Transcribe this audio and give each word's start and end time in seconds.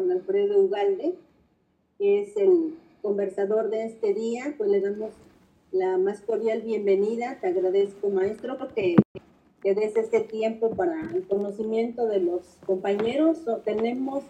Juan 0.00 0.12
Alfredo 0.12 0.58
Ugalde, 0.58 1.14
que 1.98 2.22
es 2.22 2.34
el 2.38 2.78
conversador 3.02 3.68
de 3.68 3.84
este 3.84 4.14
día, 4.14 4.54
pues 4.56 4.70
le 4.70 4.80
damos 4.80 5.10
la 5.72 5.98
más 5.98 6.22
cordial 6.22 6.62
bienvenida. 6.62 7.38
Te 7.38 7.48
agradezco, 7.48 8.08
maestro, 8.08 8.56
porque 8.56 8.96
que 9.62 9.74
des 9.74 9.94
este 9.96 10.20
tiempo 10.20 10.70
para 10.70 10.98
el 11.14 11.26
conocimiento 11.26 12.06
de 12.06 12.20
los 12.20 12.40
compañeros. 12.64 13.44
tenemos 13.62 14.24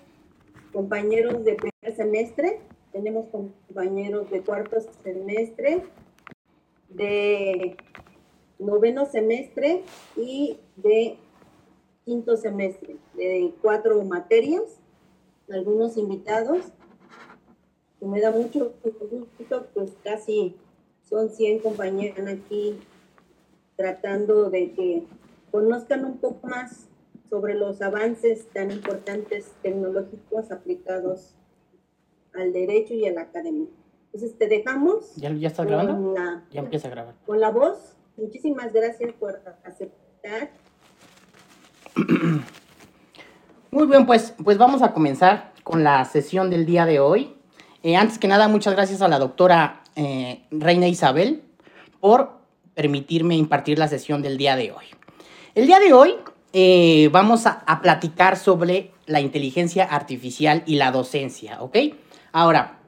compañeros 0.72 1.44
de 1.44 1.54
primer 1.54 1.96
semestre, 1.96 2.58
tenemos 2.90 3.26
compañeros 3.28 4.28
de 4.28 4.40
cuarto 4.40 4.80
semestre, 5.04 5.84
de 6.88 7.76
noveno 8.58 9.06
semestre 9.06 9.84
y 10.16 10.58
de 10.74 11.16
quinto 12.04 12.37
semestre, 12.37 12.96
de 13.14 13.52
cuatro 13.62 14.02
materias, 14.02 14.79
algunos 15.53 15.96
invitados. 15.96 16.66
Y 18.01 18.06
me 18.06 18.20
da 18.20 18.30
mucho 18.30 18.75
gusto, 18.83 19.66
pues 19.75 19.92
casi 20.02 20.56
son 21.02 21.29
100 21.29 21.59
compañeros 21.61 22.27
aquí 22.29 22.79
tratando 23.77 24.51
de 24.51 24.73
que 24.73 25.06
conozcan 25.51 26.05
un 26.05 26.19
poco 26.19 26.47
más 26.47 26.89
sobre 27.28 27.55
los 27.55 27.83
avances 27.83 28.48
tan 28.52 28.70
importantes 28.70 29.52
tecnológicos 29.62 30.51
aplicados 30.51 31.34
al 32.34 32.53
derecho 32.53 32.95
y 32.95 33.06
a 33.06 33.12
la 33.12 33.23
academia. 33.23 33.69
Entonces 34.12 34.37
te 34.37 34.48
dejamos. 34.48 35.14
¿Ya, 35.17 35.33
ya 35.33 35.48
estás 35.48 35.67
grabando? 35.67 36.14
ya 36.51 36.61
empieza 36.61 36.89
a 36.89 36.91
grabar. 36.91 37.14
Con 37.27 37.41
la 37.41 37.51
voz. 37.51 37.97
Muchísimas 38.17 38.73
gracias 38.73 39.12
por 39.14 39.41
aceptar. 39.64 40.51
Muy 43.73 43.87
bien, 43.87 44.05
pues, 44.05 44.34
pues 44.42 44.59
vamos 44.59 44.83
a 44.83 44.92
comenzar 44.92 45.52
con 45.62 45.84
la 45.84 46.05
sesión 46.05 46.51
del 46.51 46.66
día 46.66 46.87
de 46.87 46.98
hoy. 46.98 47.37
Eh, 47.84 47.95
antes 47.95 48.19
que 48.19 48.27
nada, 48.27 48.48
muchas 48.48 48.74
gracias 48.74 49.01
a 49.01 49.06
la 49.06 49.20
doctora 49.20 49.84
eh, 49.95 50.42
Reina 50.50 50.89
Isabel 50.89 51.45
por 52.00 52.41
permitirme 52.75 53.36
impartir 53.36 53.78
la 53.78 53.86
sesión 53.86 54.22
del 54.22 54.39
día 54.39 54.56
de 54.56 54.72
hoy. 54.72 54.86
El 55.55 55.69
día 55.69 55.78
de 55.78 55.92
hoy 55.92 56.17
eh, 56.53 57.11
vamos 57.12 57.47
a, 57.47 57.62
a, 57.64 57.80
platicar 57.80 58.36
sobre 58.36 58.91
la 59.06 59.20
inteligencia 59.20 59.84
artificial 59.84 60.64
y 60.67 60.75
la 60.75 60.91
docencia, 60.91 61.62
¿ok? 61.62 61.77
Ahora, 62.33 62.80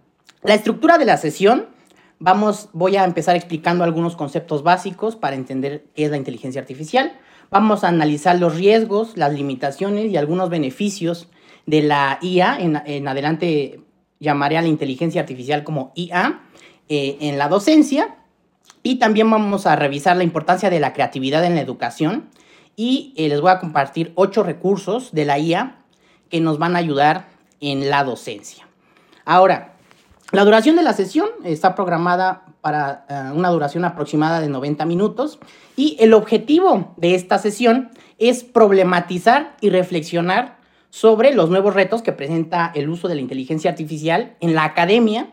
la 0.42 0.55
estructura 0.55 0.98
de 0.98 1.05
la 1.05 1.17
sesión, 1.17 1.67
vamos, 2.19 2.70
voy 2.73 2.97
a 2.97 3.05
empezar 3.05 3.37
explicando 3.37 3.85
algunos 3.85 4.17
conceptos 4.17 4.64
básicos 4.64 5.14
para 5.14 5.37
entender 5.37 5.85
qué 5.95 6.07
es 6.07 6.11
la 6.11 6.17
inteligencia 6.17 6.61
artificial. 6.61 7.12
Vamos 7.53 7.84
a 7.84 7.89
analizar 7.89 8.39
los 8.39 8.56
riesgos, 8.56 9.14
las 9.19 9.34
limitaciones 9.34 10.11
y 10.11 10.17
algunos 10.17 10.48
beneficios 10.48 11.28
de 11.67 11.83
la 11.83 12.19
IA. 12.22 12.56
En, 12.58 13.06
adelante 13.06 13.83
llamaré 14.20 14.56
a 14.56 14.62
la 14.62 14.69
inteligencia 14.69 15.20
artificial 15.20 15.62
como 15.62 15.92
IA 15.95 16.41
eh, 16.89 17.19
en 17.20 17.36
la 17.36 17.48
docencia. 17.48 18.17
Y 18.83 18.98
también 18.98 19.30
vamos 19.30 19.67
a 19.67 19.77
revisar 19.77 20.17
la 20.17 20.25
importancia 20.25 20.70
de 20.70 20.80
la 20.80 20.95
creatividad 20.95 21.45
en 21.45 21.55
la 21.55 21.61
educación. 21.61 22.30
Y 22.75 23.12
eh, 23.19 23.28
les 23.28 23.42
voy 23.42 23.50
a 23.50 23.61
compartir 23.61 24.12
ocho 24.14 24.42
recursos 24.42 25.12
de 25.12 25.27
la 25.27 25.39
IA 25.39 25.77
que 26.30 26.41
nos 26.41 26.58
van 26.58 26.75
a 26.75 26.78
ayudar 26.78 27.28
en 27.61 27.91
la 27.91 28.03
docencia. 28.03 28.67
Ahora, 29.27 29.75
la 30.30 30.47
duración 30.47 30.77
de 30.77 30.84
la 30.84 30.95
sesión 30.95 31.28
está 31.45 31.75
programada 31.75 32.42
para 32.63 33.05
eh, 33.09 33.33
una 33.35 33.51
duración 33.51 33.85
aproximada 33.85 34.41
de 34.41 34.49
90 34.49 34.87
minutos 34.87 35.39
y 35.77 35.97
el 36.01 36.15
objetivo 36.15 36.95
de 36.97 37.17
esta 37.17 37.39
sesión 37.39 37.91
es 38.19 38.45
problematizar 38.45 39.57
y 39.61 39.69
reflexionar 39.69 40.59
sobre 40.89 41.35
los 41.35 41.51
nuevos 41.51 41.75
retos 41.75 42.03
que 42.03 42.13
presenta 42.13 42.71
el 42.75 42.89
uso 42.89 43.09
de 43.09 43.17
la 43.17 43.21
inteligencia 43.21 43.71
artificial 43.71 44.37
en 44.41 44.55
la 44.55 44.65
academia 44.65 45.33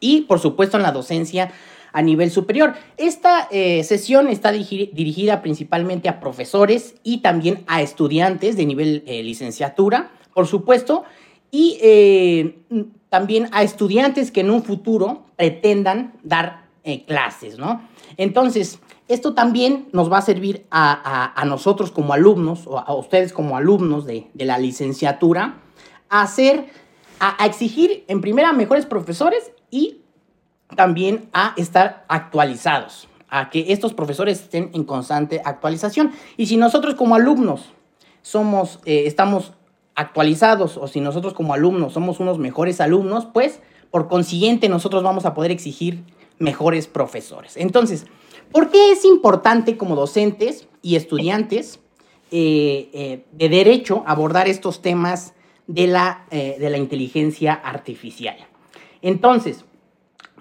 y, 0.00 0.22
por 0.22 0.38
supuesto, 0.38 0.76
en 0.76 0.82
la 0.82 0.92
docencia 0.92 1.50
a 1.92 2.02
nivel 2.02 2.30
superior. 2.30 2.74
Esta 2.98 3.48
eh, 3.50 3.82
sesión 3.82 4.28
está 4.28 4.52
dirigida 4.52 5.40
principalmente 5.40 6.08
a 6.08 6.20
profesores 6.20 6.94
y 7.02 7.18
también 7.18 7.64
a 7.68 7.80
estudiantes 7.80 8.56
de 8.56 8.66
nivel 8.66 9.02
eh, 9.06 9.22
licenciatura, 9.22 10.10
por 10.34 10.46
supuesto, 10.46 11.04
y 11.50 12.54
también 13.08 13.48
a 13.50 13.64
estudiantes 13.64 14.30
que 14.30 14.40
en 14.40 14.50
un 14.50 14.62
futuro 14.62 15.24
pretendan 15.40 16.12
dar 16.22 16.66
clases, 17.06 17.56
¿no? 17.56 17.80
Entonces, 18.18 18.78
esto 19.08 19.32
también 19.32 19.88
nos 19.92 20.12
va 20.12 20.18
a 20.18 20.22
servir 20.22 20.66
a, 20.70 21.42
nosotros 21.46 21.90
como 21.90 22.12
alumnos, 22.12 22.66
o 22.66 22.78
a 22.78 22.94
ustedes 22.94 23.32
como 23.32 23.56
alumnos 23.56 24.04
de, 24.04 24.26
la 24.34 24.58
licenciatura, 24.58 25.54
a 26.10 26.20
hacer, 26.20 26.66
a, 27.20 27.46
exigir 27.46 28.04
en 28.06 28.20
primera 28.20 28.52
mejores 28.52 28.84
profesores 28.84 29.50
y 29.70 30.02
también 30.76 31.30
a 31.32 31.54
estar 31.56 32.04
actualizados, 32.08 33.08
a 33.30 33.48
que 33.48 33.72
estos 33.72 33.94
profesores 33.94 34.42
estén 34.42 34.70
en 34.74 34.84
constante 34.84 35.40
actualización. 35.42 36.12
Y 36.36 36.46
si 36.46 36.58
nosotros 36.58 36.96
como 36.96 37.14
alumnos 37.14 37.72
somos, 38.20 38.78
eh, 38.84 39.04
estamos 39.06 39.54
actualizados 39.94 40.76
o 40.76 40.86
si 40.86 41.00
nosotros 41.00 41.32
como 41.32 41.54
alumnos 41.54 41.94
somos 41.94 42.20
unos 42.20 42.38
mejores 42.38 42.78
alumnos, 42.82 43.26
pues 43.32 43.60
por 43.90 44.08
consiguiente 44.08 44.68
nosotros 44.68 45.02
vamos 45.02 45.24
a 45.24 45.34
poder 45.34 45.50
exigir 45.50 46.04
mejores 46.38 46.86
profesores. 46.86 47.56
Entonces, 47.56 48.06
¿Por 48.52 48.70
qué 48.70 48.92
es 48.92 49.04
importante 49.04 49.76
como 49.76 49.94
docentes 49.94 50.66
y 50.82 50.96
estudiantes 50.96 51.78
eh, 52.32 52.90
eh, 52.92 53.24
de 53.32 53.48
derecho 53.48 54.02
abordar 54.06 54.48
estos 54.48 54.82
temas 54.82 55.34
de 55.68 55.86
la, 55.86 56.26
eh, 56.30 56.56
de 56.58 56.70
la 56.70 56.76
inteligencia 56.76 57.52
artificial? 57.52 58.36
Entonces, 59.02 59.64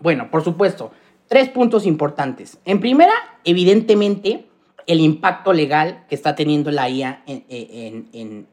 bueno, 0.02 0.31
por 0.31 0.44
supuesto, 0.44 0.92
tres 1.28 1.50
puntos 1.50 1.86
importantes. 1.86 2.58
En 2.66 2.80
primera, 2.80 3.14
evidentemente, 3.44 4.48
el 4.88 5.02
impacto 5.02 5.54
legal 5.54 6.06
que 6.10 6.16
está 6.16 6.34
teniendo 6.34 6.72
la 6.72 6.90
IA 6.90 7.24
en 7.28 8.48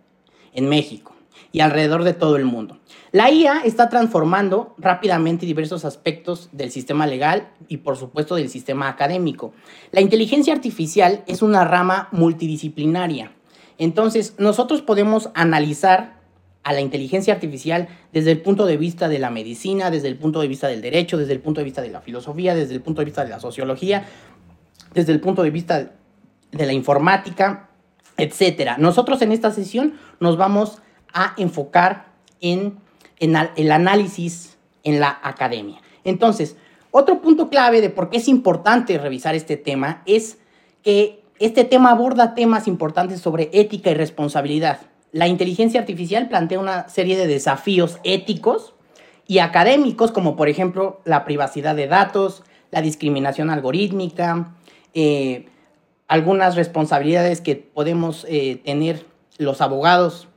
México 0.69 1.16
y 1.53 1.61
alrededor 1.61 2.05
de 2.05 2.15
todo 2.15 2.37
el 2.37 2.45
mundo. 2.45 2.79
La 3.13 3.31
IA 3.31 3.61
está 3.65 3.89
transformando 3.89 4.75
rápidamente 4.79 5.47
diversos 5.47 5.85
aspectos 5.85 6.51
del 6.53 6.71
sistema 6.71 7.07
legal 7.07 7.49
y 7.69 7.79
por 7.79 7.97
supuesto 7.97 8.35
del 8.35 8.49
sistema 8.49 8.89
académico. 8.89 9.53
La 9.93 10.01
inteligencia 10.01 10.53
artificial 10.53 11.23
es 11.27 11.43
una 11.43 11.65
rama 11.65 12.09
multidisciplinaria. 12.13 13.33
Entonces, 13.79 14.35
nosotros 14.39 14.83
podemos 14.83 15.31
analizar 15.35 16.17
a 16.63 16.73
la 16.73 16.81
inteligencia 16.81 17.33
artificial 17.33 17.89
desde 18.13 18.33
el 18.33 18.43
punto 18.43 18.67
de 18.67 18.77
vista 18.77 19.09
de 19.09 19.21
la 19.21 19.31
medicina, 19.31 19.91
desde 19.91 20.09
el 20.09 20.17
punto 20.17 20.41
de 20.41 20.49
vista 20.49 20.67
del 20.67 20.83
derecho, 20.83 21.17
desde 21.17 21.33
el 21.33 21.41
punto 21.41 21.61
de 21.61 21.65
vista 21.65 21.81
de 21.81 21.91
la 21.91 22.01
filosofía, 22.01 22.57
desde 22.57 22.75
el 22.75 22.81
punto 22.81 23.03
de 23.03 23.05
vista 23.05 23.23
de 23.23 23.31
la 23.31 23.39
sociología, 23.39 24.05
desde 24.93 25.13
el 25.13 25.21
punto 25.21 25.43
de 25.45 25.51
vista 25.51 25.93
de 26.51 26.67
la 26.67 26.73
informática, 26.73 27.71
etc. 28.17 28.73
Nosotros 28.79 29.23
en 29.23 29.33
esta 29.33 29.53
sesión 29.53 29.95
nos 30.19 30.37
vamos 30.37 30.83
a 31.17 31.33
enfocar 31.39 32.13
en, 32.41 32.79
el 33.19 33.73
análisis 33.73 34.59
en 34.85 35.01
la 35.01 35.19
academia. 35.23 35.81
Entonces, 36.05 36.57
otro 36.91 37.23
punto 37.23 37.49
clave 37.49 37.81
de 37.81 37.89
por 37.89 38.11
qué 38.11 38.19
es 38.19 38.29
importante 38.29 38.99
revisar 38.99 39.35
este 39.35 39.57
tema 39.57 40.03
es 40.05 40.39
que 40.83 41.23
este 41.39 41.65
tema 41.65 41.91
aborda 41.91 42.35
temas 42.35 42.69
importantes 42.69 43.21
sobre 43.21 43.49
ética 43.55 43.91
y 43.91 43.95
responsabilidad. 43.95 44.81
La 45.11 45.27
inteligencia 45.27 45.81
artificial 45.81 46.29
plantea 46.29 46.61
una 46.61 46.89
serie 46.89 47.17
de 47.17 47.27
desafíos 47.27 47.99
éticos 48.05 48.75
y 49.27 49.39
académicos, 49.39 50.13
como 50.13 50.37
por 50.37 50.51
ejemplo 50.51 51.01
la 51.05 51.25
privacidad 51.25 51.75
de 51.75 51.89
datos, 51.89 52.43
la 52.71 52.83
discriminación 52.83 53.49
algorítmica, 53.49 54.55
eh, 54.93 55.47
algunas 56.09 56.57
responsabilidades 56.57 57.41
que 57.41 57.57
podemos 57.57 58.27
eh, 58.29 58.61
tener 58.65 59.07
los 59.39 59.63
abogados 59.63 60.29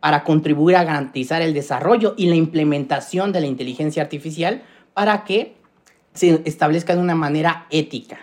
para 0.00 0.24
contribuir 0.24 0.76
a 0.76 0.84
garantizar 0.84 1.42
el 1.42 1.54
desarrollo 1.54 2.14
y 2.16 2.26
la 2.26 2.34
implementación 2.34 3.32
de 3.32 3.40
la 3.40 3.46
inteligencia 3.46 4.02
artificial 4.02 4.62
para 4.94 5.24
que 5.24 5.54
se 6.14 6.42
establezca 6.44 6.94
de 6.94 7.00
una 7.00 7.14
manera 7.14 7.66
ética. 7.70 8.18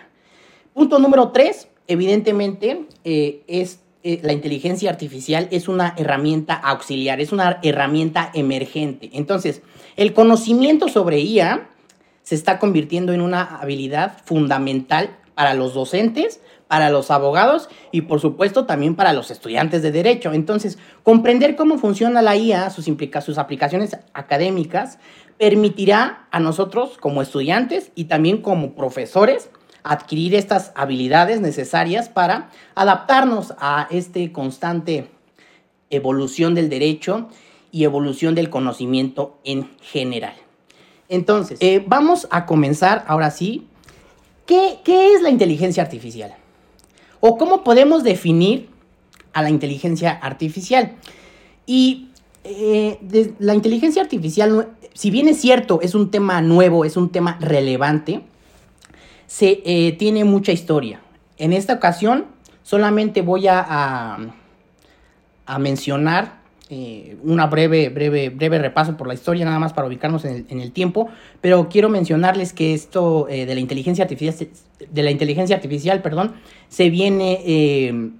Punto 0.74 0.98
número 0.98 1.30
tres, 1.30 1.68
evidentemente, 1.86 2.86
eh, 3.04 3.42
es 3.46 3.80
eh, 4.04 4.20
la 4.22 4.32
inteligencia 4.32 4.90
artificial 4.90 5.48
es 5.50 5.66
una 5.66 5.94
herramienta 5.96 6.54
auxiliar, 6.54 7.20
es 7.20 7.32
una 7.32 7.58
herramienta 7.62 8.30
emergente. 8.32 9.10
Entonces, 9.12 9.62
el 9.96 10.14
conocimiento 10.14 10.88
sobre 10.88 11.20
IA 11.20 11.68
se 12.22 12.36
está 12.36 12.58
convirtiendo 12.60 13.12
en 13.12 13.20
una 13.20 13.42
habilidad 13.42 14.18
fundamental 14.24 15.16
para 15.34 15.54
los 15.54 15.74
docentes, 15.74 16.40
para 16.68 16.90
los 16.90 17.10
abogados 17.10 17.68
y 17.90 18.02
por 18.02 18.20
supuesto 18.20 18.66
también 18.66 18.94
para 18.94 19.14
los 19.14 19.30
estudiantes 19.30 19.82
de 19.82 19.90
derecho. 19.90 20.32
Entonces, 20.32 20.78
comprender 21.02 21.56
cómo 21.56 21.78
funciona 21.78 22.22
la 22.22 22.36
IA, 22.36 22.70
sus, 22.70 22.84
sus 23.24 23.38
aplicaciones 23.38 23.98
académicas, 24.12 24.98
permitirá 25.38 26.26
a 26.30 26.40
nosotros 26.40 26.98
como 26.98 27.22
estudiantes 27.22 27.90
y 27.94 28.04
también 28.04 28.42
como 28.42 28.74
profesores 28.74 29.50
adquirir 29.82 30.34
estas 30.34 30.72
habilidades 30.74 31.40
necesarias 31.40 32.08
para 32.08 32.50
adaptarnos 32.74 33.54
a 33.58 33.88
este 33.90 34.30
constante 34.32 35.08
evolución 35.88 36.54
del 36.54 36.68
derecho 36.68 37.28
y 37.70 37.84
evolución 37.84 38.34
del 38.34 38.50
conocimiento 38.50 39.38
en 39.44 39.70
general. 39.80 40.34
Entonces, 41.08 41.58
eh, 41.62 41.82
vamos 41.86 42.28
a 42.30 42.44
comenzar 42.44 43.04
ahora 43.08 43.30
sí. 43.30 43.66
¿Qué, 44.44 44.80
¿Qué 44.84 45.14
es 45.14 45.22
la 45.22 45.30
inteligencia 45.30 45.82
artificial? 45.82 46.34
¿O 47.20 47.36
cómo 47.36 47.64
podemos 47.64 48.04
definir 48.04 48.68
a 49.32 49.42
la 49.42 49.50
inteligencia 49.50 50.10
artificial? 50.10 50.96
Y 51.66 52.08
eh, 52.44 53.34
la 53.38 53.54
inteligencia 53.54 54.00
artificial, 54.00 54.70
si 54.94 55.10
bien 55.10 55.28
es 55.28 55.40
cierto, 55.40 55.80
es 55.82 55.94
un 55.94 56.10
tema 56.10 56.40
nuevo, 56.40 56.84
es 56.84 56.96
un 56.96 57.10
tema 57.10 57.36
relevante, 57.40 58.22
se, 59.26 59.62
eh, 59.64 59.92
tiene 59.92 60.24
mucha 60.24 60.52
historia. 60.52 61.00
En 61.36 61.52
esta 61.52 61.74
ocasión 61.74 62.26
solamente 62.62 63.22
voy 63.22 63.48
a, 63.48 64.16
a, 65.46 65.58
mencionar 65.58 66.37
eh, 66.70 67.16
una 67.22 67.46
breve, 67.46 67.88
breve, 67.88 68.30
breve 68.30 68.58
repaso 68.58 68.96
por 68.96 69.06
la 69.06 69.14
historia, 69.14 69.44
nada 69.44 69.58
más 69.58 69.72
para 69.72 69.86
ubicarnos 69.86 70.24
en 70.24 70.60
el, 70.60 70.72
tiempo, 70.72 71.08
pero 71.40 71.68
quiero 71.68 71.88
mencionarles 71.88 72.52
que 72.52 72.74
esto 72.74 73.26
de 73.28 73.46
la 73.46 73.60
inteligencia 73.60 74.04
artificial, 74.04 74.48
de 74.90 75.02
la 75.02 75.10
inteligencia 75.10 75.56
artificial, 75.56 76.02
perdón, 76.02 76.34
se 76.68 76.90
viene 76.90 78.12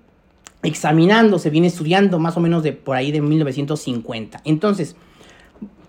examinando, 0.62 1.38
se 1.38 1.50
viene 1.50 1.68
estudiando 1.68 2.18
más 2.18 2.36
o 2.36 2.40
menos 2.40 2.62
de 2.62 2.72
por 2.72 2.96
ahí 2.96 3.12
de 3.12 3.20
1950. 3.20 4.40
Entonces, 4.44 4.96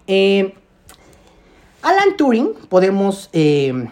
eh, 0.08 0.54
Alan 1.82 2.18
Turing 2.18 2.54
podemos 2.68 3.30
eh, 3.34 3.88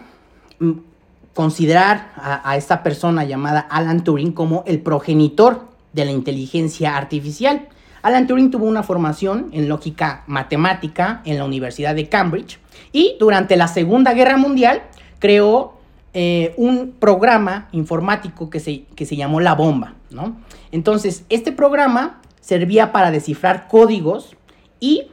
considerar 1.34 2.12
a, 2.16 2.56
esta 2.56 2.82
persona 2.82 3.24
llamada 3.24 3.60
Alan 3.60 4.04
Turing 4.04 4.32
como 4.32 4.64
el 4.66 4.80
progenitor 4.80 5.66
de 5.92 6.04
la 6.04 6.10
inteligencia 6.10 6.96
artificial. 6.96 7.68
Alan 8.02 8.26
Turing 8.26 8.50
tuvo 8.50 8.66
una 8.66 8.82
formación 8.82 9.48
en 9.52 9.68
lógica 9.68 10.24
matemática 10.26 11.22
en 11.24 11.38
la 11.38 11.44
Universidad 11.44 11.94
de 11.94 12.08
Cambridge 12.08 12.58
y 12.92 13.16
durante 13.18 13.56
la 13.56 13.68
Segunda 13.68 14.14
Guerra 14.14 14.36
Mundial 14.36 14.82
creó 15.18 15.74
eh, 16.14 16.54
un 16.56 16.94
programa 16.98 17.68
informático 17.72 18.50
que 18.50 18.60
se, 18.60 18.84
que 18.94 19.04
se 19.04 19.16
llamó 19.16 19.40
La 19.40 19.54
Bomba, 19.54 19.94
¿no? 20.10 20.36
Entonces, 20.72 21.24
este 21.28 21.52
programa 21.52 22.20
servía 22.40 22.92
para 22.92 23.10
descifrar 23.10 23.68
códigos 23.68 24.36
y 24.80 25.08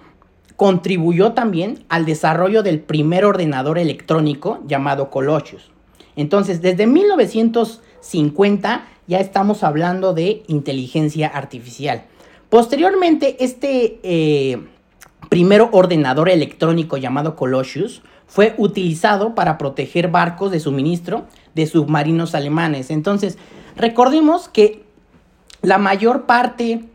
contribuyó 0.56 1.34
también 1.34 1.84
al 1.90 2.06
desarrollo 2.06 2.64
del 2.64 2.80
primer 2.80 3.26
ordenador 3.26 3.78
electrónico 3.78 4.62
llamado 4.66 5.10
Colossus. 5.10 5.70
Entonces, 6.16 6.62
desde 6.62 6.88
1950 6.88 8.86
ya 9.08 9.20
estamos 9.20 9.64
hablando 9.64 10.14
de 10.14 10.44
inteligencia 10.48 11.28
artificial. 11.28 12.06
Posteriormente, 12.56 13.44
este 13.44 14.00
eh, 14.04 14.66
primer 15.28 15.68
ordenador 15.74 16.30
electrónico 16.30 16.96
llamado 16.96 17.36
Colossus 17.36 18.02
fue 18.28 18.56
utilizado 18.58 19.36
para 19.36 19.58
proteger 19.58 20.08
barcos 20.08 20.52
de 20.52 20.62
suministro 20.62 21.26
de 21.54 21.68
submarinos 21.68 22.34
alemanes. 22.34 22.92
Entonces, 22.92 23.38
recordemos 23.76 24.48
que 24.48 24.86
la 25.64 25.78
mayor 25.78 26.28
parte 26.28 26.86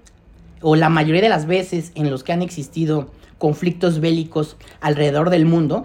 o 0.63 0.77
la 0.77 0.89
mayoría 0.89 1.21
de 1.21 1.29
las 1.29 1.45
veces 1.45 1.93
en 1.95 2.11
los 2.11 2.25
que 2.25 2.33
han 2.33 2.41
existido 2.41 3.11
conflictos 3.37 4.01
bélicos 4.01 4.57
alrededor 4.81 5.29
del 5.29 5.45
mundo, 5.45 5.85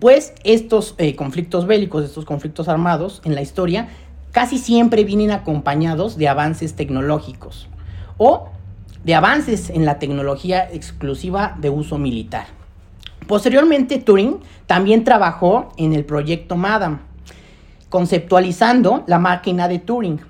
pues 0.00 0.32
estos 0.42 0.96
eh, 0.98 1.14
conflictos 1.14 1.68
bélicos, 1.68 2.04
estos 2.04 2.24
conflictos 2.24 2.66
armados 2.66 3.22
en 3.24 3.36
la 3.36 3.42
historia, 3.42 3.90
casi 4.32 4.58
siempre 4.58 5.04
vienen 5.04 5.30
acompañados 5.30 6.18
de 6.18 6.26
avances 6.26 6.74
tecnológicos 6.74 7.68
o 8.16 8.48
de 9.04 9.14
avances 9.14 9.70
en 9.70 9.84
la 9.84 9.98
tecnología 9.98 10.68
exclusiva 10.72 11.56
de 11.60 11.70
uso 11.70 11.98
militar. 11.98 12.46
Posteriormente, 13.26 13.98
Turing 13.98 14.38
también 14.66 15.04
trabajó 15.04 15.72
en 15.76 15.92
el 15.92 16.04
proyecto 16.04 16.56
Madam, 16.56 17.00
conceptualizando 17.88 19.04
la 19.06 19.18
máquina 19.18 19.68
de 19.68 19.78
Turing, 19.78 20.20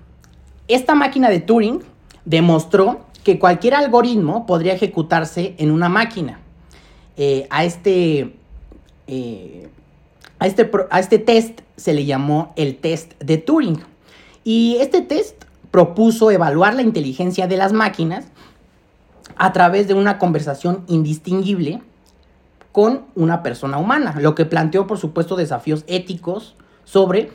esta 0.69 0.95
máquina 0.95 1.31
de 1.31 1.41
Turing 1.41 1.81
demostró 2.27 3.01
que 3.25 3.39
cualquier 3.39 3.75
algoritmo 3.75 4.45
podría 4.45 4.75
ejecutarse 4.75 5.55
en 5.59 5.71
una 5.71 5.89
máquina. 5.89 6.41
Eh, 7.17 7.47
a, 7.49 7.65
este, 7.65 8.37
eh, 9.07 9.69
a, 10.39 10.47
este, 10.47 10.71
a 10.91 11.01
este 11.01 11.19
test 11.19 11.61
se 11.77 11.95
le 11.95 12.05
llamó 12.05 12.53
el 12.57 12.77
test 12.77 13.15
de 13.19 13.39
Turing. 13.39 13.81
Y 14.45 14.77
este 14.81 15.01
test 15.01 15.45
propuso 15.71 16.31
evaluar 16.31 16.75
la 16.75 16.83
inteligencia 16.83 17.47
de 17.47 17.57
las 17.57 17.73
máquinas 17.73 18.27
a 19.39 19.53
través 19.53 19.89
de 19.89 19.95
una 19.95 20.19
conversación 20.19 20.85
indistinguible 20.89 21.81
con 22.73 23.07
una 23.15 23.43
persona 23.43 23.79
humana, 23.79 24.17
lo 24.21 24.35
que 24.35 24.45
planteó 24.45 24.87
por 24.87 24.99
supuesto 24.99 25.37
desafíos 25.37 25.85
éticos 25.87 26.55
sobre 26.85 27.31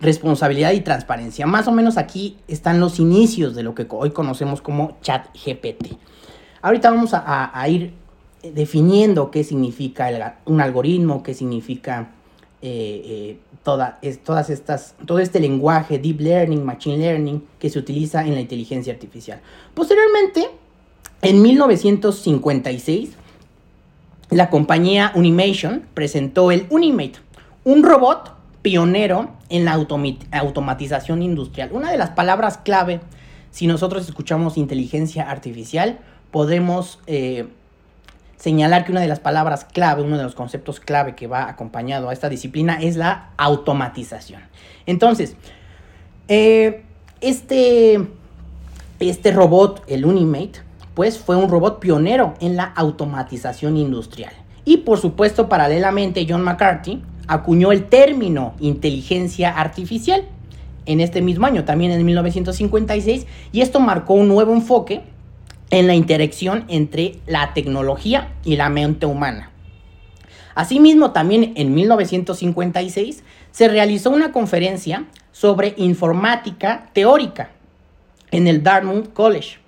responsabilidad 0.00 0.72
y 0.72 0.80
transparencia. 0.80 1.46
Más 1.46 1.68
o 1.68 1.72
menos 1.72 1.96
aquí 1.96 2.38
están 2.48 2.80
los 2.80 2.98
inicios 2.98 3.54
de 3.54 3.62
lo 3.62 3.74
que 3.74 3.86
hoy 3.90 4.10
conocemos 4.10 4.60
como 4.60 4.96
chat 5.02 5.26
GPT. 5.34 5.96
Ahorita 6.62 6.90
vamos 6.90 7.10
a, 7.12 7.68
ir 7.68 7.92
definiendo 8.42 9.30
qué 9.30 9.44
significa 9.44 10.38
un 10.46 10.60
algoritmo, 10.60 11.22
qué 11.22 11.34
significa 11.34 12.10
eh, 12.62 13.02
eh, 13.04 13.38
toda, 13.62 14.00
todas 14.24 14.50
estas, 14.50 14.94
todo 15.06 15.18
este 15.18 15.40
lenguaje, 15.40 15.98
deep 15.98 16.20
learning, 16.20 16.64
machine 16.64 16.98
learning, 16.98 17.46
que 17.58 17.70
se 17.70 17.78
utiliza 17.78 18.26
en 18.26 18.34
la 18.34 18.40
inteligencia 18.40 18.92
artificial. 18.92 19.40
Posteriormente, 19.74 20.48
en 21.24 21.42
1956, 21.42 23.10
la 24.30 24.50
compañía 24.50 25.12
Unimation 25.14 25.84
presentó 25.94 26.50
el 26.50 26.66
Unimate, 26.70 27.18
un 27.64 27.82
robot 27.82 28.34
pionero 28.62 29.30
en 29.48 29.64
la 29.64 29.72
automatización 29.72 31.22
industrial. 31.22 31.70
Una 31.72 31.90
de 31.90 31.98
las 31.98 32.10
palabras 32.10 32.58
clave, 32.58 33.00
si 33.50 33.66
nosotros 33.66 34.08
escuchamos 34.08 34.56
inteligencia 34.56 35.30
artificial, 35.30 35.98
podemos 36.30 36.98
eh, 37.06 37.46
señalar 38.36 38.84
que 38.84 38.92
una 38.92 39.00
de 39.00 39.08
las 39.08 39.20
palabras 39.20 39.64
clave, 39.64 40.02
uno 40.02 40.16
de 40.16 40.24
los 40.24 40.34
conceptos 40.34 40.80
clave 40.80 41.14
que 41.14 41.26
va 41.26 41.48
acompañado 41.48 42.08
a 42.08 42.12
esta 42.12 42.28
disciplina 42.28 42.78
es 42.80 42.96
la 42.96 43.30
automatización. 43.36 44.42
Entonces, 44.86 45.36
eh, 46.28 46.82
este, 47.20 48.08
este 48.98 49.30
robot, 49.30 49.84
el 49.86 50.04
Unimate, 50.04 50.63
pues 50.94 51.18
fue 51.18 51.36
un 51.36 51.48
robot 51.48 51.80
pionero 51.80 52.34
en 52.40 52.56
la 52.56 52.64
automatización 52.64 53.76
industrial. 53.76 54.32
Y 54.64 54.78
por 54.78 54.98
supuesto, 54.98 55.48
paralelamente, 55.48 56.26
John 56.28 56.42
McCarthy 56.42 57.02
acuñó 57.26 57.72
el 57.72 57.84
término 57.84 58.54
inteligencia 58.60 59.50
artificial 59.50 60.24
en 60.86 61.00
este 61.00 61.22
mismo 61.22 61.46
año, 61.46 61.64
también 61.64 61.90
en 61.92 62.04
1956, 62.04 63.26
y 63.52 63.60
esto 63.60 63.80
marcó 63.80 64.14
un 64.14 64.28
nuevo 64.28 64.52
enfoque 64.52 65.02
en 65.70 65.86
la 65.86 65.94
interacción 65.94 66.64
entre 66.68 67.16
la 67.26 67.54
tecnología 67.54 68.32
y 68.44 68.56
la 68.56 68.68
mente 68.68 69.06
humana. 69.06 69.50
Asimismo, 70.54 71.10
también 71.10 71.52
en 71.56 71.74
1956 71.74 73.24
se 73.50 73.68
realizó 73.68 74.10
una 74.10 74.30
conferencia 74.30 75.06
sobre 75.32 75.74
informática 75.76 76.90
teórica 76.92 77.50
en 78.30 78.46
el 78.46 78.62
Dartmouth 78.62 79.12
College. 79.12 79.63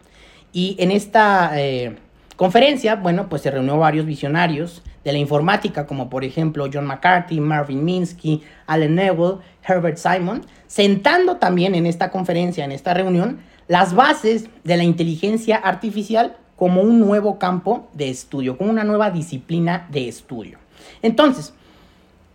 Y 0.57 0.75
en 0.79 0.91
esta 0.91 1.51
eh, 1.61 1.97
conferencia, 2.37 2.95
bueno, 2.95 3.29
pues 3.29 3.43
se 3.43 3.51
reunió 3.51 3.77
varios 3.77 4.07
visionarios 4.07 4.83
de 5.05 5.13
la 5.13 5.19
informática, 5.19 5.87
como 5.87 6.09
por 6.09 6.25
ejemplo 6.25 6.67
John 6.73 6.87
McCarthy, 6.87 7.41
Marvin 7.41 7.85
Minsky, 7.85 8.43
Alan 8.67 8.95
Newell, 8.95 9.41
Herbert 9.69 9.99
Simon, 9.99 10.47
sentando 10.67 11.37
también 11.37 11.75
en 11.75 11.85
esta 11.85 12.11
conferencia, 12.11 12.65
en 12.65 12.73
esta 12.73 12.95
reunión, 12.95 13.41
las 13.69 13.95
bases 13.95 14.47
de 14.65 14.79
la 14.79 14.85
inteligencia 14.85 15.57
artificial 15.57 16.39
como 16.57 16.81
un 16.81 17.01
nuevo 17.01 17.39
campo 17.39 17.91
de 17.93 18.09
estudio, 18.09 18.57
como 18.57 18.71
una 18.71 18.85
nueva 18.85 19.11
disciplina 19.11 19.87
de 19.91 20.09
estudio. 20.09 20.57
Entonces, 21.03 21.53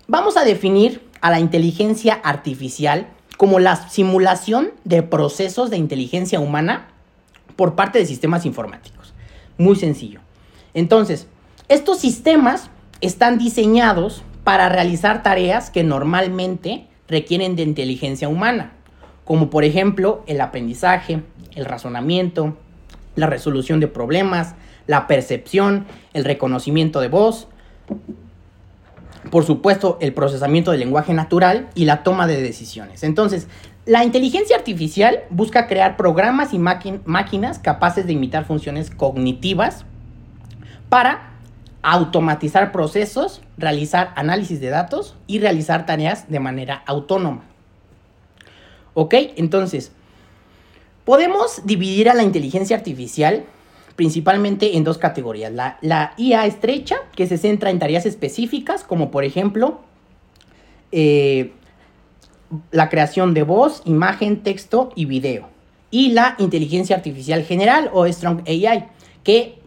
vamos 0.07 0.37
a 0.37 0.45
definir 0.45 1.01
a 1.21 1.31
la 1.31 1.39
inteligencia 1.39 2.21
artificial 2.23 3.07
como 3.37 3.57
la 3.57 3.89
simulación 3.89 4.73
de 4.83 5.01
procesos 5.01 5.71
de 5.71 5.77
inteligencia 5.77 6.39
humana 6.39 6.91
por 7.61 7.75
parte 7.75 7.99
de 7.99 8.07
sistemas 8.07 8.47
informáticos. 8.47 9.13
Muy 9.59 9.75
sencillo. 9.75 10.19
Entonces, 10.73 11.27
estos 11.69 11.99
sistemas 11.99 12.71
están 13.01 13.37
diseñados 13.37 14.23
para 14.43 14.67
realizar 14.67 15.21
tareas 15.21 15.69
que 15.69 15.83
normalmente 15.83 16.87
requieren 17.07 17.55
de 17.55 17.61
inteligencia 17.61 18.29
humana, 18.29 18.71
como 19.25 19.51
por 19.51 19.63
ejemplo 19.63 20.23
el 20.25 20.41
aprendizaje, 20.41 21.21
el 21.53 21.65
razonamiento, 21.65 22.57
la 23.15 23.27
resolución 23.27 23.79
de 23.79 23.87
problemas, 23.87 24.55
la 24.87 25.05
percepción, 25.05 25.85
el 26.15 26.25
reconocimiento 26.25 26.99
de 26.99 27.09
voz, 27.09 27.47
por 29.29 29.45
supuesto 29.45 29.99
el 30.01 30.13
procesamiento 30.13 30.71
del 30.71 30.79
lenguaje 30.79 31.13
natural 31.13 31.69
y 31.75 31.85
la 31.85 32.01
toma 32.01 32.25
de 32.25 32.41
decisiones. 32.41 33.03
Entonces, 33.03 33.47
la 33.85 34.03
inteligencia 34.03 34.55
artificial 34.55 35.23
busca 35.29 35.67
crear 35.67 35.97
programas 35.97 36.53
y 36.53 36.59
máquinas 36.59 37.59
capaces 37.59 38.05
de 38.05 38.13
imitar 38.13 38.45
funciones 38.45 38.91
cognitivas 38.91 39.85
para 40.89 41.31
automatizar 41.81 42.71
procesos, 42.71 43.41
realizar 43.57 44.13
análisis 44.15 44.59
de 44.59 44.69
datos 44.69 45.15
y 45.25 45.39
realizar 45.39 45.85
tareas 45.85 46.29
de 46.29 46.39
manera 46.39 46.83
autónoma. 46.85 47.43
¿Ok? 48.93 49.15
Entonces, 49.35 49.91
podemos 51.03 51.65
dividir 51.65 52.09
a 52.09 52.13
la 52.13 52.23
inteligencia 52.23 52.75
artificial 52.77 53.45
principalmente 53.95 54.77
en 54.77 54.83
dos 54.83 54.97
categorías. 54.97 55.51
La, 55.81 56.13
IA 56.17 56.45
estrecha, 56.45 56.97
que 57.15 57.27
se 57.27 57.37
centra 57.37 57.69
en 57.71 57.79
tareas 57.79 58.05
específicas, 58.05 58.83
como 58.83 59.11
por 59.11 59.23
ejemplo 59.23 59.81
eh, 60.91 61.53
la 62.71 62.89
creación 62.89 63.33
de 63.33 63.43
voz, 63.43 63.81
imagen, 63.85 64.43
texto 64.43 64.91
y 64.95 65.05
video. 65.05 65.49
Y 65.89 66.11
la 66.11 66.35
inteligencia 66.39 66.95
artificial 66.95 67.43
general 67.43 67.89
o 67.93 68.07
Strong 68.07 68.43
AI, 68.47 68.85
que 69.23 69.59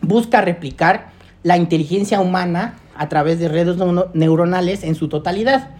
busca 0.00 0.40
replicar 0.40 1.10
la 1.42 1.56
inteligencia 1.56 2.20
humana 2.20 2.78
a 2.96 3.08
través 3.08 3.38
de 3.38 3.48
redes 3.48 3.76
neuronales 4.14 4.82
en 4.82 4.94
su 4.94 5.08
totalidad. 5.08 5.70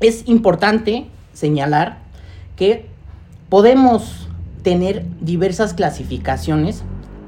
Es 0.00 0.28
importante 0.28 1.06
señalar 1.32 1.98
que 2.56 2.86
podemos 3.48 4.28
tener 4.62 5.06
diversas 5.20 5.74
clasificaciones 5.74 6.82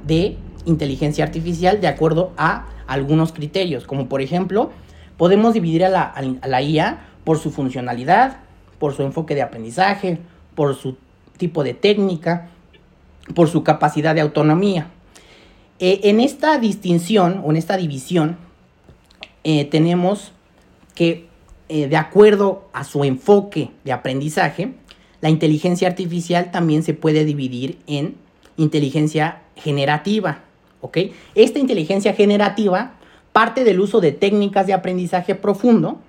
de 0.06 0.36
inteligencia 0.66 1.24
artificial 1.24 1.80
de 1.80 1.88
acuerdo 1.88 2.32
a 2.36 2.66
algunos 2.86 3.32
criterios, 3.32 3.86
como 3.86 4.08
por 4.08 4.20
ejemplo, 4.20 4.70
podemos 5.16 5.54
dividir 5.54 5.84
a 5.84 5.88
la, 5.88 6.62
IA 6.62 6.98
por 7.30 7.38
su 7.38 7.52
funcionalidad, 7.52 8.38
por 8.80 8.92
su 8.92 9.04
enfoque 9.04 9.36
de 9.36 9.42
aprendizaje, 9.42 10.18
por 10.56 10.74
su 10.74 10.96
tipo 11.36 11.62
de 11.62 11.74
técnica, 11.74 12.48
por 13.36 13.48
su 13.48 13.62
capacidad 13.62 14.16
de 14.16 14.20
autonomía. 14.20 14.88
Eh, 15.78 16.00
en 16.02 16.18
esta 16.18 16.58
distinción 16.58 17.40
o 17.44 17.50
en 17.50 17.56
esta 17.56 17.76
división 17.76 18.36
eh, 19.44 19.64
tenemos 19.64 20.32
que 20.96 21.28
eh, 21.68 21.86
de 21.86 21.96
acuerdo 21.96 22.68
a 22.72 22.82
su 22.82 23.04
enfoque 23.04 23.70
de 23.84 23.92
aprendizaje, 23.92 24.72
la 25.20 25.30
inteligencia 25.30 25.86
artificial 25.86 26.50
también 26.50 26.82
se 26.82 26.94
puede 26.94 27.24
dividir 27.24 27.78
en 27.86 28.16
inteligencia 28.56 29.42
generativa. 29.54 30.40
Esta 31.36 31.60
inteligencia 31.60 32.12
generativa 32.12 32.94
parte 33.32 33.62
del 33.62 33.78
uso 33.78 34.00
de 34.00 34.10
técnicas 34.10 34.66
de 34.66 34.72
aprendizaje 34.72 35.36
profundo 35.36 36.00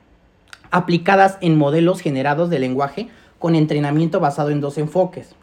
aplicadas 0.71 1.37
en 1.41 1.57
modelos 1.57 2.01
generados 2.01 2.49
de 2.49 2.59
lenguaje 2.59 3.09
con 3.39 3.55
entrenamiento 3.55 4.19
basado 4.19 4.49
en 4.49 4.61
dos 4.61 4.77
enfoques. 4.77 5.35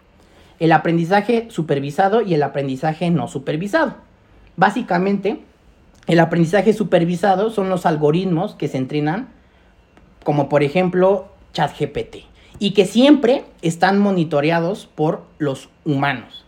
El 0.58 0.72
aprendizaje 0.72 1.46
supervisado 1.50 2.22
y 2.22 2.34
el 2.34 2.42
aprendizaje 2.42 3.10
no 3.10 3.28
supervisado. 3.28 3.94
Básicamente, 4.56 5.40
el 6.06 6.20
aprendizaje 6.20 6.72
supervisado 6.72 7.50
son 7.50 7.68
los 7.68 7.86
algoritmos 7.86 8.54
que 8.54 8.66
se 8.66 8.78
entrenan, 8.78 9.28
como 10.24 10.48
por 10.48 10.62
ejemplo 10.62 11.28
ChatGPT, 11.52 12.24
y 12.58 12.72
que 12.72 12.86
siempre 12.86 13.44
están 13.62 13.98
monitoreados 13.98 14.86
por 14.86 15.22
los 15.38 15.68
humanos. 15.84 16.44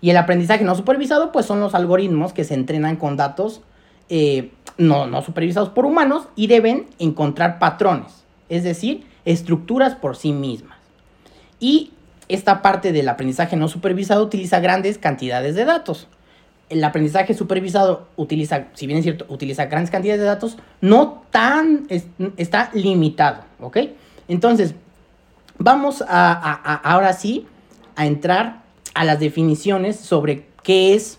Y 0.00 0.10
el 0.10 0.16
aprendizaje 0.16 0.64
no 0.64 0.74
supervisado, 0.74 1.30
pues 1.30 1.46
son 1.46 1.60
los 1.60 1.74
algoritmos 1.74 2.32
que 2.32 2.42
se 2.42 2.54
entrenan 2.54 2.96
con 2.96 3.16
datos 3.16 3.62
eh, 4.08 4.50
no, 4.78 5.06
no 5.06 5.22
supervisados 5.22 5.68
por 5.70 5.86
humanos 5.86 6.28
y 6.36 6.46
deben 6.46 6.86
encontrar 6.98 7.58
patrones, 7.58 8.21
es 8.54 8.64
decir, 8.64 9.04
estructuras 9.24 9.94
por 9.94 10.16
sí 10.16 10.32
mismas. 10.32 10.78
Y 11.60 11.92
esta 12.28 12.62
parte 12.62 12.92
del 12.92 13.08
aprendizaje 13.08 13.56
no 13.56 13.68
supervisado 13.68 14.24
utiliza 14.24 14.60
grandes 14.60 14.98
cantidades 14.98 15.54
de 15.54 15.64
datos 15.64 16.08
el 16.72 16.82
aprendizaje 16.84 17.34
supervisado 17.34 18.08
utiliza, 18.16 18.68
si 18.72 18.86
bien 18.86 18.98
es 18.98 19.04
cierto, 19.04 19.26
utiliza 19.28 19.66
grandes 19.66 19.90
cantidades 19.90 20.20
de 20.22 20.26
datos, 20.26 20.56
no 20.80 21.22
tan, 21.30 21.86
está 22.38 22.70
limitado, 22.72 23.42
¿ok? 23.60 23.78
Entonces, 24.26 24.74
vamos 25.58 26.02
a, 26.06 26.32
ahora 26.82 27.12
sí 27.12 27.46
a 27.94 28.06
entrar 28.06 28.62
a 28.94 29.04
las 29.04 29.20
definiciones 29.20 29.96
sobre 29.96 30.46
qué 30.62 30.94
es 30.94 31.18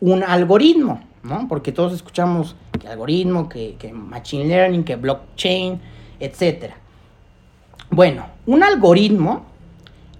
un 0.00 0.22
algoritmo, 0.22 1.02
¿no? 1.22 1.48
Porque 1.48 1.72
todos 1.72 1.94
escuchamos 1.94 2.54
que 2.78 2.86
algoritmo, 2.86 3.48
que, 3.48 3.76
que 3.78 3.94
machine 3.94 4.44
learning, 4.44 4.84
que 4.84 4.96
blockchain, 4.96 5.80
etc. 6.20 6.74
Bueno, 7.90 8.26
un 8.46 8.62
algoritmo 8.62 9.46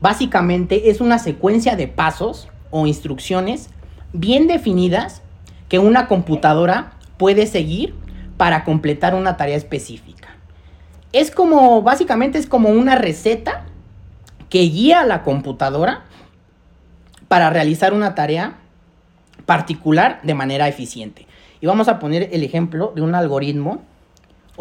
básicamente 0.00 0.90
es 0.90 1.00
una 1.00 1.18
secuencia 1.18 1.76
de 1.76 1.86
pasos 1.86 2.48
o 2.70 2.86
instrucciones 2.86 3.70
bien 4.12 4.46
definidas 4.46 5.22
que 5.68 5.78
una 5.78 6.08
computadora 6.08 6.94
puede 7.16 7.46
seguir 7.46 7.94
para 8.36 8.64
completar 8.64 9.14
una 9.14 9.36
tarea 9.36 9.56
específica. 9.56 10.28
Es 11.12 11.30
como, 11.30 11.82
básicamente 11.82 12.38
es 12.38 12.46
como 12.46 12.70
una 12.70 12.96
receta 12.96 13.64
que 14.48 14.60
guía 14.62 15.00
a 15.00 15.06
la 15.06 15.22
computadora 15.22 16.02
para 17.28 17.50
realizar 17.50 17.92
una 17.92 18.14
tarea 18.14 18.56
particular 19.46 20.20
de 20.22 20.34
manera 20.34 20.68
eficiente. 20.68 21.26
Y 21.60 21.66
vamos 21.66 21.88
a 21.88 21.98
poner 21.98 22.30
el 22.32 22.42
ejemplo 22.42 22.92
de 22.94 23.02
un 23.02 23.14
algoritmo 23.14 23.82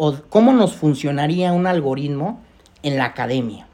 o 0.02 0.14
cómo 0.30 0.54
nos 0.54 0.76
funcionaría 0.76 1.52
un 1.52 1.66
algoritmo 1.66 2.40
en 2.82 2.96
la 2.96 3.04
academia. 3.04 3.66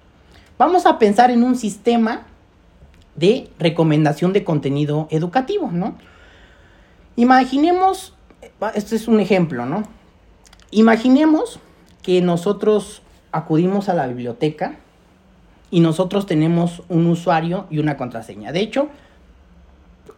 Vamos 0.58 0.84
a 0.84 0.98
pensar 0.98 1.30
en 1.30 1.44
un 1.44 1.54
sistema 1.54 2.26
de 3.14 3.48
recomendación 3.60 4.32
de 4.32 4.42
contenido 4.42 5.06
educativo, 5.12 5.70
¿no? 5.70 5.94
Imaginemos, 7.14 8.12
este 8.74 8.96
es 8.96 9.06
un 9.06 9.20
ejemplo, 9.20 9.66
¿no? 9.66 9.84
Imaginemos 10.72 11.60
que 12.02 12.20
nosotros 12.22 13.02
acudimos 13.30 13.88
a 13.88 13.94
la 13.94 14.08
biblioteca 14.08 14.74
y 15.70 15.78
nosotros 15.78 16.26
tenemos 16.26 16.82
un 16.88 17.06
usuario 17.06 17.68
y 17.70 17.78
una 17.78 17.96
contraseña. 17.96 18.50
De 18.50 18.62
hecho, 18.62 18.88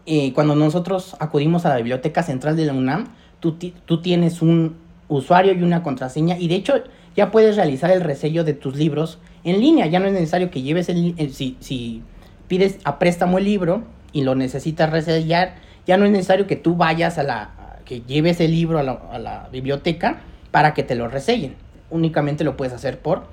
eh, 0.07 0.33
cuando 0.33 0.55
nosotros 0.55 1.17
acudimos 1.21 1.67
a 1.67 1.69
la 1.69 1.77
biblioteca 1.77 2.23
central 2.23 2.57
de 2.57 2.65
la 2.65 2.73
UNAM, 2.73 3.09
tú, 3.41 3.59
tienes 4.01 4.41
un 4.41 4.88
usuario 5.09 5.53
y 5.53 5.63
una 5.63 5.83
contraseña 5.83 6.37
y 6.39 6.49
de 6.49 6.55
hecho 6.55 6.75
ya 7.17 7.31
puedes 7.31 7.57
realizar 7.57 7.91
el 7.91 8.03
resello 8.03 8.45
de 8.45 8.53
tus 8.53 8.77
libros 8.77 9.19
en 9.43 9.61
línea. 9.61 9.87
Ya 9.87 9.99
no 9.99 10.07
es 10.07 10.13
necesario 10.13 10.51
que 10.51 10.63
lleves 10.63 10.89
el, 10.89 11.33
si 11.35 12.03
pides 12.47 12.79
a 12.85 12.99
préstamo 12.99 13.39
el 13.39 13.45
libro 13.45 13.83
y 14.13 14.23
lo 14.23 14.35
necesitas 14.35 14.91
resellar, 14.91 15.57
ya 15.87 15.97
no 15.97 16.05
es 16.05 16.11
necesario 16.11 16.47
que 16.47 16.57
tú 16.57 16.77
vayas 16.77 17.19
a 17.19 17.23
la, 17.23 17.81
que 17.85 18.03
lleves 18.03 18.41
el 18.41 18.51
libro 18.51 18.79
a 18.79 19.19
la, 19.19 19.49
biblioteca 19.51 20.21
para 20.51 20.75
que 20.75 20.83
te 20.83 20.95
lo 20.95 21.09
resellen. 21.09 21.57
Únicamente 21.91 22.45
lo 22.45 22.57
puedes 22.57 22.75
hacer 22.75 22.99
por 22.99 23.25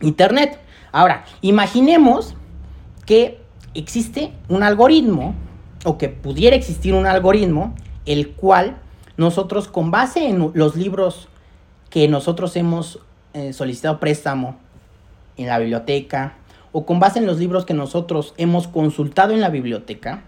internet. 0.00 0.58
Ahora, 0.90 1.24
imaginemos 1.42 2.34
que 3.04 3.40
existe 3.74 4.32
un 4.48 4.62
algoritmo 4.62 5.34
o 5.84 5.98
que 5.98 6.08
pudiera 6.08 6.56
existir 6.56 6.94
un 6.94 7.06
algoritmo 7.06 7.74
el 8.06 8.30
cual 8.30 8.78
nosotros 9.18 9.68
con 9.68 9.90
base 9.90 10.28
en 10.28 10.52
los 10.54 10.76
libros 10.76 11.28
que 11.90 12.08
nosotros 12.08 12.56
hemos 12.56 13.00
eh, 13.34 13.52
solicitado 13.52 14.00
préstamo 14.00 14.56
en 15.36 15.48
la 15.48 15.58
biblioteca 15.58 16.34
o 16.72 16.86
con 16.86 17.00
base 17.00 17.18
en 17.18 17.26
los 17.26 17.38
libros 17.38 17.66
que 17.66 17.74
nosotros 17.74 18.32
hemos 18.38 18.68
consultado 18.68 19.34
en 19.34 19.40
la 19.40 19.50
biblioteca, 19.50 20.22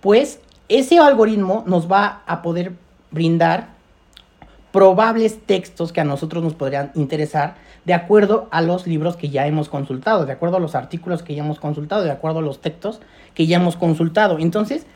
pues 0.00 0.40
ese 0.68 0.98
algoritmo 0.98 1.64
nos 1.66 1.90
va 1.90 2.22
a 2.26 2.42
poder 2.42 2.72
brindar 3.10 3.70
probables 4.70 5.38
textos 5.44 5.92
que 5.92 6.00
a 6.00 6.04
nosotros 6.04 6.42
nos 6.42 6.54
podrían 6.54 6.92
interesar 6.94 7.56
de 7.84 7.94
acuerdo 7.94 8.48
a 8.52 8.62
los 8.62 8.86
libros 8.86 9.16
que 9.16 9.30
ya 9.30 9.46
hemos 9.46 9.68
consultado, 9.68 10.24
de 10.24 10.32
acuerdo 10.32 10.58
a 10.58 10.60
los 10.60 10.74
artículos 10.74 11.22
que 11.22 11.34
ya 11.34 11.42
hemos 11.42 11.58
consultado, 11.58 12.04
de 12.04 12.12
acuerdo 12.12 12.38
a 12.38 12.42
los 12.42 12.60
textos 12.60 13.00
que 13.34 13.46
ya 13.46 13.56
hemos 13.56 13.76
consultado. 13.76 14.38
Entonces, 14.38 14.86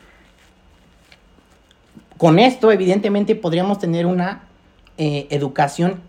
con 2.17 2.39
esto 2.39 2.71
evidentemente 2.71 3.35
podríamos 3.35 3.79
tener 3.79 4.05
una 4.05 4.43
eh, 4.97 5.27
educación 5.29 6.01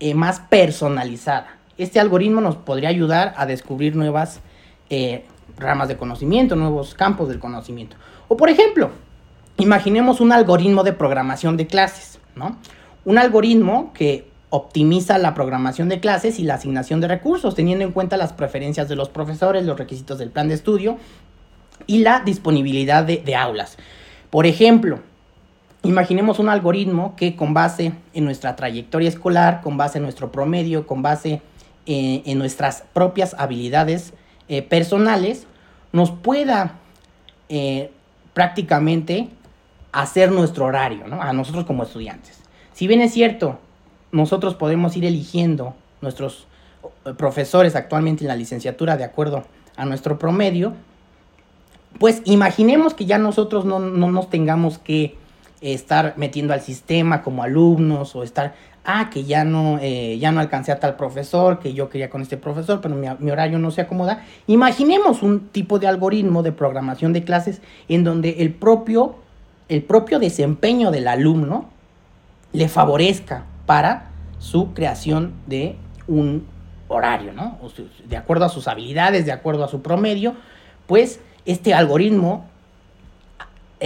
eh, 0.00 0.14
más 0.14 0.40
personalizada 0.40 1.56
este 1.78 2.00
algoritmo 2.00 2.40
nos 2.40 2.56
podría 2.56 2.88
ayudar 2.88 3.34
a 3.36 3.46
descubrir 3.46 3.96
nuevas 3.96 4.40
eh, 4.88 5.24
ramas 5.58 5.88
de 5.88 5.96
conocimiento, 5.96 6.56
nuevos 6.56 6.94
campos 6.94 7.28
del 7.28 7.38
conocimiento. 7.38 7.96
O 8.28 8.36
por 8.36 8.48
ejemplo, 8.48 8.90
imaginemos 9.58 10.20
un 10.20 10.32
algoritmo 10.32 10.84
de 10.84 10.92
programación 10.92 11.56
de 11.56 11.66
clases, 11.66 12.18
¿no? 12.34 12.56
Un 13.04 13.18
algoritmo 13.18 13.92
que 13.92 14.28
optimiza 14.48 15.18
la 15.18 15.34
programación 15.34 15.88
de 15.88 16.00
clases 16.00 16.38
y 16.38 16.44
la 16.44 16.54
asignación 16.54 17.00
de 17.00 17.08
recursos, 17.08 17.54
teniendo 17.54 17.84
en 17.84 17.92
cuenta 17.92 18.16
las 18.16 18.32
preferencias 18.32 18.88
de 18.88 18.96
los 18.96 19.10
profesores, 19.10 19.66
los 19.66 19.78
requisitos 19.78 20.18
del 20.18 20.30
plan 20.30 20.48
de 20.48 20.54
estudio 20.54 20.96
y 21.86 21.98
la 21.98 22.20
disponibilidad 22.20 23.04
de, 23.04 23.18
de 23.18 23.36
aulas. 23.36 23.76
Por 24.30 24.46
ejemplo, 24.46 25.00
imaginemos 25.86 26.38
un 26.38 26.48
algoritmo 26.48 27.14
que 27.16 27.36
con 27.36 27.54
base 27.54 27.92
en 28.14 28.24
nuestra 28.24 28.56
trayectoria 28.56 29.08
escolar, 29.08 29.60
con 29.62 29.76
base 29.76 29.98
en 29.98 30.04
nuestro 30.04 30.32
promedio, 30.32 30.86
con 30.86 31.02
base 31.02 31.40
eh, 31.86 32.22
en 32.24 32.38
nuestras 32.38 32.84
propias 32.92 33.34
habilidades 33.38 34.12
eh, 34.48 34.62
personales, 34.62 35.46
nos 35.92 36.10
pueda 36.10 36.76
eh, 37.48 37.90
prácticamente 38.34 39.28
hacer 39.92 40.30
nuestro 40.30 40.66
horario, 40.66 41.06
¿no? 41.06 41.22
A 41.22 41.32
nosotros 41.32 41.64
como 41.64 41.84
estudiantes. 41.84 42.40
Si 42.72 42.86
bien 42.86 43.00
es 43.00 43.12
cierto, 43.12 43.58
nosotros 44.12 44.54
podemos 44.54 44.96
ir 44.96 45.04
eligiendo 45.04 45.74
nuestros 46.02 46.46
profesores 47.16 47.76
actualmente 47.76 48.24
en 48.24 48.28
la 48.28 48.36
licenciatura 48.36 48.96
de 48.96 49.04
acuerdo 49.04 49.44
a 49.76 49.84
nuestro 49.84 50.18
promedio, 50.18 50.74
pues 51.98 52.22
imaginemos 52.24 52.94
que 52.94 53.06
ya 53.06 53.18
nosotros 53.18 53.64
no, 53.64 53.78
nos 53.78 54.30
tengamos 54.30 54.78
que 54.78 55.16
estar 55.60 56.14
metiendo 56.16 56.52
al 56.52 56.60
sistema 56.60 57.22
como 57.22 57.42
alumnos 57.42 58.14
o 58.14 58.22
estar, 58.22 58.54
ah, 58.84 59.10
que 59.10 59.24
ya 59.24 59.44
no, 59.44 59.78
eh, 59.80 60.18
ya 60.18 60.32
no 60.32 60.40
alcancé 60.40 60.72
a 60.72 60.80
tal 60.80 60.96
profesor, 60.96 61.58
que 61.58 61.72
yo 61.72 61.88
quería 61.88 62.10
con 62.10 62.22
este 62.22 62.36
profesor, 62.36 62.80
pero 62.80 62.94
mi, 62.94 63.06
mi, 63.18 63.30
horario 63.30 63.58
no 63.58 63.70
se 63.70 63.80
acomoda. 63.80 64.24
Imaginemos 64.46 65.22
un 65.22 65.48
tipo 65.48 65.78
de 65.78 65.86
algoritmo 65.86 66.42
de 66.42 66.52
programación 66.52 67.12
de 67.12 67.24
clases 67.24 67.62
en 67.88 68.04
donde 68.04 68.36
el 68.38 68.52
propio, 68.52 69.16
el 69.68 69.82
propio 69.82 70.18
desempeño 70.18 70.90
del 70.90 71.08
alumno 71.08 71.70
le 72.52 72.68
favorezca 72.68 73.44
para 73.66 74.10
su 74.38 74.72
creación 74.72 75.34
de 75.46 75.76
un 76.06 76.46
horario, 76.88 77.32
¿no? 77.32 77.58
De 78.08 78.16
acuerdo 78.16 78.44
a 78.44 78.48
sus 78.48 78.68
habilidades, 78.68 79.26
de 79.26 79.32
acuerdo 79.32 79.64
a 79.64 79.68
su 79.68 79.82
promedio, 79.82 80.34
pues 80.86 81.20
este 81.44 81.74
algoritmo 81.74 82.46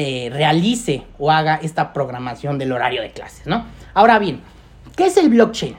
eh, 0.02 0.30
realice 0.30 1.02
o 1.19 1.30
haga 1.30 1.57
esta 1.57 1.92
programación 1.92 2.57
del 2.57 2.73
horario 2.73 3.02
de 3.02 3.11
clases, 3.11 3.47
¿no? 3.47 3.66
Ahora 3.92 4.19
bien, 4.19 4.40
¿qué 4.97 5.04
es 5.04 5.19
el 5.19 5.28
blockchain? 5.28 5.76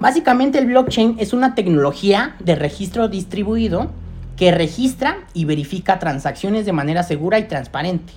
Básicamente 0.00 0.58
el 0.58 0.66
blockchain 0.66 1.14
es 1.20 1.32
una 1.32 1.54
tecnología 1.54 2.34
de 2.40 2.56
registro 2.56 3.06
distribuido 3.06 3.92
que 4.36 4.50
registra 4.50 5.18
y 5.34 5.44
verifica 5.44 6.00
transacciones 6.00 6.66
de 6.66 6.72
manera 6.72 7.04
segura 7.04 7.38
y 7.38 7.44
transparente. 7.44 8.12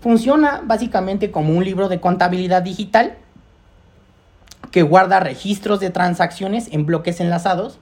Funciona 0.00 0.60
básicamente 0.64 1.30
como 1.30 1.52
un 1.52 1.64
libro 1.64 1.88
de 1.88 2.00
contabilidad 2.00 2.62
digital 2.62 3.14
que 4.72 4.82
guarda 4.82 5.20
registros 5.20 5.78
de 5.78 5.90
transacciones 5.90 6.66
en 6.72 6.84
bloques 6.84 7.20
enlazados 7.20 7.78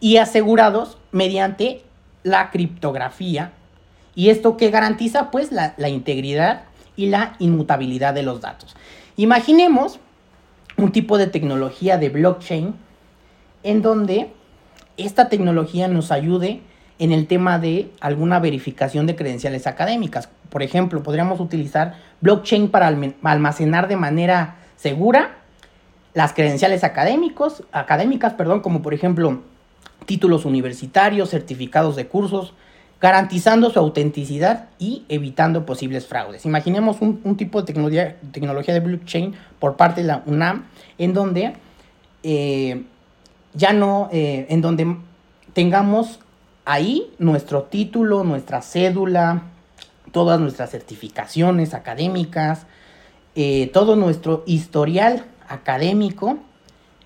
y 0.00 0.16
asegurados 0.16 0.98
mediante 1.12 1.84
la 2.24 2.50
criptografía. 2.50 3.52
Y 4.18 4.30
esto 4.30 4.56
que 4.56 4.70
garantiza 4.70 5.30
pues 5.30 5.52
la, 5.52 5.88
integridad 5.88 6.62
y 6.96 7.06
la 7.06 7.36
inmutabilidad 7.38 8.14
de 8.14 8.24
los 8.24 8.40
datos. 8.40 8.74
Imaginemos 9.16 10.00
un 10.76 10.90
tipo 10.90 11.18
de 11.18 11.28
tecnología 11.28 11.98
de 11.98 12.08
blockchain 12.08 12.74
en 13.62 13.80
donde 13.80 14.32
esta 14.96 15.28
tecnología 15.28 15.86
nos 15.86 16.10
ayude 16.10 16.62
en 16.98 17.12
el 17.12 17.28
tema 17.28 17.60
de 17.60 17.92
alguna 18.00 18.40
verificación 18.40 19.06
de 19.06 19.14
credenciales 19.14 19.68
académicas. 19.68 20.28
Por 20.48 20.64
ejemplo, 20.64 21.04
podríamos 21.04 21.38
utilizar 21.38 21.94
blockchain 22.20 22.70
para 22.70 22.88
almacenar 22.88 23.86
de 23.86 23.96
manera 23.98 24.56
segura 24.74 25.36
las 26.14 26.32
credenciales 26.32 26.82
académicos, 26.82 27.62
académicas, 27.70 28.34
perdón, 28.34 28.62
como 28.62 28.82
por 28.82 28.94
ejemplo 28.94 29.42
títulos 30.06 30.44
universitarios, 30.44 31.30
certificados 31.30 31.94
de 31.94 32.08
cursos, 32.08 32.52
garantizando 33.00 33.70
su 33.70 33.78
autenticidad 33.78 34.68
y 34.78 35.04
evitando 35.08 35.64
posibles 35.64 36.06
fraudes. 36.06 36.44
Imaginemos 36.44 36.96
un, 37.00 37.36
tipo 37.36 37.60
de 37.60 37.66
tecnología, 37.66 38.16
tecnología, 38.32 38.74
de 38.74 38.80
blockchain 38.80 39.34
por 39.58 39.76
parte 39.76 40.00
de 40.00 40.08
la 40.08 40.22
UNAM, 40.26 40.64
en 40.98 41.14
donde 41.14 41.54
eh, 42.24 42.84
ya 43.54 43.72
no, 43.72 44.08
eh, 44.12 44.46
en 44.48 44.60
donde 44.60 44.96
tengamos 45.52 46.20
ahí 46.64 47.12
nuestro 47.18 47.62
título, 47.64 48.24
nuestra 48.24 48.62
cédula, 48.62 49.42
todas 50.10 50.40
nuestras 50.40 50.70
certificaciones 50.70 51.74
académicas, 51.74 52.66
eh, 53.36 53.70
todo 53.72 53.94
nuestro 53.94 54.42
historial 54.46 55.24
académico. 55.48 56.38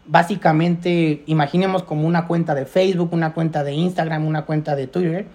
Básicamente, 0.06 1.22
imaginemos 1.26 1.82
como 1.82 2.08
una 2.08 2.26
cuenta 2.26 2.54
de 2.54 2.64
Facebook, 2.64 3.12
una 3.12 3.34
cuenta 3.34 3.62
de 3.62 3.74
Instagram, 3.74 4.26
una 4.26 4.46
cuenta 4.46 4.74
de 4.74 4.86
Twitter, 4.86 5.26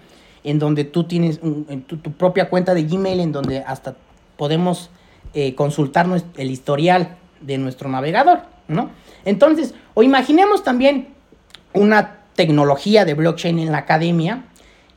en 0.44 0.58
donde 0.58 0.84
tú 0.84 1.04
tienes 1.04 1.40
tu, 1.86 1.98
propia 2.12 2.48
cuenta 2.48 2.74
de 2.74 2.84
Gmail, 2.84 3.20
en 3.20 3.32
donde 3.32 3.58
hasta 3.60 3.96
podemos 4.36 4.90
eh, 5.34 5.54
consultar 5.54 6.06
el 6.36 6.50
historial 6.50 7.16
de 7.40 7.58
nuestro 7.58 7.88
navegador, 7.88 8.40
¿no? 8.66 8.90
Entonces, 9.24 9.74
o 9.94 10.02
imaginemos 10.02 10.62
también 10.62 11.08
una 11.72 12.18
tecnología 12.34 13.04
de 13.04 13.14
blockchain 13.14 13.58
en 13.58 13.72
la 13.72 13.78
academia, 13.78 14.44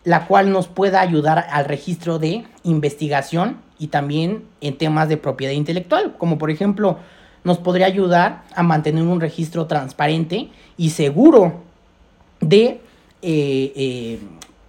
la 0.04 0.28
cual 0.28 0.52
nos 0.52 0.68
pueda 0.68 1.02
ayudar 1.02 1.48
al 1.52 1.66
registro 1.66 2.20
de 2.20 2.46
investigación 2.64 3.58
y 3.78 3.88
también 3.88 4.46
en 4.62 4.78
temas 4.78 5.10
de 5.10 5.18
propiedad 5.18 5.54
intelectual, 5.54 6.16
como 6.18 6.38
por 6.38 6.52
ejemplo 6.52 7.00
nos 7.44 7.58
podría 7.58 7.88
ayudar 7.88 8.44
a 8.56 8.64
mantener 8.64 9.04
un 9.04 9.20
registro 9.20 9.66
transparente 9.66 10.50
y 10.78 10.92
seguro 10.92 11.62
de, 12.40 12.82
eh, 13.22 13.74
eh, 13.76 14.20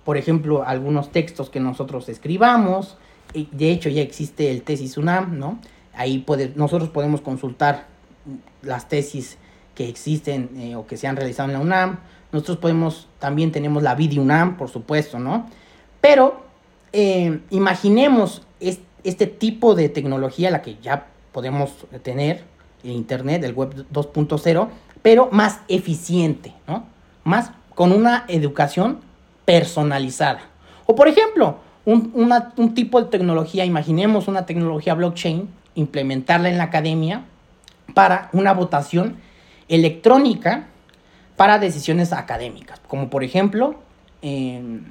por 0.05 0.17
ejemplo, 0.17 0.65
algunos 0.67 1.13
textos 1.13 1.51
que 1.51 1.61
nosotros 1.61 2.09
escribamos. 2.09 2.97
De 3.35 3.71
hecho, 3.71 3.89
ya 3.89 4.03
existe 4.03 4.51
el 4.51 4.63
tesis 4.63 4.97
UNAM, 4.97 5.39
¿no? 5.39 5.59
Ahí 5.95 6.25
nosotros 6.57 6.89
podemos 6.91 7.21
consultar 7.21 7.87
las 8.63 8.89
tesis 8.89 9.39
que 9.75 9.89
existen 9.89 10.51
eh, 10.57 10.77
o 10.77 10.87
que 10.87 10.97
se 10.97 11.07
han 11.07 11.17
realizado 11.17 11.49
en 11.49 11.55
la 11.55 11.61
UNAM. 11.61 11.99
Nosotros 12.33 12.59
podemos, 12.59 13.09
también 13.19 13.53
tenemos 13.53 13.83
la 13.83 13.95
VIDI 13.95 14.19
UNAM, 14.19 14.57
por 14.57 14.69
supuesto, 14.69 15.19
¿no? 15.19 15.49
Pero 16.01 16.43
imaginemos 17.49 18.43
este 18.61 19.27
tipo 19.27 19.75
de 19.75 19.89
tecnología, 19.89 20.51
la 20.51 20.61
que 20.61 20.77
ya 20.83 21.07
podemos 21.33 21.87
tener, 22.03 22.45
Internet, 22.83 23.45
el 23.45 23.55
Web 23.55 23.87
2.0, 23.93 24.69
pero 25.01 25.29
más 25.31 25.61
eficiente, 25.69 26.53
¿no? 26.67 26.85
Más 27.25 27.53
con 27.75 27.93
una 27.93 28.25
educación 28.29 28.99
personalizada. 29.45 30.41
O 30.87 30.95
por 30.95 31.09
ejemplo, 31.09 31.59
un, 31.85 32.75
tipo 32.75 33.01
de 33.01 33.09
tecnología, 33.09 33.65
imaginemos 33.65 34.29
una 34.29 34.47
tecnología 34.47 34.95
blockchain, 34.95 35.49
implementarla 35.75 36.49
en 36.49 36.59
la 36.59 36.65
academia 36.65 37.25
para 37.95 38.29
una 38.33 38.53
votación 38.53 39.17
electrónica 39.69 40.67
para 41.37 41.59
decisiones 41.59 42.13
académicas, 42.13 42.81
como 42.87 43.11
por 43.11 43.25
ejemplo 43.25 43.77
em, 44.21 44.85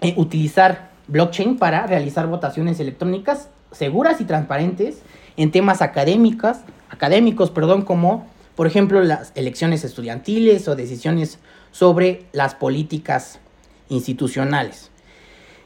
eh, 0.00 0.14
utilizar 0.16 0.90
blockchain 1.06 1.56
para 1.56 1.86
realizar 1.86 2.26
votaciones 2.26 2.80
electrónicas 2.80 3.48
seguras 3.72 4.20
y 4.20 4.24
transparentes 4.24 5.02
en 5.36 5.50
temas 5.50 5.82
académicos, 5.82 6.58
académicos, 6.90 7.50
perdón, 7.50 7.82
como 7.82 8.26
por 8.54 8.66
ejemplo 8.66 9.02
las 9.02 9.32
elecciones 9.34 9.84
estudiantiles 9.84 10.68
o 10.68 10.76
decisiones 10.76 11.38
sobre 11.74 12.26
las 12.30 12.54
políticas 12.54 13.40
institucionales. 13.88 14.92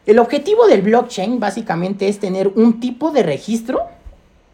El 0.06 0.18
objetivo 0.18 0.66
del 0.66 0.80
blockchain 0.80 1.38
básicamente 1.38 2.08
es 2.08 2.18
tener 2.18 2.48
un 2.48 2.80
tipo 2.80 3.10
de 3.10 3.22
registro, 3.22 3.82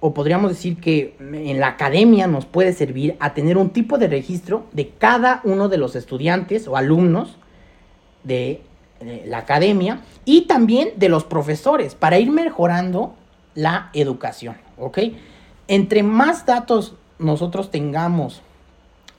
o 0.01 0.13
podríamos 0.13 0.51
decir 0.51 0.81
que 0.81 1.15
en 1.21 1.61
la 1.61 1.69
academia 1.69 2.27
nos 2.27 2.45
puede 2.45 2.73
servir 2.73 3.17
a 3.21 3.35
tener 3.35 3.57
un 3.57 3.71
tipo 3.71 3.99
de 3.99 4.09
registro 4.09 4.65
de 4.73 4.89
cada 4.89 5.43
uno 5.45 5.69
de 5.69 5.79
los 5.79 5.95
estudiantes 5.95 6.67
o 6.67 6.77
alumnos 6.77 7.37
de, 8.25 8.63
la 9.27 9.39
academia 9.39 10.01
y 10.25 10.43
también 10.43 10.89
de 10.97 11.09
los 11.09 11.23
profesores 11.23 11.95
para 11.95 12.19
ir 12.19 12.33
mejorando 12.33 13.15
la 13.55 13.91
educación. 13.93 14.57
¿ok? 14.77 14.99
Entre 15.69 16.03
más 16.03 16.47
datos 16.47 16.95
nosotros 17.19 17.71
tengamos 17.71 18.43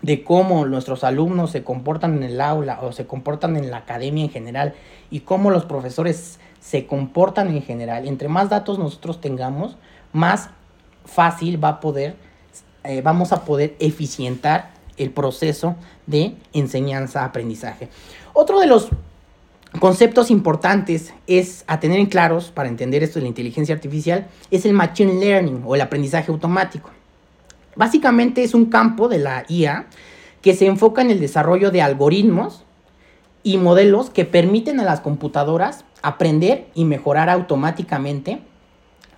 de 0.05 0.23
cómo 0.23 0.67
nuestros 0.67 1.03
alumnos 1.03 1.49
se 1.49 1.63
comportan 1.63 2.17
en 2.17 2.23
el 2.23 2.39
aula 2.39 2.79
o 2.83 2.91
se 2.91 3.07
comportan 3.07 3.57
en 3.57 3.71
la 3.71 3.77
academia 3.77 4.23
en 4.23 4.29
general 4.29 4.75
y 5.09 5.21
cómo 5.21 5.49
los 5.49 5.65
profesores 5.65 6.39
se 6.59 6.85
comportan 6.85 7.47
en 7.47 7.63
general, 7.63 8.07
entre 8.07 8.27
más 8.27 8.49
datos 8.49 8.77
nosotros 8.77 9.19
tengamos, 9.19 9.77
más 10.13 10.51
fácil 11.05 11.63
va 11.63 11.69
a 11.69 11.79
poder, 11.79 12.15
eh, 12.83 13.01
vamos 13.01 13.31
a 13.31 13.45
poder 13.45 13.75
eficientar 13.79 14.73
el 14.97 15.09
proceso 15.09 15.75
de 16.05 16.35
enseñanza-aprendizaje. 16.53 17.89
Otro 18.33 18.59
de 18.59 18.67
los 18.67 18.89
conceptos 19.79 20.29
importantes 20.29 21.15
es 21.25 21.63
a 21.65 21.79
tener 21.79 21.99
en 21.99 22.05
claros 22.05 22.51
para 22.51 22.69
entender 22.69 23.01
esto 23.01 23.17
de 23.17 23.23
la 23.23 23.29
inteligencia 23.29 23.73
artificial 23.73 24.27
es 24.51 24.65
el 24.65 24.73
machine 24.73 25.15
learning 25.15 25.63
o 25.65 25.73
el 25.73 25.81
aprendizaje 25.81 26.31
automático. 26.31 26.91
Básicamente 27.75 28.43
es 28.43 28.53
un 28.53 28.65
campo 28.65 29.07
de 29.07 29.19
la 29.19 29.45
IA 29.49 29.87
que 30.41 30.53
se 30.53 30.67
enfoca 30.67 31.01
en 31.01 31.11
el 31.11 31.19
desarrollo 31.19 31.71
de 31.71 31.81
algoritmos 31.81 32.63
y 33.43 33.57
modelos 33.57 34.09
que 34.09 34.25
permiten 34.25 34.79
a 34.79 34.83
las 34.83 35.01
computadoras 35.01 35.85
aprender 36.01 36.67
y 36.73 36.85
mejorar 36.85 37.29
automáticamente 37.29 38.41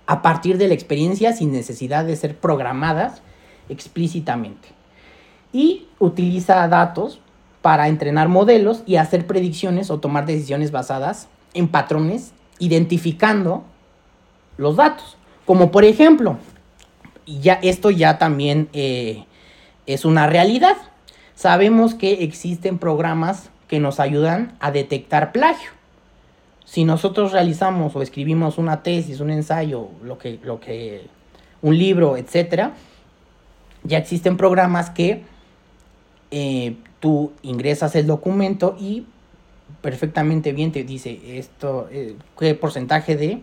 a 0.06 0.22
partir 0.22 0.58
de 0.58 0.68
la 0.68 0.74
experiencia 0.74 1.32
sin 1.32 1.52
necesidad 1.52 2.04
de 2.04 2.16
ser 2.16 2.36
programadas 2.36 3.20
explícitamente. 3.68 4.68
Y 5.52 5.86
utiliza 5.98 6.66
datos 6.68 7.20
para 7.62 7.88
entrenar 7.88 8.28
modelos 8.28 8.82
y 8.86 8.96
hacer 8.96 9.26
predicciones 9.26 9.90
o 9.90 9.98
tomar 10.00 10.24
decisiones 10.26 10.70
basadas 10.70 11.28
en 11.54 11.68
patrones, 11.68 12.32
identificando 12.58 13.64
los 14.56 14.76
datos. 14.76 15.16
Como 15.44 15.70
por 15.70 15.84
ejemplo, 15.84 16.38
ya, 17.28 17.54
esto 17.62 17.90
ya 17.90 18.18
también 18.18 18.68
eh, 18.72 19.24
es 19.86 20.04
una 20.04 20.26
realidad. 20.26 20.76
Sabemos 21.34 21.94
que 21.94 22.24
existen 22.24 22.78
programas 22.78 23.50
que 23.68 23.80
nos 23.80 24.00
ayudan 24.00 24.56
a 24.60 24.70
detectar 24.70 25.32
plagio. 25.32 25.70
Si 26.64 26.84
nosotros 26.84 27.32
realizamos 27.32 27.94
o 27.94 28.02
escribimos 28.02 28.58
una 28.58 28.82
tesis, 28.82 29.20
un 29.20 29.30
ensayo, 29.30 29.88
lo 30.02 30.18
que, 30.18 30.38
lo 30.42 30.60
que, 30.60 31.06
un 31.62 31.78
libro, 31.78 32.16
etcétera, 32.16 32.72
ya 33.84 33.98
existen 33.98 34.36
programas 34.36 34.90
que 34.90 35.22
eh, 36.30 36.76
tú 37.00 37.32
ingresas 37.42 37.94
el 37.94 38.06
documento 38.06 38.76
y 38.78 39.06
perfectamente 39.80 40.52
bien 40.52 40.72
te 40.72 40.82
dice 40.82 41.38
esto, 41.38 41.88
eh, 41.90 42.16
qué 42.38 42.54
porcentaje 42.54 43.16
de, 43.16 43.42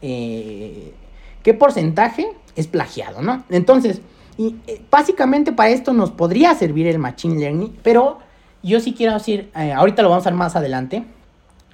qué 0.00 1.54
porcentaje 1.54 2.26
es 2.56 2.66
plagiado, 2.66 3.22
¿no? 3.22 3.44
Entonces, 3.50 4.00
y, 4.36 4.56
básicamente 4.90 5.52
para 5.52 5.70
esto 5.70 5.92
nos 5.92 6.10
podría 6.10 6.54
servir 6.54 6.86
el 6.86 6.98
Machine 6.98 7.38
Learning, 7.38 7.76
pero 7.82 8.18
yo 8.62 8.80
sí 8.80 8.94
quiero 8.94 9.14
decir, 9.14 9.50
ahorita 9.54 10.02
lo 10.02 10.10
vamos 10.10 10.26
a 10.26 10.30
ver 10.30 10.38
más 10.38 10.56
adelante, 10.56 11.04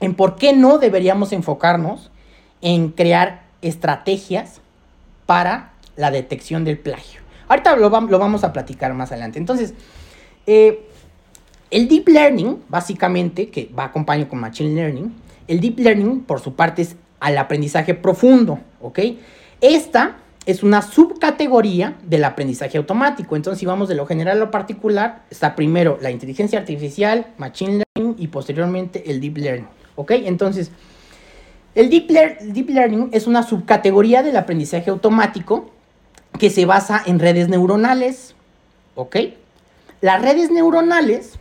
en 0.01 0.15
por 0.15 0.37
qué 0.37 0.53
no 0.53 0.79
deberíamos 0.79 1.33
enfocarnos 1.33 2.11
en 2.63 2.91
crear 2.91 3.43
estrategias 3.63 4.61
para 5.27 5.73
la 5.97 6.11
detección 6.11 6.65
del 6.65 6.79
plagio. 6.79 7.21
Ahorita 7.49 7.77
lo, 7.77 7.91
vamos 7.91 8.45
a 8.45 8.53
platicar 8.53 8.95
más 8.95 9.13
adelante. 9.13 9.39
Entonces, 9.39 9.75
eh, 10.47 10.87
el 11.71 11.89
deep 11.89 12.09
learning, 12.09 12.63
básicamente, 12.69 13.49
que 13.51 13.71
va 13.77 13.85
acompañado 13.85 14.29
con 14.29 14.41
machine 14.41 14.75
learning, 14.75 15.13
el 15.47 15.61
deep 15.61 15.79
learning, 15.79 16.21
por 16.21 16.41
su 16.41 16.55
parte, 16.55 16.83
es 16.83 16.97
al 17.19 17.37
aprendizaje 17.39 17.95
profundo, 17.95 18.61
¿ok? 18.81 19.01
Esta 19.61 20.17
es 20.47 20.63
una 20.63 20.83
subcategoría 20.83 21.97
del 22.03 22.25
aprendizaje 22.25 22.79
automático. 22.79 23.37
Entonces, 23.37 23.61
si 23.61 23.67
vamos 23.67 23.89
de 23.89 23.95
lo 23.95 24.07
general 24.07 24.39
a 24.39 24.41
lo 24.41 24.51
particular, 24.51 25.23
está 25.31 25.55
primero 25.55 25.99
la 26.01 26.11
inteligencia 26.11 26.59
artificial, 26.59 27.27
machine 27.37 27.83
learning 27.97 28.17
y 28.19 28.29
posteriormente 28.29 29.11
el 29.11 29.21
deep 29.21 29.37
learning, 29.37 29.69
¿ok? 29.97 30.13
Entonces, 30.13 30.71
el 31.75 31.91
deep, 31.91 32.09
deep 32.43 32.71
learning 32.71 33.11
es 33.13 33.27
una 33.27 33.43
subcategoría 33.43 34.23
del 34.23 34.37
aprendizaje 34.37 34.91
automático 34.91 35.71
que 36.39 36.51
se 36.51 36.65
basa 36.65 37.03
en 37.05 37.19
redes 37.19 37.49
neuronales, 37.49 38.35
¿ok? 38.95 39.17
Las 40.01 40.23
redes 40.23 40.51
neuronales 40.51 41.39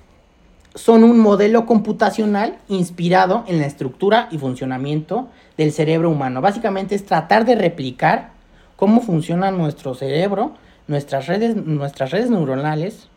son 0.75 1.03
un 1.03 1.19
modelo 1.19 1.65
computacional 1.65 2.57
inspirado 2.67 3.43
en 3.47 3.59
la 3.59 3.65
estructura 3.65 4.27
y 4.31 4.37
funcionamiento 4.37 5.29
del 5.57 5.71
cerebro 5.71 6.09
humano. 6.09 6.41
Básicamente 6.41 6.95
es 6.95 7.05
tratar 7.05 7.45
de 7.45 7.55
replicar 7.55 8.38
cómo 8.79 9.01
funciona 9.01 9.51
nuestro 9.51 9.93
cerebro, 9.93 10.53
nuestras 10.87 11.27
redes, 11.27 11.53
nuestras 11.57 12.11
redes 12.11 12.29
neuronales, 12.29 13.09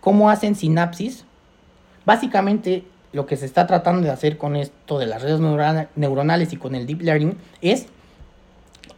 cómo 0.00 0.28
hacen 0.28 0.56
sinapsis. 0.56 1.24
Básicamente 2.04 2.82
lo 3.12 3.24
que 3.24 3.36
se 3.36 3.46
está 3.46 3.68
tratando 3.68 4.02
de 4.02 4.10
hacer 4.10 4.38
con 4.38 4.56
esto 4.56 4.98
de 4.98 5.06
las 5.06 5.22
redes 5.22 5.38
neuronales 5.94 6.52
y 6.52 6.56
con 6.56 6.74
el 6.74 6.88
deep 6.88 7.02
learning 7.02 7.36
es 7.60 7.86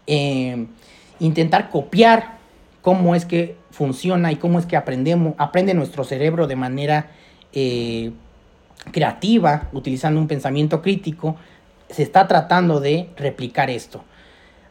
eh, 0.07 0.66
intentar 1.18 1.68
copiar 1.68 2.38
cómo 2.81 3.14
es 3.14 3.27
que 3.27 3.59
funciona 3.70 4.33
y 4.33 4.37
cómo 4.37 4.59
es 4.59 4.64
que 4.64 4.79
aprendemos, 4.79 5.35
aprende 5.37 5.75
nuestro 5.75 6.03
cerebro 6.05 6.47
de 6.47 6.57
manera 6.57 7.11
eh, 7.53 8.11
creativa, 8.90 9.68
utilizando 9.75 10.18
un 10.18 10.29
pensamiento 10.29 10.81
crítico, 10.81 11.37
se 11.90 12.03
está 12.03 12.27
tratando 12.27 12.81
de 12.81 13.11
replicar 13.18 13.68
esto. 13.68 14.03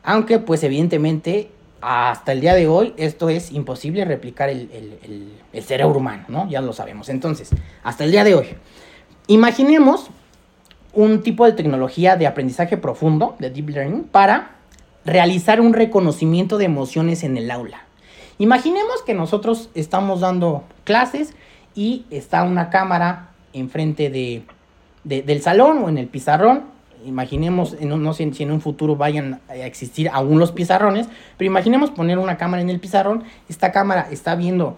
Aunque 0.04 0.39
pues 0.39 0.63
evidentemente 0.63 1.50
hasta 1.82 2.32
el 2.32 2.42
día 2.42 2.54
de 2.54 2.68
hoy 2.68 2.94
esto 2.98 3.30
es 3.30 3.52
imposible 3.52 4.06
replicar 4.06 4.50
el, 4.50 5.34
cerebro 5.62 5.98
humano, 5.98 6.24
¿no? 6.28 6.50
Ya 6.50 6.62
lo 6.62 6.74
sabemos. 6.74 7.10
Entonces, 7.10 7.50
hasta 7.84 8.04
el 8.06 8.12
día 8.12 8.24
de 8.24 8.36
hoy, 8.36 8.48
imaginemos 9.28 10.10
un 10.94 11.24
tipo 11.24 11.46
de 11.46 11.54
tecnología 11.54 12.16
de 12.16 12.28
aprendizaje 12.28 12.78
profundo, 12.78 13.36
de 13.39 13.50
deep 13.50 13.70
learning, 13.70 14.04
para 14.04 14.52
realizar 15.06 15.60
un 15.60 15.74
reconocimiento 15.74 16.58
de 16.58 16.66
emociones 16.66 17.24
en 17.24 17.38
el 17.38 17.52
aula. 17.52 17.84
Imaginemos 18.38 19.02
que 19.06 19.13
nosotros 19.13 19.70
estamos 19.76 20.22
dando 20.22 20.63
clases 20.84 21.34
y 21.76 22.06
está 22.10 22.44
una 22.44 22.70
cámara 22.70 23.32
enfrente 23.54 24.10
de, 24.10 24.44
del 25.04 25.42
salón 25.42 25.80
o 25.84 25.89
en 25.89 25.98
el 25.98 26.08
pizarrón. 26.08 26.73
Imaginemos, 27.06 27.80
no 27.82 28.13
sé 28.13 28.32
si 28.34 28.44
en 28.44 28.52
un 28.52 28.62
futuro 28.62 28.96
vayan 28.96 29.42
a 29.48 29.56
existir 29.56 30.10
aún 30.12 30.39
los 30.39 30.52
pizarrones, 30.52 31.08
pero 31.38 31.48
imaginemos 31.48 31.92
poner 31.92 32.18
una 32.18 32.38
cámara 32.38 32.62
en 32.62 32.70
el 32.70 32.80
pizarrón. 32.80 33.24
Esta 33.50 33.72
cámara 33.72 34.08
está 34.12 34.36
viendo 34.36 34.78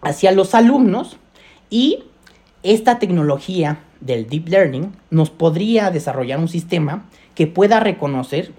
hacia 0.00 0.32
los 0.32 0.54
alumnos 0.54 1.16
y 1.70 2.04
esta 2.62 2.98
tecnología 2.98 3.80
del 4.00 4.28
deep 4.28 4.48
learning 4.48 4.92
nos 5.10 5.30
podría 5.30 5.90
desarrollar 5.90 6.38
un 6.38 6.48
sistema 6.48 7.08
que 7.34 7.46
pueda 7.46 7.80
reconocer 7.80 8.52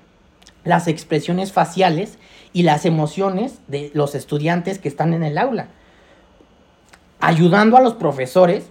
las 0.64 0.88
expresiones 0.88 1.52
faciales 1.52 2.18
y 2.54 2.64
las 2.64 2.86
emociones 2.86 3.60
de 3.68 3.92
los 3.94 4.16
estudiantes 4.16 4.80
que 4.80 4.88
están 4.88 5.14
en 5.14 5.24
el 5.24 5.38
aula, 5.38 5.68
ayudando 7.20 7.78
a 7.78 7.82
los 7.82 7.94
profesores 7.94 8.66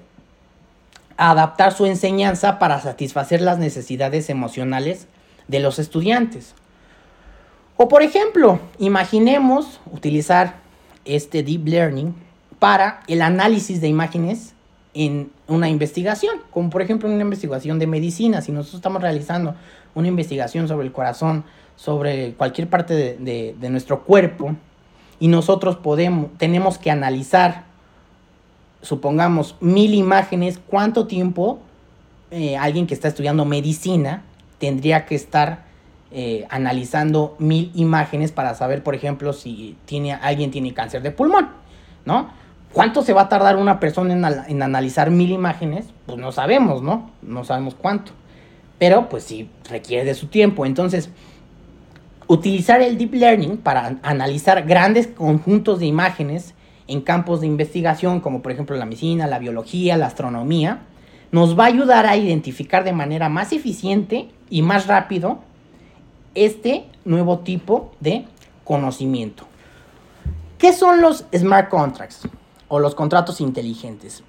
adaptar 1.30 1.72
su 1.72 1.86
enseñanza 1.86 2.58
para 2.58 2.80
satisfacer 2.80 3.40
las 3.40 3.58
necesidades 3.58 4.30
emocionales 4.30 5.06
de 5.48 5.60
los 5.60 5.78
estudiantes. 5.78 6.54
O 7.76 7.88
por 7.88 8.02
ejemplo, 8.02 8.60
imaginemos 8.78 9.80
utilizar 9.90 10.56
este 11.04 11.42
deep 11.42 11.66
learning 11.66 12.14
para 12.58 13.00
el 13.08 13.22
análisis 13.22 13.80
de 13.80 13.88
imágenes 13.88 14.54
en 14.94 15.30
una 15.48 15.68
investigación, 15.68 16.36
como 16.50 16.70
por 16.70 16.82
ejemplo 16.82 17.08
en 17.08 17.14
una 17.14 17.24
investigación 17.24 17.78
de 17.78 17.86
medicina, 17.86 18.42
si 18.42 18.52
nosotros 18.52 18.76
estamos 18.76 19.02
realizando 19.02 19.54
una 19.94 20.08
investigación 20.08 20.68
sobre 20.68 20.86
el 20.86 20.92
corazón, 20.92 21.44
sobre 21.76 22.34
cualquier 22.34 22.68
parte 22.68 22.94
de, 22.94 23.70
nuestro 23.70 24.04
cuerpo 24.04 24.54
y 25.18 25.28
nosotros 25.28 25.76
podemos, 25.76 26.30
tenemos 26.36 26.78
que 26.78 26.90
analizar, 26.90 27.64
supongamos, 28.82 29.56
mil 29.60 29.94
imágenes, 29.94 30.60
cuánto 30.66 31.06
tiempo 31.06 31.60
eh, 32.30 32.56
alguien 32.56 32.86
que 32.86 32.94
está 32.94 33.08
estudiando 33.08 33.44
medicina 33.44 34.22
tendría 34.58 35.06
que 35.06 35.14
estar 35.14 35.64
eh, 36.10 36.46
analizando 36.50 37.36
mil 37.38 37.70
imágenes 37.74 38.32
para 38.32 38.54
saber, 38.54 38.82
por 38.82 38.94
ejemplo, 38.94 39.32
si 39.32 39.76
tiene, 39.86 40.12
alguien 40.12 40.50
tiene 40.50 40.74
cáncer 40.74 41.02
de 41.02 41.10
pulmón, 41.10 41.48
¿no? 42.04 42.30
¿Cuánto 42.72 43.02
se 43.02 43.12
va 43.12 43.22
a 43.22 43.28
tardar 43.28 43.56
una 43.56 43.80
persona 43.80 44.14
en, 44.14 44.24
en, 44.48 44.62
analizar 44.62 45.10
mil 45.10 45.30
imágenes? 45.30 45.86
Pues 46.06 46.18
no 46.18 46.32
sabemos, 46.32 46.82
¿no? 46.82 47.10
No 47.20 47.44
sabemos 47.44 47.74
cuánto. 47.74 48.12
Pero 48.78 49.08
pues 49.10 49.24
sí 49.24 49.50
requiere 49.68 50.04
de 50.04 50.14
su 50.14 50.28
tiempo. 50.28 50.64
Entonces, 50.64 51.10
Utilizar 52.32 52.80
el 52.80 52.96
deep 52.96 53.12
learning 53.14 53.58
para 53.58 53.98
analizar 54.02 54.62
grandes 54.62 55.06
conjuntos 55.06 55.80
de 55.80 55.84
imágenes 55.86 56.54
en 56.88 57.00
campos 57.00 57.40
de 57.40 57.46
investigación 57.46 58.20
como 58.20 58.42
por 58.42 58.52
ejemplo 58.52 58.76
la 58.76 58.84
medicina, 58.84 59.26
la 59.26 59.38
biología, 59.38 59.96
la 59.96 60.06
astronomía, 60.06 60.82
nos 61.30 61.58
va 61.58 61.64
a 61.64 61.68
ayudar 61.68 62.06
a 62.06 62.16
identificar 62.16 62.84
de 62.84 62.92
manera 62.92 63.28
más 63.28 63.52
eficiente 63.52 64.28
y 64.50 64.62
más 64.62 64.86
rápido 64.86 65.40
este 66.34 66.86
nuevo 67.04 67.40
tipo 67.40 67.92
de 68.00 68.26
conocimiento. 68.64 69.46
¿Qué 70.58 70.72
son 70.72 71.00
los 71.00 71.24
smart 71.34 71.68
contracts 71.68 72.28
o 72.68 72.78
los 72.78 72.94
contratos 72.94 73.40
inteligentes? 73.40 74.22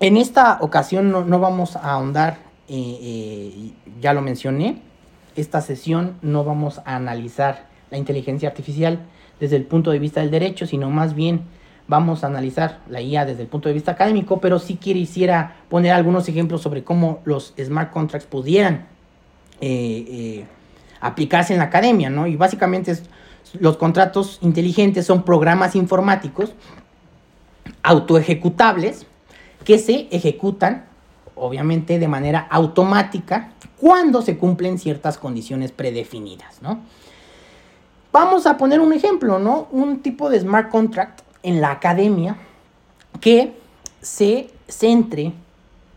En 0.00 0.16
esta 0.16 0.58
ocasión 0.62 1.10
no, 1.10 1.38
vamos 1.38 1.76
a 1.76 1.92
ahondar, 1.92 2.38
eh, 2.68 2.98
eh, 3.00 3.72
ya 4.00 4.14
lo 4.14 4.22
mencioné, 4.22 4.80
esta 5.36 5.60
sesión 5.60 6.16
no 6.22 6.42
vamos 6.42 6.78
a 6.84 6.96
analizar 6.96 7.66
la 7.90 7.98
inteligencia 7.98 8.48
artificial 8.48 9.00
desde 9.38 9.56
el 9.56 9.64
punto 9.64 9.90
de 9.90 9.98
vista 9.98 10.20
del 10.20 10.30
derecho, 10.30 10.66
sino 10.66 10.90
más 10.90 11.14
bien 11.14 11.42
vamos 11.90 12.22
a 12.22 12.28
analizar 12.28 12.78
la 12.88 13.02
IA 13.02 13.24
desde 13.26 13.42
el 13.42 13.48
punto 13.48 13.68
de 13.68 13.74
vista 13.74 13.90
académico, 13.90 14.40
pero 14.40 14.60
sí 14.60 14.76
quisiera 14.76 15.56
poner 15.68 15.92
algunos 15.92 16.28
ejemplos 16.28 16.62
sobre 16.62 16.84
cómo 16.84 17.20
los 17.24 17.52
smart 17.60 17.90
contracts 17.90 18.28
pudieran 18.28 18.86
eh, 19.60 20.04
eh, 20.08 20.46
aplicarse 21.00 21.52
en 21.52 21.58
la 21.58 21.64
academia, 21.64 22.08
¿no? 22.08 22.28
Y 22.28 22.36
básicamente 22.36 22.96
los 23.58 23.76
contratos 23.76 24.38
inteligentes 24.40 25.04
son 25.04 25.24
programas 25.24 25.74
informáticos 25.74 26.54
autoejecutables 27.82 29.06
que 29.64 29.78
se 29.78 30.06
ejecutan 30.12 30.84
obviamente 31.34 31.98
de 31.98 32.06
manera 32.06 32.46
automática 32.50 33.50
cuando 33.80 34.22
se 34.22 34.38
cumplen 34.38 34.78
ciertas 34.78 35.18
condiciones 35.18 35.72
predefinidas, 35.72 36.62
¿no? 36.62 36.82
Vamos 38.12 38.46
a 38.46 38.56
poner 38.56 38.78
un 38.78 38.92
ejemplo, 38.92 39.40
¿no? 39.40 39.66
Un 39.72 40.02
tipo 40.02 40.30
de 40.30 40.38
smart 40.38 40.68
contract 40.68 41.22
en 41.42 41.60
la 41.60 41.70
academia 41.70 42.36
que 43.20 43.54
se 44.00 44.50
centre 44.68 45.32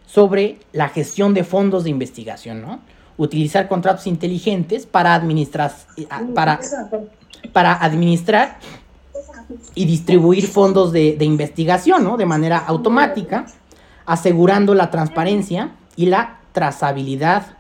sobre 0.05 0.59
la 0.71 0.89
gestión 0.89 1.33
de 1.33 1.43
fondos 1.43 1.83
de 1.83 1.89
investigación, 1.89 2.61
¿no? 2.61 2.79
utilizar 3.17 3.67
contratos 3.67 4.07
inteligentes 4.07 4.85
para 4.85 5.13
administrar, 5.13 5.71
para, 6.33 6.59
para 7.51 7.73
administrar 7.73 8.57
y 9.75 9.85
distribuir 9.85 10.47
fondos 10.47 10.91
de, 10.91 11.17
investigación, 11.21 12.03
¿no? 12.03 12.17
De 12.17 12.25
manera 12.25 12.57
automática, 12.57 13.45
asegurando 14.05 14.73
la 14.73 14.89
transparencia 14.89 15.71
y 15.95 16.07
la 16.07 16.39
trazabilidad 16.51 17.57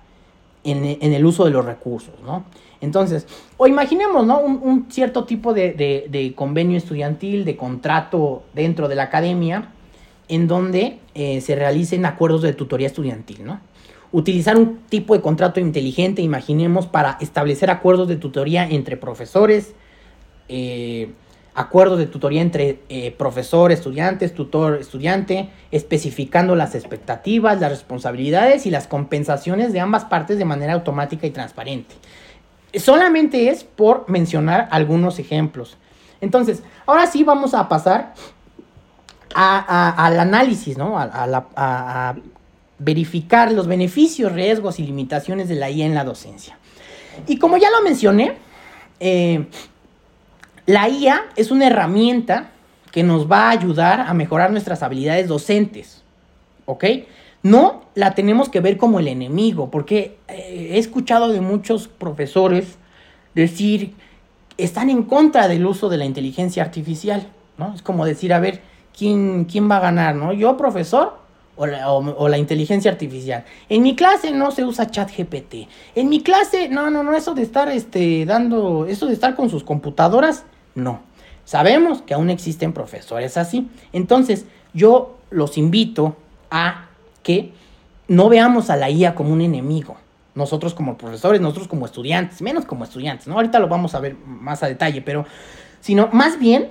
en, 0.63 0.85
el 0.85 1.25
uso 1.25 1.45
de 1.45 1.51
los 1.51 1.65
recursos, 1.65 2.13
¿no? 2.25 2.45
Entonces, 2.83 3.25
o 3.55 3.65
imaginemos, 3.65 4.25
¿no? 4.25 4.39
Un, 4.39 4.87
cierto 4.89 5.23
tipo 5.23 5.53
de, 5.53 6.33
convenio 6.35 6.77
estudiantil, 6.77 7.45
de 7.45 7.55
contrato 7.55 8.43
dentro 8.53 8.89
de 8.89 8.95
la 8.95 9.03
academia, 9.03 9.69
en 10.27 10.47
donde 10.47 10.99
eh, 11.15 11.39
se 11.39 11.55
realicen 11.55 12.05
acuerdos 12.05 12.41
de 12.41 12.53
tutoría 12.53 12.87
estudiantil, 12.87 13.45
¿no? 13.45 13.61
Utilizar 14.11 14.57
un 14.57 14.79
tipo 14.89 15.15
de 15.15 15.21
contrato 15.21 15.59
inteligente, 15.59 16.21
imaginemos, 16.21 16.85
para 16.85 17.17
establecer 17.21 17.71
acuerdos 17.71 18.09
de 18.09 18.17
tutoría 18.17 18.67
entre 18.69 18.97
profesores, 18.97 19.73
eh, 20.49 21.09
acuerdos 21.55 21.99
de 21.99 22.07
tutoría 22.07 22.41
entre 22.41 22.79
eh, 22.89 23.11
profesor, 23.11 23.71
estudiantes, 23.71 24.33
tutor, 24.33 24.75
estudiante, 24.81 25.49
especificando 25.71 26.55
las 26.55 26.75
expectativas, 26.75 27.61
las 27.61 27.71
responsabilidades 27.71 28.65
y 28.65 28.71
las 28.71 28.87
compensaciones 28.87 29.71
de 29.71 29.79
ambas 29.79 30.05
partes 30.05 30.37
de 30.37 30.45
manera 30.45 30.73
automática 30.73 31.25
y 31.25 31.31
transparente. 31.31 31.95
Solamente 32.75 33.49
es 33.49 33.63
por 33.63 34.09
mencionar 34.09 34.67
algunos 34.71 35.19
ejemplos. 35.19 35.77
Entonces, 36.21 36.63
ahora 36.85 37.05
sí 37.07 37.23
vamos 37.23 37.53
a 37.53 37.67
pasar 37.69 38.13
al 39.35 40.19
análisis, 40.19 40.77
¿no? 40.77 40.97
A, 40.97 42.15
verificar 42.79 43.51
los 43.51 43.67
beneficios, 43.67 44.33
riesgos 44.33 44.79
y 44.79 44.83
limitaciones 44.83 45.47
de 45.47 45.55
la 45.55 45.69
IA 45.69 45.85
en 45.85 45.95
la 45.95 46.03
docencia. 46.03 46.57
Y 47.27 47.37
como 47.37 47.55
ya 47.55 47.69
lo 47.71 47.81
mencioné, 47.81 48.35
eh, 48.99 49.45
la 50.65 50.89
IA 50.89 51.25
es 51.37 51.51
una 51.51 51.67
herramienta 51.67 52.49
que 52.91 53.03
nos 53.03 53.31
va 53.31 53.47
a 53.47 53.49
ayudar 53.51 54.01
a 54.01 54.13
mejorar 54.13 54.51
nuestras 54.51 54.83
habilidades 54.83 55.27
docentes, 55.27 56.03
¿ok? 56.65 56.83
No 57.43 57.83
la 57.93 58.15
tenemos 58.15 58.49
que 58.49 58.61
ver 58.61 58.77
como 58.77 58.99
el 58.99 59.07
enemigo, 59.07 59.69
porque 59.69 60.17
eh, 60.29 60.69
he 60.71 60.77
escuchado 60.77 61.27
de 61.27 61.41
muchos 61.41 61.89
profesores 61.89 62.77
decir, 63.35 63.93
están 64.57 64.89
en 64.89 65.03
contra 65.03 65.47
del 65.47 65.65
uso 65.65 65.89
de 65.89 65.97
la 65.97 66.05
inteligencia 66.05 66.63
artificial, 66.63 67.27
¿no? 67.57 67.73
Es 67.73 67.81
como 67.81 68.05
decir, 68.05 68.33
a 68.33 68.39
ver, 68.39 68.61
¿quién, 68.97 69.45
quién 69.45 69.69
va 69.69 69.77
a 69.77 69.81
ganar, 69.81 70.15
¿no? 70.15 70.31
¿Yo, 70.33 70.55
profesor? 70.57 71.21
O 71.55 71.67
la, 71.67 71.91
o 71.91 72.29
la, 72.29 72.39
inteligencia 72.39 72.89
artificial. 72.89 73.45
En 73.69 73.83
mi 73.83 73.95
clase 73.95 74.31
no 74.31 74.49
se 74.49 74.65
usa 74.65 74.89
chat 74.89 75.11
GPT. 75.15 75.67
En 75.93 76.09
mi 76.09 76.21
clase, 76.21 76.67
no, 76.67 76.89
no, 76.89 77.03
no, 77.03 77.15
eso 77.15 77.35
de 77.35 77.43
estar 77.43 77.69
este, 77.69 78.25
dando, 78.25 78.87
eso 78.87 79.05
de 79.05 79.13
estar 79.13 79.35
con 79.35 79.51
sus 79.51 79.63
computadoras, 79.63 80.45
no. 80.73 81.01
Sabemos 81.45 82.01
que 82.01 82.15
aún 82.15 82.31
existen 82.31 82.73
profesores 82.73 83.37
así. 83.37 83.69
Entonces, 83.91 84.45
yo 84.73 85.19
los 85.29 85.59
invito 85.59 86.15
a 86.49 86.87
que 87.23 87.53
no 88.07 88.29
veamos 88.29 88.69
a 88.69 88.75
la 88.75 88.89
IA 88.89 89.15
como 89.15 89.33
un 89.33 89.41
enemigo. 89.41 89.97
Nosotros 90.35 90.73
como 90.73 90.97
profesores, 90.97 91.41
nosotros 91.41 91.67
como 91.67 91.85
estudiantes, 91.85 92.41
menos 92.41 92.65
como 92.65 92.83
estudiantes, 92.83 93.27
¿no? 93.27 93.35
Ahorita 93.35 93.59
lo 93.59 93.67
vamos 93.67 93.95
a 93.95 93.99
ver 93.99 94.15
más 94.25 94.63
a 94.63 94.67
detalle, 94.67 95.01
pero 95.01 95.25
sino 95.79 96.09
más 96.11 96.39
bien 96.39 96.69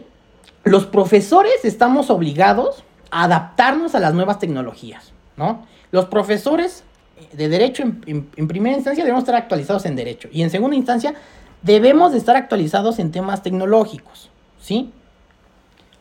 los 0.65 0.87
profesores 0.87 1.65
estamos 1.65 2.11
obligados 2.11 2.85
a 3.11 3.25
adaptarnos 3.25 3.95
a 3.95 4.01
las 4.01 4.15
nuevas 4.15 4.39
tecnologías, 4.39 5.13
¿no? 5.37 5.67
Los 5.91 6.07
profesores 6.07 6.85
de 7.33 7.49
derecho 7.49 7.83
en, 7.83 8.49
primera 8.49 8.75
instancia 8.75 9.05
debemos 9.05 9.23
estar 9.23 9.37
actualizados 9.37 9.85
en 9.85 9.97
derecho 9.97 10.29
y 10.33 10.43
en 10.43 10.51
segunda 10.51 10.77
instancia 10.77 11.15
debemos 11.63 12.13
de 12.13 12.19
estar 12.19 12.37
actualizados 12.37 12.99
en 12.99 13.13
temas 13.13 13.43
tecnológicos, 13.43 14.31
¿sí? 14.61 14.91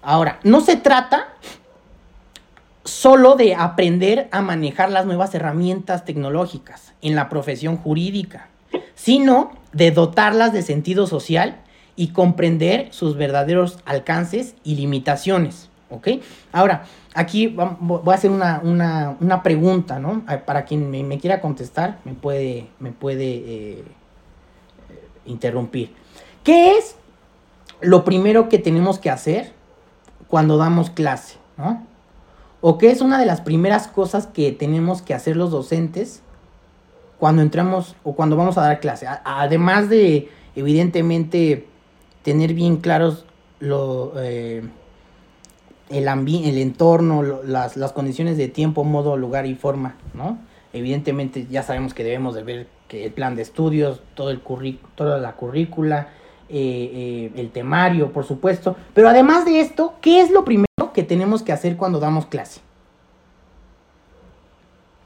Ahora, 0.02 0.40
no 0.44 0.62
se 0.62 0.78
trata 0.78 1.28
solo 2.84 3.36
de 3.36 3.56
aprender 3.56 4.28
a 4.32 4.42
manejar 4.42 4.92
las 4.92 5.06
nuevas 5.06 5.34
herramientas 5.36 6.06
tecnológicas 6.06 6.94
en 7.02 7.16
la 7.16 7.30
profesión 7.30 7.78
jurídica, 7.78 8.48
sino 8.96 9.52
de 9.74 9.92
dotarlas 9.92 10.54
de 10.54 10.62
sentido 10.62 11.08
social 11.08 11.62
y 11.96 12.10
comprender 12.10 12.88
sus 12.92 13.16
verdaderos 13.16 13.80
alcances 13.86 14.56
y 14.64 14.76
limitaciones, 14.76 15.70
¿ok? 15.90 16.08
Ahora, 16.52 16.86
aquí 17.14 17.48
voy 17.48 18.02
a 18.08 18.16
hacer 18.16 18.32
una, 18.32 19.42
pregunta, 19.44 20.00
¿no? 20.00 20.24
Para 20.46 20.66
quien 20.66 20.90
me, 20.90 21.20
quiera 21.20 21.42
contestar, 21.42 22.00
me 22.06 22.14
puede, 22.14 22.68
me 22.80 22.92
puede 22.92 23.26
eh, 23.26 23.84
interrumpir. 25.26 25.94
¿Qué 26.44 26.78
es 26.78 26.96
lo 27.82 28.04
primero 28.04 28.50
que 28.50 28.58
tenemos 28.58 28.98
que 28.98 29.10
hacer 29.10 29.52
cuando 30.28 30.58
damos 30.58 30.90
clase? 30.90 31.38
¿no? 31.58 31.91
¿O 32.62 32.78
qué 32.78 32.92
es 32.92 33.02
una 33.02 33.20
de 33.20 33.26
las 33.26 33.42
primeras 33.42 33.88
cosas 33.88 34.28
que 34.28 34.52
tenemos 34.52 35.02
que 35.02 35.16
hacer 35.16 35.36
los 35.36 35.50
docentes 35.50 36.22
cuando 37.20 37.42
entramos 37.42 37.96
o 38.04 38.14
cuando 38.14 38.36
vamos 38.36 38.58
a 38.58 38.62
dar 38.62 38.80
clase? 38.80 39.08
además 39.24 39.90
de, 39.90 40.30
evidentemente, 40.56 41.68
tener 42.24 42.54
bien 42.54 42.78
claros 42.78 43.26
lo, 43.60 44.14
eh, 44.18 44.64
el, 45.90 46.08
el 46.08 46.58
entorno, 46.58 47.24
las, 47.44 47.78
las, 47.78 47.92
condiciones 47.94 48.38
de 48.38 48.48
tiempo, 48.48 48.84
modo, 48.84 49.18
lugar 49.18 49.46
y 49.46 49.56
forma, 49.56 49.96
¿no? 50.14 50.38
Evidentemente 50.74 51.48
ya 51.50 51.64
sabemos 51.64 51.94
que 51.94 52.04
debemos 52.04 52.36
de 52.36 52.44
ver 52.44 52.68
que 52.88 53.06
el 53.06 53.12
plan 53.12 53.36
de 53.36 53.42
estudios, 53.42 54.02
todo 54.16 54.30
el 54.30 54.42
toda 54.96 55.18
la 55.18 55.34
currícula, 55.34 56.10
eh, 56.54 56.92
eh, 56.94 57.32
el 57.36 57.52
temario, 57.52 58.12
por 58.12 58.26
supuesto. 58.26 58.76
Pero 58.94 59.08
además 59.08 59.46
de 59.46 59.62
esto, 59.62 59.94
¿qué 60.02 60.22
es 60.22 60.32
lo 60.32 60.44
primero 60.44 60.92
que 60.94 61.04
tenemos 61.04 61.44
que 61.44 61.54
hacer 61.54 61.78
cuando 61.78 62.00
damos 62.00 62.26
clase? 62.26 62.60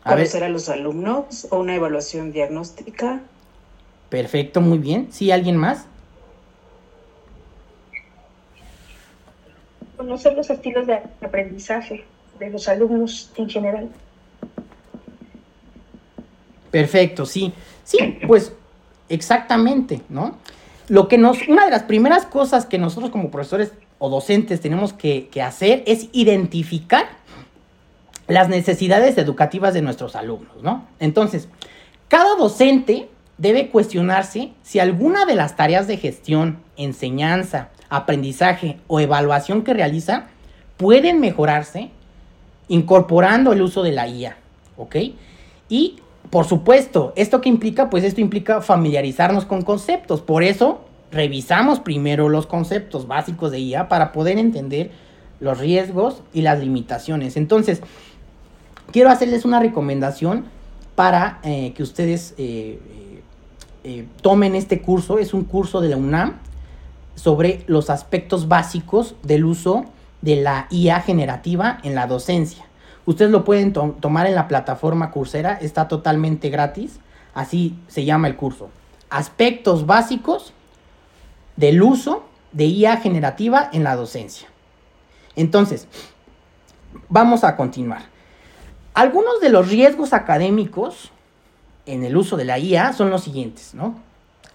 A 0.03 0.11
Conocer 0.11 0.43
a 0.43 0.49
los 0.49 0.69
alumnos 0.69 1.47
o 1.51 1.59
una 1.59 1.75
evaluación 1.75 2.31
diagnóstica. 2.31 3.21
Perfecto, 4.09 4.61
muy 4.61 4.79
bien. 4.79 5.09
¿Sí, 5.11 5.31
alguien 5.31 5.57
más? 5.57 5.85
Conocer 9.97 10.33
los 10.33 10.49
estilos 10.49 10.87
de 10.87 10.95
aprendizaje 11.21 12.05
de 12.39 12.49
los 12.49 12.67
alumnos 12.67 13.31
en 13.35 13.49
general. 13.49 13.89
Perfecto, 16.71 17.25
sí. 17.25 17.53
Sí, 17.83 18.19
pues 18.27 18.51
exactamente, 19.09 20.01
¿no? 20.09 20.37
Lo 20.87 21.07
que 21.07 21.17
nos, 21.17 21.47
una 21.47 21.65
de 21.65 21.71
las 21.71 21.83
primeras 21.83 22.25
cosas 22.25 22.65
que 22.65 22.77
nosotros 22.77 23.11
como 23.11 23.31
profesores 23.31 23.71
o 23.97 24.09
docentes 24.09 24.61
tenemos 24.61 24.93
que, 24.93 25.29
hacer 25.41 25.83
es 25.87 26.09
identificar 26.11 27.07
las 28.27 28.49
necesidades 28.49 29.17
educativas 29.17 29.73
de 29.73 29.81
nuestros 29.81 30.15
alumnos, 30.15 30.61
¿no? 30.61 30.85
Entonces, 30.99 31.47
cada 32.07 32.35
docente 32.35 33.09
debe 33.37 33.69
cuestionarse 33.69 34.51
si 34.63 34.79
alguna 34.79 35.25
de 35.25 35.35
las 35.35 35.55
tareas 35.55 35.87
de 35.87 35.97
gestión, 35.97 36.59
enseñanza, 36.77 37.69
aprendizaje 37.89 38.77
o 38.87 38.99
evaluación 38.99 39.63
que 39.63 39.73
realiza 39.73 40.27
pueden 40.77 41.19
mejorarse 41.19 41.89
incorporando 42.67 43.53
el 43.53 43.61
uso 43.61 43.83
de 43.83 43.91
la 43.91 44.07
IA, 44.07 44.37
¿ok? 44.77 44.95
Y 45.69 45.99
por 46.29 46.45
supuesto, 46.45 47.13
¿esto 47.15 47.41
qué 47.41 47.49
implica? 47.49 47.89
Pues 47.89 48.03
esto 48.03 48.21
implica 48.21 48.61
familiarizarnos 48.61 49.45
con 49.45 49.61
conceptos. 49.61 50.21
Por 50.21 50.43
eso 50.43 50.81
revisamos 51.11 51.79
primero 51.79 52.29
los 52.29 52.47
conceptos 52.47 53.07
básicos 53.07 53.51
de 53.51 53.59
IA 53.59 53.87
para 53.87 54.11
poder 54.11 54.37
entender 54.37 54.91
los 55.39 55.59
riesgos 55.59 56.21
y 56.33 56.41
las 56.41 56.59
limitaciones. 56.59 57.37
Entonces, 57.37 57.81
quiero 58.91 59.09
hacerles 59.09 59.45
una 59.45 59.59
recomendación 59.59 60.45
para 60.95 61.39
eh, 61.43 61.73
que 61.75 61.83
ustedes 61.83 62.33
eh, 62.37 62.79
eh, 63.83 64.05
tomen 64.21 64.55
este 64.55 64.81
curso. 64.81 65.19
Es 65.19 65.33
un 65.33 65.43
curso 65.43 65.81
de 65.81 65.89
la 65.89 65.97
UNAM 65.97 66.37
sobre 67.15 67.63
los 67.67 67.89
aspectos 67.89 68.47
básicos 68.47 69.15
del 69.23 69.45
uso 69.45 69.85
de 70.21 70.37
la 70.37 70.67
IA 70.71 71.01
generativa 71.01 71.79
en 71.83 71.95
la 71.95 72.07
docencia. 72.07 72.65
Ustedes 73.05 73.31
lo 73.31 73.43
pueden 73.43 73.71
tomar 73.73 74.25
en 74.25 74.35
la 74.35 74.47
plataforma 74.47 75.11
Coursera, 75.11 75.53
está 75.53 75.87
totalmente 75.87 76.49
gratis. 76.49 76.99
Así 77.33 77.77
se 77.87 78.05
llama 78.05 78.27
el 78.27 78.35
curso. 78.35 78.69
Aspectos 79.09 79.85
básicos 79.85 80.53
del 81.55 81.81
uso 81.83 82.23
de 82.51 82.65
IA 82.65 82.97
generativa 82.97 83.69
en 83.73 83.83
la 83.83 83.95
docencia. 83.95 84.47
Entonces, 85.35 85.87
vamos 87.09 87.43
a 87.43 87.55
continuar. 87.55 88.03
Algunos 88.93 89.41
de 89.41 89.49
los 89.49 89.67
riesgos 89.69 90.13
académicos 90.13 91.11
en 91.85 92.03
el 92.03 92.15
uso 92.15 92.37
de 92.37 92.45
la 92.45 92.57
IA 92.57 92.93
son 92.93 93.09
los 93.09 93.23
siguientes, 93.23 93.73
¿no? 93.73 93.95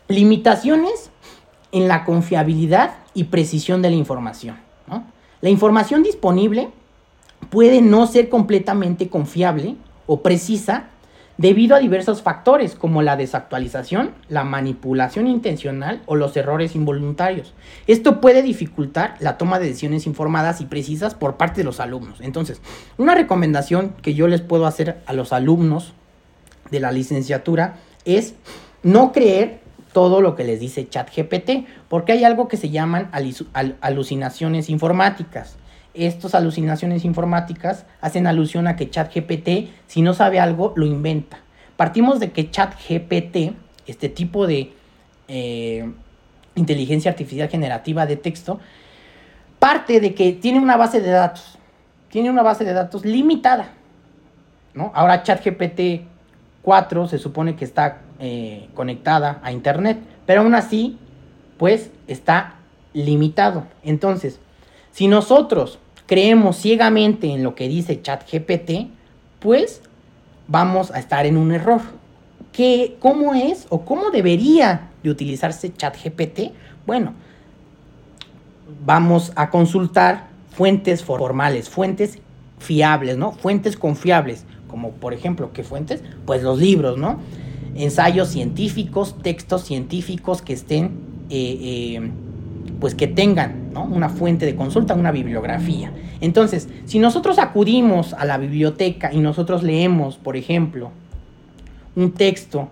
Limitaciones 0.08 1.10
en 1.72 1.86
la 1.86 2.04
confiabilidad 2.04 2.94
y 3.14 3.24
precisión 3.24 3.82
de 3.82 3.90
la 3.90 3.96
información, 3.96 4.56
La 5.40 5.48
información 5.48 6.02
disponible 6.02 6.70
puede 7.50 7.82
no 7.82 8.06
ser 8.06 8.28
completamente 8.28 9.08
confiable 9.08 9.76
o 10.06 10.22
precisa 10.22 10.86
debido 11.36 11.74
a 11.74 11.78
diversos 11.78 12.20
factores 12.20 12.74
como 12.74 13.00
la 13.00 13.16
desactualización, 13.16 14.10
la 14.28 14.44
manipulación 14.44 15.26
intencional 15.26 16.02
o 16.04 16.14
los 16.14 16.36
errores 16.36 16.76
involuntarios. 16.76 17.54
Esto 17.86 18.20
puede 18.20 18.42
dificultar 18.42 19.16
la 19.20 19.38
toma 19.38 19.58
de 19.58 19.68
decisiones 19.68 20.06
informadas 20.06 20.60
y 20.60 20.66
precisas 20.66 21.14
por 21.14 21.38
parte 21.38 21.62
de 21.62 21.64
los 21.64 21.80
alumnos. 21.80 22.20
Entonces, 22.20 22.60
una 22.98 23.14
recomendación 23.14 23.94
que 24.02 24.12
yo 24.12 24.28
les 24.28 24.42
puedo 24.42 24.66
hacer 24.66 25.00
a 25.06 25.14
los 25.14 25.32
alumnos 25.32 25.94
de 26.70 26.80
la 26.80 26.92
licenciatura 26.92 27.76
es 28.04 28.34
no 28.82 29.12
creer 29.12 29.60
todo 29.94 30.20
lo 30.20 30.36
que 30.36 30.44
les 30.44 30.60
dice 30.60 30.88
ChatGPT, 30.88 31.66
porque 31.88 32.12
hay 32.12 32.24
algo 32.24 32.48
que 32.48 32.58
se 32.58 32.68
llaman 32.68 33.10
alucinaciones 33.80 34.68
informáticas. 34.68 35.56
Estas 35.94 36.34
alucinaciones 36.34 37.04
informáticas 37.04 37.84
hacen 38.00 38.26
alusión 38.26 38.68
a 38.68 38.76
que 38.76 38.90
ChatGPT, 38.90 39.70
si 39.86 40.02
no 40.02 40.14
sabe 40.14 40.38
algo, 40.38 40.72
lo 40.76 40.86
inventa. 40.86 41.40
Partimos 41.76 42.20
de 42.20 42.30
que 42.30 42.50
ChatGPT, 42.50 43.54
este 43.86 44.08
tipo 44.08 44.46
de 44.46 44.72
eh, 45.28 45.90
inteligencia 46.54 47.10
artificial 47.10 47.48
generativa 47.48 48.06
de 48.06 48.16
texto, 48.16 48.60
parte 49.58 50.00
de 50.00 50.14
que 50.14 50.32
tiene 50.32 50.60
una 50.60 50.76
base 50.76 51.00
de 51.00 51.10
datos. 51.10 51.58
Tiene 52.08 52.30
una 52.30 52.42
base 52.42 52.64
de 52.64 52.72
datos 52.72 53.04
limitada. 53.04 53.72
¿no? 54.74 54.92
Ahora 54.94 55.22
ChatGPT 55.22 56.02
4 56.62 57.08
se 57.08 57.18
supone 57.18 57.56
que 57.56 57.64
está 57.64 57.98
eh, 58.18 58.68
conectada 58.74 59.40
a 59.42 59.52
Internet, 59.52 59.98
pero 60.26 60.42
aún 60.42 60.54
así, 60.54 60.98
pues 61.58 61.90
está 62.06 62.54
limitado. 62.92 63.66
Entonces, 63.82 64.40
si 65.00 65.08
nosotros 65.08 65.78
creemos 66.06 66.58
ciegamente 66.58 67.32
en 67.32 67.42
lo 67.42 67.54
que 67.54 67.70
dice 67.70 68.02
ChatGPT, 68.02 68.90
pues 69.38 69.80
vamos 70.46 70.90
a 70.90 70.98
estar 70.98 71.24
en 71.24 71.38
un 71.38 71.52
error. 71.52 71.80
¿Qué, 72.52 72.98
¿Cómo 73.00 73.32
es 73.32 73.66
o 73.70 73.86
cómo 73.86 74.10
debería 74.10 74.90
de 75.02 75.08
utilizarse 75.08 75.72
ChatGPT? 75.72 76.52
Bueno, 76.86 77.14
vamos 78.84 79.32
a 79.36 79.48
consultar 79.48 80.26
fuentes 80.50 81.02
formales, 81.02 81.70
fuentes 81.70 82.18
fiables, 82.58 83.16
¿no? 83.16 83.32
Fuentes 83.32 83.78
confiables, 83.78 84.44
como 84.68 84.90
por 84.90 85.14
ejemplo, 85.14 85.50
¿qué 85.54 85.64
fuentes? 85.64 86.02
Pues 86.26 86.42
los 86.42 86.58
libros, 86.58 86.98
¿no? 86.98 87.20
Ensayos 87.74 88.28
científicos, 88.28 89.16
textos 89.22 89.64
científicos 89.64 90.42
que 90.42 90.52
estén 90.52 90.90
eh, 91.30 91.58
eh, 91.62 92.10
pues 92.80 92.94
que 92.94 93.06
tengan 93.06 93.70
una 93.74 94.08
fuente 94.08 94.46
de 94.46 94.56
consulta, 94.56 94.94
una 94.94 95.12
bibliografía. 95.12 95.92
Entonces, 96.20 96.68
si 96.86 96.98
nosotros 96.98 97.38
acudimos 97.38 98.14
a 98.14 98.24
la 98.24 98.38
biblioteca 98.38 99.12
y 99.12 99.18
nosotros 99.18 99.62
leemos, 99.62 100.16
por 100.16 100.36
ejemplo, 100.36 100.90
un 101.94 102.12
texto, 102.12 102.70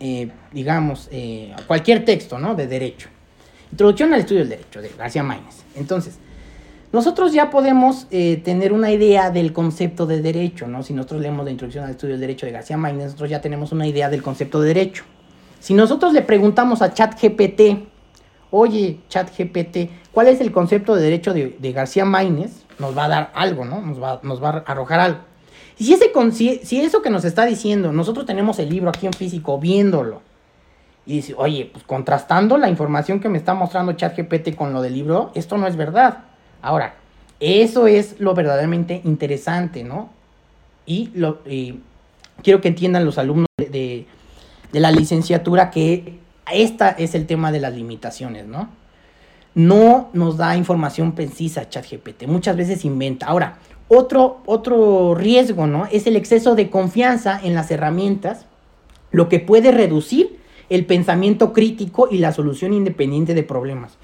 eh, 0.00 0.30
digamos, 0.52 1.08
eh, 1.12 1.54
cualquier 1.66 2.04
texto 2.04 2.38
¿no? 2.38 2.54
de 2.54 2.66
derecho, 2.66 3.08
Introducción 3.70 4.14
al 4.14 4.20
estudio 4.20 4.40
del 4.40 4.48
derecho 4.48 4.80
de 4.80 4.90
García 4.96 5.22
Máñez. 5.22 5.62
Entonces, 5.76 6.18
nosotros 6.90 7.34
ya 7.34 7.50
podemos 7.50 8.06
eh, 8.10 8.40
tener 8.42 8.72
una 8.72 8.90
idea 8.90 9.30
del 9.30 9.52
concepto 9.52 10.06
de 10.06 10.22
derecho, 10.22 10.66
¿no? 10.66 10.82
Si 10.82 10.94
nosotros 10.94 11.20
leemos 11.20 11.44
la 11.44 11.50
Introducción 11.50 11.84
al 11.84 11.90
estudio 11.90 12.14
del 12.14 12.22
derecho 12.22 12.46
de 12.46 12.52
García 12.52 12.78
Máñez, 12.78 13.04
nosotros 13.04 13.28
ya 13.28 13.42
tenemos 13.42 13.72
una 13.72 13.86
idea 13.86 14.08
del 14.08 14.22
concepto 14.22 14.62
de 14.62 14.68
derecho. 14.68 15.04
Si 15.60 15.74
nosotros 15.74 16.14
le 16.14 16.22
preguntamos 16.22 16.80
a 16.80 16.94
ChatGPT, 16.94 17.60
oye, 18.50 19.00
ChatGPT, 19.08 19.90
¿cuál 20.12 20.28
es 20.28 20.40
el 20.40 20.52
concepto 20.52 20.94
de 20.94 21.02
derecho 21.02 21.34
de, 21.34 21.72
García 21.72 22.04
Maínez? 22.04 22.64
Nos 22.78 22.96
va 22.96 23.04
a 23.04 23.08
dar 23.08 23.30
algo, 23.34 23.64
¿no? 23.64 23.80
Nos 23.80 24.02
va, 24.02 24.20
nos 24.22 24.42
va 24.42 24.50
a 24.50 24.72
arrojar 24.72 25.00
algo. 25.00 25.20
Y 25.78 25.84
si, 25.84 25.94
ese, 25.94 26.64
si, 26.64 26.80
eso 26.80 27.02
que 27.02 27.10
nos 27.10 27.24
está 27.24 27.46
diciendo, 27.46 27.92
nosotros 27.92 28.26
tenemos 28.26 28.58
el 28.58 28.68
libro 28.68 28.88
aquí 28.88 29.06
en 29.06 29.12
físico 29.12 29.58
viéndolo, 29.58 30.22
y 31.06 31.14
dice, 31.16 31.34
oye, 31.38 31.70
pues 31.72 31.84
contrastando 31.84 32.58
la 32.58 32.68
información 32.68 33.18
que 33.20 33.30
me 33.30 33.38
está 33.38 33.54
mostrando 33.54 33.92
ChatGPT 33.92 34.54
con 34.54 34.74
lo 34.74 34.82
del 34.82 34.92
libro, 34.92 35.32
esto 35.34 35.56
no 35.56 35.66
es 35.66 35.76
verdad. 35.76 36.24
Ahora, 36.60 36.96
eso 37.40 37.86
es 37.86 38.20
lo 38.20 38.34
verdaderamente 38.34 39.00
interesante, 39.04 39.84
¿no? 39.84 40.10
Y, 40.84 41.10
lo, 41.14 41.38
quiero 42.42 42.60
que 42.60 42.68
entiendan 42.68 43.04
los 43.06 43.16
alumnos 43.16 43.46
de, 43.56 44.06
de 44.72 44.80
la 44.80 44.90
licenciatura 44.90 45.70
que 45.70 46.18
esta 46.52 46.90
es 46.90 47.14
el 47.14 47.26
tema 47.26 47.52
de 47.52 47.60
las 47.60 47.74
limitaciones, 47.74 48.46
¿no? 48.46 48.68
No 49.54 50.10
nos 50.12 50.36
da 50.36 50.56
información 50.56 51.12
precisa 51.12 51.68
ChatGPT, 51.68 52.26
muchas 52.26 52.56
veces 52.56 52.84
inventa. 52.84 53.26
Ahora, 53.26 53.58
otro, 53.88 54.42
otro 54.46 55.14
riesgo, 55.14 55.66
¿no? 55.66 55.86
Es 55.90 56.06
el 56.06 56.16
exceso 56.16 56.54
de 56.54 56.70
confianza 56.70 57.40
en 57.42 57.54
las 57.54 57.70
herramientas, 57.70 58.46
lo 59.10 59.28
que 59.28 59.40
puede 59.40 59.72
reducir 59.72 60.38
el 60.68 60.84
pensamiento 60.84 61.52
crítico 61.52 62.08
y 62.10 62.18
la 62.18 62.32
solución 62.32 62.74
independiente 62.74 63.34
de 63.34 63.42
problemas. 63.42 63.96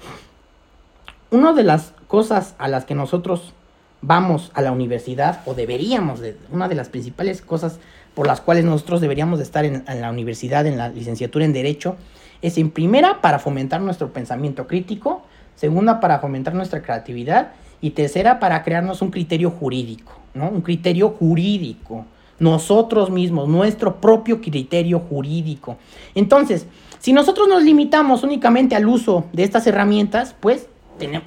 Una 1.29 1.53
de 1.53 1.63
las 1.63 1.93
cosas 2.07 2.55
a 2.57 2.67
las 2.67 2.85
que 2.85 2.95
nosotros 2.95 3.53
vamos 4.01 4.51
a 4.53 4.61
la 4.61 4.71
universidad, 4.71 5.41
o 5.45 5.53
deberíamos, 5.53 6.19
de, 6.19 6.37
una 6.51 6.67
de 6.67 6.75
las 6.75 6.89
principales 6.89 7.41
cosas 7.41 7.79
por 8.13 8.27
las 8.27 8.41
cuales 8.41 8.65
nosotros 8.65 9.01
deberíamos 9.01 9.39
de 9.39 9.45
estar 9.45 9.65
en, 9.65 9.83
en 9.87 10.01
la 10.01 10.09
universidad, 10.09 10.65
en 10.65 10.77
la 10.77 10.89
licenciatura 10.89 11.45
en 11.45 11.53
Derecho, 11.53 11.97
es 12.45 12.57
en 12.59 12.69
primera 12.69 13.21
para 13.21 13.39
fomentar 13.39 13.81
nuestro 13.81 14.13
pensamiento 14.13 14.67
crítico, 14.67 15.23
segunda 15.55 15.99
para 15.99 16.19
fomentar 16.19 16.53
nuestra 16.53 16.81
creatividad 16.81 17.53
y 17.81 17.91
tercera 17.91 18.39
para 18.39 18.61
crearnos 18.63 19.01
un 19.01 19.09
criterio 19.09 19.49
jurídico, 19.49 20.13
¿no? 20.35 20.49
Un 20.49 20.61
criterio 20.61 21.09
jurídico. 21.09 22.05
Nosotros 22.37 23.09
mismos, 23.09 23.47
nuestro 23.47 23.99
propio 24.01 24.41
criterio 24.41 24.99
jurídico. 24.99 25.77
Entonces, 26.13 26.67
si 26.99 27.13
nosotros 27.13 27.47
nos 27.47 27.63
limitamos 27.63 28.23
únicamente 28.23 28.75
al 28.75 28.85
uso 28.87 29.25
de 29.33 29.43
estas 29.43 29.65
herramientas, 29.65 30.35
pues 30.39 30.67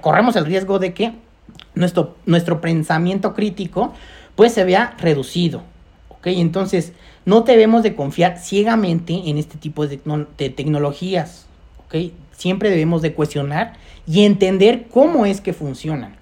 corremos 0.00 0.36
el 0.36 0.44
riesgo 0.44 0.78
de 0.78 0.94
que 0.94 1.14
nuestro, 1.74 2.16
nuestro 2.26 2.60
pensamiento 2.60 3.34
crítico 3.34 3.92
pues 4.36 4.52
se 4.52 4.64
vea 4.64 4.94
reducido. 4.98 5.62
Entonces, 6.36 6.92
no 7.24 7.42
debemos 7.42 7.82
de 7.82 7.94
confiar 7.94 8.38
ciegamente 8.38 9.14
en 9.26 9.38
este 9.38 9.58
tipo 9.58 9.86
de, 9.86 9.98
tecnologías. 10.36 11.46
¿ok? 11.86 12.12
Siempre 12.32 12.70
debemos 12.70 13.02
de 13.02 13.14
cuestionar 13.14 13.74
y 14.06 14.24
entender 14.24 14.86
cómo 14.92 15.26
es 15.26 15.40
que 15.40 15.52
funcionan. 15.52 16.16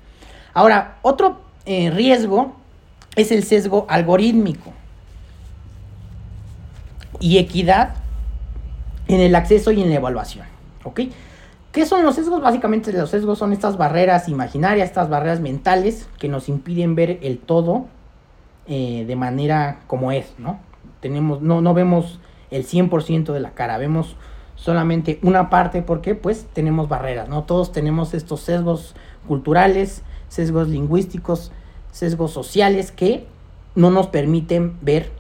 Ahora, 0.55 0.99
otro 1.03 1.41
eh, 1.67 1.91
riesgo 1.91 2.57
es 3.15 3.33
el 3.33 3.45
sesgo 3.45 3.87
algorítmico 3.89 4.73
y 7.21 7.39
equidad 7.39 7.95
en 9.09 9.21
el 9.21 9.35
acceso 9.35 9.73
y 9.73 9.83
en 9.83 9.91
la 9.91 9.97
evaluación. 9.97 10.47
¿ok? 10.85 11.01
¿Qué 11.73 11.85
son 11.85 12.03
los 12.03 12.15
sesgos? 12.15 12.41
Básicamente 12.41 12.93
los 12.93 13.11
sesgos 13.11 13.39
son 13.39 13.53
estas 13.53 13.77
barreras 13.77 14.29
imaginarias, 14.29 14.89
estas 14.89 15.11
barreras 15.11 15.41
mentales 15.41 16.09
que 16.19 16.29
nos 16.29 16.49
impiden 16.49 16.95
ver 16.95 17.19
el 17.23 17.39
todo 17.39 17.87
eh, 18.69 19.05
de 19.07 19.17
manera 19.17 19.81
como 19.87 20.13
es, 20.13 20.35
¿no? 20.39 20.59
tenemos, 21.01 21.41
no, 21.43 21.61
no 21.61 21.75
vemos 21.75 22.19
el 22.51 22.67
100% 22.67 23.33
de 23.33 23.41
la 23.41 23.53
cara, 23.53 23.79
vemos 23.79 24.17
solamente 24.57 25.19
una 25.23 25.51
parte 25.51 25.83
porque 25.83 26.15
pues 26.15 26.47
tenemos 26.53 26.89
barreras, 26.89 27.29
¿no? 27.29 27.45
Todos 27.45 27.73
tenemos 27.73 28.15
estos 28.15 28.41
sesgos 28.41 28.95
culturales, 29.29 30.03
sesgos 30.29 30.69
lingüísticos, 30.69 31.53
sesgos 31.93 32.33
sociales 32.33 32.91
que 32.91 33.25
no 33.75 33.91
nos 33.91 34.09
permiten 34.09 34.77
ver 34.81 35.11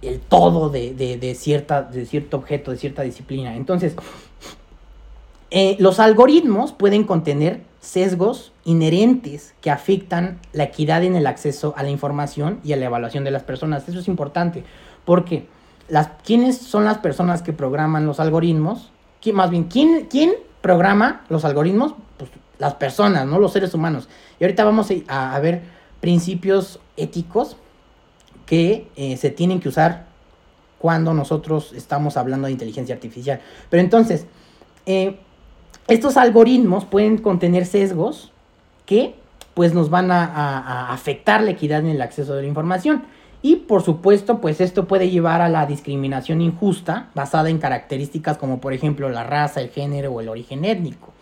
el 0.00 0.20
todo 0.20 0.70
de, 0.70 1.34
cierta, 1.36 1.82
de 1.82 2.06
cierto 2.06 2.36
objeto, 2.36 2.70
de 2.70 2.76
cierta 2.76 3.02
disciplina. 3.02 3.56
Entonces, 3.56 3.96
eh, 5.50 5.76
los 5.80 5.98
algoritmos 5.98 6.72
pueden 6.72 7.04
contener 7.04 7.62
sesgos 7.80 8.52
inherentes 8.64 9.54
que 9.60 9.70
afectan 9.70 10.40
la 10.52 10.64
equidad 10.64 11.04
en 11.04 11.16
el 11.16 11.26
acceso 11.26 11.74
a 11.76 11.82
la 11.82 11.90
información 11.90 12.60
y 12.64 12.72
a 12.72 12.76
la 12.76 12.86
evaluación 12.86 13.24
de 13.24 13.30
las 13.30 13.42
personas. 13.42 13.88
Eso 13.88 14.00
es 14.00 14.08
importante 14.08 14.64
porque 15.04 15.46
las, 15.88 16.10
¿quiénes 16.24 16.58
son 16.58 16.84
las 16.84 16.98
personas 16.98 17.42
que 17.42 17.52
programan 17.52 18.06
los 18.06 18.20
algoritmos? 18.20 18.90
¿Quién, 19.20 19.36
más 19.36 19.50
bien, 19.50 19.64
¿quién, 19.64 20.06
¿quién 20.10 20.32
programa 20.60 21.24
los 21.28 21.44
algoritmos? 21.44 21.94
Pues 22.16 22.30
las 22.58 22.74
personas, 22.74 23.26
¿no? 23.26 23.38
Los 23.38 23.52
seres 23.52 23.72
humanos. 23.74 24.08
Y 24.38 24.44
ahorita 24.44 24.64
vamos 24.64 24.88
a, 25.08 25.38
ver 25.40 25.62
principios 26.00 26.80
éticos 26.96 27.56
que 28.46 28.88
eh, 28.96 29.16
se 29.16 29.30
tienen 29.30 29.60
que 29.60 29.68
usar 29.68 30.06
cuando 30.78 31.12
nosotros 31.14 31.72
estamos 31.72 32.16
hablando 32.16 32.46
de 32.46 32.52
inteligencia 32.52 32.94
artificial. 32.94 33.40
Pero 33.70 33.82
entonces, 33.82 34.26
eh, 34.86 35.18
estos 35.88 36.16
algoritmos 36.16 36.84
pueden 36.84 37.18
contener 37.18 37.66
sesgos 37.66 38.30
que 38.86 39.14
pues 39.54 39.74
nos 39.74 39.90
van 39.90 40.12
a 40.12 40.92
afectar 40.92 41.42
la 41.42 41.50
equidad 41.50 41.80
en 41.80 41.88
el 41.88 42.00
acceso 42.00 42.34
de 42.34 42.42
la 42.42 42.48
información. 42.48 43.02
Y 43.40 43.56
por 43.56 43.82
supuesto, 43.82 44.40
pues 44.40 44.60
esto 44.60 44.86
puede 44.86 45.10
llevar 45.10 45.40
a 45.40 45.48
la 45.48 45.66
discriminación 45.66 46.40
injusta 46.40 47.08
basada 47.14 47.50
en 47.50 47.58
características 47.58 48.36
como 48.36 48.60
por 48.60 48.72
ejemplo 48.72 49.08
la 49.08 49.24
raza, 49.24 49.60
el 49.60 49.70
género 49.70 50.12
o 50.12 50.20
el 50.20 50.28
origen 50.28 50.64
étnico. 50.64 51.12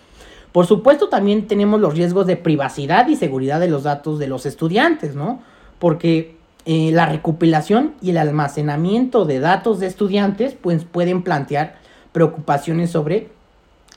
Por 0.52 0.66
supuesto, 0.66 1.10
también 1.10 1.46
tenemos 1.46 1.80
los 1.80 1.94
riesgos 1.94 2.26
de 2.26 2.36
privacidad 2.36 3.06
y 3.08 3.16
seguridad 3.16 3.60
de 3.60 3.68
los 3.68 3.82
datos 3.82 4.18
de 4.18 4.26
los 4.26 4.46
estudiantes, 4.46 5.14
¿no? 5.14 5.42
Porque 5.78 6.36
eh, 6.64 6.90
la 6.92 7.04
recopilación 7.04 7.92
y 8.00 8.10
el 8.10 8.16
almacenamiento 8.16 9.26
de 9.26 9.38
datos 9.38 9.80
de 9.80 9.86
estudiantes 9.86 10.56
pues, 10.58 10.84
pueden 10.84 11.22
plantear 11.22 11.76
preocupaciones 12.12 12.90
sobre 12.90 13.28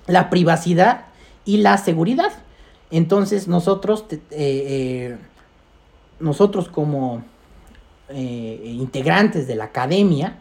la 0.10 0.30
privacidad 0.30 1.06
y 1.46 1.58
la 1.58 1.78
seguridad. 1.78 2.32
Entonces 2.92 3.48
nosotros, 3.48 4.06
eh, 4.12 4.18
eh, 4.32 5.18
nosotros 6.20 6.68
como 6.68 7.24
integrantes 8.12 9.46
de 9.46 9.54
la 9.54 9.66
academia, 9.66 10.40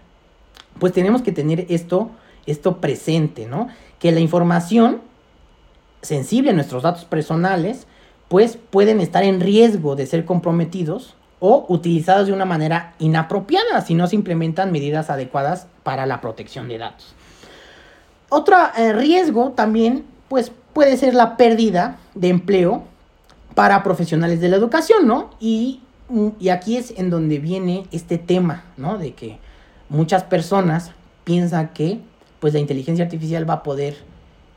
pues 0.78 0.94
tenemos 0.94 1.20
que 1.20 1.32
tener 1.32 1.66
esto, 1.68 2.10
esto 2.46 2.78
presente, 2.78 3.46
¿no? 3.46 3.68
Que 3.98 4.10
la 4.10 4.20
información 4.20 5.02
sensible 6.02 6.50
a 6.50 6.54
nuestros 6.54 6.82
datos 6.82 7.04
personales, 7.04 7.86
pues 8.28 8.56
pueden 8.56 9.00
estar 9.00 9.22
en 9.24 9.40
riesgo 9.40 9.96
de 9.96 10.06
ser 10.06 10.24
comprometidos 10.24 11.14
o 11.40 11.66
utilizados 11.68 12.26
de 12.26 12.32
una 12.32 12.44
manera 12.44 12.94
inapropiada 12.98 13.80
si 13.80 13.94
no 13.94 14.06
se 14.06 14.16
implementan 14.16 14.72
medidas 14.72 15.10
adecuadas 15.10 15.66
para 15.82 16.06
la 16.06 16.20
protección 16.20 16.68
de 16.68 16.78
datos. 16.78 17.14
Otro 18.29 18.57
eh, 18.76 18.93
riesgo 18.93 19.51
también 19.51 20.05
pues, 20.29 20.53
puede 20.72 20.97
ser 20.97 21.14
la 21.14 21.37
pérdida 21.37 21.99
de 22.14 22.29
empleo 22.29 22.85
para 23.55 23.83
profesionales 23.83 24.41
de 24.41 24.49
la 24.49 24.57
educación, 24.57 25.07
¿no? 25.07 25.31
Y, 25.41 25.81
y 26.39 26.51
aquí 26.51 26.76
es 26.76 26.95
en 26.97 27.11
donde 27.11 27.39
viene 27.39 27.87
este 27.91 28.18
tema, 28.18 28.64
¿no? 28.76 28.99
De 28.99 29.14
que 29.14 29.39
muchas 29.89 30.24
personas 30.24 30.93
piensan 31.24 31.70
que 31.70 32.01
pues 32.41 32.53
la 32.53 32.61
inteligencia 32.61 33.05
artificial 33.05 33.49
va 33.49 33.55
a 33.55 33.62
poder 33.62 33.97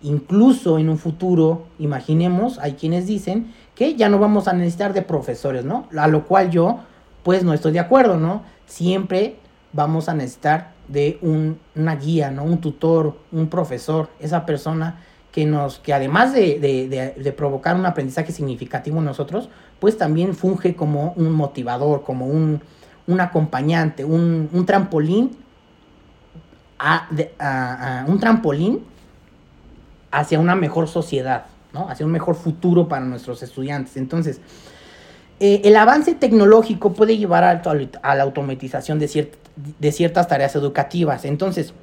incluso 0.03 0.79
en 0.79 0.89
un 0.89 0.97
futuro, 0.97 1.67
imaginemos, 1.79 2.59
hay 2.59 2.73
quienes 2.73 3.05
dicen 3.07 3.53
que 3.75 3.95
ya 3.95 4.09
no 4.09 4.19
vamos 4.19 4.47
a 4.47 4.53
necesitar 4.53 4.93
de 4.93 5.01
profesores, 5.01 5.63
¿no? 5.63 5.87
A 5.97 6.07
lo 6.07 6.25
cual 6.25 6.49
yo, 6.49 6.79
pues 7.23 7.43
no 7.43 7.53
estoy 7.53 7.71
de 7.71 7.79
acuerdo, 7.79 8.17
¿no? 8.17 8.43
Siempre 8.65 9.35
vamos 9.73 10.09
a 10.09 10.13
necesitar 10.13 10.73
de 10.91 11.17
un, 11.21 11.59
una 11.75 11.95
guía, 11.95 12.31
¿no? 12.31 12.43
Un 12.43 12.59
tutor, 12.59 13.17
un 13.31 13.47
profesor, 13.47 14.09
esa 14.19 14.45
persona 14.45 14.99
que 15.31 15.45
nos, 15.45 15.79
que 15.79 15.93
además 15.93 16.33
de, 16.33 16.59
de, 16.59 17.13
de, 17.17 17.31
provocar 17.31 17.75
un 17.75 17.85
aprendizaje 17.85 18.33
significativo 18.33 18.99
en 18.99 19.05
nosotros, 19.05 19.49
pues 19.79 19.97
también 19.97 20.35
funge 20.35 20.75
como 20.75 21.13
un 21.15 21.31
motivador, 21.31 22.03
como 22.03 22.27
un, 22.27 22.61
un 23.07 23.21
acompañante, 23.21 24.03
un, 24.03 24.49
un 24.51 24.65
trampolín, 24.65 25.37
a, 26.77 27.07
a, 27.39 28.01
a, 28.01 28.05
un 28.05 28.19
trampolín 28.19 28.83
hacia 30.11 30.39
una 30.39 30.55
mejor 30.55 30.89
sociedad, 30.89 31.45
¿no? 31.73 31.87
Hacia 31.89 32.05
un 32.05 32.11
mejor 32.11 32.35
futuro 32.35 32.89
para 32.89 33.05
nuestros 33.05 33.41
estudiantes. 33.41 33.95
Entonces, 33.95 34.41
eh, 35.41 35.61
el 35.65 35.75
avance 35.75 36.13
tecnológico 36.13 36.93
puede 36.93 37.17
llevar 37.17 37.43
a, 37.43 37.61
a 38.03 38.15
la 38.15 38.23
automatización 38.23 38.99
de, 38.99 39.31
de 39.79 39.91
ciertas 39.91 40.27
tareas 40.27 40.55
educativas. 40.55 41.25
Entonces, 41.25 41.73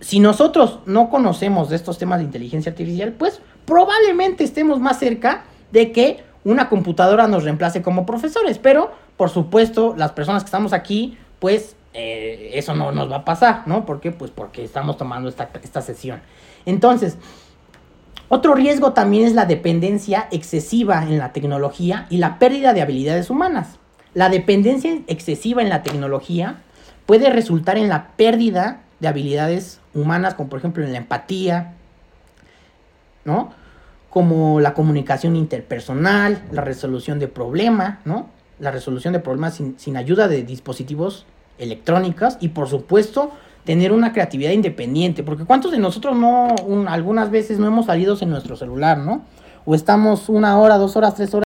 si 0.00 0.20
nosotros 0.20 0.80
no 0.86 1.08
conocemos 1.08 1.70
de 1.70 1.76
estos 1.76 1.96
temas 1.96 2.18
de 2.18 2.24
inteligencia 2.26 2.70
artificial, 2.70 3.12
pues 3.12 3.40
probablemente 3.64 4.44
estemos 4.44 4.78
más 4.80 4.98
cerca 4.98 5.44
de 5.72 5.92
que 5.92 6.22
una 6.44 6.68
computadora 6.68 7.26
nos 7.26 7.44
reemplace 7.44 7.82
como 7.82 8.06
profesores. 8.06 8.58
Pero, 8.58 8.92
por 9.16 9.30
supuesto, 9.30 9.94
las 9.96 10.12
personas 10.12 10.42
que 10.44 10.48
estamos 10.48 10.72
aquí, 10.72 11.18
pues 11.38 11.74
eh, 11.94 12.50
eso 12.52 12.74
no 12.74 12.92
nos 12.92 13.10
va 13.10 13.16
a 13.16 13.24
pasar, 13.24 13.62
¿no? 13.66 13.86
¿Por 13.86 14.00
qué? 14.00 14.12
Pues 14.12 14.30
porque 14.30 14.62
estamos 14.62 14.96
tomando 14.96 15.28
esta, 15.28 15.48
esta 15.62 15.80
sesión. 15.80 16.20
Entonces, 16.66 17.16
otro 18.28 18.54
riesgo 18.54 18.92
también 18.92 19.26
es 19.26 19.34
la 19.34 19.46
dependencia 19.46 20.28
excesiva 20.30 21.02
en 21.02 21.18
la 21.18 21.32
tecnología 21.32 22.06
y 22.10 22.18
la 22.18 22.38
pérdida 22.38 22.74
de 22.74 22.82
habilidades 22.82 23.30
humanas. 23.30 23.78
La 24.12 24.28
dependencia 24.28 24.98
excesiva 25.06 25.62
en 25.62 25.70
la 25.70 25.82
tecnología 25.82 26.56
puede 27.06 27.30
resultar 27.30 27.78
en 27.78 27.88
la 27.88 28.08
pérdida 28.16 28.82
de 29.00 29.08
habilidades 29.08 29.80
humanas, 29.94 30.34
como 30.34 30.50
por 30.50 30.58
ejemplo 30.58 30.84
en 30.84 30.92
la 30.92 30.98
empatía, 30.98 31.74
¿no? 33.24 33.52
Como 34.10 34.60
la 34.60 34.74
comunicación 34.74 35.34
interpersonal, 35.34 36.42
la 36.52 36.62
resolución 36.62 37.18
de 37.18 37.28
problemas, 37.28 37.98
¿no? 38.04 38.28
La 38.58 38.70
resolución 38.70 39.14
de 39.14 39.20
problemas 39.20 39.54
sin, 39.54 39.78
sin 39.78 39.96
ayuda 39.96 40.28
de 40.28 40.42
dispositivos 40.42 41.24
electrónicos 41.58 42.36
y 42.40 42.48
por 42.48 42.68
supuesto 42.68 43.32
tener 43.68 43.92
una 43.92 44.14
creatividad 44.14 44.52
independiente, 44.52 45.22
porque 45.22 45.44
¿cuántos 45.44 45.72
de 45.72 45.78
nosotros 45.78 46.16
no, 46.16 46.54
algunas 46.88 47.30
veces 47.30 47.58
no 47.58 47.66
hemos 47.66 47.84
salido 47.84 48.16
sin 48.16 48.30
nuestro 48.30 48.56
celular, 48.56 48.96
¿no? 48.96 49.26
O 49.66 49.74
estamos 49.74 50.30
una 50.30 50.58
hora, 50.58 50.78
dos 50.78 50.96
horas, 50.96 51.14
tres 51.14 51.34
horas 51.34 51.44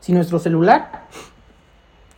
sin 0.00 0.14
nuestro 0.14 0.38
celular 0.38 1.02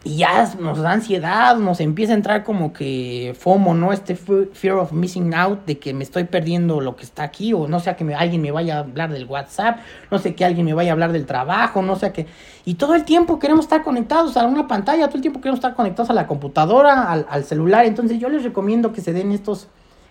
y 0.02 0.16
ya 0.16 0.50
nos 0.58 0.78
da 0.78 0.92
ansiedad, 0.92 1.56
nos 1.56 1.78
empieza 1.80 2.14
a 2.14 2.16
entrar 2.16 2.42
como 2.42 2.72
que 2.72 3.36
FOMO, 3.38 3.74
¿no? 3.74 3.92
Este 3.92 4.16
fear 4.16 4.76
of 4.76 4.92
missing 4.92 5.34
out, 5.34 5.66
de 5.66 5.78
que 5.78 5.92
me 5.92 6.04
estoy 6.04 6.24
perdiendo 6.24 6.80
lo 6.80 6.96
que 6.96 7.04
está 7.04 7.22
aquí, 7.22 7.52
o 7.52 7.68
no 7.68 7.80
sea 7.80 7.96
que 7.96 8.14
alguien 8.14 8.40
me 8.40 8.50
vaya 8.50 8.76
a 8.76 8.78
hablar 8.80 9.12
del 9.12 9.26
WhatsApp, 9.26 9.80
no 10.10 10.18
sé 10.18 10.34
que 10.34 10.46
alguien 10.46 10.64
me 10.64 10.72
vaya 10.72 10.92
a 10.92 10.94
hablar 10.94 11.12
del 11.12 11.26
trabajo, 11.26 11.82
no 11.82 11.96
sé 11.96 12.12
que... 12.12 12.26
Y 12.64 12.74
todo 12.74 12.94
el 12.94 13.04
tiempo 13.04 13.38
queremos 13.38 13.66
estar 13.66 13.82
conectados 13.82 14.38
a 14.38 14.46
una 14.46 14.66
pantalla, 14.66 15.06
todo 15.08 15.16
el 15.16 15.22
tiempo 15.22 15.40
queremos 15.40 15.58
estar 15.58 15.74
conectados 15.74 16.08
a 16.08 16.14
la 16.14 16.26
computadora, 16.26 17.12
al, 17.12 17.44
celular, 17.44 17.84
entonces 17.84 18.18
yo 18.18 18.30
les 18.30 18.42
recomiendo 18.42 18.94
que 18.94 19.02
se 19.02 19.12
den 19.12 19.32
estos, 19.32 19.68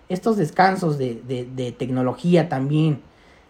estos 0.07 0.37
descansos 0.37 0.99
de, 0.99 1.15
de 1.25 1.71
tecnología 1.71 2.47
también 2.47 3.01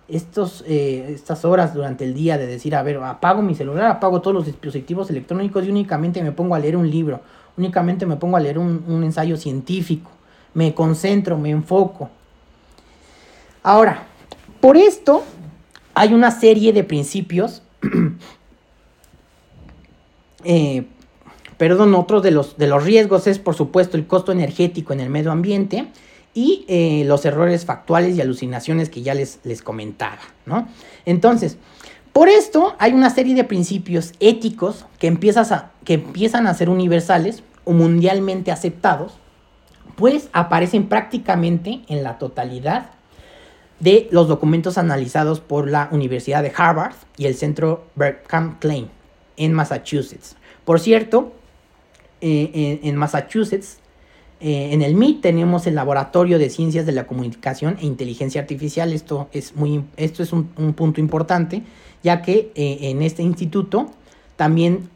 estos, 0.10 0.64
eh, 0.68 1.12
estas 1.14 1.45
horas 1.45 1.74
durante 1.74 2.03
el 2.03 2.14
día 2.14 2.38
de 2.38 2.47
decir, 2.47 2.76
a 2.76 2.84
ver, 2.84 2.97
apago 2.97 3.41
mi 3.41 3.55
celular, 3.55 3.86
apago 3.86 4.22
todos 4.22 4.36
los 4.36 4.45
dispositivos 4.45 5.10
electrónicos 5.10 5.66
y 5.66 5.70
únicamente 5.70 6.24
me 6.24 6.32
pongo 6.32 6.55
a 6.55 6.60
leer 6.60 6.76
un 6.76 6.89
libro, 6.89 7.22
únicamente 7.57 8.05
me 8.05 8.16
pongo 8.16 8.38
a 8.38 8.39
leer 8.39 8.57
un, 8.57 8.84
un 8.88 9.03
ensayo 9.03 9.38
científico, 9.38 10.12
me 10.53 10.74
concentro, 10.74 11.38
me 11.38 11.49
enfoco. 11.49 12.10
Ahora, 13.64 14.07
por 14.62 14.78
esto 14.78 15.24
hay 15.93 16.14
una 16.14 16.32
serie 16.32 16.74
de 16.74 16.84
principios, 16.84 17.62
eh, 20.43 20.86
perdón, 21.57 21.93
otros 21.93 22.24
de 22.24 22.32
los, 22.32 22.57
de 22.57 22.68
los 22.68 22.84
riesgos 22.84 23.28
es 23.28 23.38
por 23.38 23.55
supuesto 23.55 23.97
el 23.97 24.07
costo 24.07 24.32
energético 24.32 24.93
en 24.93 25.01
el 25.01 25.10
medio 25.10 25.32
ambiente, 25.32 25.88
y 26.34 26.66
eh, 26.68 27.04
los 27.06 27.26
errores 27.26 27.66
factuales 27.66 28.16
y 28.16 28.22
alucinaciones 28.22 28.90
que 28.90 29.02
ya 29.02 29.14
les, 29.14 29.40
les 29.44 29.62
comentaba, 29.62 30.20
¿no? 30.46 30.68
Entonces, 31.06 31.58
por 32.14 32.30
esto 32.30 32.76
hay 32.80 32.94
una 32.94 33.10
serie 33.10 33.36
de 33.36 33.44
principios 33.44 34.14
éticos 34.20 34.86
que, 35.00 35.08
empiezas 35.08 35.52
a, 35.52 35.72
que 35.84 35.96
empiezan 35.96 36.48
a 36.48 36.54
ser 36.54 36.70
universales 36.70 37.44
o 37.66 37.72
mundialmente 37.72 38.52
aceptados, 38.52 39.14
pues 39.96 40.30
aparecen 40.34 40.88
prácticamente 40.88 41.82
en 41.88 42.04
la 42.04 42.18
totalidad 42.18 42.92
de 43.80 44.08
los 44.12 44.28
documentos 44.28 44.78
analizados 44.78 45.40
por 45.40 45.70
la 45.70 45.90
Universidad 45.92 46.44
de 46.44 46.52
Harvard 46.56 46.96
y 47.18 47.26
el 47.26 47.36
Centro 47.36 47.86
Berkham 47.96 48.60
Klein 48.60 48.90
en 49.38 49.54
Massachusetts. 49.54 50.36
Por 50.66 50.80
cierto, 50.80 51.34
eh, 52.22 52.82
en 52.84 52.96
Massachusetts 52.98 53.79
eh, 54.42 54.70
en 54.72 54.82
el 54.82 54.96
MIT 54.96 55.22
tenemos 55.22 55.68
el 55.68 55.76
Laboratorio 55.76 56.40
de 56.40 56.50
Ciencias 56.50 56.86
de 56.86 56.94
la 56.94 57.08
Comunicación 57.08 57.78
e 57.82 57.86
Inteligencia 57.86 58.40
Artificial. 58.40 58.94
Esto 58.94 59.28
es, 59.34 59.56
muy, 59.56 59.84
esto 59.98 60.24
es 60.24 60.32
un, 60.32 60.46
punto 60.74 61.02
importante, 61.02 61.64
ya 62.04 62.22
que 62.22 62.52
eh, 62.56 62.78
en 62.82 63.02
este 63.02 63.22
instituto 63.22 63.92
también 64.38 64.90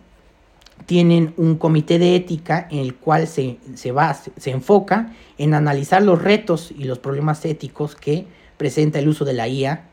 tienen 0.85 1.33
un 1.37 1.55
comité 1.55 1.99
de 1.99 2.15
ética 2.15 2.67
en 2.71 2.79
el 2.79 2.95
cual 2.95 3.27
se, 3.27 3.57
va, 3.91 4.13
se 4.13 4.51
enfoca 4.51 5.13
en 5.37 5.53
analizar 5.53 6.01
los 6.01 6.21
retos 6.21 6.73
y 6.77 6.85
los 6.85 6.99
problemas 6.99 7.43
éticos 7.45 7.95
que 7.95 8.25
presenta 8.57 8.99
el 8.99 9.07
uso 9.07 9.25
de 9.25 9.33
la 9.33 9.47
IA 9.47 9.85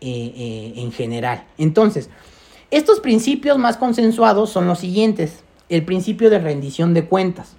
eh, 0.00 0.72
en 0.76 0.92
general. 0.92 1.44
Entonces, 1.58 2.10
estos 2.70 3.00
principios 3.00 3.58
más 3.58 3.76
consensuados 3.76 4.50
son 4.50 4.66
los 4.66 4.78
siguientes. 4.78 5.44
El 5.68 5.84
principio 5.84 6.30
de 6.30 6.38
rendición 6.38 6.94
de 6.94 7.04
cuentas. 7.04 7.56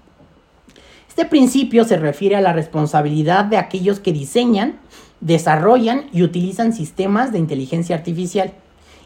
Este 1.14 1.26
principio 1.26 1.86
se 1.86 1.98
refiere 1.98 2.36
a 2.38 2.42
la 2.42 2.54
responsabilidad 2.54 3.46
de 3.46 3.58
aquellos 3.58 4.00
que 4.00 4.12
diseñan, 4.12 4.80
desarrollan 5.22 6.08
y 6.12 6.24
utilizan 6.24 6.74
sistemas 6.74 7.32
de 7.32 7.38
inteligencia 7.38 7.96
artificial. 7.96 8.54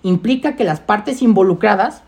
Implica 0.04 0.56
que 0.56 0.64
las 0.64 0.80
partes 0.80 1.22
involucradas 1.22 2.04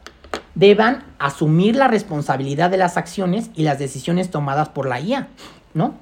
deban 0.55 1.03
asumir 1.19 1.75
la 1.75 1.89
responsabilidad 1.89 2.69
de 2.69 2.77
las 2.77 2.95
acciones 2.95 3.51
y 3.55 3.63
las 3.63 3.77
decisiones 3.77 4.31
tomadas 4.31 4.69
por 4.69 4.87
la 4.87 5.01
IA, 5.01 5.27
¿no? 5.73 5.95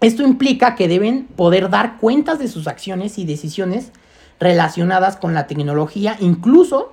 Esto 0.00 0.22
implica 0.22 0.76
que 0.76 0.86
deben 0.86 1.24
poder 1.24 1.68
dar 1.68 1.96
cuentas 1.96 2.38
de 2.38 2.46
sus 2.46 2.68
acciones 2.68 3.18
y 3.18 3.24
decisiones 3.24 3.90
relacionadas 4.38 5.16
con 5.16 5.34
la 5.34 5.48
tecnología, 5.48 6.16
incluso 6.20 6.92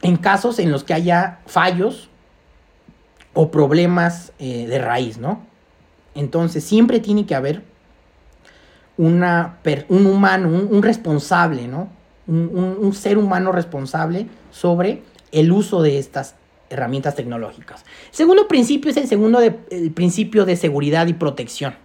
en 0.00 0.16
casos 0.16 0.58
en 0.58 0.72
los 0.72 0.82
que 0.82 0.94
haya 0.94 1.40
fallos 1.44 2.07
o 3.40 3.52
problemas 3.52 4.32
eh, 4.40 4.66
de 4.66 4.80
raíz, 4.80 5.18
¿no? 5.18 5.46
Entonces 6.16 6.64
siempre 6.64 6.98
tiene 6.98 7.24
que 7.24 7.36
haber 7.36 7.62
una, 8.96 9.58
un 9.88 10.06
humano, 10.06 10.48
un, 10.48 10.82
responsable, 10.82 11.68
¿no? 11.68 11.88
Un, 12.26 12.92
ser 12.94 13.16
humano 13.16 13.52
responsable 13.52 14.26
sobre 14.50 15.04
el 15.30 15.52
uso 15.52 15.82
de 15.82 16.00
estas 16.00 16.34
herramientas 16.68 17.14
tecnológicas. 17.14 17.84
Segundo 18.10 18.48
principio 18.48 18.90
es 18.90 18.96
el 18.96 19.06
segundo 19.06 19.38
el 19.38 19.92
principio 19.92 20.44
de 20.44 20.56
seguridad 20.56 21.06
y 21.06 21.12
protección. 21.12 21.76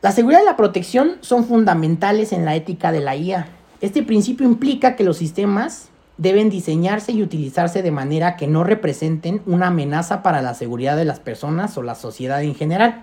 La 0.00 0.10
seguridad 0.10 0.42
y 0.42 0.44
la 0.44 0.56
protección 0.56 1.18
son 1.20 1.44
fundamentales 1.44 2.32
en 2.32 2.44
la 2.44 2.56
ética 2.56 2.90
de 2.90 2.98
la 2.98 3.14
IA. 3.14 3.46
Este 3.80 4.02
principio 4.02 4.44
implica 4.44 4.96
que 4.96 5.04
los 5.04 5.18
sistemas 5.18 5.91
deben 6.22 6.50
diseñarse 6.50 7.10
y 7.10 7.20
utilizarse 7.20 7.82
de 7.82 7.90
manera 7.90 8.36
que 8.36 8.46
no 8.46 8.62
representen 8.62 9.42
una 9.44 9.66
amenaza 9.66 10.22
para 10.22 10.40
la 10.40 10.54
seguridad 10.54 10.96
de 10.96 11.04
las 11.04 11.18
personas 11.18 11.76
o 11.76 11.82
la 11.82 11.96
sociedad 11.96 12.40
en 12.42 12.54
general. 12.54 13.02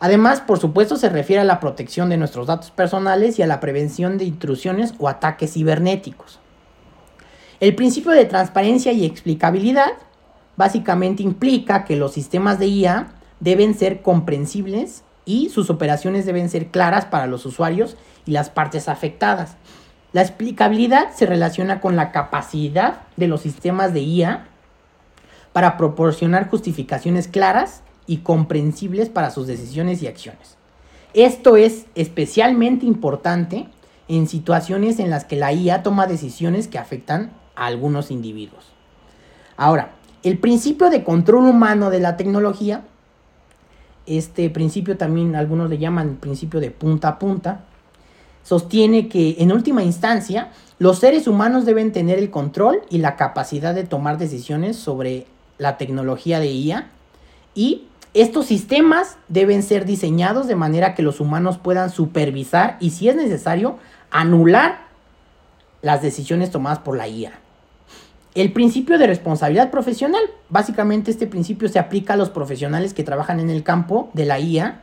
Además, 0.00 0.40
por 0.40 0.58
supuesto, 0.58 0.96
se 0.96 1.10
refiere 1.10 1.42
a 1.42 1.44
la 1.44 1.60
protección 1.60 2.08
de 2.08 2.16
nuestros 2.16 2.48
datos 2.48 2.72
personales 2.72 3.38
y 3.38 3.42
a 3.42 3.46
la 3.46 3.60
prevención 3.60 4.18
de 4.18 4.24
intrusiones 4.24 4.94
o 4.98 5.08
ataques 5.08 5.52
cibernéticos. 5.52 6.40
El 7.60 7.76
principio 7.76 8.10
de 8.10 8.24
transparencia 8.24 8.90
y 8.90 9.04
explicabilidad 9.04 9.92
básicamente 10.56 11.22
implica 11.22 11.84
que 11.84 11.94
los 11.94 12.12
sistemas 12.12 12.58
de 12.58 12.66
IA 12.66 13.12
deben 13.38 13.74
ser 13.74 14.02
comprensibles 14.02 15.04
y 15.24 15.50
sus 15.50 15.70
operaciones 15.70 16.26
deben 16.26 16.50
ser 16.50 16.66
claras 16.68 17.04
para 17.04 17.28
los 17.28 17.46
usuarios 17.46 17.96
y 18.26 18.32
las 18.32 18.50
partes 18.50 18.88
afectadas. 18.88 19.56
La 20.18 20.24
explicabilidad 20.24 21.12
se 21.14 21.26
relaciona 21.26 21.80
con 21.80 21.94
la 21.94 22.10
capacidad 22.10 23.02
de 23.16 23.28
los 23.28 23.40
sistemas 23.40 23.94
de 23.94 24.00
IA 24.00 24.48
para 25.52 25.76
proporcionar 25.76 26.50
justificaciones 26.50 27.28
claras 27.28 27.84
y 28.08 28.16
comprensibles 28.16 29.10
para 29.10 29.30
sus 29.30 29.46
decisiones 29.46 30.02
y 30.02 30.08
acciones. 30.08 30.56
Esto 31.14 31.56
es 31.56 31.86
especialmente 31.94 32.84
importante 32.84 33.68
en 34.08 34.26
situaciones 34.26 34.98
en 34.98 35.08
las 35.08 35.24
que 35.24 35.36
la 35.36 35.52
IA 35.52 35.84
toma 35.84 36.08
decisiones 36.08 36.66
que 36.66 36.78
afectan 36.78 37.30
a 37.54 37.66
algunos 37.66 38.10
individuos. 38.10 38.72
Ahora, 39.56 39.92
el 40.24 40.38
principio 40.38 40.90
de 40.90 41.04
control 41.04 41.44
humano 41.44 41.90
de 41.90 42.00
la 42.00 42.16
tecnología, 42.16 42.82
este 44.04 44.50
principio 44.50 44.96
también 44.96 45.36
algunos 45.36 45.70
le 45.70 45.78
llaman 45.78 46.16
principio 46.16 46.58
de 46.58 46.72
punta 46.72 47.06
a 47.06 47.18
punta, 47.20 47.67
sostiene 48.48 49.08
que 49.08 49.36
en 49.40 49.52
última 49.52 49.82
instancia 49.82 50.48
los 50.78 51.00
seres 51.00 51.28
humanos 51.28 51.66
deben 51.66 51.92
tener 51.92 52.18
el 52.18 52.30
control 52.30 52.80
y 52.88 52.96
la 52.96 53.14
capacidad 53.14 53.74
de 53.74 53.84
tomar 53.84 54.16
decisiones 54.16 54.76
sobre 54.76 55.26
la 55.58 55.76
tecnología 55.76 56.40
de 56.40 56.50
IA 56.50 56.88
y 57.54 57.88
estos 58.14 58.46
sistemas 58.46 59.18
deben 59.28 59.62
ser 59.62 59.84
diseñados 59.84 60.46
de 60.46 60.56
manera 60.56 60.94
que 60.94 61.02
los 61.02 61.20
humanos 61.20 61.58
puedan 61.58 61.90
supervisar 61.90 62.78
y 62.80 62.88
si 62.88 63.10
es 63.10 63.16
necesario 63.16 63.76
anular 64.10 64.78
las 65.82 66.00
decisiones 66.00 66.50
tomadas 66.50 66.78
por 66.78 66.96
la 66.96 67.06
IA. 67.06 67.32
El 68.34 68.54
principio 68.54 68.96
de 68.96 69.06
responsabilidad 69.06 69.70
profesional. 69.70 70.22
Básicamente 70.48 71.10
este 71.10 71.26
principio 71.26 71.68
se 71.68 71.78
aplica 71.78 72.14
a 72.14 72.16
los 72.16 72.30
profesionales 72.30 72.94
que 72.94 73.04
trabajan 73.04 73.40
en 73.40 73.50
el 73.50 73.62
campo 73.62 74.08
de 74.14 74.24
la 74.24 74.40
IA, 74.40 74.80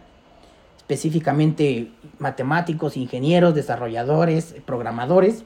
específicamente 0.88 1.92
matemáticos, 2.20 2.96
ingenieros, 2.96 3.56
desarrolladores, 3.56 4.56
programadores, 4.66 5.44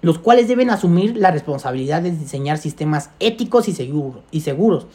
los 0.00 0.18
cuales 0.18 0.46
deben 0.46 0.70
asumir 0.70 1.16
la 1.16 1.32
responsabilidad 1.32 2.02
de 2.02 2.12
diseñar 2.12 2.56
sistemas 2.56 3.10
éticos 3.18 3.68
y, 3.68 3.72
y 4.30 4.40
seguros. 4.40 4.86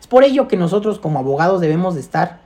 Es 0.00 0.06
por 0.06 0.24
ello 0.24 0.48
que 0.48 0.56
nosotros 0.56 0.98
como 0.98 1.18
abogados 1.18 1.60
debemos 1.60 1.94
de 1.94 2.00
estar 2.00 2.40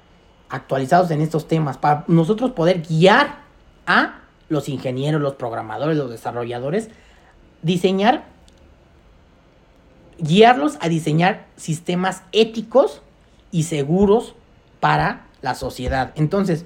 actualizados 0.48 1.10
en 1.12 1.20
estos 1.20 1.46
temas 1.46 1.78
para 1.78 2.04
nosotros 2.08 2.50
poder 2.50 2.82
guiar 2.82 3.42
a 3.86 4.20
los 4.48 4.68
ingenieros, 4.68 5.22
los 5.22 5.34
programadores, 5.34 5.96
los 5.96 6.10
desarrolladores, 6.10 6.90
diseñar 7.62 8.24
guiarlos 10.18 10.78
a 10.80 10.88
diseñar 10.88 11.46
sistemas 11.56 12.22
éticos 12.32 13.02
y 13.50 13.64
seguros 13.64 14.34
para 14.80 15.26
la 15.43 15.55
sociedad. 15.55 16.12
Entonces, 16.14 16.64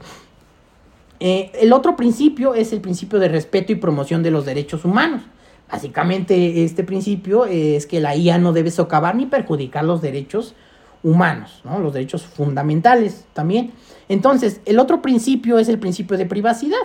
eh, 1.19 1.51
el 1.55 1.73
otro 1.73 1.97
principio 1.97 2.55
es 2.55 2.73
el 2.73 2.81
principio 2.81 3.19
de 3.19 3.29
respeto 3.29 3.73
y 3.73 3.77
promoción 3.77 4.23
de 4.23 4.31
los 4.31 4.45
derechos 4.45 4.85
humanos. 4.85 5.23
Básicamente 5.71 6.65
este 6.65 6.85
principio 6.85 7.45
es 7.47 7.87
que 7.87 8.01
la 8.01 8.15
IA 8.15 8.39
no 8.39 8.53
debe 8.53 8.71
socavar 8.71 9.17
ni 9.17 9.27
perjudicar 9.27 9.85
los 9.85 10.01
derechos 10.01 10.55
humanos, 11.03 11.63
los 11.65 11.93
derechos 11.93 12.25
fundamentales 12.25 13.25
también. 13.33 13.73
Entonces, 14.09 14.61
el 14.65 14.79
otro 14.79 15.03
principio 15.03 15.59
es 15.59 15.69
el 15.69 15.79
principio 15.79 16.17
de 16.17 16.27
privacidad. 16.27 16.79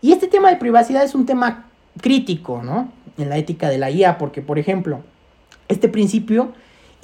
Y 0.00 0.12
este 0.12 0.28
tema 0.28 0.50
de 0.50 0.56
privacidad 0.56 1.02
es 1.02 1.14
un 1.14 1.26
tema 1.26 1.66
crítico 2.00 2.62
¿no? 2.62 2.90
en 3.18 3.28
la 3.28 3.36
ética 3.36 3.68
de 3.68 3.78
la 3.78 3.90
IA, 3.90 4.18
porque, 4.18 4.42
por 4.42 4.58
ejemplo, 4.58 5.00
este 5.68 5.88
principio 5.88 6.52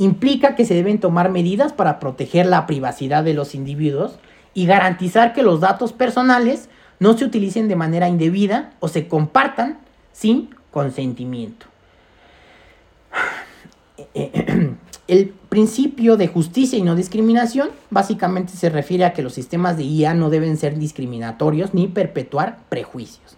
implica 0.00 0.56
que 0.56 0.64
se 0.64 0.72
deben 0.74 0.98
tomar 0.98 1.30
medidas 1.30 1.74
para 1.74 2.00
proteger 2.00 2.46
la 2.46 2.66
privacidad 2.66 3.22
de 3.22 3.34
los 3.34 3.54
individuos 3.54 4.18
y 4.54 4.64
garantizar 4.64 5.34
que 5.34 5.42
los 5.42 5.60
datos 5.60 5.92
personales 5.92 6.70
no 7.00 7.16
se 7.18 7.26
utilicen 7.26 7.68
de 7.68 7.76
manera 7.76 8.08
indebida 8.08 8.72
o 8.80 8.88
se 8.88 9.08
compartan 9.08 9.78
sin 10.12 10.48
consentimiento. 10.70 11.66
El 15.06 15.34
principio 15.50 16.16
de 16.16 16.28
justicia 16.28 16.78
y 16.78 16.82
no 16.82 16.96
discriminación 16.96 17.68
básicamente 17.90 18.54
se 18.54 18.70
refiere 18.70 19.04
a 19.04 19.12
que 19.12 19.22
los 19.22 19.34
sistemas 19.34 19.76
de 19.76 19.82
IA 19.82 20.14
no 20.14 20.30
deben 20.30 20.56
ser 20.56 20.78
discriminatorios 20.78 21.74
ni 21.74 21.88
perpetuar 21.88 22.60
prejuicios. 22.70 23.36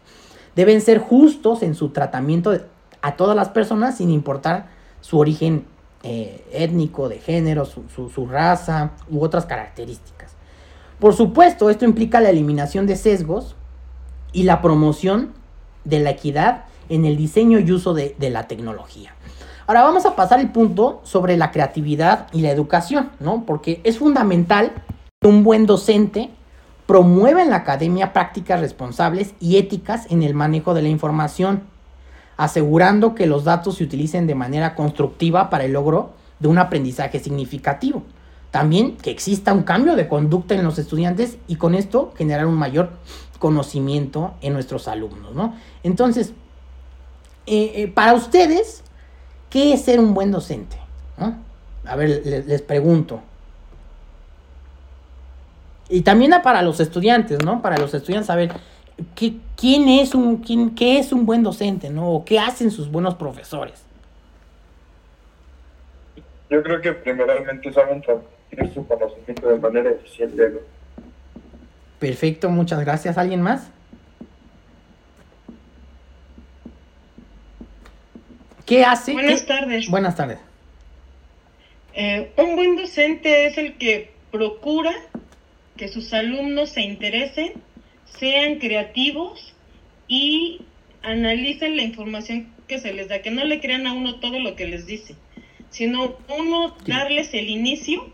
Deben 0.54 0.80
ser 0.80 0.98
justos 0.98 1.64
en 1.64 1.74
su 1.74 1.88
tratamiento 1.88 2.56
a 3.00 3.16
todas 3.16 3.34
las 3.34 3.48
personas 3.48 3.96
sin 3.96 4.10
importar 4.10 4.68
su 5.00 5.18
origen 5.18 5.64
eh, 6.02 6.44
étnico, 6.52 7.08
de 7.08 7.18
género, 7.18 7.64
su, 7.64 8.26
raza 8.26 8.92
u 9.10 9.22
otras 9.22 9.46
características. 9.46 10.32
Por 10.98 11.14
supuesto, 11.14 11.70
esto 11.70 11.84
implica 11.84 12.20
la 12.20 12.30
eliminación 12.30 12.86
de 12.86 12.96
sesgos 12.96 13.56
y 14.32 14.44
la 14.44 14.60
promoción 14.62 15.32
de 15.84 16.00
la 16.00 16.10
equidad 16.10 16.64
en 16.88 17.04
el 17.04 17.16
diseño 17.16 17.58
y 17.58 17.70
uso 17.72 17.94
de, 17.94 18.14
de, 18.18 18.30
la 18.30 18.48
tecnología. 18.48 19.14
Ahora 19.66 19.82
vamos 19.82 20.06
a 20.06 20.16
pasar 20.16 20.40
el 20.40 20.50
punto 20.50 21.00
sobre 21.04 21.36
la 21.36 21.50
creatividad 21.50 22.26
y 22.32 22.40
la 22.40 22.50
educación, 22.50 23.10
¿no? 23.20 23.44
Porque 23.46 23.80
es 23.84 23.98
fundamental 23.98 24.72
que 25.20 25.28
un 25.28 25.44
buen 25.44 25.66
docente 25.66 26.30
promueva 26.86 27.42
en 27.42 27.50
la 27.50 27.56
academia 27.56 28.12
prácticas 28.12 28.60
responsables 28.60 29.34
y 29.40 29.56
éticas 29.56 30.10
en 30.10 30.22
el 30.22 30.34
manejo 30.34 30.74
de 30.74 30.82
la 30.82 30.88
información 30.88 31.62
asegurando 32.36 33.14
que 33.14 33.26
los 33.26 33.44
datos 33.44 33.76
se 33.76 33.84
utilicen 33.84 34.26
de 34.26 34.34
manera 34.34 34.74
constructiva 34.74 35.50
para 35.50 35.64
el 35.64 35.72
logro 35.72 36.10
de 36.38 36.48
un 36.48 36.58
aprendizaje 36.58 37.18
significativo. 37.20 38.02
También 38.50 38.96
que 38.96 39.10
exista 39.10 39.52
un 39.52 39.62
cambio 39.62 39.96
de 39.96 40.08
conducta 40.08 40.54
en 40.54 40.64
los 40.64 40.78
estudiantes 40.78 41.38
y 41.48 41.56
con 41.56 41.74
esto 41.74 42.12
generar 42.16 42.46
un 42.46 42.54
mayor 42.54 42.90
conocimiento 43.38 44.34
en 44.40 44.52
nuestros 44.52 44.88
alumnos, 44.88 45.34
¿no? 45.34 45.54
Entonces, 45.82 46.32
eh, 47.46 47.72
eh, 47.76 47.88
para 47.88 48.14
ustedes, 48.14 48.84
¿qué 49.50 49.72
es 49.72 49.82
ser 49.82 49.98
un 49.98 50.14
buen 50.14 50.30
docente? 50.30 50.76
A 51.84 51.96
ver, 51.96 52.22
les 52.46 52.62
pregunto. 52.62 53.20
Y 55.88 56.02
también 56.02 56.32
para 56.42 56.62
los 56.62 56.80
estudiantes, 56.80 57.44
¿no? 57.44 57.60
Para 57.60 57.78
los 57.78 57.92
estudiantes, 57.94 58.30
a 58.30 58.36
ver, 58.36 58.52
¿qué, 59.14 59.34
quién 59.56 59.88
es 59.88 60.14
un, 60.14 60.38
quién, 60.38 60.74
qué 60.74 60.98
es 60.98 61.12
un 61.12 61.26
buen 61.26 61.42
docente, 61.42 61.90
¿no? 61.90 62.10
O 62.10 62.24
qué 62.24 62.38
hacen 62.38 62.70
sus 62.70 62.90
buenos 62.90 63.14
profesores. 63.14 63.84
Yo 66.50 66.62
creo 66.62 66.80
que 66.80 66.92
primeramente 66.92 67.72
saben 67.72 68.02
transmitir 68.02 68.74
su 68.74 68.86
conocimiento 68.86 69.48
de 69.48 69.58
manera 69.58 69.90
eficiente. 69.90 70.60
Perfecto, 71.98 72.50
muchas 72.50 72.80
gracias. 72.80 73.16
¿Alguien 73.16 73.40
más? 73.40 73.70
¿Qué 78.66 78.84
hace? 78.84 79.12
Buenas 79.12 79.46
tardes. 79.46 79.88
Buenas 79.88 80.16
tardes. 80.16 80.38
Eh, 81.94 82.32
un 82.36 82.56
buen 82.56 82.76
docente 82.76 83.46
es 83.46 83.58
el 83.58 83.76
que 83.76 84.12
procura 84.30 84.92
que 85.76 85.88
sus 85.88 86.12
alumnos 86.12 86.70
se 86.70 86.80
interesen 86.82 87.52
sean 88.18 88.58
creativos 88.58 89.54
y 90.08 90.60
analicen 91.02 91.76
la 91.76 91.82
información 91.82 92.52
que 92.68 92.78
se 92.78 92.92
les 92.92 93.08
da, 93.08 93.22
que 93.22 93.30
no 93.30 93.44
le 93.44 93.60
crean 93.60 93.86
a 93.86 93.92
uno 93.92 94.20
todo 94.20 94.38
lo 94.38 94.56
que 94.56 94.66
les 94.66 94.86
dice, 94.86 95.14
sino 95.70 96.16
uno 96.38 96.76
darles 96.86 97.34
el 97.34 97.48
inicio 97.48 98.12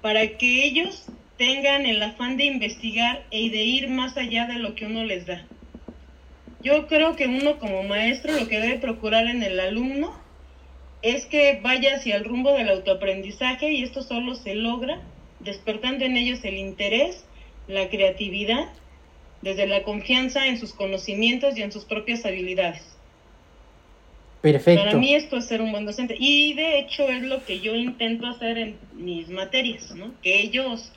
para 0.00 0.36
que 0.36 0.64
ellos 0.64 1.06
tengan 1.38 1.86
el 1.86 2.02
afán 2.02 2.36
de 2.36 2.44
investigar 2.44 3.24
y 3.30 3.50
de 3.50 3.62
ir 3.64 3.88
más 3.88 4.16
allá 4.16 4.46
de 4.46 4.54
lo 4.54 4.74
que 4.74 4.86
uno 4.86 5.04
les 5.04 5.26
da. 5.26 5.46
Yo 6.62 6.86
creo 6.86 7.14
que 7.16 7.26
uno 7.26 7.58
como 7.58 7.82
maestro 7.82 8.32
lo 8.32 8.48
que 8.48 8.60
debe 8.60 8.78
procurar 8.78 9.26
en 9.26 9.42
el 9.42 9.60
alumno 9.60 10.14
es 11.02 11.26
que 11.26 11.60
vaya 11.62 11.96
hacia 11.96 12.16
el 12.16 12.24
rumbo 12.24 12.52
del 12.52 12.70
autoaprendizaje 12.70 13.70
y 13.72 13.82
esto 13.82 14.02
solo 14.02 14.34
se 14.34 14.54
logra 14.54 15.00
despertando 15.40 16.06
en 16.06 16.16
ellos 16.16 16.42
el 16.44 16.56
interés, 16.56 17.26
la 17.68 17.88
creatividad 17.90 18.66
desde 19.44 19.66
la 19.66 19.82
confianza 19.82 20.46
en 20.46 20.58
sus 20.58 20.72
conocimientos 20.72 21.56
y 21.56 21.62
en 21.62 21.70
sus 21.70 21.84
propias 21.84 22.24
habilidades. 22.24 22.82
Perfecto. 24.40 24.84
Para 24.84 24.96
mí 24.96 25.14
esto 25.14 25.36
es 25.36 25.46
ser 25.46 25.60
un 25.60 25.70
buen 25.70 25.84
docente. 25.84 26.16
Y 26.18 26.54
de 26.54 26.78
hecho 26.78 27.08
es 27.08 27.22
lo 27.22 27.44
que 27.44 27.60
yo 27.60 27.74
intento 27.74 28.26
hacer 28.26 28.58
en 28.58 28.76
mis 28.94 29.28
materias, 29.28 29.94
¿no? 29.94 30.12
Que 30.22 30.40
ellos 30.40 30.92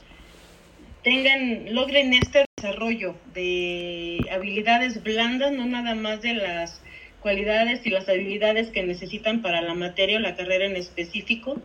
tengan, 1.04 1.74
logren 1.76 2.14
este 2.14 2.46
desarrollo 2.56 3.16
de 3.34 4.20
habilidades 4.32 5.04
blandas, 5.04 5.52
no 5.52 5.66
nada 5.66 5.96
más 5.96 6.22
de 6.22 6.34
las 6.34 6.82
cualidades 7.22 7.86
y 7.86 7.90
las 7.90 8.08
habilidades 8.08 8.70
que 8.70 8.84
necesitan 8.84 9.42
para 9.42 9.62
la 9.62 9.74
materia 9.74 10.18
o 10.18 10.22
la 10.22 10.36
carrera 10.36 10.66
en 10.66 10.76
específico, 10.76 11.62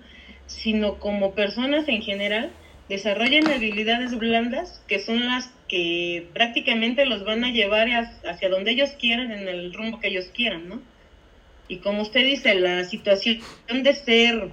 sino 0.47 0.99
como 0.99 1.35
personas 1.35 1.89
en 1.89 2.03
general, 2.03 2.51
desarrollen 2.89 3.49
habilidades 3.49 4.19
blandas 4.19 4.83
que 4.87 4.99
son 4.99 5.27
las 5.27 5.51
que 5.73 6.29
prácticamente 6.35 7.07
los 7.07 7.25
van 7.25 7.45
a 7.45 7.51
llevar 7.51 7.89
hacia 7.89 8.51
donde 8.51 8.73
ellos 8.73 8.91
quieran, 9.01 9.33
en 9.33 9.49
el 9.49 9.73
rumbo 9.73 10.01
que 10.01 10.09
ellos 10.09 10.27
quieran, 10.35 10.69
¿no? 10.69 10.83
Y 11.67 11.79
como 11.79 12.03
usted 12.03 12.27
dice, 12.27 12.55
la 12.57 12.85
situación 12.85 13.41
de 13.83 13.95
ser 13.95 14.51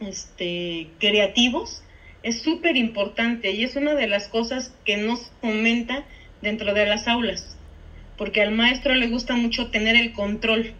este, 0.00 0.86
creativos 0.98 1.82
es 2.22 2.40
súper 2.40 2.78
importante 2.78 3.50
y 3.50 3.64
es 3.64 3.76
una 3.76 3.94
de 3.94 4.06
las 4.06 4.28
cosas 4.28 4.74
que 4.86 4.96
nos 4.96 5.30
fomenta 5.42 6.06
dentro 6.40 6.72
de 6.72 6.86
las 6.86 7.06
aulas, 7.06 7.58
porque 8.16 8.40
al 8.40 8.52
maestro 8.52 8.94
le 8.94 9.08
gusta 9.08 9.34
mucho 9.36 9.70
tener 9.70 9.94
el 9.94 10.14
control, 10.14 10.72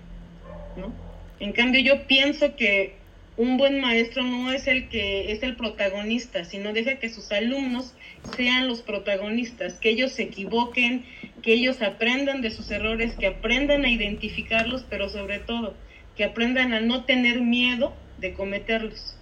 ¿no? 0.78 0.90
En 1.38 1.52
cambio, 1.52 1.82
yo 1.82 2.06
pienso 2.06 2.56
que 2.56 2.94
un 3.36 3.58
buen 3.58 3.78
maestro 3.78 4.22
no 4.22 4.52
es 4.52 4.66
el 4.66 4.88
que 4.88 5.32
es 5.32 5.42
el 5.42 5.54
protagonista, 5.56 6.46
sino 6.46 6.72
deja 6.72 6.94
que 6.94 7.10
sus 7.10 7.30
alumnos 7.30 7.94
sean 8.36 8.68
los 8.68 8.82
protagonistas, 8.82 9.74
que 9.74 9.90
ellos 9.90 10.12
se 10.12 10.24
equivoquen, 10.24 11.04
que 11.42 11.52
ellos 11.54 11.82
aprendan 11.82 12.42
de 12.42 12.50
sus 12.50 12.70
errores, 12.70 13.14
que 13.14 13.26
aprendan 13.26 13.84
a 13.84 13.90
identificarlos, 13.90 14.84
pero 14.88 15.08
sobre 15.08 15.38
todo 15.38 15.74
que 16.16 16.24
aprendan 16.24 16.72
a 16.72 16.80
no 16.80 17.04
tener 17.04 17.40
miedo 17.40 17.94
de 18.18 18.34
cometerlos. 18.34 19.16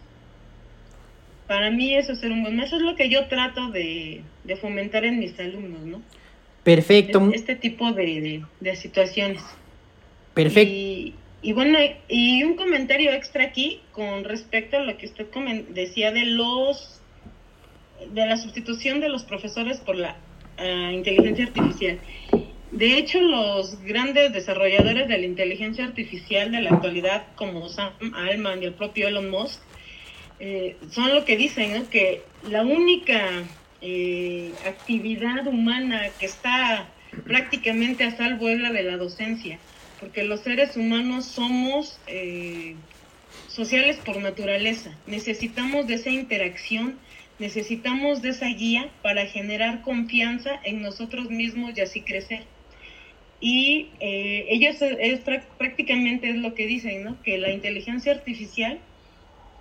Para 1.46 1.70
mí 1.70 1.94
eso 1.94 2.12
es 2.12 2.20
ser 2.20 2.32
un 2.32 2.42
buen 2.42 2.56
maestro, 2.56 2.78
es 2.78 2.84
lo 2.84 2.96
que 2.96 3.08
yo 3.08 3.26
trato 3.28 3.70
de, 3.70 4.22
fomentar 4.60 5.04
en 5.04 5.18
mis 5.18 5.38
alumnos, 5.38 5.80
¿no? 5.82 6.02
Perfecto. 6.64 7.30
Este, 7.32 7.54
tipo 7.54 7.92
de, 7.92 8.42
situaciones. 8.74 9.42
Perfecto. 10.34 10.74
Y, 11.40 11.52
bueno, 11.52 11.78
y 12.08 12.42
un 12.42 12.56
comentario 12.56 13.12
extra 13.12 13.44
aquí 13.44 13.80
con 13.92 14.24
respecto 14.24 14.76
a 14.76 14.80
lo 14.80 14.98
que 14.98 15.06
usted 15.06 15.26
decía 15.68 16.10
de 16.10 16.26
los 16.26 16.97
de 18.10 18.26
la 18.26 18.36
sustitución 18.36 19.00
de 19.00 19.08
los 19.08 19.24
profesores 19.24 19.78
por 19.78 19.96
la 19.96 20.16
ah, 20.58 20.92
inteligencia 20.92 21.46
artificial. 21.46 21.98
De 22.70 22.98
hecho, 22.98 23.20
los 23.20 23.80
grandes 23.82 24.32
desarrolladores 24.32 25.08
de 25.08 25.18
la 25.18 25.24
inteligencia 25.24 25.84
artificial 25.84 26.52
de 26.52 26.60
la 26.60 26.70
actualidad, 26.70 27.26
como 27.34 27.68
Sam 27.68 27.92
Altman 28.14 28.62
y 28.62 28.66
el 28.66 28.74
propio 28.74 29.08
Elon 29.08 29.30
Musk, 29.30 29.62
eh, 30.40 30.76
son 30.90 31.14
lo 31.14 31.24
que 31.24 31.36
dicen, 31.36 31.86
que 31.86 32.22
la 32.48 32.62
única 32.62 33.44
eh, 33.80 34.52
actividad 34.66 35.46
humana 35.46 36.10
que 36.18 36.26
está 36.26 36.88
prácticamente 37.24 38.04
a 38.04 38.16
salvo 38.16 38.48
es 38.48 38.60
la 38.60 38.70
de 38.70 38.82
la 38.82 38.96
docencia, 38.96 39.58
porque 39.98 40.24
los 40.24 40.40
seres 40.40 40.76
humanos 40.76 41.24
somos 41.24 41.98
eh, 42.06 42.76
sociales 43.48 43.96
por 44.04 44.18
naturaleza, 44.18 44.96
necesitamos 45.06 45.86
de 45.86 45.94
esa 45.94 46.10
interacción, 46.10 46.98
necesitamos 47.38 48.22
de 48.22 48.30
esa 48.30 48.46
guía 48.46 48.88
para 49.02 49.26
generar 49.26 49.82
confianza 49.82 50.60
en 50.64 50.82
nosotros 50.82 51.30
mismos 51.30 51.72
y 51.76 51.80
así 51.80 52.02
crecer. 52.02 52.44
Y 53.40 53.90
ellos 54.00 54.76
es, 54.80 55.20
prácticamente 55.58 56.30
es 56.30 56.36
lo 56.36 56.54
que 56.54 56.66
dicen, 56.66 57.04
¿no? 57.04 57.22
que 57.22 57.38
la 57.38 57.52
inteligencia 57.52 58.12
artificial 58.12 58.80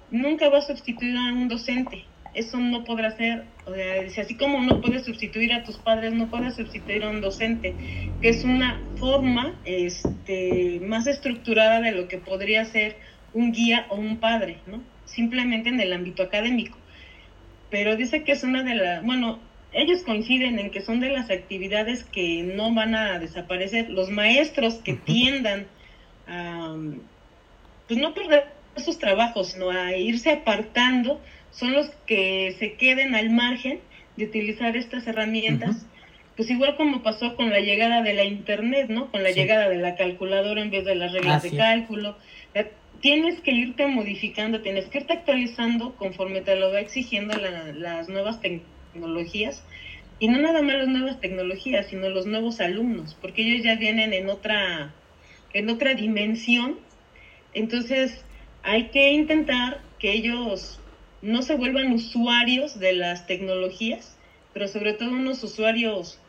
nunca 0.10 0.50
va 0.50 0.60
a 0.60 0.62
sustituir 0.62 1.16
a 1.16 1.34
un 1.34 1.48
docente. 1.48 2.06
Eso 2.34 2.60
no 2.60 2.84
podrá 2.84 3.16
ser, 3.18 3.46
o 3.66 3.74
sea, 3.74 4.24
así 4.24 4.36
como 4.36 4.62
no 4.62 4.82
puedes 4.82 5.06
sustituir 5.06 5.54
a 5.54 5.64
tus 5.64 5.78
padres, 5.78 6.14
no 6.14 6.30
puedes 6.30 6.56
sustituir 6.56 7.04
a 7.04 7.10
un 7.10 7.22
docente, 7.22 7.74
que 8.22 8.30
es 8.30 8.44
una 8.44 8.80
forma 9.00 9.60
este, 9.66 10.80
más 10.86 11.08
estructurada 11.08 11.82
de 11.82 11.94
lo 11.94 12.08
que 12.08 12.18
podría 12.18 12.66
ser 12.66 12.98
un 13.34 13.52
guía 13.52 13.88
o 13.90 13.96
un 13.96 14.18
padre, 14.18 14.58
¿no? 14.68 14.82
Simplemente 15.06 15.70
en 15.70 15.80
el 15.80 15.94
ámbito 15.94 16.22
académico. 16.22 16.78
Pero 17.70 17.96
dice 17.96 18.24
que 18.24 18.32
es 18.32 18.44
una 18.44 18.64
de 18.64 18.76
las, 18.76 19.04
bueno, 19.04 19.40
ellos 19.74 20.04
coinciden 20.04 20.60
en 20.60 20.72
que 20.72 20.82
son 20.82 21.00
de 21.00 21.10
las 21.10 21.30
actividades 21.30 22.04
que 22.06 22.44
no 22.44 22.74
van 22.74 22.96
a 22.96 23.20
desaparecer. 23.20 23.90
Los 23.90 24.10
maestros 24.10 24.76
que 24.76 24.94
tiendan 24.94 25.68
a, 26.28 26.76
pues 27.88 28.00
no 28.00 28.14
perder 28.14 28.46
esos 28.76 29.00
trabajos, 29.00 29.52
sino 29.52 29.72
a 29.72 29.96
irse 29.96 30.32
apartando, 30.32 31.22
son 31.52 31.74
los 31.74 31.90
que 32.06 32.56
se 32.60 32.74
queden 32.74 33.16
al 33.16 33.30
margen 33.30 33.80
de 34.16 34.26
utilizar 34.26 34.76
estas 34.78 35.08
herramientas. 35.08 35.86
Pues 36.36 36.52
igual 36.52 36.78
como 36.78 37.02
pasó 37.02 37.36
con 37.36 37.50
la 37.50 37.60
llegada 37.60 38.04
de 38.04 38.14
la 38.14 38.24
internet, 38.24 38.90
¿no? 38.90 39.10
Con 39.10 39.24
la 39.24 39.32
llegada 39.32 39.70
de 39.70 39.78
la 39.78 39.96
calculadora 39.96 40.62
en 40.62 40.70
vez 40.70 40.86
de 40.86 40.94
las 40.94 41.12
reglas 41.12 41.42
de 41.42 41.58
cálculo. 41.58 42.16
Tienes 43.02 43.40
que 43.42 43.52
irte 43.52 43.88
modificando, 43.88 44.62
tienes 44.62 44.86
que 44.86 45.00
irte 45.00 45.14
actualizando 45.14 45.96
conforme 45.96 46.42
te 46.42 46.56
lo 46.56 46.72
va 46.72 46.80
exigiendo 46.80 47.36
las 47.38 48.10
nuevas 48.10 48.42
tecnologías. 48.42 49.64
Y 50.20 50.30
no 50.30 50.40
nada 50.40 50.62
más 50.64 50.78
las 50.78 50.88
nuevas 50.88 51.20
tecnologías, 51.20 51.88
sino 51.88 52.10
los 52.10 52.26
nuevos 52.26 52.60
alumnos, 52.60 53.16
porque 53.22 53.44
ellos 53.44 53.64
ya 53.64 53.76
vienen 53.76 54.14
en 54.14 54.30
otra, 54.30 54.94
en 55.54 55.70
otra 55.70 55.94
dimensión. 55.94 56.80
Entonces, 57.54 58.26
hay 58.64 58.88
que 58.90 59.12
intentar 59.12 59.82
que 60.00 60.14
ellos 60.14 60.80
no 61.22 61.42
se 61.42 61.56
vuelvan 61.56 61.92
usuarios 61.92 62.80
de 62.80 62.94
las 62.94 63.28
tecnologías, 63.28 64.18
pero 64.54 64.68
sobre 64.68 64.94
todo 64.94 65.12
unos 65.12 65.44
usuarios 65.44 66.20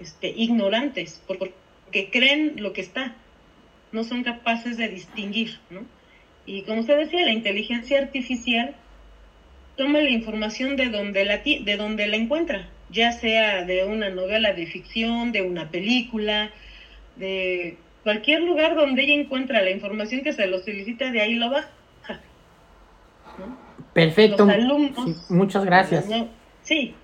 este, 0.00 0.28
ignorantes, 0.28 1.22
porque 1.26 1.54
creen 2.10 2.54
lo 2.56 2.72
que 2.72 2.80
está, 2.80 3.16
no 3.94 4.04
son 4.04 4.24
capaces 4.24 4.76
de 4.76 4.88
distinguir, 4.88 5.60
¿no? 5.70 5.80
Y 6.46 6.62
como 6.62 6.80
usted 6.80 6.98
decía, 6.98 7.24
la 7.24 7.32
inteligencia 7.32 8.00
artificial 8.00 8.74
toma 9.76 10.00
la 10.00 10.10
información 10.10 10.76
de 10.76 10.90
donde 10.90 11.24
la, 11.24 11.38
de 11.38 11.76
donde 11.78 12.06
la 12.08 12.16
encuentra, 12.16 12.68
ya 12.90 13.12
sea 13.12 13.64
de 13.64 13.84
una 13.84 14.10
novela 14.10 14.52
de 14.52 14.66
ficción, 14.66 15.32
de 15.32 15.42
una 15.42 15.70
película, 15.70 16.50
de 17.16 17.78
cualquier 18.02 18.42
lugar 18.42 18.74
donde 18.74 19.04
ella 19.04 19.14
encuentra 19.14 19.62
la 19.62 19.70
información 19.70 20.22
que 20.22 20.32
se 20.32 20.46
lo 20.48 20.58
solicita, 20.58 21.10
de 21.10 21.20
ahí 21.20 21.34
lo 21.36 21.50
baja. 21.50 21.70
Perfecto. 23.92 24.46
muchas 25.30 25.64
gracias. 25.64 26.06
sí. 26.62 26.94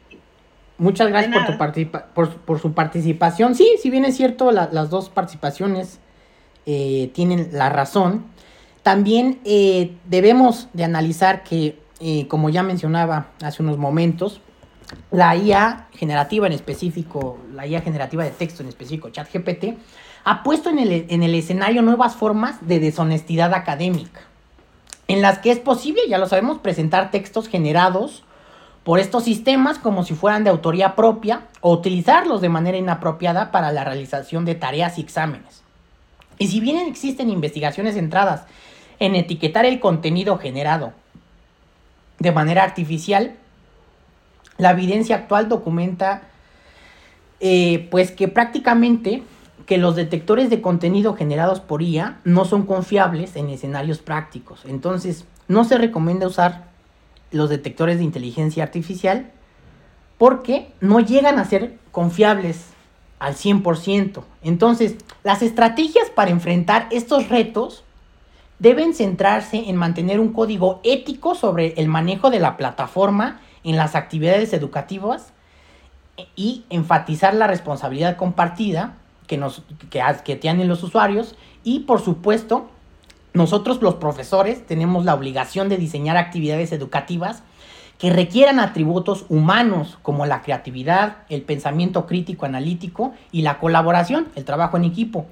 Muchas 0.76 1.08
gracias 1.08 1.36
por, 1.36 1.44
tu 1.44 1.58
participa 1.58 2.06
por, 2.14 2.36
por, 2.36 2.58
su 2.58 2.72
participación. 2.72 3.54
Sí, 3.54 3.76
si 3.78 3.90
bien 3.90 4.06
es 4.06 4.16
cierto, 4.16 4.50
las 4.50 4.88
dos 4.88 5.10
participaciones 5.10 6.00
eh, 6.66 7.10
tienen 7.14 7.50
la 7.52 7.68
razón. 7.68 8.24
También 8.82 9.40
eh, 9.44 9.96
debemos 10.06 10.68
de 10.72 10.84
analizar 10.84 11.42
que, 11.42 11.78
eh, 12.00 12.26
como 12.28 12.48
ya 12.48 12.62
mencionaba 12.62 13.28
hace 13.42 13.62
unos 13.62 13.78
momentos, 13.78 14.40
la 15.10 15.36
IA 15.36 15.88
generativa 15.92 16.46
en 16.46 16.52
específico, 16.52 17.38
la 17.54 17.66
IA 17.66 17.82
generativa 17.82 18.24
de 18.24 18.30
texto 18.30 18.62
en 18.62 18.68
específico, 18.68 19.10
ChatGPT, 19.10 19.78
ha 20.24 20.42
puesto 20.42 20.70
en 20.70 20.78
el, 20.78 21.06
en 21.08 21.22
el 21.22 21.34
escenario 21.34 21.82
nuevas 21.82 22.16
formas 22.16 22.66
de 22.66 22.80
deshonestidad 22.80 23.54
académica, 23.54 24.20
en 25.08 25.22
las 25.22 25.38
que 25.38 25.50
es 25.50 25.58
posible, 25.58 26.02
ya 26.08 26.18
lo 26.18 26.26
sabemos, 26.26 26.58
presentar 26.58 27.10
textos 27.10 27.48
generados 27.48 28.24
por 28.84 28.98
estos 28.98 29.24
sistemas 29.24 29.78
como 29.78 30.04
si 30.04 30.14
fueran 30.14 30.44
de 30.44 30.50
autoría 30.50 30.96
propia 30.96 31.48
o 31.60 31.72
utilizarlos 31.72 32.40
de 32.40 32.48
manera 32.48 32.78
inapropiada 32.78 33.50
para 33.50 33.72
la 33.72 33.84
realización 33.84 34.44
de 34.44 34.54
tareas 34.54 34.98
y 34.98 35.02
exámenes. 35.02 35.59
Y 36.40 36.48
si 36.48 36.58
bien 36.58 36.78
existen 36.78 37.28
investigaciones 37.28 37.96
centradas 37.96 38.44
en 38.98 39.14
etiquetar 39.14 39.66
el 39.66 39.78
contenido 39.78 40.38
generado 40.38 40.94
de 42.18 42.32
manera 42.32 42.64
artificial, 42.64 43.34
la 44.56 44.70
evidencia 44.70 45.16
actual 45.16 45.50
documenta 45.50 46.22
eh, 47.40 47.86
pues 47.90 48.10
que 48.10 48.26
prácticamente 48.26 49.22
que 49.66 49.76
los 49.76 49.96
detectores 49.96 50.48
de 50.48 50.62
contenido 50.62 51.14
generados 51.14 51.60
por 51.60 51.82
IA 51.82 52.20
no 52.24 52.46
son 52.46 52.64
confiables 52.64 53.36
en 53.36 53.50
escenarios 53.50 53.98
prácticos. 53.98 54.64
Entonces, 54.64 55.26
no 55.46 55.64
se 55.64 55.76
recomienda 55.76 56.26
usar 56.26 56.68
los 57.32 57.50
detectores 57.50 57.98
de 57.98 58.04
inteligencia 58.04 58.62
artificial 58.62 59.30
porque 60.16 60.72
no 60.80 61.00
llegan 61.00 61.38
a 61.38 61.44
ser 61.44 61.76
confiables 61.92 62.70
al 63.20 63.36
100%. 63.36 64.24
Entonces, 64.42 64.96
las 65.22 65.42
estrategias 65.42 66.10
para 66.10 66.30
enfrentar 66.30 66.88
estos 66.90 67.28
retos 67.28 67.84
deben 68.58 68.94
centrarse 68.94 69.68
en 69.68 69.76
mantener 69.76 70.18
un 70.18 70.32
código 70.32 70.80
ético 70.82 71.34
sobre 71.34 71.74
el 71.76 71.86
manejo 71.86 72.30
de 72.30 72.40
la 72.40 72.56
plataforma 72.56 73.40
en 73.62 73.76
las 73.76 73.94
actividades 73.94 74.52
educativas 74.52 75.32
y 76.34 76.64
enfatizar 76.70 77.34
la 77.34 77.46
responsabilidad 77.46 78.16
compartida 78.16 78.94
que, 79.26 79.38
nos, 79.38 79.62
que, 79.90 80.02
que 80.24 80.36
tienen 80.36 80.68
los 80.68 80.82
usuarios 80.82 81.36
y 81.62 81.80
por 81.80 82.00
supuesto 82.00 82.68
nosotros 83.32 83.80
los 83.80 83.94
profesores 83.94 84.66
tenemos 84.66 85.04
la 85.04 85.14
obligación 85.14 85.68
de 85.68 85.76
diseñar 85.76 86.16
actividades 86.16 86.72
educativas 86.72 87.42
que 88.00 88.10
requieran 88.10 88.60
atributos 88.60 89.26
humanos 89.28 89.98
como 90.00 90.24
la 90.24 90.40
creatividad, 90.40 91.18
el 91.28 91.42
pensamiento 91.42 92.06
crítico 92.06 92.46
analítico 92.46 93.12
y 93.30 93.42
la 93.42 93.58
colaboración, 93.58 94.28
el 94.36 94.46
trabajo 94.46 94.78
en 94.78 94.84
equipo. 94.84 95.26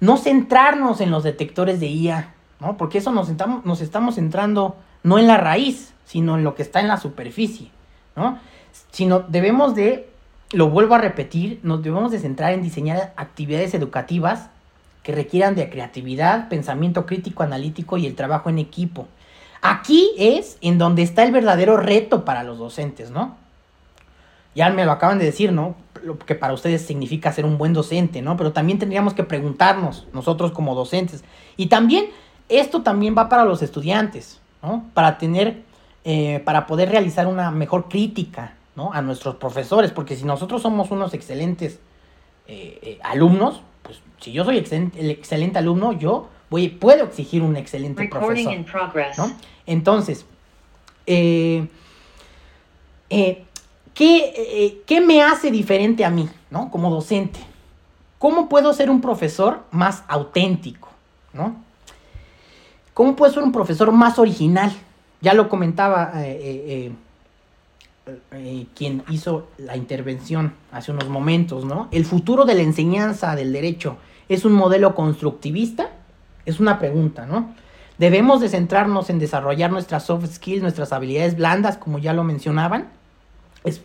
No 0.00 0.16
centrarnos 0.16 1.02
en 1.02 1.10
los 1.10 1.22
detectores 1.22 1.80
de 1.80 1.88
IA, 1.88 2.32
¿no? 2.60 2.78
Porque 2.78 2.96
eso 2.96 3.12
nos, 3.12 3.30
nos 3.64 3.80
estamos 3.82 4.14
centrando 4.14 4.76
no 5.02 5.18
en 5.18 5.26
la 5.26 5.36
raíz, 5.36 5.92
sino 6.06 6.38
en 6.38 6.44
lo 6.44 6.54
que 6.54 6.62
está 6.62 6.80
en 6.80 6.88
la 6.88 6.96
superficie, 6.96 7.70
¿no? 8.16 8.38
Sino 8.90 9.20
debemos 9.20 9.74
de, 9.74 10.08
lo 10.52 10.70
vuelvo 10.70 10.94
a 10.94 10.98
repetir, 10.98 11.60
nos 11.62 11.82
debemos 11.82 12.10
de 12.10 12.20
centrar 12.20 12.54
en 12.54 12.62
diseñar 12.62 13.12
actividades 13.16 13.74
educativas 13.74 14.48
que 15.02 15.12
requieran 15.12 15.54
de 15.54 15.68
creatividad, 15.68 16.48
pensamiento 16.48 17.04
crítico, 17.04 17.42
analítico 17.42 17.98
y 17.98 18.06
el 18.06 18.14
trabajo 18.14 18.48
en 18.48 18.58
equipo. 18.58 19.08
Aquí 19.60 20.10
es 20.16 20.58
en 20.60 20.78
donde 20.78 21.02
está 21.02 21.24
el 21.24 21.32
verdadero 21.32 21.76
reto 21.76 22.24
para 22.24 22.42
los 22.44 22.58
docentes, 22.58 23.10
¿no? 23.10 23.36
Ya 24.54 24.70
me 24.70 24.84
lo 24.84 24.92
acaban 24.92 25.18
de 25.18 25.24
decir, 25.24 25.52
¿no? 25.52 25.74
Lo 26.02 26.18
que 26.18 26.34
para 26.34 26.52
ustedes 26.52 26.82
significa 26.82 27.32
ser 27.32 27.44
un 27.44 27.58
buen 27.58 27.72
docente, 27.72 28.22
¿no? 28.22 28.36
Pero 28.36 28.52
también 28.52 28.78
tendríamos 28.78 29.14
que 29.14 29.24
preguntarnos 29.24 30.06
nosotros 30.12 30.52
como 30.52 30.74
docentes. 30.74 31.24
Y 31.56 31.66
también 31.66 32.06
esto 32.48 32.82
también 32.82 33.14
va 33.16 33.28
para 33.28 33.44
los 33.44 33.62
estudiantes, 33.62 34.40
¿no? 34.62 34.84
Para 34.94 35.18
tener, 35.18 35.62
eh, 36.04 36.40
para 36.44 36.66
poder 36.66 36.90
realizar 36.90 37.26
una 37.26 37.50
mejor 37.50 37.88
crítica, 37.88 38.54
¿no? 38.76 38.92
A 38.92 39.02
nuestros 39.02 39.36
profesores, 39.36 39.90
porque 39.90 40.16
si 40.16 40.24
nosotros 40.24 40.62
somos 40.62 40.90
unos 40.90 41.14
excelentes 41.14 41.80
eh, 42.46 42.78
eh, 42.82 42.98
alumnos, 43.02 43.62
pues 43.82 44.00
si 44.20 44.32
yo 44.32 44.44
soy 44.44 44.58
el 44.58 45.10
excelente 45.10 45.58
alumno, 45.58 45.92
yo 45.92 46.28
voy, 46.50 46.68
puedo 46.68 47.04
exigir 47.04 47.42
un 47.42 47.56
excelente 47.56 48.08
profesor. 48.08 48.54
¿no? 49.16 49.32
Entonces, 49.66 50.24
¿qué, 51.06 51.70
¿qué 53.94 55.00
me 55.00 55.22
hace 55.22 55.50
diferente 55.50 56.04
a 56.04 56.10
mí, 56.10 56.28
¿no? 56.50 56.70
Como 56.70 56.90
docente. 56.90 57.40
¿Cómo 58.18 58.48
puedo 58.48 58.72
ser 58.72 58.90
un 58.90 59.00
profesor 59.00 59.64
más 59.70 60.02
auténtico, 60.08 60.88
¿no? 61.32 61.56
¿Cómo 62.94 63.14
puedo 63.14 63.32
ser 63.32 63.44
un 63.44 63.52
profesor 63.52 63.92
más 63.92 64.18
original? 64.18 64.72
Ya 65.20 65.32
lo 65.32 65.48
comentaba 65.48 66.10
eh, 66.16 66.92
eh, 68.06 68.16
eh, 68.32 68.66
quien 68.74 69.04
hizo 69.08 69.46
la 69.56 69.76
intervención 69.76 70.52
hace 70.72 70.90
unos 70.90 71.08
momentos, 71.08 71.64
¿no? 71.64 71.86
El 71.92 72.04
futuro 72.04 72.44
de 72.44 72.54
la 72.54 72.62
enseñanza 72.62 73.36
del 73.36 73.52
derecho 73.52 73.98
es 74.28 74.44
un 74.44 74.52
modelo 74.52 74.96
constructivista, 74.96 75.90
es 76.48 76.60
una 76.60 76.78
pregunta, 76.78 77.26
¿no? 77.26 77.54
Debemos 77.98 78.40
de 78.40 78.48
centrarnos 78.48 79.10
en 79.10 79.18
desarrollar 79.18 79.70
nuestras 79.70 80.04
soft 80.04 80.26
skills, 80.26 80.62
nuestras 80.62 80.92
habilidades 80.92 81.36
blandas, 81.36 81.76
como 81.76 81.98
ya 81.98 82.12
lo 82.12 82.24
mencionaban. 82.24 82.88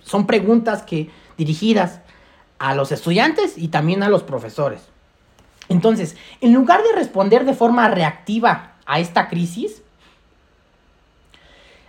son 0.03 0.28
preguntas 0.28 0.84
que 0.84 1.09
dirigidas 1.38 1.99
a 2.59 2.74
los 2.74 2.91
estudiantes 2.91 3.57
y 3.57 3.68
también 3.68 4.01
a 4.01 4.09
los 4.09 4.24
profesores. 4.24 4.88
Entonces, 5.68 6.16
en 6.39 6.53
lugar 6.53 6.82
de 6.84 6.95
responder 6.95 7.43
de 7.43 7.53
forma 7.53 7.89
reactiva 7.89 8.74
a 8.86 8.99
esta 8.99 9.28
crisis, 9.28 9.82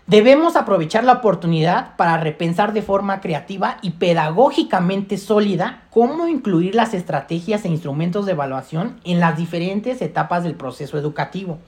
debemos 0.07 0.57
aprovechar 0.57 1.05
la 1.05 1.15
oportunidad 1.15 1.97
para 1.97 2.19
repensar 2.19 2.73
de 2.73 2.83
forma 2.83 3.21
creativa 3.21 3.79
y 3.83 3.93
pedagógicamente 3.93 5.17
sólida 5.19 5.83
cómo 5.91 6.29
incluir 6.29 6.75
las 6.75 6.95
estrategias 6.95 7.65
e 7.65 7.69
instrumentos 7.69 8.27
de 8.27 8.33
evaluación 8.33 9.01
en 9.05 9.21
las 9.21 9.37
diferentes 9.37 10.03
etapas 10.03 10.45
del 10.45 10.55
proceso 10.55 10.99
educativo. 10.99 11.59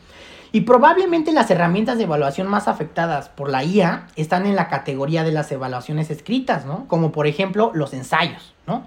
Y 0.52 0.62
probablemente 0.62 1.32
las 1.32 1.50
herramientas 1.50 1.98
de 1.98 2.04
evaluación 2.04 2.46
más 2.46 2.68
afectadas 2.68 3.28
por 3.28 3.50
la 3.50 3.64
IA 3.64 4.06
están 4.16 4.46
en 4.46 4.56
la 4.56 4.68
categoría 4.68 5.24
de 5.24 5.32
las 5.32 5.50
evaluaciones 5.52 6.10
escritas, 6.10 6.64
¿no? 6.64 6.86
Como 6.88 7.12
por 7.12 7.26
ejemplo 7.26 7.72
los 7.74 7.92
ensayos, 7.92 8.54
¿no? 8.66 8.84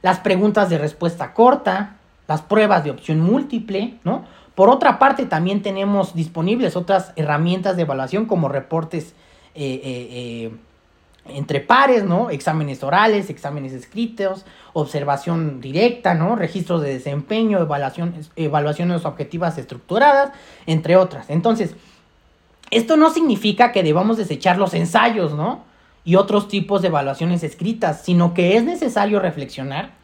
Las 0.00 0.20
preguntas 0.20 0.68
de 0.68 0.78
respuesta 0.78 1.32
corta, 1.32 1.96
las 2.26 2.42
pruebas 2.42 2.82
de 2.82 2.90
opción 2.90 3.20
múltiple, 3.20 3.98
¿no? 4.04 4.24
Por 4.54 4.68
otra 4.68 4.98
parte, 4.98 5.26
también 5.26 5.62
tenemos 5.62 6.14
disponibles 6.14 6.76
otras 6.76 7.12
herramientas 7.16 7.76
de 7.76 7.82
evaluación 7.82 8.26
como 8.26 8.48
reportes 8.48 9.14
eh, 9.54 9.80
eh, 9.82 10.08
eh, 10.44 10.52
entre 11.26 11.60
pares, 11.60 12.04
¿no? 12.04 12.30
Exámenes 12.30 12.82
orales, 12.82 13.30
exámenes 13.30 13.72
escritos, 13.72 14.44
observación 14.72 15.60
directa, 15.60 16.14
¿no? 16.14 16.36
Registros 16.36 16.82
de 16.82 16.92
desempeño, 16.92 17.60
evaluaciones, 17.60 18.30
evaluaciones 18.36 19.04
objetivas 19.04 19.56
estructuradas, 19.56 20.32
entre 20.66 20.96
otras. 20.96 21.30
Entonces, 21.30 21.74
esto 22.70 22.96
no 22.96 23.10
significa 23.10 23.72
que 23.72 23.82
debamos 23.82 24.16
desechar 24.16 24.58
los 24.58 24.74
ensayos, 24.74 25.32
¿no? 25.32 25.64
Y 26.04 26.16
otros 26.16 26.48
tipos 26.48 26.82
de 26.82 26.88
evaluaciones 26.88 27.44
escritas, 27.44 28.02
sino 28.02 28.34
que 28.34 28.56
es 28.56 28.64
necesario 28.64 29.20
reflexionar 29.20 30.01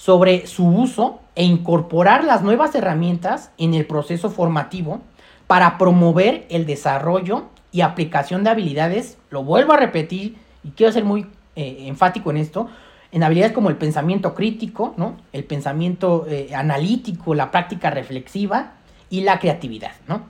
sobre 0.00 0.46
su 0.46 0.66
uso 0.66 1.20
e 1.34 1.44
incorporar 1.44 2.24
las 2.24 2.42
nuevas 2.42 2.74
herramientas 2.74 3.50
en 3.58 3.74
el 3.74 3.84
proceso 3.84 4.30
formativo 4.30 5.02
para 5.46 5.76
promover 5.76 6.46
el 6.48 6.64
desarrollo 6.64 7.44
y 7.70 7.82
aplicación 7.82 8.42
de 8.42 8.48
habilidades, 8.48 9.18
lo 9.28 9.44
vuelvo 9.44 9.74
a 9.74 9.76
repetir 9.76 10.38
y 10.64 10.70
quiero 10.70 10.90
ser 10.90 11.04
muy 11.04 11.26
eh, 11.54 11.84
enfático 11.86 12.30
en 12.30 12.38
esto, 12.38 12.70
en 13.12 13.22
habilidades 13.22 13.52
como 13.52 13.68
el 13.68 13.76
pensamiento 13.76 14.34
crítico, 14.34 14.94
¿no? 14.96 15.18
el 15.34 15.44
pensamiento 15.44 16.24
eh, 16.26 16.48
analítico, 16.54 17.34
la 17.34 17.50
práctica 17.50 17.90
reflexiva 17.90 18.72
y 19.10 19.20
la 19.20 19.38
creatividad. 19.38 19.92
¿no? 20.08 20.22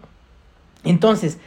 Entonces, 0.82 1.38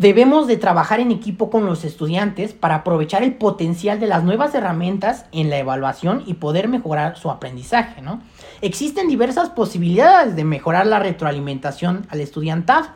Debemos 0.00 0.46
de 0.46 0.56
trabajar 0.56 0.98
en 1.00 1.10
equipo 1.10 1.50
con 1.50 1.66
los 1.66 1.84
estudiantes 1.84 2.54
para 2.54 2.76
aprovechar 2.76 3.22
el 3.22 3.34
potencial 3.34 4.00
de 4.00 4.06
las 4.06 4.24
nuevas 4.24 4.54
herramientas 4.54 5.26
en 5.30 5.50
la 5.50 5.58
evaluación 5.58 6.22
y 6.24 6.32
poder 6.32 6.68
mejorar 6.68 7.18
su 7.18 7.30
aprendizaje, 7.30 8.00
¿no? 8.00 8.22
Existen 8.62 9.08
diversas 9.08 9.50
posibilidades 9.50 10.36
de 10.36 10.44
mejorar 10.44 10.86
la 10.86 11.00
retroalimentación 11.00 12.06
al 12.08 12.22
estudiantado, 12.22 12.88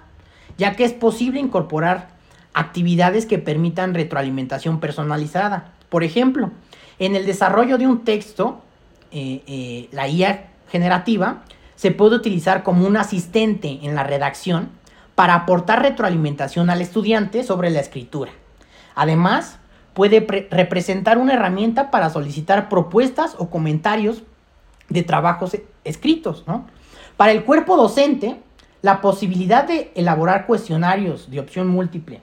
ya 0.56 0.76
que 0.76 0.84
es 0.84 0.94
posible 0.94 1.40
incorporar 1.40 2.08
actividades 2.54 3.26
que 3.26 3.38
permitan 3.38 3.92
retroalimentación 3.92 4.80
personalizada. 4.80 5.74
Por 5.90 6.04
ejemplo, 6.04 6.52
en 6.98 7.16
el 7.16 7.26
desarrollo 7.26 7.76
de 7.76 7.86
un 7.86 8.04
texto, 8.04 8.62
eh, 9.12 9.42
eh, 9.46 9.90
la 9.92 10.08
IA 10.08 10.46
generativa 10.70 11.42
se 11.76 11.90
puede 11.90 12.16
utilizar 12.16 12.62
como 12.62 12.86
un 12.86 12.96
asistente 12.96 13.80
en 13.82 13.94
la 13.94 14.04
redacción 14.04 14.70
para 15.14 15.34
aportar 15.34 15.82
retroalimentación 15.82 16.70
al 16.70 16.80
estudiante 16.80 17.44
sobre 17.44 17.70
la 17.70 17.80
escritura. 17.80 18.32
Además, 18.94 19.58
puede 19.92 20.26
representar 20.50 21.18
una 21.18 21.34
herramienta 21.34 21.90
para 21.90 22.10
solicitar 22.10 22.68
propuestas 22.68 23.36
o 23.38 23.50
comentarios 23.50 24.22
de 24.88 25.02
trabajos 25.02 25.54
e-, 25.54 25.64
escritos. 25.84 26.44
Para 27.16 27.32
el 27.32 27.44
cuerpo 27.44 27.76
docente, 27.76 28.40
la 28.82 29.00
posibilidad 29.00 29.64
de 29.64 29.92
elaborar 29.94 30.46
cuestionarios 30.46 31.30
de 31.30 31.40
opción 31.40 31.68
múltiple 31.68 32.20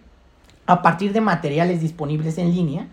a 0.68 0.82
partir 0.82 1.12
de 1.12 1.22
materiales 1.22 1.82
disponibles 1.82 2.38
en 2.38 2.54
línea 2.54 2.88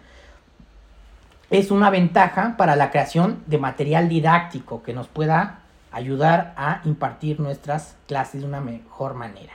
es 1.50 1.70
una 1.70 1.90
ventaja 1.90 2.56
para 2.56 2.76
la 2.76 2.90
creación 2.90 3.42
de 3.46 3.58
material 3.58 4.08
didáctico 4.08 4.82
que 4.82 4.92
nos 4.92 5.08
pueda 5.08 5.60
ayudar 5.92 6.54
a 6.56 6.80
impartir 6.84 7.40
nuestras 7.40 7.96
clases 8.06 8.42
de 8.42 8.46
una 8.46 8.60
mejor 8.60 9.14
manera. 9.14 9.52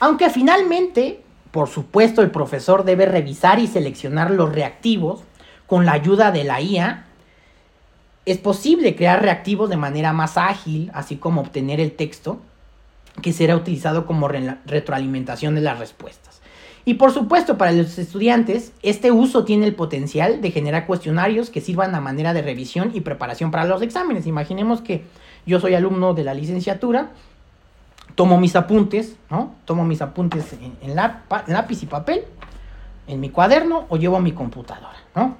Aunque 0.00 0.30
finalmente, 0.30 1.22
por 1.50 1.68
supuesto, 1.68 2.22
el 2.22 2.30
profesor 2.30 2.84
debe 2.84 3.06
revisar 3.06 3.58
y 3.58 3.66
seleccionar 3.66 4.30
los 4.30 4.52
reactivos 4.52 5.22
con 5.66 5.86
la 5.86 5.92
ayuda 5.92 6.30
de 6.30 6.44
la 6.44 6.60
IA. 6.60 7.06
Es 8.26 8.38
posible 8.38 8.96
crear 8.96 9.22
reactivos 9.22 9.70
de 9.70 9.76
manera 9.76 10.12
más 10.12 10.36
ágil, 10.36 10.90
así 10.94 11.16
como 11.16 11.42
obtener 11.42 11.80
el 11.80 11.92
texto 11.92 12.40
que 13.22 13.32
será 13.32 13.56
utilizado 13.56 14.06
como 14.06 14.28
retroalimentación 14.28 15.54
de 15.54 15.60
las 15.60 15.78
respuestas. 15.78 16.40
Y 16.86 16.94
por 16.94 17.12
supuesto, 17.12 17.56
para 17.56 17.72
los 17.72 17.96
estudiantes, 17.98 18.72
este 18.82 19.10
uso 19.10 19.44
tiene 19.44 19.66
el 19.66 19.74
potencial 19.74 20.42
de 20.42 20.50
generar 20.50 20.86
cuestionarios 20.86 21.48
que 21.48 21.62
sirvan 21.62 21.94
a 21.94 22.00
manera 22.00 22.34
de 22.34 22.42
revisión 22.42 22.90
y 22.92 23.00
preparación 23.00 23.50
para 23.50 23.64
los 23.64 23.80
exámenes. 23.80 24.26
Imaginemos 24.26 24.82
que 24.82 25.04
yo 25.46 25.60
soy 25.60 25.74
alumno 25.74 26.12
de 26.12 26.24
la 26.24 26.34
licenciatura 26.34 27.12
tomo 28.14 28.38
mis 28.38 28.56
apuntes, 28.56 29.16
¿no? 29.30 29.54
Tomo 29.64 29.84
mis 29.84 30.00
apuntes 30.02 30.54
en, 30.82 30.96
lápiz 30.96 31.82
y 31.82 31.86
papel, 31.86 32.24
en 33.06 33.20
mi 33.20 33.30
cuaderno 33.30 33.86
o 33.88 33.96
llevo 33.96 34.16
a 34.16 34.20
mi 34.20 34.32
computadora, 34.32 34.98
¿no? 35.14 35.36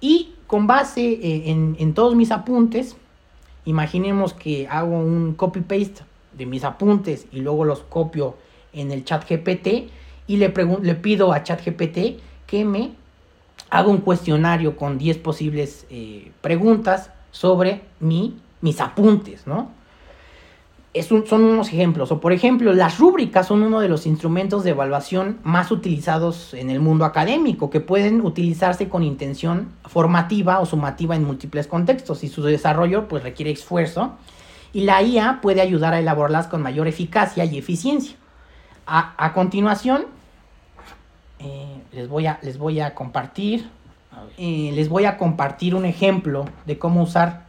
Y 0.00 0.34
con 0.46 0.66
base 0.66 1.02
eh, 1.02 1.50
en, 1.50 1.94
todos 1.94 2.14
mis 2.14 2.30
apuntes, 2.30 2.96
imaginemos 3.64 4.32
que 4.32 4.66
hago 4.68 4.98
un 4.98 5.34
copy-paste 5.34 6.02
de 6.32 6.46
mis 6.46 6.64
apuntes 6.64 7.26
y 7.32 7.40
luego 7.40 7.64
los 7.64 7.80
copio 7.80 8.36
en 8.72 8.90
el 8.90 9.04
chat 9.04 9.28
GPT 9.28 9.90
y 10.26 10.36
le, 10.36 10.50
pido 10.50 11.32
a 11.32 11.42
chat 11.42 11.64
GPT 11.64 12.20
que 12.46 12.64
me 12.64 12.92
haga 13.70 13.88
un 13.88 13.98
cuestionario 13.98 14.76
con 14.76 14.96
10 14.96 15.18
posibles 15.18 15.86
eh, 15.90 16.32
preguntas 16.40 17.10
sobre 17.30 17.82
mi, 18.00 18.36
mis 18.62 18.80
apuntes, 18.80 19.46
¿no? 19.46 19.77
Es 20.94 21.12
un- 21.12 21.26
son 21.26 21.44
unos 21.44 21.68
ejemplos. 21.68 22.10
O 22.12 22.20
por 22.20 22.32
ejemplo, 22.32 22.72
las 22.72 22.98
rúbricas 22.98 23.46
son 23.46 23.62
uno 23.62 23.80
de 23.80 23.88
los 23.88 24.06
instrumentos 24.06 24.64
de 24.64 24.70
evaluación 24.70 25.38
más 25.44 25.70
utilizados 25.70 26.54
en 26.54 26.70
el 26.70 26.80
mundo 26.80 27.04
académico, 27.04 27.70
que 27.70 27.80
pueden 27.80 28.20
utilizarse 28.22 28.88
con 28.88 29.02
intención 29.02 29.68
formativa 29.84 30.60
o 30.60 30.66
sumativa 30.66 31.14
en 31.14 31.24
múltiples 31.24 31.66
contextos 31.66 32.24
y 32.24 32.28
su 32.28 32.42
desarrollo 32.42 33.06
pues 33.08 33.22
requiere 33.22 33.50
esfuerzo 33.50 34.12
y 34.72 34.82
la 34.82 35.02
IA 35.02 35.40
puede 35.42 35.60
ayudar 35.60 35.94
a 35.94 35.98
elaborarlas 35.98 36.46
con 36.46 36.62
mayor 36.62 36.88
eficacia 36.88 37.44
y 37.44 37.58
eficiencia. 37.58 38.16
A, 38.86 39.12
a 39.22 39.32
continuación, 39.34 40.06
eh, 41.38 41.80
les, 41.92 42.08
voy 42.08 42.26
a, 42.26 42.38
les 42.42 42.58
voy 42.58 42.80
a 42.80 42.94
compartir, 42.94 43.68
eh, 44.38 44.72
les 44.74 44.88
voy 44.88 45.04
a 45.04 45.16
compartir 45.18 45.74
un 45.74 45.84
ejemplo 45.84 46.46
de 46.66 46.78
cómo 46.78 47.02
usar 47.02 47.44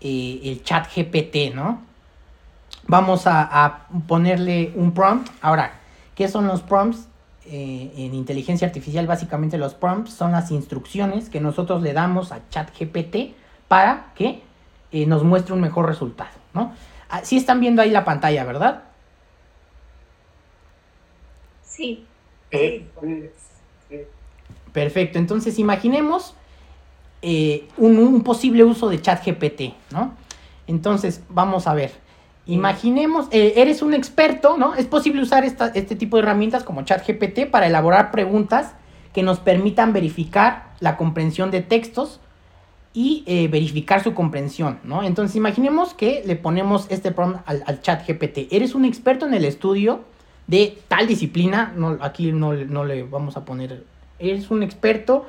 eh, 0.00 0.40
el 0.44 0.62
chat 0.62 0.86
GPT, 0.94 1.54
¿no? 1.54 1.80
Vamos 2.86 3.26
a, 3.26 3.64
a 3.64 3.88
ponerle 4.06 4.72
un 4.74 4.92
prompt. 4.92 5.28
Ahora, 5.40 5.80
¿qué 6.14 6.28
son 6.28 6.46
los 6.46 6.62
prompts? 6.62 7.08
Eh, 7.46 7.92
en 7.98 8.14
inteligencia 8.14 8.66
artificial, 8.66 9.06
básicamente 9.06 9.58
los 9.58 9.74
prompts 9.74 10.14
son 10.14 10.32
las 10.32 10.50
instrucciones 10.50 11.28
que 11.28 11.40
nosotros 11.42 11.82
le 11.82 11.92
damos 11.92 12.32
a 12.32 12.40
ChatGPT 12.48 13.34
para 13.68 14.12
que 14.14 14.42
eh, 14.92 15.04
nos 15.04 15.24
muestre 15.24 15.52
un 15.52 15.60
mejor 15.60 15.84
resultado, 15.86 16.30
¿no? 16.54 16.72
Ah, 17.10 17.20
Sí 17.22 17.36
están 17.36 17.60
viendo 17.60 17.82
ahí 17.82 17.90
la 17.90 18.02
pantalla, 18.02 18.44
¿verdad? 18.44 18.84
Sí, 22.50 22.88
sí. 23.90 24.06
Perfecto, 24.72 25.18
entonces 25.18 25.58
imaginemos 25.58 26.34
eh, 27.20 27.68
un, 27.76 27.98
un 27.98 28.22
posible 28.22 28.64
uso 28.64 28.88
de 28.88 29.02
ChatGPT, 29.02 29.74
¿no? 29.90 30.14
Entonces, 30.66 31.22
vamos 31.28 31.66
a 31.66 31.74
ver. 31.74 31.92
Imaginemos, 32.46 33.26
eh, 33.30 33.54
eres 33.56 33.80
un 33.80 33.94
experto, 33.94 34.56
¿no? 34.58 34.74
Es 34.74 34.86
posible 34.86 35.22
usar 35.22 35.44
esta- 35.44 35.68
este 35.68 35.96
tipo 35.96 36.16
de 36.16 36.22
herramientas 36.24 36.62
como 36.62 36.82
ChatGPT 36.82 37.46
para 37.50 37.66
elaborar 37.66 38.10
preguntas 38.10 38.74
que 39.14 39.22
nos 39.22 39.38
permitan 39.40 39.92
verificar 39.92 40.72
la 40.80 40.96
comprensión 40.96 41.50
de 41.50 41.62
textos 41.62 42.20
y 42.92 43.24
eh, 43.26 43.48
verificar 43.48 44.02
su 44.04 44.12
comprensión, 44.14 44.78
¿no? 44.84 45.02
Entonces, 45.02 45.36
imaginemos 45.36 45.94
que 45.94 46.22
le 46.26 46.36
ponemos 46.36 46.86
este 46.90 47.12
prompt 47.12 47.40
al, 47.46 47.64
al 47.66 47.80
ChatGPT. 47.80 48.52
Eres 48.52 48.74
un 48.74 48.84
experto 48.84 49.26
en 49.26 49.34
el 49.34 49.44
estudio 49.44 50.04
de 50.46 50.78
tal 50.88 51.06
disciplina, 51.06 51.72
no, 51.76 51.96
aquí 52.02 52.30
no, 52.30 52.52
no 52.52 52.84
le 52.84 53.02
vamos 53.04 53.36
a 53.38 53.44
poner, 53.46 53.84
eres 54.18 54.50
un 54.50 54.62
experto 54.62 55.26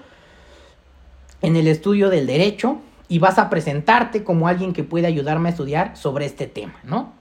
en 1.42 1.56
el 1.56 1.68
estudio 1.68 2.10
del 2.10 2.28
derecho 2.28 2.80
y 3.08 3.20
vas 3.20 3.38
a 3.38 3.50
presentarte 3.50 4.24
como 4.24 4.48
alguien 4.48 4.74
que 4.74 4.84
puede 4.84 5.08
ayudarme 5.08 5.50
a 5.50 5.52
estudiar 5.52 5.96
sobre 5.98 6.26
este 6.26 6.48
tema, 6.48 6.76
¿no? 6.84 7.14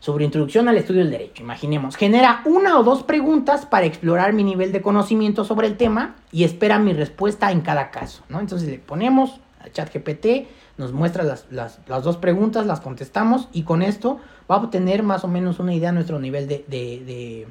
Sobre 0.00 0.24
introducción 0.26 0.68
al 0.68 0.76
estudio 0.76 1.00
del 1.00 1.10
derecho, 1.12 1.42
imaginemos. 1.42 1.96
Genera 1.96 2.42
una 2.44 2.78
o 2.78 2.82
dos 2.82 3.02
preguntas 3.02 3.64
para 3.64 3.86
explorar 3.86 4.32
mi 4.34 4.44
nivel 4.44 4.70
de 4.72 4.82
conocimiento 4.82 5.44
sobre 5.44 5.66
el 5.66 5.76
tema 5.78 6.16
y 6.30 6.44
espera 6.44 6.78
mi 6.78 6.92
respuesta 6.92 7.50
en 7.52 7.62
cada 7.62 7.90
caso, 7.90 8.22
¿no? 8.28 8.40
Entonces 8.40 8.68
le 8.68 8.78
ponemos 8.78 9.40
al 9.60 9.72
chat 9.72 9.90
GPT, 9.94 10.46
nos 10.76 10.92
muestra 10.92 11.22
las, 11.22 11.46
las- 11.50 11.78
las 11.86 12.02
dos 12.02 12.18
preguntas, 12.18 12.66
las 12.66 12.80
contestamos 12.80 13.48
y 13.52 13.62
con 13.62 13.80
esto 13.82 14.18
va 14.50 14.56
a 14.56 14.58
obtener 14.58 15.02
más 15.02 15.24
o 15.24 15.28
menos 15.28 15.58
una 15.58 15.72
idea 15.72 15.88
de 15.90 15.94
nuestro 15.94 16.18
nivel 16.18 16.48
de- 16.48 16.64
de- 16.68 17.46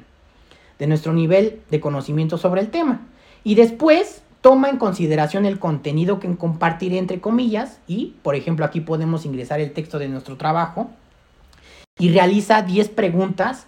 de 0.78 0.86
nuestro 0.86 1.12
nivel 1.12 1.60
de 1.70 1.80
conocimiento 1.80 2.36
sobre 2.38 2.60
el 2.60 2.68
tema. 2.68 3.00
Y 3.42 3.54
después 3.56 4.22
toma 4.44 4.68
en 4.68 4.76
consideración 4.76 5.46
el 5.46 5.58
contenido 5.58 6.20
que 6.20 6.36
compartiré 6.36 6.98
entre 6.98 7.18
comillas 7.18 7.78
y, 7.88 8.12
por 8.22 8.34
ejemplo, 8.34 8.66
aquí 8.66 8.82
podemos 8.82 9.24
ingresar 9.24 9.58
el 9.58 9.72
texto 9.72 9.98
de 9.98 10.06
nuestro 10.06 10.36
trabajo 10.36 10.90
y 11.98 12.10
realiza 12.10 12.60
10 12.60 12.90
preguntas 12.90 13.66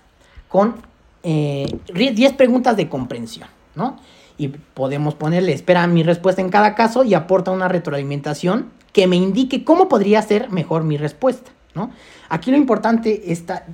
con 0.49 0.75
eh, 1.23 1.67
ri- 1.89 2.13
10 2.13 2.35
preguntas 2.35 2.77
de 2.77 2.91
comprensión, 2.91 3.49
¿no? 3.75 3.97
Y 4.37 4.49
podemos 4.49 5.15
ponerle 5.15 5.55
espera 5.55 5.87
mi 5.87 6.03
respuesta 6.03 6.43
en 6.43 6.51
cada 6.51 6.75
caso 6.75 7.05
y 7.05 7.15
aporta 7.15 7.53
una 7.53 7.69
retroalimentación 7.69 8.67
que 8.93 9.07
me 9.07 9.17
indique 9.17 9.65
cómo 9.65 9.89
podría 9.89 10.21
ser 10.21 10.51
mejor 10.51 10.85
mi 10.85 10.99
respuesta, 10.99 11.53
¿no? 11.75 11.91
Aquí 12.29 12.51
lo 12.51 12.59
importante 12.59 13.33
está, 13.33 13.65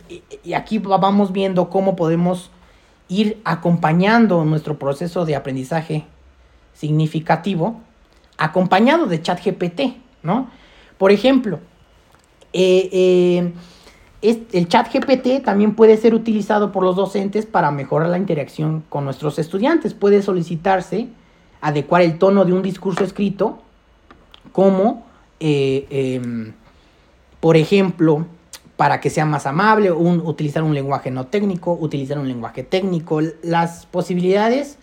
y- 0.45 0.53
aquí 0.53 0.79
va- 0.79 0.99
vamos 0.99 1.33
viendo 1.33 1.69
cómo 1.69 1.97
podemos 1.97 2.53
ir 3.09 3.41
acompañando 3.45 4.45
nuestro 4.45 4.79
proceso 4.79 5.25
de 5.25 5.35
aprendizaje 5.35 6.05
significativo, 6.75 7.81
acompañado 8.39 9.07
de 9.07 9.21
ChatGPT, 9.23 9.81
¿no? 10.23 10.49
Por 10.99 11.13
ejemplo, 11.13 11.61
eh, 12.53 12.89
eh, 12.93 13.53
el 14.53 14.69
ChatGPT 14.69 15.43
también 15.45 15.75
puede 15.75 15.97
ser 15.97 16.15
utilizado 16.15 16.71
por 16.71 16.85
los 16.85 16.97
docentes 16.97 17.47
para 17.47 17.71
mejorar 17.71 18.09
la 18.09 18.19
interacción 18.19 18.85
con 18.89 19.05
nuestros 19.05 19.39
estudiantes. 19.39 19.95
Puede 19.95 20.23
solicitarse 20.23 21.09
adecuar 21.61 22.03
el 22.03 22.19
tono 22.19 22.45
de 22.45 22.53
un 22.53 22.63
discurso 22.63 23.05
escrito, 23.05 23.59
como, 24.53 25.07
eh, 25.41 25.87
em, 25.91 26.53
por 27.41 27.57
ejemplo, 27.57 28.27
para 28.77 29.01
que 29.01 29.11
sea 29.11 29.25
más 29.25 29.47
amable, 29.47 29.91
un- 29.93 30.21
utilizar 30.21 30.63
un 30.63 30.75
lenguaje 30.75 31.11
no 31.11 31.27
técnico, 31.27 31.73
utilizar 31.73 32.19
un 32.19 32.29
lenguaje 32.29 32.63
técnico. 32.63 33.21
Las 33.43 33.87
posibilidades, 33.87 34.79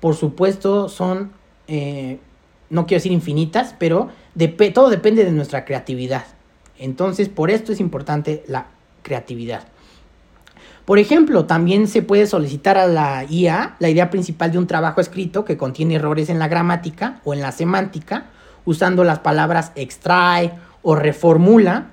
por 0.00 0.16
supuesto, 0.16 0.88
son, 0.88 1.30
eh, 1.68 2.18
no 2.70 2.86
quiero 2.86 2.98
decir 2.98 3.12
infinitas, 3.12 3.74
pero 3.78 4.08
todo 4.74 4.90
depende 4.90 5.24
de 5.24 5.32
nuestra 5.32 5.64
creatividad. 5.64 6.24
Entonces, 6.78 7.28
por 7.28 7.50
esto 7.50 7.72
es 7.72 7.80
importante 7.80 8.42
la 8.48 8.66
creatividad. 9.02 9.64
Por 10.86 10.98
ejemplo, 10.98 11.44
también 11.44 11.86
se 11.86 12.02
puede 12.02 12.26
solicitar 12.26 12.76
a 12.78 12.86
la 12.86 13.24
IA 13.28 13.76
la 13.78 13.90
idea 13.90 14.10
principal 14.10 14.50
de 14.50 14.58
un 14.58 14.66
trabajo 14.66 15.00
escrito 15.00 15.44
que 15.44 15.56
contiene 15.56 15.96
errores 15.96 16.30
en 16.30 16.38
la 16.38 16.48
gramática 16.48 17.20
o 17.24 17.34
en 17.34 17.42
la 17.42 17.52
semántica, 17.52 18.26
usando 18.64 19.04
las 19.04 19.20
palabras 19.20 19.72
extrae 19.74 20.52
o 20.82 20.96
reformula, 20.96 21.90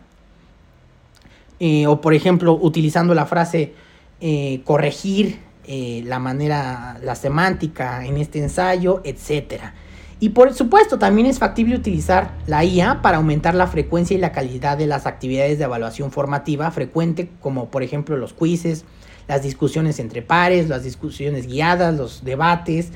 eh, 1.59 1.85
o 1.85 2.01
por 2.01 2.13
ejemplo, 2.13 2.53
utilizando 2.53 3.13
la 3.13 3.25
frase 3.25 3.73
eh, 4.21 4.61
corregir 4.63 5.41
eh, 5.67 6.01
la 6.05 6.19
manera, 6.19 6.97
la 7.03 7.15
semántica 7.15 8.05
en 8.05 8.17
este 8.17 8.39
ensayo, 8.39 9.01
etcétera. 9.03 9.73
Y 10.19 10.29
por 10.29 10.53
supuesto, 10.53 10.97
también 10.97 11.27
es 11.27 11.37
factible 11.37 11.75
utilizar 11.75 12.31
la 12.47 12.63
IA 12.63 13.01
para 13.03 13.17
aumentar 13.17 13.53
la 13.53 13.67
frecuencia 13.67 14.17
y 14.17 14.19
la 14.19 14.31
calidad 14.31 14.77
de 14.77 14.87
las 14.87 15.05
actividades 15.05 15.59
de 15.59 15.65
evaluación 15.65 16.11
formativa 16.11 16.71
frecuente, 16.71 17.29
como 17.39 17.69
por 17.69 17.83
ejemplo 17.83 18.17
los 18.17 18.33
quizzes, 18.33 18.83
las 19.27 19.43
discusiones 19.43 19.99
entre 19.99 20.21
pares, 20.23 20.69
las 20.69 20.83
discusiones 20.83 21.45
guiadas, 21.45 21.95
los 21.95 22.23
debates, 22.23 22.91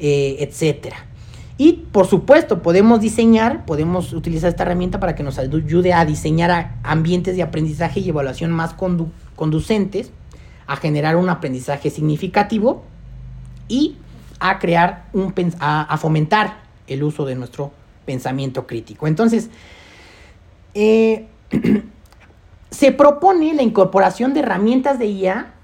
eh, 0.00 0.36
etcétera. 0.40 0.96
Y 1.56 1.84
por 1.92 2.08
supuesto, 2.08 2.62
podemos 2.62 3.00
diseñar, 3.00 3.64
podemos 3.64 4.12
utilizar 4.12 4.48
esta 4.48 4.64
herramienta 4.64 4.98
para 4.98 5.14
que 5.14 5.22
nos 5.22 5.38
ayude 5.38 5.92
a 5.92 6.04
diseñar 6.04 6.74
ambientes 6.82 7.36
de 7.36 7.42
aprendizaje 7.44 8.00
y 8.00 8.08
evaluación 8.08 8.50
más 8.50 8.76
condu- 8.76 9.12
conducentes, 9.36 10.10
a 10.66 10.76
generar 10.76 11.16
un 11.16 11.28
aprendizaje 11.28 11.90
significativo 11.90 12.84
y 13.68 13.96
a 14.40 14.58
crear 14.58 15.06
un 15.12 15.32
a, 15.60 15.82
a 15.82 15.96
fomentar 15.98 16.58
el 16.86 17.02
uso 17.02 17.24
de 17.24 17.34
nuestro 17.34 17.72
pensamiento 18.04 18.66
crítico. 18.66 19.06
Entonces, 19.06 19.50
eh, 20.74 21.26
se 22.70 22.92
propone 22.92 23.54
la 23.54 23.62
incorporación 23.62 24.34
de 24.34 24.40
herramientas 24.40 24.98
de 24.98 25.06
IA 25.06 25.54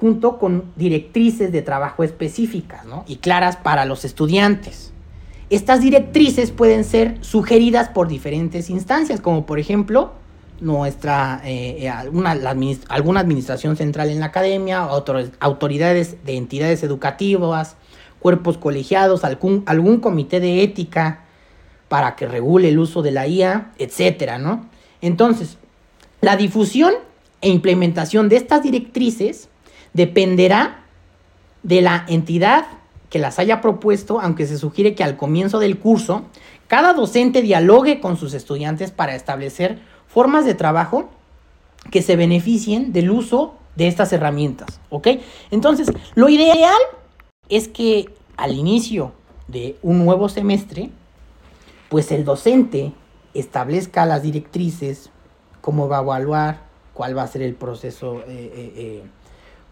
junto 0.00 0.38
con 0.38 0.72
directrices 0.76 1.52
de 1.52 1.62
trabajo 1.62 2.04
específicas 2.04 2.84
y 3.06 3.16
claras 3.16 3.56
para 3.56 3.84
los 3.84 4.04
estudiantes. 4.04 4.92
Estas 5.48 5.80
directrices 5.80 6.50
pueden 6.50 6.84
ser 6.84 7.18
sugeridas 7.20 7.88
por 7.88 8.08
diferentes 8.08 8.68
instancias, 8.68 9.20
como 9.20 9.46
por 9.46 9.58
ejemplo 9.60 10.12
nuestra 10.60 11.40
eh, 11.44 11.76
eh, 11.80 11.88
alguna, 11.88 12.36
alguna 12.88 13.20
administración 13.20 13.76
central 13.76 14.10
en 14.10 14.20
la 14.20 14.26
academia, 14.26 14.82
autor- 14.82 15.30
autoridades 15.40 16.24
de 16.24 16.36
entidades 16.36 16.82
educativas, 16.82 17.76
cuerpos 18.20 18.56
colegiados, 18.58 19.24
algún, 19.24 19.62
algún 19.66 20.00
comité 20.00 20.40
de 20.40 20.62
ética 20.62 21.20
para 21.88 22.16
que 22.16 22.26
regule 22.26 22.68
el 22.70 22.78
uso 22.78 23.02
de 23.02 23.10
la 23.12 23.26
IA, 23.28 23.72
etcétera, 23.78 24.38
¿no? 24.38 24.66
Entonces, 25.00 25.58
la 26.20 26.36
difusión 26.36 26.94
e 27.42 27.48
implementación 27.50 28.28
de 28.28 28.36
estas 28.36 28.62
directrices 28.62 29.48
dependerá 29.92 30.84
de 31.62 31.82
la 31.82 32.04
entidad 32.08 32.66
que 33.10 33.18
las 33.18 33.38
haya 33.38 33.60
propuesto, 33.60 34.20
aunque 34.20 34.46
se 34.46 34.58
sugiere 34.58 34.94
que 34.94 35.04
al 35.04 35.16
comienzo 35.16 35.58
del 35.60 35.78
curso, 35.78 36.24
cada 36.66 36.92
docente 36.94 37.42
dialogue 37.42 38.00
con 38.00 38.16
sus 38.16 38.34
estudiantes 38.34 38.90
para 38.90 39.14
establecer 39.14 39.78
formas 40.16 40.46
de 40.46 40.54
trabajo 40.54 41.10
que 41.90 42.00
se 42.00 42.16
beneficien 42.16 42.94
del 42.94 43.10
uso 43.10 43.54
de 43.74 43.86
estas 43.86 44.14
herramientas, 44.14 44.80
¿ok? 44.88 45.08
Entonces, 45.50 45.92
lo 46.14 46.30
ideal 46.30 46.80
es 47.50 47.68
que 47.68 48.06
al 48.38 48.54
inicio 48.54 49.12
de 49.46 49.76
un 49.82 50.02
nuevo 50.06 50.30
semestre, 50.30 50.88
pues 51.90 52.10
el 52.12 52.24
docente 52.24 52.94
establezca 53.34 54.06
las 54.06 54.22
directrices, 54.22 55.10
cómo 55.60 55.86
va 55.86 55.98
a 55.98 56.02
evaluar, 56.02 56.60
cuál 56.94 57.14
va 57.14 57.24
a 57.24 57.26
ser 57.26 57.42
el 57.42 57.54
proceso, 57.54 58.20
eh, 58.20 58.24
eh, 58.28 58.72
eh, 58.74 59.02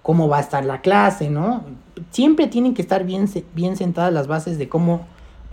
cómo 0.03 0.29
va 0.29 0.37
a 0.37 0.41
estar 0.41 0.63
la 0.67 0.83
clase, 0.83 1.31
¿no? 1.31 1.65
Siempre 2.11 2.49
tienen 2.49 2.75
que 2.75 2.83
estar 2.83 3.05
bien, 3.05 3.31
bien 3.55 3.79
sentadas 3.79 4.13
las 4.13 4.27
bases 4.27 4.59
de 4.59 4.69
cómo 4.69 5.07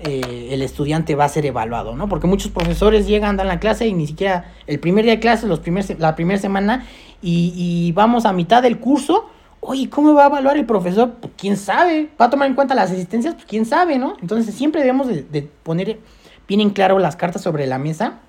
eh, 0.04 0.50
el 0.52 0.62
estudiante 0.62 1.16
va 1.16 1.26
a 1.26 1.30
ser 1.30 1.46
evaluado, 1.46 1.96
¿no? 1.96 2.10
Porque 2.10 2.28
muchos 2.28 2.52
profesores 2.52 3.08
llegan, 3.08 3.38
dan 3.38 3.48
la 3.48 3.60
clase 3.60 3.88
y 3.88 3.94
ni 3.94 4.08
siquiera 4.08 4.54
el 4.68 4.80
primer 4.80 5.06
día 5.06 5.14
de 5.16 5.20
clase, 5.20 5.48
los 5.48 5.60
primer, 5.60 5.86
la 6.00 6.16
primera 6.16 6.40
semana, 6.40 6.86
y, 7.22 7.54
y 7.56 7.92
vamos 7.94 8.26
a 8.26 8.34
mitad 8.34 8.62
del 8.62 8.80
curso. 8.80 9.30
Oye, 9.60 9.90
¿cómo 9.90 10.14
va 10.14 10.24
a 10.24 10.28
evaluar 10.28 10.58
el 10.58 10.66
profesor? 10.66 11.14
Pues 11.22 11.34
quién 11.38 11.56
sabe. 11.56 12.10
¿Va 12.20 12.26
a 12.26 12.30
tomar 12.30 12.48
en 12.48 12.56
cuenta 12.56 12.74
las 12.74 12.92
asistencias? 12.92 13.36
Pues 13.36 13.46
quién 13.46 13.66
sabe, 13.66 14.00
¿no? 14.00 14.16
Entonces 14.22 14.56
siempre 14.56 14.82
debemos 14.82 15.08
de, 15.08 15.22
de 15.24 15.44
poner 15.44 16.00
bien 16.48 16.62
en 16.62 16.72
claro 16.72 16.98
las 16.98 17.16
cartas 17.16 17.44
sobre 17.44 17.68
la 17.68 17.78
mesa. 17.78 18.20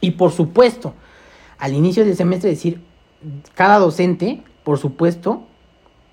Y 0.00 0.12
por 0.12 0.32
supuesto, 0.32 0.94
al 1.58 1.74
inicio 1.74 2.04
del 2.04 2.16
semestre 2.16 2.50
decir, 2.50 2.80
cada 3.54 3.78
docente, 3.78 4.42
por 4.64 4.78
supuesto, 4.78 5.44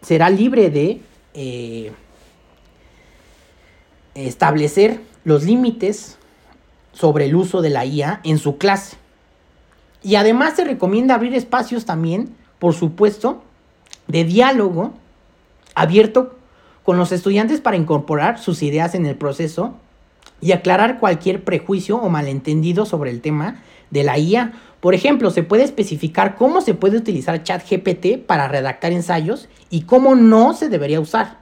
será 0.01 0.30
libre 0.30 0.70
de 0.70 1.01
eh, 1.34 1.91
establecer 4.28 5.01
los 5.24 5.43
límites 5.43 6.17
sobre 6.93 7.26
el 7.26 7.36
uso 7.36 7.61
de 7.61 7.70
la 7.70 7.86
IA 7.86 8.22
en 8.24 8.38
su 8.38 8.57
clase. 8.57 8.97
Y 10.01 10.15
además 10.15 10.55
se 10.55 10.63
recomienda 10.63 11.15
abrir 11.15 11.34
espacios 11.34 11.86
también, 11.86 12.36
por 12.57 12.74
supuesto, 12.74 13.43
de 14.07 14.24
diálogo 14.24 14.93
abierto 15.76 16.36
con 16.84 16.97
los 16.97 17.11
estudiantes 17.11 17.61
para 17.61 17.78
incorporar 17.78 18.39
sus 18.39 18.63
ideas 18.63 18.95
en 18.95 19.05
el 19.05 19.15
proceso 19.15 19.76
y 20.41 20.53
aclarar 20.53 20.99
cualquier 20.99 21.43
prejuicio 21.43 21.97
o 21.97 22.09
malentendido 22.09 22.86
sobre 22.86 23.11
el 23.11 23.22
tema 23.22 23.61
de 23.91 24.03
la 24.03 24.17
IA. 24.17 24.53
Por 24.80 24.93
ejemplo, 24.95 25.32
se 25.32 25.43
puede 25.43 25.63
especificar 25.63 26.36
cómo 26.36 26.61
se 26.61 26.74
puede 26.74 26.97
utilizar 26.97 27.43
ChatGPT 27.43 28.26
para 28.26 28.47
redactar 28.47 28.91
ensayos 28.93 29.49
y 29.70 29.82
cómo 29.82 30.15
no 30.15 30.53
se 30.53 30.70
debería 30.70 30.99
usar. 30.99 31.38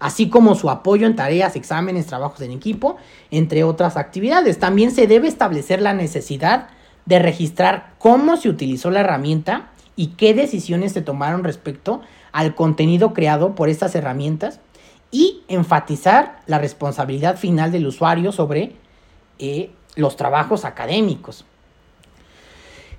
Así 0.00 0.28
como 0.28 0.54
su 0.54 0.70
apoyo 0.70 1.06
en 1.06 1.16
tareas, 1.16 1.56
exámenes, 1.56 2.06
trabajos 2.06 2.40
en 2.40 2.52
equipo, 2.52 2.96
entre 3.30 3.64
otras 3.64 3.96
actividades. 3.96 4.58
También 4.58 4.90
se 4.90 5.06
debe 5.06 5.28
establecer 5.28 5.80
la 5.80 5.94
necesidad 5.94 6.68
de 7.04 7.18
registrar 7.18 7.94
cómo 7.98 8.36
se 8.36 8.48
utilizó 8.48 8.90
la 8.90 9.00
herramienta 9.00 9.70
y 9.94 10.08
qué 10.08 10.34
decisiones 10.34 10.92
se 10.92 11.02
tomaron 11.02 11.44
respecto 11.44 12.02
al 12.32 12.54
contenido 12.54 13.14
creado 13.14 13.54
por 13.54 13.68
estas 13.68 13.94
herramientas 13.94 14.60
y 15.10 15.42
enfatizar 15.48 16.40
la 16.46 16.58
responsabilidad 16.58 17.38
final 17.38 17.72
del 17.72 17.86
usuario 17.86 18.32
sobre 18.32 18.74
eh, 19.38 19.70
los 19.94 20.16
trabajos 20.16 20.64
académicos. 20.64 21.44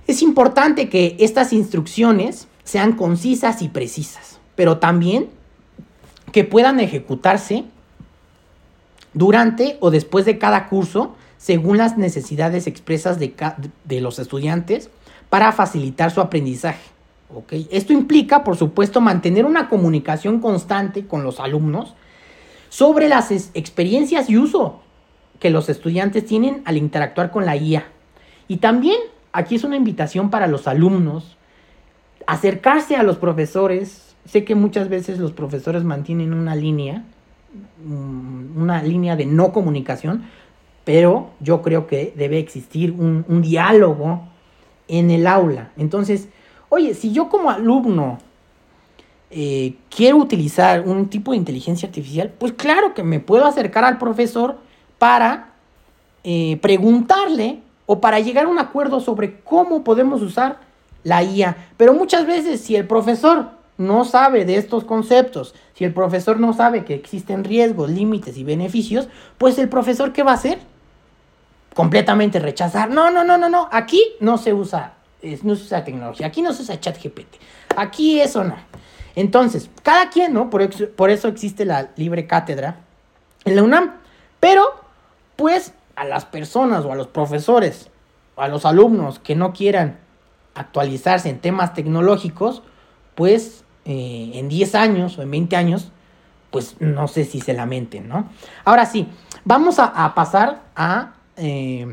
Es 0.06 0.22
importante 0.22 0.88
que 0.88 1.16
estas 1.20 1.52
instrucciones 1.52 2.48
sean 2.64 2.94
concisas 2.94 3.62
y 3.62 3.68
precisas, 3.68 4.40
pero 4.56 4.78
también 4.78 5.28
que 6.32 6.44
puedan 6.44 6.80
ejecutarse 6.80 7.64
durante 9.14 9.76
o 9.80 9.90
después 9.90 10.24
de 10.24 10.38
cada 10.38 10.68
curso 10.68 11.16
según 11.38 11.78
las 11.78 11.96
necesidades 11.96 12.66
expresas 12.66 13.18
de, 13.18 14.00
los 14.00 14.18
estudiantes 14.18 14.90
para 15.30 15.52
facilitar 15.52 16.10
su 16.10 16.20
aprendizaje. 16.20 16.90
Esto 17.70 17.92
implica, 17.92 18.42
por 18.42 18.56
supuesto, 18.56 19.00
mantener 19.00 19.44
una 19.44 19.68
comunicación 19.68 20.40
constante 20.40 21.06
con 21.06 21.22
los 21.22 21.40
alumnos 21.40 21.94
sobre 22.70 23.08
las 23.08 23.30
experiencias 23.30 24.28
y 24.28 24.36
uso 24.36 24.80
que 25.38 25.50
los 25.50 25.68
estudiantes 25.68 26.26
tienen 26.26 26.62
al 26.64 26.76
interactuar 26.76 27.30
con 27.30 27.46
la 27.46 27.56
IA. 27.56 27.86
Y 28.48 28.56
también 28.56 28.98
aquí 29.32 29.54
es 29.54 29.64
una 29.64 29.76
invitación 29.76 30.30
para 30.30 30.46
los 30.46 30.66
alumnos 30.66 31.36
acercarse 32.26 32.96
a 32.96 33.02
los 33.02 33.18
profesores. 33.18 34.07
Sé 34.24 34.44
que 34.44 34.54
muchas 34.54 34.88
veces 34.88 35.18
los 35.18 35.32
profesores 35.32 35.84
mantienen 35.84 36.34
una 36.34 36.54
línea, 36.54 37.04
una 38.56 38.82
línea 38.82 39.16
de 39.16 39.26
no 39.26 39.52
comunicación, 39.52 40.24
pero 40.84 41.30
yo 41.40 41.62
creo 41.62 41.86
que 41.86 42.12
debe 42.16 42.38
existir 42.38 42.92
un, 42.92 43.24
un 43.28 43.42
diálogo 43.42 44.22
en 44.88 45.10
el 45.10 45.26
aula. 45.26 45.70
Entonces, 45.76 46.28
oye, 46.68 46.94
si 46.94 47.12
yo 47.12 47.28
como 47.28 47.50
alumno 47.50 48.18
eh, 49.30 49.74
quiero 49.94 50.16
utilizar 50.16 50.80
un 50.88 51.08
tipo 51.08 51.32
de 51.32 51.36
inteligencia 51.36 51.86
artificial, 51.86 52.32
pues 52.38 52.52
claro 52.52 52.94
que 52.94 53.02
me 53.02 53.20
puedo 53.20 53.44
acercar 53.44 53.84
al 53.84 53.98
profesor 53.98 54.58
para 54.98 55.52
eh, 56.24 56.58
preguntarle 56.62 57.60
o 57.84 58.00
para 58.00 58.20
llegar 58.20 58.46
a 58.46 58.48
un 58.48 58.58
acuerdo 58.58 59.00
sobre 59.00 59.40
cómo 59.40 59.84
podemos 59.84 60.22
usar 60.22 60.60
la 61.04 61.22
IA. 61.22 61.56
Pero 61.76 61.92
muchas 61.92 62.26
veces 62.26 62.60
si 62.60 62.74
el 62.76 62.86
profesor 62.86 63.50
no 63.78 64.04
sabe 64.04 64.44
de 64.44 64.56
estos 64.56 64.84
conceptos, 64.84 65.54
si 65.74 65.84
el 65.84 65.94
profesor 65.94 66.38
no 66.40 66.52
sabe 66.52 66.84
que 66.84 66.94
existen 66.94 67.44
riesgos, 67.44 67.88
límites 67.88 68.36
y 68.36 68.44
beneficios, 68.44 69.08
pues 69.38 69.56
el 69.58 69.68
profesor 69.68 70.12
¿qué 70.12 70.24
va 70.24 70.32
a 70.32 70.34
hacer? 70.34 70.58
Completamente 71.74 72.40
rechazar. 72.40 72.90
No, 72.90 73.10
no, 73.10 73.22
no, 73.22 73.38
no, 73.38 73.48
no. 73.48 73.68
Aquí 73.70 74.02
no 74.18 74.36
se 74.36 74.52
usa, 74.52 74.94
no 75.42 75.54
se 75.54 75.62
usa 75.62 75.84
tecnología. 75.84 76.26
Aquí 76.26 76.42
no 76.42 76.52
se 76.52 76.62
usa 76.62 76.80
ChatGPT. 76.80 77.36
Aquí 77.76 78.20
eso 78.20 78.42
no. 78.42 78.56
Entonces, 79.14 79.70
cada 79.84 80.10
quien, 80.10 80.34
¿no? 80.34 80.50
Por 80.50 80.68
por 80.94 81.10
eso 81.10 81.28
existe 81.28 81.64
la 81.64 81.90
libre 81.96 82.26
cátedra 82.26 82.80
en 83.44 83.54
la 83.54 83.62
UNAM. 83.62 83.94
Pero, 84.40 84.64
pues, 85.36 85.72
a 85.94 86.04
las 86.04 86.24
personas 86.24 86.84
o 86.84 86.92
a 86.92 86.96
los 86.96 87.06
profesores 87.06 87.90
o 88.34 88.42
a 88.42 88.48
los 88.48 88.64
alumnos 88.64 89.20
que 89.20 89.36
no 89.36 89.52
quieran 89.52 89.98
actualizarse 90.54 91.28
en 91.28 91.38
temas 91.38 91.74
tecnológicos, 91.74 92.62
pues 93.14 93.64
eh, 93.90 94.32
en 94.34 94.50
10 94.50 94.74
años 94.74 95.16
o 95.16 95.22
en 95.22 95.30
20 95.30 95.56
años, 95.56 95.90
pues 96.50 96.76
no 96.78 97.08
sé 97.08 97.24
si 97.24 97.40
se 97.40 97.54
lamenten, 97.54 98.06
¿no? 98.06 98.28
Ahora 98.66 98.84
sí, 98.84 99.08
vamos 99.46 99.78
a, 99.78 100.14
pasar 100.14 100.60
a... 100.76 101.14
Eh, 101.38 101.90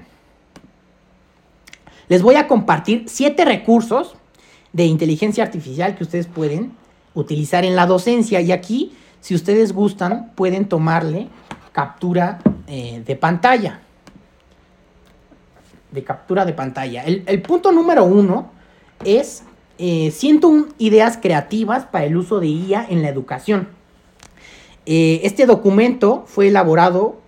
les 2.10 2.22
voy 2.22 2.36
a 2.36 2.50
compartir 2.50 3.06
siete 3.08 3.46
recursos 3.46 4.18
de 4.74 4.84
inteligencia 4.84 5.46
artificial 5.46 5.96
que 5.96 6.04
ustedes 6.04 6.28
pueden 6.28 6.74
utilizar 7.14 7.64
en 7.64 7.78
la 7.78 7.86
docencia. 7.86 8.42
Y 8.42 8.52
aquí, 8.52 8.94
si 9.22 9.34
ustedes 9.34 9.72
gustan, 9.72 10.34
pueden 10.36 10.68
tomarle 10.68 11.30
captura 11.72 12.40
eh, 12.68 13.04
de 13.06 13.16
pantalla. 13.16 13.80
De 15.92 16.04
captura 16.04 16.44
de 16.44 16.52
pantalla. 16.52 17.06
El, 17.06 17.24
el 17.26 17.42
punto 17.42 17.72
número 17.72 18.04
uno 18.04 18.52
es 19.06 19.46
eh, 19.78 20.12
101 20.12 20.68
ideas 20.78 21.18
creativas 21.22 21.86
para 21.86 22.06
el 22.06 22.16
uso 22.16 22.40
de 22.40 22.48
IA 22.48 22.86
en 22.90 23.02
la 23.02 23.10
educación. 23.10 23.68
Eh, 24.86 25.22
este 25.24 25.46
documento 25.46 26.24
fue 26.28 26.48
elaborado 26.48 27.20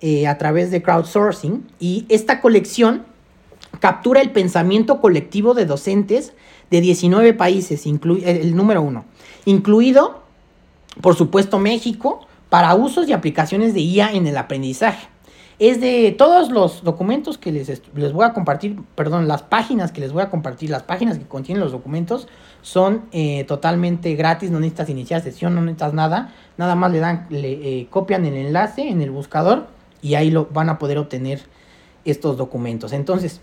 eh, 0.00 0.26
a 0.26 0.36
través 0.36 0.70
de 0.70 0.82
crowdsourcing 0.82 1.66
y 1.78 2.06
esta 2.08 2.40
colección 2.40 3.04
captura 3.80 4.20
el 4.20 4.32
pensamiento 4.32 5.00
colectivo 5.00 5.54
de 5.54 5.64
docentes 5.64 6.32
de 6.70 6.80
19 6.80 7.34
países, 7.34 7.86
el 7.86 8.56
número 8.56 8.82
uno, 8.82 9.04
incluido, 9.44 10.22
por 11.00 11.14
supuesto, 11.14 11.58
México, 11.58 12.26
para 12.48 12.74
usos 12.74 13.08
y 13.08 13.12
aplicaciones 13.12 13.74
de 13.74 13.80
IA 13.80 14.12
en 14.12 14.26
el 14.26 14.36
aprendizaje. 14.36 15.08
Es 15.62 15.80
de 15.80 16.10
todos 16.10 16.50
los 16.50 16.82
documentos 16.82 17.38
que 17.38 17.52
les, 17.52 17.68
les 17.94 18.12
voy 18.12 18.24
a 18.24 18.32
compartir, 18.32 18.80
perdón, 18.96 19.28
las 19.28 19.44
páginas 19.44 19.92
que 19.92 20.00
les 20.00 20.12
voy 20.12 20.22
a 20.22 20.28
compartir, 20.28 20.70
las 20.70 20.82
páginas 20.82 21.18
que 21.18 21.24
contienen 21.24 21.62
los 21.62 21.70
documentos 21.70 22.26
son 22.62 23.02
eh, 23.12 23.44
totalmente 23.44 24.12
gratis, 24.16 24.50
no 24.50 24.58
necesitas 24.58 24.88
iniciar 24.88 25.20
sesión, 25.22 25.54
no 25.54 25.60
necesitas 25.60 25.94
nada, 25.94 26.34
nada 26.56 26.74
más 26.74 26.90
le 26.90 26.98
dan, 26.98 27.28
le 27.30 27.52
eh, 27.52 27.86
copian 27.90 28.24
el 28.24 28.34
enlace 28.34 28.88
en 28.88 29.02
el 29.02 29.12
buscador 29.12 29.68
y 30.02 30.16
ahí 30.16 30.32
lo 30.32 30.46
van 30.46 30.68
a 30.68 30.80
poder 30.80 30.98
obtener 30.98 31.42
estos 32.04 32.36
documentos. 32.36 32.92
Entonces, 32.92 33.40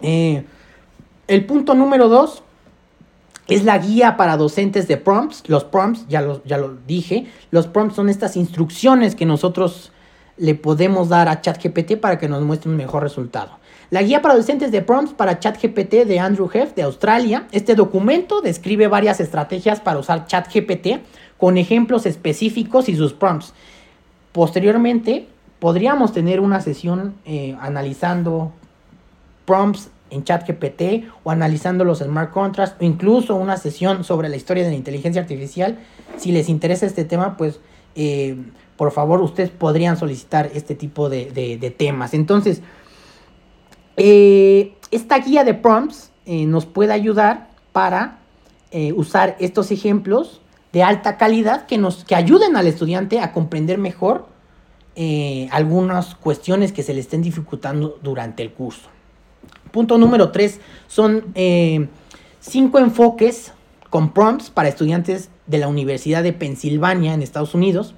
eh, 0.00 0.46
el 1.28 1.44
punto 1.44 1.74
número 1.74 2.08
dos 2.08 2.42
es 3.48 3.64
la 3.64 3.76
guía 3.76 4.16
para 4.16 4.38
docentes 4.38 4.88
de 4.88 4.96
prompts. 4.96 5.46
Los 5.46 5.64
prompts, 5.64 6.06
ya 6.08 6.26
ya 6.46 6.56
lo 6.56 6.78
dije, 6.86 7.26
los 7.50 7.66
prompts 7.66 7.96
son 7.96 8.08
estas 8.08 8.34
instrucciones 8.34 9.14
que 9.14 9.26
nosotros 9.26 9.92
le 10.40 10.54
podemos 10.54 11.10
dar 11.10 11.28
a 11.28 11.42
ChatGPT 11.42 11.96
para 11.96 12.18
que 12.18 12.28
nos 12.28 12.42
muestre 12.42 12.70
un 12.70 12.76
mejor 12.76 13.02
resultado. 13.02 13.58
La 13.90 14.02
guía 14.02 14.22
para 14.22 14.36
docentes 14.36 14.72
de 14.72 14.80
prompts 14.80 15.12
para 15.12 15.38
ChatGPT 15.38 16.06
de 16.06 16.18
Andrew 16.18 16.48
Heff 16.52 16.74
de 16.74 16.82
Australia. 16.82 17.46
Este 17.52 17.74
documento 17.74 18.40
describe 18.40 18.88
varias 18.88 19.20
estrategias 19.20 19.80
para 19.80 19.98
usar 19.98 20.26
ChatGPT 20.26 21.02
con 21.36 21.58
ejemplos 21.58 22.06
específicos 22.06 22.88
y 22.88 22.96
sus 22.96 23.12
prompts. 23.12 23.52
Posteriormente, 24.32 25.26
podríamos 25.58 26.12
tener 26.12 26.40
una 26.40 26.62
sesión 26.62 27.14
eh, 27.26 27.56
analizando 27.60 28.52
prompts 29.44 29.90
en 30.08 30.24
ChatGPT 30.24 31.10
o 31.22 31.30
analizando 31.30 31.84
los 31.84 31.98
smart 31.98 32.32
contracts 32.32 32.76
o 32.80 32.84
incluso 32.84 33.36
una 33.36 33.58
sesión 33.58 34.04
sobre 34.04 34.30
la 34.30 34.36
historia 34.36 34.64
de 34.64 34.70
la 34.70 34.76
inteligencia 34.76 35.20
artificial. 35.20 35.78
Si 36.16 36.32
les 36.32 36.48
interesa 36.48 36.86
este 36.86 37.04
tema, 37.04 37.36
pues 37.36 37.60
eh, 37.94 38.36
por 38.80 38.92
favor 38.92 39.20
ustedes 39.20 39.50
podrían 39.50 39.98
solicitar 39.98 40.50
este 40.54 40.74
tipo 40.74 41.10
de, 41.10 41.74
temas. 41.76 42.14
Entonces, 42.14 42.62
eh, 43.98 44.72
esta 44.90 45.18
guía 45.18 45.44
de 45.44 45.52
prompts 45.52 46.10
eh, 46.24 46.46
nos 46.46 46.64
puede 46.64 46.94
ayudar 46.94 47.50
para 47.72 48.20
eh, 48.70 48.94
usar 48.94 49.36
estos 49.38 49.70
ejemplos 49.70 50.40
de 50.72 50.82
alta 50.82 51.18
calidad 51.18 51.66
que, 51.66 51.76
nos, 51.76 52.06
que 52.06 52.14
ayuden 52.14 52.56
al 52.56 52.66
estudiante 52.66 53.20
a 53.20 53.34
comprender 53.34 53.76
mejor 53.76 54.28
algunas 55.50 56.14
cuestiones 56.14 56.72
que 56.72 56.82
se 56.82 56.94
le 56.94 57.00
estén 57.00 57.20
dificultando 57.20 57.98
durante 58.02 58.42
el 58.42 58.50
curso. 58.50 58.88
Punto 59.72 59.98
número 59.98 60.30
tres 60.32 60.58
son 60.88 61.34
cinco 62.40 62.78
enfoques 62.78 63.52
con 63.90 64.14
prompts 64.14 64.48
para 64.48 64.70
estudiantes 64.70 65.28
de 65.46 65.58
la 65.58 65.68
Universidad 65.68 66.22
de 66.22 66.32
Pensilvania 66.32 67.12
en 67.12 67.20
Estados 67.20 67.54
Unidos. 67.54 67.94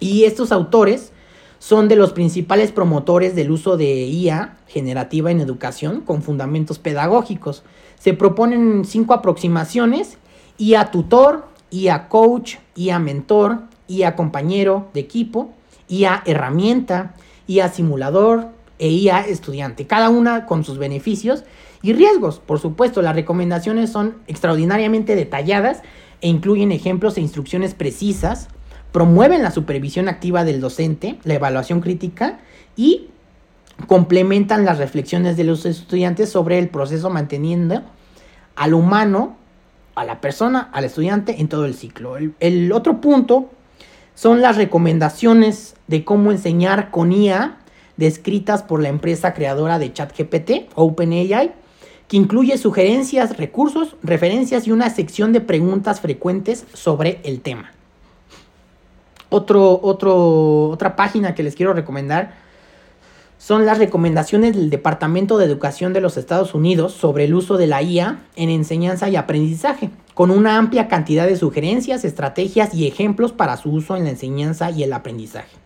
Y 0.00 0.24
estos 0.24 0.52
autores 0.52 1.12
son 1.58 1.88
de 1.88 1.96
los 1.96 2.12
principales 2.12 2.70
promotores 2.70 3.34
del 3.34 3.50
uso 3.50 3.76
de 3.76 4.06
IA 4.06 4.58
generativa 4.66 5.30
en 5.30 5.40
educación 5.40 6.02
con 6.02 6.22
fundamentos 6.22 6.78
pedagógicos. 6.78 7.64
Se 7.98 8.14
proponen 8.14 8.84
cinco 8.84 9.14
aproximaciones, 9.14 10.18
IA 10.56 10.90
tutor, 10.90 11.46
IA 11.70 12.08
coach, 12.08 12.56
IA 12.76 12.98
mentor, 12.98 13.62
IA 13.88 14.14
compañero 14.14 14.88
de 14.94 15.00
equipo, 15.00 15.50
IA 15.88 16.22
herramienta, 16.26 17.14
IA 17.46 17.68
simulador 17.68 18.48
e 18.78 18.88
IA 18.88 19.26
estudiante, 19.26 19.86
cada 19.86 20.10
una 20.10 20.46
con 20.46 20.62
sus 20.62 20.78
beneficios 20.78 21.42
y 21.82 21.92
riesgos. 21.92 22.38
Por 22.38 22.60
supuesto, 22.60 23.02
las 23.02 23.16
recomendaciones 23.16 23.90
son 23.90 24.18
extraordinariamente 24.28 25.16
detalladas 25.16 25.82
e 26.20 26.28
incluyen 26.28 26.70
ejemplos 26.70 27.16
e 27.16 27.20
instrucciones 27.20 27.74
precisas 27.74 28.48
promueven 28.92 29.42
la 29.42 29.50
supervisión 29.50 30.08
activa 30.08 30.44
del 30.44 30.60
docente, 30.60 31.18
la 31.24 31.34
evaluación 31.34 31.80
crítica 31.80 32.40
y 32.76 33.08
complementan 33.86 34.64
las 34.64 34.78
reflexiones 34.78 35.36
de 35.36 35.44
los 35.44 35.64
estudiantes 35.66 36.30
sobre 36.30 36.58
el 36.58 36.68
proceso 36.68 37.10
manteniendo 37.10 37.82
al 38.56 38.74
humano, 38.74 39.36
a 39.94 40.04
la 40.04 40.20
persona, 40.20 40.68
al 40.72 40.84
estudiante 40.84 41.40
en 41.40 41.48
todo 41.48 41.64
el 41.64 41.74
ciclo. 41.74 42.16
El, 42.40 42.72
otro 42.72 43.00
punto 43.00 43.50
son 44.14 44.42
las 44.42 44.56
recomendaciones 44.56 45.76
de 45.86 46.04
cómo 46.04 46.32
enseñar 46.32 46.90
con 46.90 47.12
IA 47.12 47.58
descritas 47.96 48.62
por 48.62 48.80
la 48.80 48.88
empresa 48.88 49.34
creadora 49.34 49.78
de 49.78 49.92
ChatGPT, 49.92 50.70
OpenAI, 50.74 51.52
que 52.08 52.16
incluye 52.16 52.56
sugerencias, 52.58 53.36
recursos, 53.36 53.96
referencias 54.02 54.66
y 54.66 54.72
una 54.72 54.90
sección 54.90 55.32
de 55.32 55.40
preguntas 55.40 56.00
frecuentes 56.00 56.64
sobre 56.72 57.20
el 57.24 57.40
tema. 57.40 57.72
Otro, 59.30 59.78
otro, 59.82 60.70
otra 60.70 60.96
página 60.96 61.34
que 61.34 61.42
les 61.42 61.54
quiero 61.54 61.74
recomendar 61.74 62.34
son 63.38 63.66
las 63.66 63.78
recomendaciones 63.78 64.56
del 64.56 64.68
Departamento 64.68 65.38
de 65.38 65.44
Educación 65.44 65.92
de 65.92 66.00
los 66.00 66.16
Estados 66.16 66.54
Unidos 66.54 66.92
sobre 66.92 67.24
el 67.24 67.34
uso 67.34 67.56
de 67.56 67.66
la 67.66 67.82
IA 67.82 68.20
en 68.36 68.50
enseñanza 68.50 69.08
y 69.08 69.16
aprendizaje, 69.16 69.90
con 70.14 70.30
una 70.30 70.58
amplia 70.58 70.88
cantidad 70.88 71.26
de 71.26 71.36
sugerencias, 71.36 72.04
estrategias 72.04 72.74
y 72.74 72.88
ejemplos 72.88 73.32
para 73.32 73.56
su 73.56 73.70
uso 73.70 73.96
en 73.96 74.04
la 74.04 74.10
enseñanza 74.10 74.70
y 74.70 74.82
el 74.82 74.92
aprendizaje. 74.92 75.56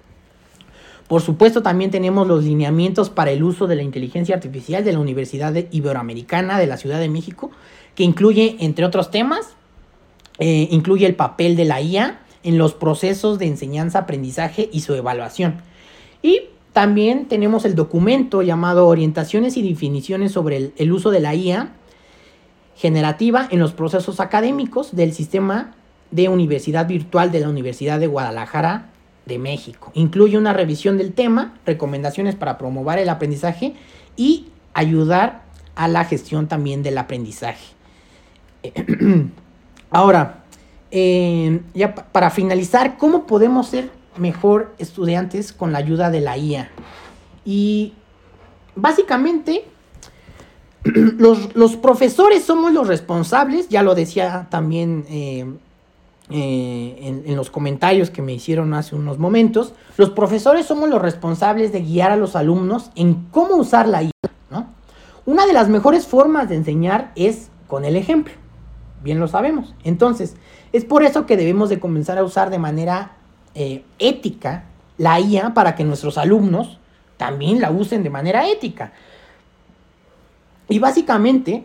Por 1.08 1.22
supuesto, 1.22 1.62
también 1.62 1.90
tenemos 1.90 2.26
los 2.26 2.44
lineamientos 2.44 3.10
para 3.10 3.32
el 3.32 3.42
uso 3.42 3.66
de 3.66 3.76
la 3.76 3.82
inteligencia 3.82 4.34
artificial 4.34 4.84
de 4.84 4.92
la 4.92 4.98
Universidad 4.98 5.54
Iberoamericana 5.70 6.58
de 6.58 6.66
la 6.66 6.76
Ciudad 6.76 7.00
de 7.00 7.08
México, 7.08 7.50
que 7.94 8.04
incluye, 8.04 8.56
entre 8.60 8.84
otros 8.84 9.10
temas, 9.10 9.54
eh, 10.38 10.68
incluye 10.70 11.06
el 11.06 11.14
papel 11.14 11.56
de 11.56 11.64
la 11.64 11.80
IA 11.80 12.21
en 12.42 12.58
los 12.58 12.74
procesos 12.74 13.38
de 13.38 13.46
enseñanza, 13.46 14.00
aprendizaje 14.00 14.68
y 14.72 14.80
su 14.80 14.94
evaluación. 14.94 15.62
Y 16.22 16.42
también 16.72 17.26
tenemos 17.26 17.64
el 17.64 17.74
documento 17.74 18.42
llamado 18.42 18.86
Orientaciones 18.86 19.56
y 19.56 19.68
definiciones 19.68 20.32
sobre 20.32 20.72
el, 20.76 20.92
uso 20.92 21.10
de 21.10 21.20
la 21.20 21.34
IA 21.34 21.72
generativa 22.76 23.46
en 23.50 23.58
los 23.58 23.72
procesos 23.72 24.20
académicos 24.20 24.96
del 24.96 25.12
sistema 25.12 25.74
de 26.10 26.28
universidad 26.28 26.86
virtual 26.86 27.30
de 27.30 27.40
la 27.40 27.48
Universidad 27.48 28.00
de 28.00 28.06
Guadalajara 28.06 28.90
de 29.26 29.38
México. 29.38 29.92
Incluye 29.94 30.38
una 30.38 30.52
revisión 30.52 30.96
del 30.96 31.12
tema, 31.12 31.54
recomendaciones 31.66 32.34
para 32.34 32.58
promover 32.58 32.98
el 32.98 33.08
aprendizaje 33.08 33.74
y 34.16 34.46
ayudar 34.72 35.42
a 35.74 35.88
la 35.88 36.04
gestión 36.04 36.48
también 36.48 36.82
del 36.82 36.98
aprendizaje. 36.98 37.66
Ahora, 39.90 40.41
eh, 40.94 41.62
ya 41.72 41.94
para 41.94 42.28
finalizar, 42.28 42.98
¿cómo 42.98 43.26
podemos 43.26 43.68
ser 43.68 43.90
mejor 44.18 44.74
estudiantes 44.78 45.54
con 45.54 45.72
la 45.72 45.78
ayuda 45.78 46.10
de 46.10 46.20
la 46.20 46.36
IA? 46.36 46.70
Y 47.46 47.94
básicamente, 48.76 49.64
los, 50.84 51.76
profesores 51.76 52.44
somos 52.44 52.74
los 52.74 52.86
responsables, 52.86 53.70
ya 53.70 53.82
lo 53.82 53.94
decía 53.94 54.48
también 54.50 55.06
eh, 55.08 55.46
eh, 56.30 57.22
en, 57.24 57.36
los 57.36 57.50
comentarios 57.50 58.10
que 58.10 58.20
me 58.20 58.34
hicieron 58.34 58.74
hace 58.74 58.94
unos 58.94 59.18
momentos, 59.18 59.72
los 59.96 60.10
profesores 60.10 60.66
somos 60.66 60.90
los 60.90 61.00
responsables 61.00 61.72
de 61.72 61.80
guiar 61.80 62.10
a 62.10 62.16
los 62.16 62.36
alumnos 62.36 62.90
en 62.96 63.14
cómo 63.30 63.56
usar 63.56 63.88
la 63.88 64.02
IA. 64.02 64.10
Una 65.24 65.46
de 65.46 65.52
las 65.52 65.68
mejores 65.68 66.06
formas 66.06 66.48
de 66.48 66.56
enseñar 66.56 67.12
es 67.14 67.48
con 67.68 67.84
el 67.84 67.96
ejemplo, 67.96 68.34
bien 69.02 69.20
lo 69.20 69.28
sabemos. 69.28 69.74
Entonces, 69.84 70.36
es 70.72 70.84
por 70.84 71.02
eso 71.02 71.26
que 71.26 71.36
debemos 71.36 71.68
de 71.68 71.80
comenzar 71.80 72.18
a 72.18 72.24
usar 72.24 72.50
de 72.50 72.58
manera 72.58 73.12
eh, 73.54 73.84
ética 73.98 74.64
la 74.98 75.20
IA 75.20 75.54
para 75.54 75.74
que 75.74 75.84
nuestros 75.84 76.18
alumnos 76.18 76.78
también 77.16 77.60
la 77.60 77.70
usen 77.70 78.02
de 78.02 78.10
manera 78.10 78.48
ética. 78.48 78.92
Y 80.68 80.78
básicamente, 80.78 81.64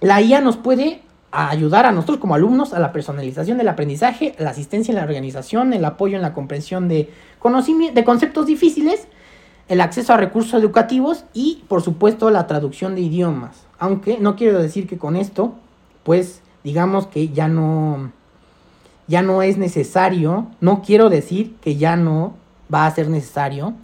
la 0.00 0.20
IA 0.20 0.40
nos 0.40 0.56
puede 0.56 1.02
ayudar 1.30 1.86
a 1.86 1.92
nosotros 1.92 2.18
como 2.18 2.34
alumnos 2.34 2.72
a 2.72 2.78
la 2.78 2.92
personalización 2.92 3.58
del 3.58 3.68
aprendizaje, 3.68 4.34
la 4.38 4.50
asistencia 4.50 4.92
en 4.92 4.96
la 4.96 5.04
organización, 5.04 5.72
el 5.72 5.84
apoyo 5.84 6.16
en 6.16 6.22
la 6.22 6.32
comprensión 6.32 6.88
de, 6.88 7.12
de 7.92 8.04
conceptos 8.04 8.46
difíciles, 8.46 9.08
el 9.68 9.80
acceso 9.80 10.12
a 10.12 10.16
recursos 10.16 10.54
educativos 10.54 11.24
y, 11.32 11.64
por 11.68 11.82
supuesto, 11.82 12.30
la 12.30 12.46
traducción 12.46 12.94
de 12.94 13.00
idiomas. 13.00 13.64
Aunque 13.78 14.18
no 14.18 14.36
quiero 14.36 14.60
decir 14.60 14.86
que 14.86 14.98
con 14.98 15.16
esto, 15.16 15.54
pues, 16.04 16.42
digamos 16.62 17.06
que 17.06 17.28
ya 17.28 17.48
no, 17.48 18.12
ya 19.06 19.22
no 19.22 19.42
es 19.42 19.58
necesario, 19.58 20.46
no 20.60 20.82
quiero 20.82 21.10
decir 21.10 21.56
que 21.60 21.76
ya 21.76 21.96
no 21.96 22.34
va 22.72 22.86
a 22.86 22.90
ser 22.94 23.08
necesario 23.08 23.74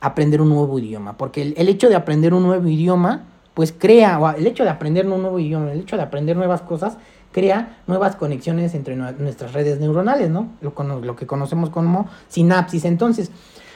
aprender 0.00 0.40
un 0.40 0.48
nuevo 0.48 0.78
idioma, 0.78 1.16
porque 1.16 1.54
el, 1.56 1.68
hecho 1.68 1.88
de 1.88 1.94
aprender 1.94 2.34
un 2.34 2.42
nuevo 2.42 2.68
idioma, 2.68 3.24
pues 3.54 3.72
crea, 3.76 4.18
el 4.36 4.46
hecho 4.46 4.64
de 4.64 4.70
aprender 4.70 5.06
un 5.06 5.22
nuevo 5.22 5.38
idioma, 5.38 5.72
el 5.72 5.80
hecho 5.80 5.96
de 5.96 6.02
aprender 6.02 6.36
nuevas 6.36 6.62
cosas, 6.62 6.96
crea 7.30 7.78
nuevas 7.86 8.16
conexiones 8.16 8.74
entre 8.74 8.96
nuestras 8.96 9.52
redes 9.52 9.80
neuronales, 9.80 10.28
¿no? 10.28 10.48
Lo, 10.60 10.74
lo 11.00 11.16
que 11.16 11.26
conocemos 11.26 11.70
como 11.70 12.08
sinapsis. 12.28 12.84
Entonces, 12.84 13.30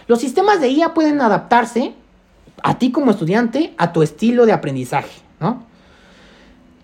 los 0.09 0.21
sistemas 0.21 0.61
de 0.61 0.69
IA 0.69 0.95
pueden 0.95 1.21
adaptarse 1.21 1.95
a 2.63 2.79
ti 2.79 2.91
como 2.91 3.11
estudiante, 3.11 3.75
a 3.79 3.93
tu 3.93 4.03
estilo 4.03 4.47
de 4.47 4.53
aprendizaje, 4.53 5.21
¿no? 5.41 5.63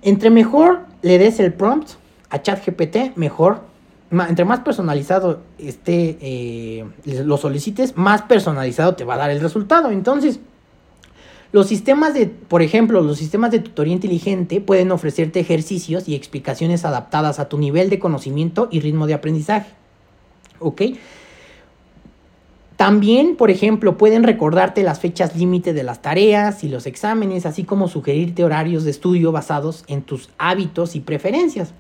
Entre 0.03 0.31
mejor 0.31 0.92
le 1.03 1.19
des 1.19 1.41
el 1.41 1.53
prompt 1.53 1.97
a 2.31 2.41
ChatGPT, 2.41 3.17
mejor. 3.17 3.61
Entre 4.11 4.45
más 4.45 4.61
personalizado 4.61 5.41
esté, 5.59 6.19
eh, 6.21 6.85
lo 7.05 7.37
solicites, 7.37 7.97
más 7.97 8.23
personalizado 8.23 8.95
te 8.95 9.05
va 9.05 9.15
a 9.15 9.19
dar 9.19 9.31
el 9.31 9.41
resultado. 9.41 9.91
Entonces, 9.91 10.39
los 11.53 11.67
sistemas 11.67 12.15
de, 12.15 12.27
por 12.27 12.63
ejemplo, 12.63 13.01
los 13.03 13.19
sistemas 13.19 13.51
de 13.51 13.59
tutoría 13.59 13.93
inteligente 13.93 14.61
pueden 14.61 14.91
ofrecerte 14.91 15.41
ejercicios 15.41 16.09
y 16.09 16.15
explicaciones 16.15 16.85
adaptadas 16.85 17.39
a 17.39 17.49
tu 17.49 17.59
nivel 17.59 17.91
de 17.91 17.99
conocimiento 17.99 18.69
y 18.71 18.81
ritmo 18.81 19.07
de 19.07 19.15
aprendizaje. 19.15 19.71
¿Ok? 20.59 20.83
También, 22.83 23.37
por 23.37 23.53
ejemplo, 23.53 23.97
pueden 23.97 24.25
recordarte 24.25 24.83
las 24.83 24.99
fechas 24.99 25.37
límite 25.37 25.73
de 25.73 25.85
las 25.85 26.03
tareas 26.03 26.65
y 26.65 26.69
los 26.69 26.87
exámenes, 26.87 27.47
así 27.47 27.63
como 27.63 27.87
sugerirte 27.87 28.43
horarios 28.43 28.83
de 28.83 28.91
estudio 28.91 29.31
basados 29.31 29.85
en 29.87 30.03
tus 30.03 30.31
hábitos 30.37 30.97
y 30.97 31.01
preferencias. 31.01 31.75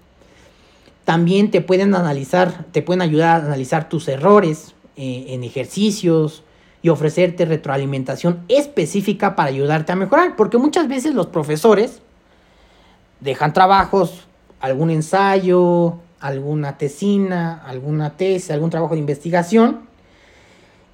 También 1.04 1.50
te 1.50 1.60
pueden 1.60 1.96
analizar, 1.96 2.66
te 2.70 2.82
pueden 2.82 3.02
ayudar 3.02 3.40
a 3.40 3.46
analizar 3.46 3.88
tus 3.88 4.06
errores 4.06 4.76
eh, 4.94 5.24
en 5.30 5.42
ejercicios 5.42 6.44
y 6.82 6.88
ofrecerte 6.88 7.46
retroalimentación 7.46 8.38
específica 8.46 9.34
para 9.34 9.48
ayudarte 9.48 9.90
a 9.90 9.96
mejorar, 9.96 10.36
porque 10.36 10.56
muchas 10.56 10.86
veces 10.86 11.16
los 11.16 11.26
profesores 11.26 12.00
dejan 13.18 13.52
trabajos, 13.52 14.28
algún 14.60 14.90
ensayo, 14.90 15.96
alguna 16.20 16.78
tesina, 16.78 17.60
alguna 17.66 18.16
tesis, 18.16 18.52
algún 18.52 18.70
trabajo 18.70 18.94
de 18.94 19.00
investigación 19.00 19.90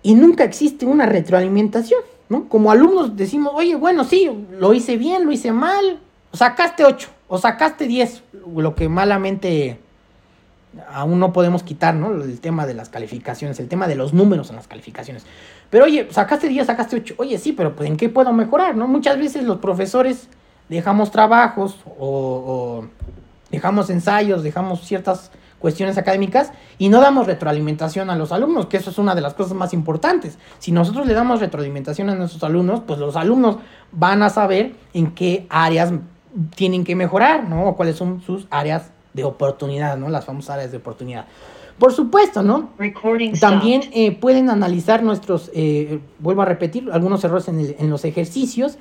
y 0.03 0.15
nunca 0.15 0.45
existe 0.45 0.87
una 0.87 1.07
retroalimentación, 1.07 2.01
¿no? 2.29 2.49
Como 2.49 2.71
alumnos 2.71 3.17
decimos, 3.17 3.53
oye, 3.55 3.75
bueno, 3.75 4.05
sí, 4.05 4.31
lo 4.53 4.75
hice 4.75 4.97
bien, 4.97 5.25
lo 5.25 5.33
hice 5.33 5.53
mal, 5.53 6.01
sacaste 6.33 6.85
8 6.85 7.09
o 7.29 7.39
sacaste 7.39 7.87
10, 7.87 8.23
lo 8.57 8.75
que 8.75 8.89
malamente 8.89 9.79
aún 10.93 11.19
no 11.19 11.33
podemos 11.33 11.63
quitar, 11.63 11.95
¿no? 11.95 12.23
El 12.23 12.41
tema 12.41 12.67
de 12.67 12.75
las 12.75 12.89
calificaciones, 12.89 13.59
el 13.59 13.69
tema 13.69 13.89
de 13.89 13.97
los 13.97 14.13
números 14.13 14.51
en 14.51 14.57
las 14.57 14.69
calificaciones. 14.69 15.25
Pero 15.71 15.85
oye, 15.85 16.09
sacaste 16.11 16.49
10, 16.49 16.67
sacaste 16.67 16.97
8, 16.97 17.15
oye, 17.19 17.39
sí, 17.39 17.53
pero 17.53 17.75
pues 17.75 17.89
¿en 17.89 17.97
qué 17.97 18.09
puedo 18.09 18.33
mejorar, 18.33 18.77
no? 18.77 18.87
Muchas 18.87 19.19
veces 19.19 19.45
los 19.45 19.59
profesores 19.59 20.29
dejamos 20.69 21.11
trabajos 21.11 21.79
o, 21.99 22.83
o 22.83 22.85
dejamos 23.51 23.91
ensayos, 23.91 24.43
dejamos 24.43 24.87
ciertas 24.87 25.31
cuestiones 25.59 25.99
académicas 25.99 26.53
y 26.79 26.89
no 26.89 27.01
damos 27.01 27.27
retroalimentación 27.27 28.11
a 28.11 28.17
los 28.17 28.31
alumnos, 28.33 28.67
que 28.67 28.77
eso 28.77 28.91
es 28.91 28.99
una 28.99 29.15
de 29.15 29.21
las 29.21 29.35
cosas 29.35 29.55
más 29.55 29.73
importantes. 29.75 30.39
Si 30.59 30.71
nosotros 30.73 31.07
le 31.07 31.15
damos 31.15 31.41
retroalimentación 31.41 32.11
a 32.11 32.15
nuestros 32.15 32.43
alumnos, 32.45 32.83
pues 32.87 32.99
los 33.01 33.17
alumnos 33.17 33.57
van 33.93 34.23
a 34.23 34.31
saber 34.31 34.75
en 34.95 35.13
qué 35.13 35.47
áreas 35.51 35.93
tienen 36.55 36.85
que 36.85 36.95
mejorar, 36.95 37.49
¿no? 37.49 37.69
O 37.69 37.77
cuáles 37.77 37.97
son 37.97 38.21
sus 38.23 38.47
áreas 38.51 38.91
de 39.15 39.25
oportunidad, 39.25 39.97
¿no? 39.97 40.09
Las 40.11 40.25
famosas 40.27 40.51
áreas 40.57 40.71
de 40.71 40.77
oportunidad. 40.77 41.25
Por 41.79 41.93
supuesto, 41.93 42.43
¿no? 42.43 42.71
También 43.41 43.83
eh, 43.93 44.13
pueden 44.13 44.51
analizar 44.51 45.03
nuestros, 45.03 45.51
eh, 45.55 46.01
vuelvo 46.19 46.43
a 46.43 46.45
repetir, 46.45 46.89
algunos 46.93 47.23
errores 47.25 47.49
en, 47.49 47.61
el- 47.61 47.77
en 47.79 47.89
los 47.91 48.05
ejercicios 48.05 48.79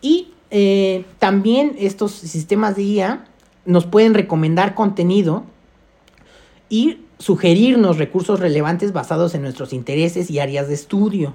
y 0.00 0.32
eh, 0.50 1.04
también 1.18 1.74
estos 1.78 2.12
sistemas 2.12 2.76
de 2.76 2.82
IA 2.82 3.24
nos 3.66 3.86
pueden 3.86 4.12
recomendar 4.14 4.74
contenido 4.74 5.44
y 6.68 6.98
sugerirnos 7.18 7.98
recursos 7.98 8.40
relevantes 8.40 8.92
basados 8.92 9.34
en 9.34 9.42
nuestros 9.42 9.72
intereses 9.72 10.30
y 10.30 10.38
áreas 10.38 10.68
de 10.68 10.74
estudio. 10.74 11.34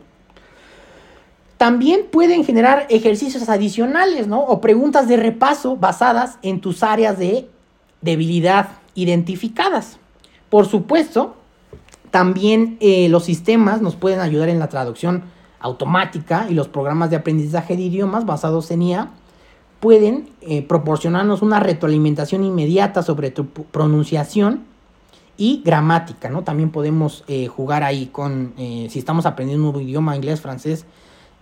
También 1.57 2.07
pueden 2.10 2.45
generar 2.45 2.88
ejercicios 2.89 3.49
adicionales, 3.49 4.27
¿no? 4.27 4.41
O 4.41 4.61
preguntas 4.61 5.07
de 5.07 5.18
repaso 5.18 5.76
basadas 5.76 6.39
en 6.41 6.61
tus 6.61 6.84
áreas 6.84 7.19
de 7.19 7.49
debilidad 8.01 8.69
identificadas. 8.95 9.97
Por 10.49 10.68
supuesto, 10.68 11.35
también 12.11 12.77
eh, 12.80 13.10
los 13.10 13.26
sistemas 13.26 13.81
nos 13.81 13.95
pueden 13.95 14.19
ayudar 14.19 14.49
en 14.49 14.60
la 14.60 14.69
traducción 14.69 15.23
automática 15.60 16.47
y 16.49 16.53
los 16.53 16.69
programas 16.69 17.10
de 17.10 17.18
aprendizaje 17.18 17.76
de 17.76 17.84
idiomas 17.84 18.26
basados 18.26 18.72
en 18.72 18.81
IA 18.81 19.10
pueden 19.80 20.30
eh, 20.41 20.61
proporcionarnos 20.61 21.41
una 21.41 21.60
retroalimentación 21.60 22.43
inmediata 22.43 23.03
sobre 23.03 23.31
tu 23.31 23.47
pronunciación 23.47 24.68
y 25.40 25.61
gramática, 25.64 26.30
¿no? 26.30 26.44
También 26.44 26.70
podemos 26.70 27.24
eh, 27.30 27.48
jugar 27.48 27.82
ahí 27.82 28.07
con, 28.07 28.53
eh, 28.57 28.88
si 28.90 28.99
estamos 28.99 29.26
aprendiendo 29.26 29.66
un 29.66 29.72
nuevo 29.72 29.88
idioma, 29.88 30.14
inglés, 30.14 30.41
francés, 30.41 30.86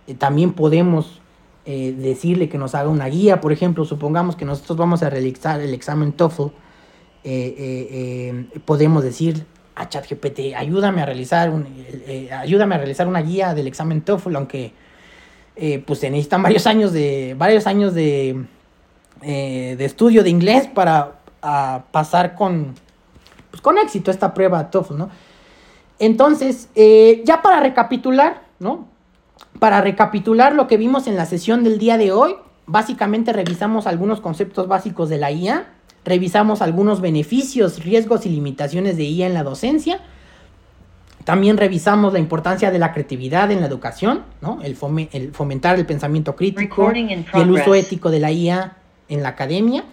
eh, 0.06 0.14
también 0.14 0.52
podemos 0.52 1.20
decirle 1.66 2.48
que 2.48 2.56
nos 2.56 2.74
haga 2.74 2.88
una 2.88 3.08
guía, 3.08 3.42
por 3.42 3.52
ejemplo, 3.52 3.84
supongamos 3.84 4.36
que 4.36 4.46
nosotros 4.46 4.78
vamos 4.78 5.02
a 5.02 5.10
realizar 5.10 5.60
el 5.60 5.74
examen 5.74 6.12
TOEFL, 6.12 6.44
podemos 8.64 9.04
decir 9.04 9.44
a 9.74 9.86
ChatGPT, 9.86 10.54
ayúdame 10.56 11.02
a 11.02 11.04
realizar 11.04 11.50
un, 11.50 11.66
ayúdame 12.34 12.74
a 12.74 12.78
realizar 12.78 13.06
una 13.06 13.20
guía 13.20 13.52
del 13.52 13.66
examen 13.66 14.00
TOEFL, 14.00 14.36
aunque 14.36 14.72
pues 15.84 15.98
se 15.98 16.08
necesitan 16.08 16.42
varios 16.42 16.66
años 16.66 16.94
de 16.94 17.36
varios 17.36 17.66
años 17.66 17.92
de, 17.92 18.46
de 19.20 19.84
estudio 19.84 20.22
de 20.22 20.30
inglés 20.30 20.68
para 20.68 21.18
a 21.42 21.84
pasar 21.92 22.34
con 22.34 22.76
pues, 23.50 23.60
con 23.60 23.78
éxito 23.78 24.10
esta 24.10 24.34
prueba 24.34 24.70
TOEFL, 24.70 24.96
¿no? 24.96 25.10
Entonces, 25.98 26.68
eh, 26.74 27.22
ya 27.24 27.42
para 27.42 27.60
recapitular, 27.60 28.42
¿no? 28.60 28.86
Para 29.58 29.80
recapitular 29.80 30.54
lo 30.54 30.66
que 30.68 30.76
vimos 30.76 31.06
en 31.06 31.16
la 31.16 31.26
sesión 31.26 31.64
del 31.64 31.78
día 31.78 31.96
de 31.98 32.12
hoy, 32.12 32.36
básicamente 32.66 33.32
revisamos 33.32 33.86
algunos 33.86 34.20
conceptos 34.20 34.68
básicos 34.68 35.08
de 35.08 35.18
la 35.18 35.32
IA, 35.32 35.66
revisamos 36.04 36.62
algunos 36.62 37.00
beneficios, 37.00 37.82
riesgos 37.82 38.26
y 38.26 38.30
limitaciones 38.30 38.96
de 38.96 39.04
IA 39.04 39.26
en 39.26 39.34
la 39.34 39.42
docencia, 39.42 40.00
también 41.24 41.56
revisamos 41.58 42.12
la 42.12 42.18
importancia 42.20 42.70
de 42.70 42.78
la 42.78 42.92
creatividad 42.92 43.50
en 43.50 43.60
la 43.60 43.66
educación, 43.66 44.22
¿no? 44.40 44.60
el, 44.62 44.78
fome- 44.78 45.08
el 45.12 45.32
fomentar 45.32 45.78
el 45.78 45.84
pensamiento 45.84 46.34
crítico 46.36 46.84
y 47.40 47.42
el 47.42 47.50
uso 47.50 47.74
ético 47.74 48.10
de 48.10 48.20
la 48.20 48.30
IA 48.30 48.76
en 49.08 49.22
la 49.22 49.30
academia. 49.30 49.84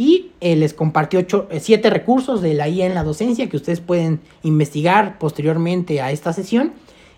Y 0.00 0.32
eh, 0.40 0.56
les 0.56 0.72
compartí 0.72 1.18
eh, 1.18 1.26
siete 1.60 1.90
recursos 1.90 2.40
de 2.40 2.54
la 2.54 2.66
IA 2.70 2.86
en 2.86 2.94
la 2.94 3.04
docencia 3.04 3.50
que 3.50 3.58
ustedes 3.58 3.80
pueden 3.80 4.22
investigar 4.42 5.18
posteriormente 5.18 6.00
a 6.00 6.10
esta 6.10 6.32
sesión. 6.32 6.72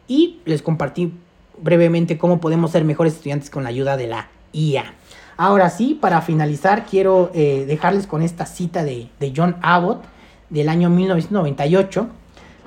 Y 0.08 0.40
les 0.46 0.62
compartí 0.62 1.12
brevemente 1.58 2.18
cómo 2.18 2.40
podemos 2.40 2.72
ser 2.72 2.82
mejores 2.82 3.12
estudiantes 3.12 3.50
con 3.50 3.62
la 3.62 3.68
ayuda 3.68 3.96
de 3.96 4.08
la 4.08 4.30
IA. 4.52 4.94
Ahora 5.36 5.70
sí, 5.70 5.94
para 5.94 6.22
finalizar, 6.22 6.84
quiero 6.84 7.30
eh, 7.34 7.66
dejarles 7.68 8.08
con 8.08 8.20
esta 8.20 8.46
cita 8.46 8.82
de, 8.82 9.06
de 9.20 9.32
John 9.36 9.54
Abbott 9.62 10.02
del 10.50 10.68
año 10.68 10.90
1998, 10.90 12.08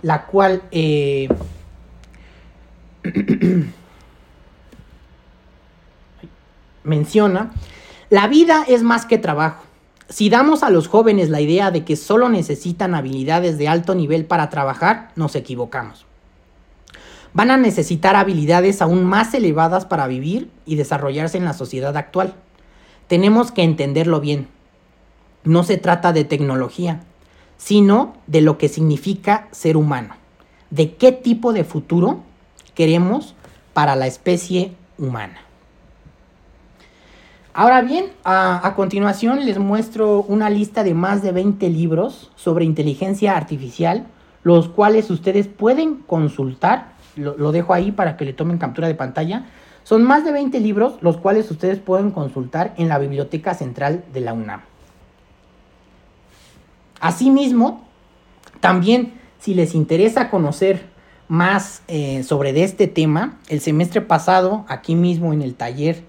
la 0.01 0.27
cual 0.27 0.61
menciona, 6.85 7.51
la 8.09 8.27
vida 8.27 8.63
es 8.65 8.81
más 8.81 9.05
que 9.05 9.17
trabajo. 9.17 9.64
Si 10.09 10.29
damos 10.29 10.61
a 10.61 10.69
los 10.69 10.87
jóvenes 10.87 11.29
la 11.29 11.41
idea 11.41 11.71
de 11.71 11.83
que 11.83 11.95
solo 11.95 12.29
necesitan 12.29 12.93
habilidades 12.93 13.57
de 13.57 13.67
alto 13.67 13.95
nivel 13.95 14.25
para 14.25 14.49
trabajar, 14.49 15.11
nos 15.15 15.35
equivocamos. 15.35 16.05
Van 17.33 17.49
a 17.49 17.57
necesitar 17.57 18.15
habilidades 18.15 18.81
aún 18.81 19.03
más 19.03 19.33
elevadas 19.33 19.85
para 19.85 20.07
vivir 20.07 20.49
y 20.65 20.75
desarrollarse 20.75 21.37
en 21.37 21.45
la 21.45 21.53
sociedad 21.53 21.97
actual. 21.97 22.35
Tenemos 23.07 23.51
que 23.51 23.63
entenderlo 23.63 24.21
bien. 24.21 24.47
No 25.43 25.63
se 25.63 25.77
trata 25.77 26.13
de 26.13 26.23
tecnología, 26.23 27.01
sino 27.57 28.15
de 28.27 28.41
lo 28.41 28.57
que 28.57 28.69
significa 28.69 29.47
ser 29.51 29.75
humano. 29.75 30.15
De 30.69 30.95
qué 30.95 31.11
tipo 31.11 31.51
de 31.51 31.63
futuro 31.63 32.21
queremos 32.73 33.35
para 33.73 33.95
la 33.95 34.07
especie 34.07 34.75
humana. 34.97 35.44
Ahora 37.57 37.81
bien, 37.81 38.07
a, 38.25 38.73
continuación 38.75 39.45
les 39.45 39.59
muestro 39.59 40.23
una 40.23 40.49
lista 40.49 40.83
de 40.83 40.93
más 40.93 41.21
de 41.21 41.31
20 41.31 41.69
libros 41.69 42.29
sobre 42.35 42.65
inteligencia 42.65 43.37
artificial, 43.37 44.07
los 44.43 44.67
cuales 44.67 45.09
ustedes 45.09 45.47
pueden 45.47 45.99
consultar. 45.99 46.95
Lo, 47.15 47.53
dejo 47.53 47.73
ahí 47.73 47.93
para 47.93 48.17
que 48.17 48.25
le 48.25 48.33
tomen 48.33 48.57
captura 48.57 48.89
de 48.89 48.95
pantalla. 48.95 49.45
Son 49.83 50.03
más 50.03 50.25
de 50.25 50.33
20 50.33 50.59
libros, 50.59 50.97
los 50.99 51.15
cuales 51.15 51.49
ustedes 51.49 51.79
pueden 51.79 52.11
consultar 52.11 52.73
en 52.75 52.89
la 52.89 52.99
Biblioteca 52.99 53.53
Central 53.53 54.03
de 54.11 54.19
la 54.19 54.33
UNAM. 54.33 54.59
Asimismo, 56.99 57.85
también 58.59 59.13
si 59.39 59.53
les 59.53 59.75
interesa 59.75 60.29
conocer 60.29 60.87
más 61.29 61.83
eh, 61.87 62.21
sobre 62.23 62.61
este 62.65 62.87
tema, 62.87 63.37
el 63.47 63.61
semestre 63.61 64.01
pasado, 64.01 64.65
aquí 64.67 64.95
mismo 64.95 65.31
en 65.31 65.41
el 65.41 65.55
taller, 65.55 66.03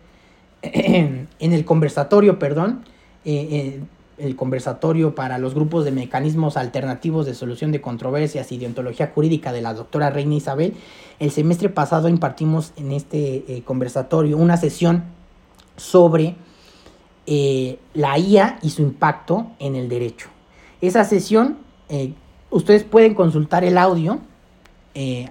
en 1.38 1.52
el 1.52 1.64
conversatorio, 1.64 2.38
perdón, 2.38 2.84
eh, 3.24 3.48
eh, 3.50 3.80
el 4.18 4.34
conversatorio 4.34 5.14
para 5.14 5.36
los 5.36 5.52
grupos 5.52 5.84
de 5.84 5.90
mecanismos 5.90 6.56
alternativos 6.56 7.26
de 7.26 7.34
solución 7.34 7.70
de 7.70 7.82
controversias 7.82 8.50
y 8.50 8.56
de 8.56 8.66
ontología 8.66 9.12
jurídica 9.14 9.52
de 9.52 9.60
la 9.60 9.74
doctora 9.74 10.08
Reina 10.08 10.34
Isabel, 10.34 10.74
el 11.18 11.30
semestre 11.30 11.68
pasado 11.68 12.08
impartimos 12.08 12.72
en 12.76 12.92
este 12.92 13.44
eh, 13.48 13.62
conversatorio 13.64 14.38
una 14.38 14.56
sesión 14.56 15.04
sobre 15.76 16.36
la 17.26 18.18
IA 18.18 18.60
y 18.62 18.70
su 18.70 18.82
impacto 18.82 19.48
en 19.58 19.74
el 19.74 19.88
derecho. 19.88 20.28
Esa 20.80 21.02
sesión, 21.02 21.56
ustedes 22.50 22.84
pueden 22.84 23.14
consultar 23.14 23.64
el 23.64 23.76
audio, 23.76 24.20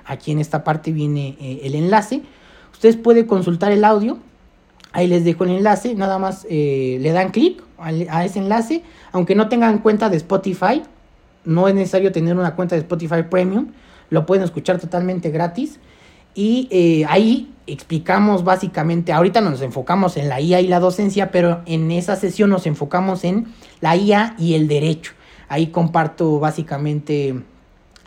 aquí 0.04 0.34
en 0.34 0.40
esta 0.40 0.66
parte 0.66 0.92
viene 0.92 1.38
el 1.40 1.74
enlace, 1.74 2.22
ustedes 2.74 2.98
pueden 2.98 3.28
consultar 3.28 3.72
el 3.72 3.86
audio, 3.86 4.20
ahí 4.96 5.08
les 5.08 5.26
dejo 5.26 5.44
el 5.44 5.52
enlace, 5.52 5.94
nada 5.94 6.18
más 6.18 6.48
eh, 6.50 6.98
le 7.02 7.12
dan 7.12 7.32
clic 7.32 7.62
a, 7.78 8.24
ese 8.24 8.40
enlace, 8.40 8.82
aunque 9.12 9.36
no 9.36 9.50
tengan 9.50 9.80
cuenta 9.80 10.10
de 10.10 10.16
Spotify, 10.16 10.84
no 11.44 11.68
es 11.68 11.76
necesario 11.76 12.14
tener 12.14 12.38
una 12.38 12.56
cuenta 12.56 12.76
de 12.76 12.82
Spotify 12.82 13.24
Premium, 13.30 13.74
lo 14.10 14.26
pueden 14.26 14.46
escuchar 14.46 14.80
totalmente 14.80 15.32
gratis. 15.32 15.80
Y 16.34 16.70
eh, 16.72 17.06
ahí 17.10 17.54
explicamos 17.68 18.46
básicamente, 18.46 19.12
ahorita 19.12 19.42
nos 19.42 19.62
enfocamos 19.62 20.16
en 20.16 20.30
la 20.30 20.40
IA 20.40 20.62
y 20.62 20.68
la 20.68 20.80
docencia, 20.80 21.30
pero 21.30 21.62
en 21.66 21.92
esa 21.92 22.16
sesión 22.16 22.50
nos 22.50 22.66
enfocamos 22.66 23.26
en 23.26 23.48
la 23.82 23.98
IA 23.98 24.36
y 24.40 24.54
el 24.54 24.70
derecho. 24.70 25.12
Ahí 25.50 25.68
comparto 25.68 26.40
básicamente 26.40 27.36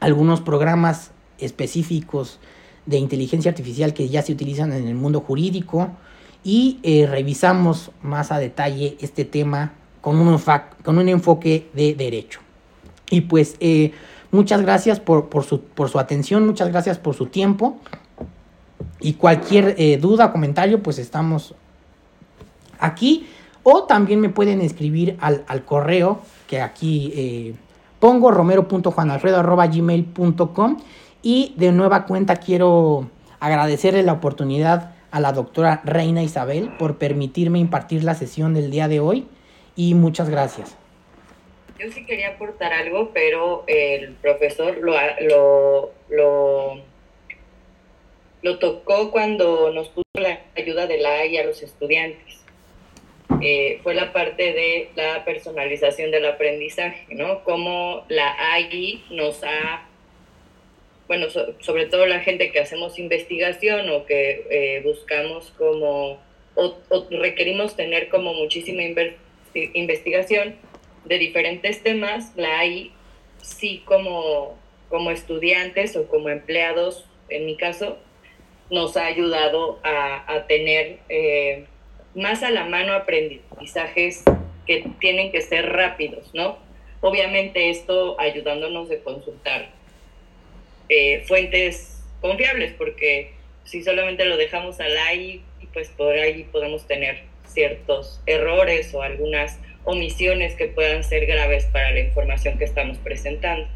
algunos 0.01 0.41
programas 0.41 1.11
específicos 1.39 2.39
de 2.87 2.97
inteligencia 2.97 3.51
artificial 3.51 3.93
que 3.93 4.09
ya 4.09 4.23
se 4.23 4.33
utilizan 4.33 4.73
en 4.73 4.89
el 4.89 4.95
mundo 4.95 5.21
jurídico 5.21 5.91
y 6.49 6.81
eh, 6.83 7.07
revisamos 7.07 7.93
más 8.01 8.33
a 8.33 8.39
detalle 8.39 8.97
este 9.03 9.27
tema 9.27 9.75
con 10.01 10.17
un, 10.17 10.29
enfoque 11.11 11.69
de 11.75 11.95
derecho. 11.95 12.41
Y 13.11 13.21
pues 13.21 13.57
eh, 13.61 13.93
muchas 14.31 14.63
gracias 14.63 14.99
por, 14.99 15.29
su, 15.45 15.61
por, 15.61 15.91
su, 15.91 15.99
atención, 15.99 16.47
muchas 16.47 16.71
gracias 16.71 16.97
por 16.97 17.15
su 17.15 17.27
tiempo. 17.27 17.77
Y 18.99 19.13
cualquier 19.13 19.75
eh, 19.77 19.99
duda 19.99 20.25
o 20.25 20.33
comentario, 20.33 20.83
pues 20.83 20.99
estamos 20.99 21.55
aquí. 22.79 23.27
O 23.63 23.83
también 23.83 24.19
me 24.19 24.31
pueden 24.31 24.63
escribir 24.63 25.19
al, 25.21 25.45
al 25.49 25.67
correo 25.67 26.21
que 26.47 26.63
aquí 26.63 27.55
pongo, 28.01 28.31
romero.juanalfredo.gmail.com. 28.31 30.77
Y 31.21 31.53
de 31.59 31.73
nueva 31.73 32.07
cuenta 32.07 32.37
quiero 32.37 33.11
agradecerle 33.39 34.03
la 34.03 34.15
oportunidad 34.15 34.95
a 35.11 35.21
la 35.21 35.33
doctora 35.33 35.81
Reina 35.85 36.23
Isabel 36.23 36.71
por 36.79 36.99
permitirme 36.99 37.59
impartir 37.59 38.05
la 38.05 38.15
sesión 38.15 38.55
del 38.55 38.71
día 38.71 38.89
de 38.89 39.01
hoy 39.01 39.27
y 39.77 39.95
muchas 39.95 40.29
gracias. 40.29 40.77
Yo 41.79 41.91
sí 41.93 42.05
quería 42.05 42.31
aportar 42.31 42.73
algo, 42.73 43.13
pero 43.15 43.65
el 43.69 44.15
profesor 44.15 44.79
lo, 44.79 44.95
lo, 45.21 45.93
lo, 46.11 46.83
lo 48.43 48.59
tocó 48.59 49.13
cuando 49.13 49.71
nos 49.73 49.89
puso 49.89 50.05
la 50.15 50.41
ayuda 50.57 50.87
de 50.87 50.99
la 50.99 51.11
AI 51.21 51.39
a 51.39 51.45
los 51.45 51.63
estudiantes. 51.63 52.39
Eh, 53.41 53.79
fue 53.85 53.95
la 53.95 54.13
parte 54.13 54.53
de 54.53 54.91
la 54.97 55.25
personalización 55.25 56.11
del 56.11 56.27
aprendizaje, 56.27 57.07
¿no? 57.15 57.45
Cómo 57.45 58.05
la 58.09 58.35
AI 58.55 59.05
nos 59.11 59.45
ha, 59.45 59.88
bueno, 61.09 61.27
sobre 61.31 61.87
todo 61.87 62.07
la 62.07 62.21
gente 62.21 62.53
que 62.53 62.61
hacemos 62.61 62.99
investigación 62.99 63.89
o 63.91 64.05
que 64.05 64.47
eh, 64.51 64.83
buscamos 64.85 65.51
como, 65.59 66.19
o, 66.55 66.77
requerimos 67.11 67.75
tener 67.75 68.09
como 68.09 68.35
muchísima 68.35 68.83
investigación 69.75 70.55
de 71.05 71.19
diferentes 71.19 71.83
temas, 71.83 72.33
la 72.37 72.61
AI 72.61 72.93
sí 73.43 73.83
como, 73.85 74.57
como 74.89 75.11
estudiantes 75.11 75.97
o 75.97 76.07
como 76.07 76.29
empleados, 76.29 77.07
en 77.31 77.47
mi 77.47 77.57
caso, 77.57 77.99
nos 78.71 78.97
ha 78.97 79.07
ayudado 79.07 79.81
a, 79.83 80.33
a 80.33 80.47
tener... 80.47 80.99
Eh, 81.09 81.65
más 82.15 82.43
a 82.43 82.51
la 82.51 82.65
mano 82.65 82.93
aprendizajes 82.95 84.25
que 84.67 84.91
tienen 84.99 85.31
que 85.31 85.41
ser 85.41 85.71
rápidos, 85.71 86.35
¿no? 86.35 86.59
Obviamente 87.01 87.71
esto 87.71 88.19
ayudándonos 88.19 88.89
de 88.89 89.01
consultar 89.01 89.71
eh, 90.89 91.25
fuentes 91.27 92.03
confiables, 92.21 92.73
porque 92.77 93.33
si 93.65 93.83
solamente 93.83 94.25
lo 94.25 94.37
dejamos 94.37 94.81
al 94.81 94.97
AI, 94.97 95.43
pues 95.73 95.89
por 95.91 96.15
ahí 96.15 96.45
podemos 96.45 96.87
tener 96.87 97.23
ciertos 97.47 98.21
errores 98.27 98.95
o 98.95 99.03
algunas 99.03 99.59
omisiones 99.85 100.55
que 100.55 100.69
puedan 100.69 101.03
ser 101.05 101.27
graves 101.27 101.67
para 101.67 101.91
la 101.93 102.01
información 102.01 102.59
que 102.59 102.65
estamos 102.65 102.99
presentando. 102.99 103.69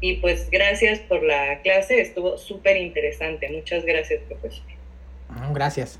Y 0.00 0.16
pues 0.16 0.50
gracias 0.50 0.98
por 1.00 1.22
la 1.22 1.60
clase, 1.62 2.00
estuvo 2.00 2.36
súper 2.36 2.76
interesante. 2.76 3.48
Muchas 3.48 3.84
gracias, 3.84 4.20
profesor. 4.22 4.64
Gracias. 5.52 5.98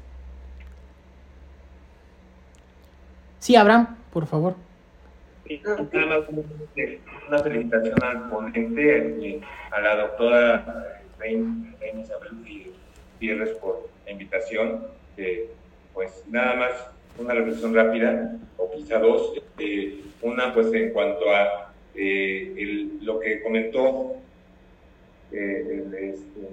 Sí, 3.39 3.57
Abraham, 3.57 3.97
por 4.13 4.27
favor. 4.27 4.57
Una 7.29 7.39
felicitación 7.39 8.03
al 8.03 8.31
ponente, 8.31 9.41
a 9.71 9.81
la 9.81 9.97
doctora 9.97 11.03
Reina 11.19 11.75
Isabel 12.01 12.33
Gutiérrez 13.13 13.51
por 13.59 13.89
la 14.07 14.13
invitación. 14.13 14.87
pues 15.93 16.25
nada 16.29 16.55
más 16.57 16.73
una 17.19 17.35
reflexión 17.35 17.75
rápida, 17.75 18.37
o 18.57 18.71
quizá 18.73 18.99
dos. 18.99 19.35
Eh, 19.59 20.01
una, 20.23 20.53
pues 20.55 20.73
en 20.73 20.91
cuanto 20.91 21.31
a 21.31 21.73
eh, 21.95 22.89
lo 23.03 23.21
que 23.21 23.43
comentó 23.43 24.17
eh, 25.31 25.67
el, 25.71 25.95
este, 25.95 26.49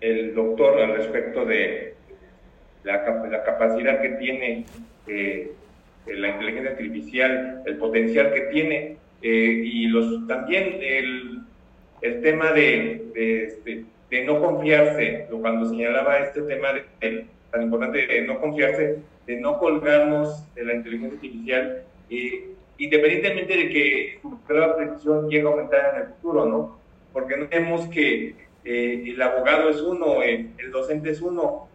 el, 0.00 0.34
doctor 0.34 0.80
al 0.80 0.96
respecto 0.96 1.44
de 1.44 1.94
la, 2.84 3.02
la 3.28 3.42
capacidad 3.42 4.00
que 4.00 4.10
tiene 4.10 4.66
la 6.16 6.28
inteligencia 6.28 6.72
artificial, 6.72 7.62
el 7.66 7.76
potencial 7.76 8.32
que 8.32 8.40
tiene 8.52 8.96
eh, 9.22 9.62
y 9.64 9.86
los 9.88 10.26
también 10.26 10.78
el, 10.80 11.40
el 12.02 12.22
tema 12.22 12.52
de, 12.52 13.06
de, 13.14 13.44
este, 13.44 13.84
de, 14.10 14.24
no 14.24 14.40
confiarse, 14.40 15.26
cuando 15.30 15.68
señalaba 15.68 16.18
este 16.18 16.42
tema 16.42 16.68
de, 17.00 17.26
tan 17.50 17.62
importante 17.62 18.06
de 18.06 18.22
no 18.22 18.40
confiarse, 18.40 18.98
de 19.26 19.40
no 19.40 19.58
colgarnos 19.58 20.54
de 20.54 20.64
la 20.64 20.74
inteligencia 20.74 21.16
artificial, 21.16 21.82
eh, 22.10 22.50
independientemente 22.78 23.56
de 23.56 23.68
que 23.68 24.18
su 24.22 24.38
precisión 24.46 25.28
llegue 25.28 25.46
a 25.46 25.50
aumentar 25.50 25.94
en 25.94 26.02
el 26.02 26.08
futuro, 26.14 26.46
¿no? 26.46 26.78
Porque 27.12 27.36
no 27.36 27.48
vemos 27.48 27.88
que 27.88 28.34
el 28.64 29.20
abogado 29.20 29.70
es 29.70 29.80
uno, 29.80 30.22
el, 30.22 30.70
docente 30.70 31.10
es 31.10 31.22
uno, 31.22 31.68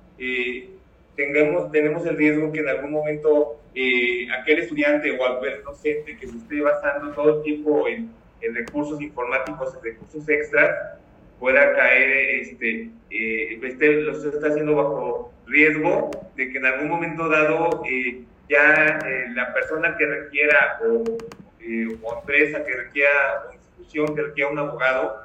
tengamos, 1.16 1.72
tenemos 1.72 2.06
el 2.06 2.18
riesgo 2.18 2.52
que 2.52 2.60
en 2.60 2.70
algún 2.70 2.92
momento 2.92 3.60
eh, 3.76 4.28
aquel 4.40 4.60
estudiante 4.60 5.12
o 5.12 5.26
aquel 5.26 5.64
docente 5.64 6.18
que 6.18 6.28
se 6.28 6.38
esté 6.38 6.62
basando 6.62 7.12
todo 7.14 7.38
el 7.38 7.44
tiempo 7.44 7.88
en, 7.88 8.12
en 8.42 8.56
recursos 8.56 9.02
informáticos, 9.02 9.76
en 9.76 9.84
recursos 9.84 10.28
extras, 10.28 11.00
pueda 11.40 11.74
caer, 11.76 12.40
este, 12.42 12.90
eh, 13.10 13.60
este, 13.62 14.02
lo 14.02 14.12
está 14.14 14.48
haciendo 14.48 14.76
bajo 14.76 15.34
riesgo 15.46 16.12
de 16.36 16.50
que 16.50 16.58
en 16.58 16.66
algún 16.66 16.90
momento 16.90 17.28
dado 17.28 17.84
eh, 17.90 18.24
ya 18.50 19.00
eh, 19.06 19.26
la 19.34 19.54
persona 19.54 19.96
que 19.98 20.06
requiera 20.06 20.80
o, 20.86 21.04
o, 21.04 22.20
empresa 22.20 22.64
que 22.66 22.74
requiera 22.74 23.44
o 23.50 23.54
institución 23.54 24.16
que 24.16 24.22
requiera 24.22 24.52
un 24.52 24.60
abogado 24.60 25.24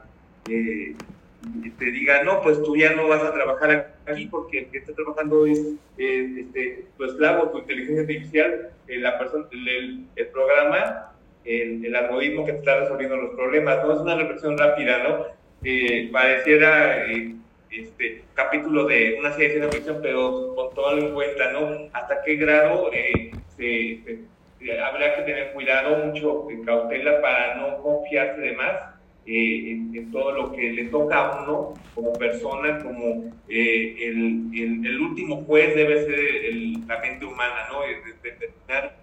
te 1.79 1.85
diga, 1.87 2.23
no, 2.23 2.41
pues 2.43 2.63
tú 2.63 2.77
ya 2.77 2.93
no 2.95 3.09
vas 3.09 3.23
a 3.23 3.33
trabajar 3.33 3.95
aquí 4.07 4.27
porque 4.27 4.61
el 4.61 4.67
que 4.67 4.79
está 4.79 4.93
trabajando 4.95 5.47
es 5.47 5.75
este, 5.97 6.85
tu 6.97 7.05
esclavo, 7.05 7.51
tu 7.51 7.59
inteligencia 7.59 8.03
artificial, 8.03 8.71
eh, 8.87 8.99
la 8.99 9.19
persona, 9.19 9.47
el, 9.53 10.07
el 10.17 10.27
programa, 10.29 11.13
el, 11.45 11.95
algoritmo 11.95 12.45
que 12.45 12.53
te 12.53 12.59
está 12.59 12.81
resolviendo 12.81 13.17
los 13.17 13.35
problemas. 13.35 13.85
¿no? 13.85 13.93
Es 13.93 14.01
una 14.01 14.17
reflexión 14.17 14.59
rápida, 14.59 14.99
¿no? 15.03 15.27
Eh, 15.65 16.09
pareciera 16.13 17.07
eh, 17.07 17.35
este 17.71 18.23
capítulo 18.35 18.87
de 18.87 19.17
una 19.19 19.33
serie 19.33 19.49
de 19.49 19.55
ciencia 19.55 19.73
ficción, 19.73 19.99
pero 20.03 20.55
con 20.55 20.75
todo 20.75 20.99
en 20.99 21.15
cuenta, 21.15 21.53
¿no? 21.53 21.89
Hasta 21.93 22.23
qué 22.23 22.37
grado 22.37 22.91
se, 22.93 23.33
se, 23.57 24.81
habrá 24.81 25.17
que 25.17 25.23
tener 25.23 25.53
cuidado, 25.53 26.05
mucho 26.05 26.47
cautela 26.65 27.21
para 27.21 27.57
no 27.57 27.83
confiarse 27.83 28.41
de 28.41 28.53
más 28.53 28.98
eh, 29.31 29.73
en, 29.73 30.11
todo 30.11 30.33
lo 30.33 30.53
que 30.53 30.73
le 30.73 30.85
toca 30.87 31.19
a 31.19 31.43
uno 31.43 31.75
como 31.95 32.15
persona, 32.15 32.83
como 32.83 33.31
eh, 33.47 33.95
el, 34.01 34.49
el, 34.55 34.87
el, 34.87 35.01
último 35.03 35.45
juez 35.45 35.75
debe 35.77 36.07
ser 36.07 36.19
el, 36.47 36.87
la 36.87 36.99
mente 37.01 37.27
humana, 37.27 37.69
¿no? 37.71 37.81
Determinar 38.23 38.97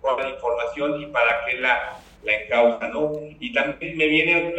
toda 0.00 0.22
la 0.22 0.30
información 0.30 1.02
y 1.02 1.06
para 1.06 1.44
qué 1.46 1.58
la, 1.58 1.98
la 2.22 2.32
encausa, 2.32 2.86
¿no? 2.86 3.10
Y 3.40 3.52
también 3.52 3.96
me 3.96 4.06
viene, 4.06 4.54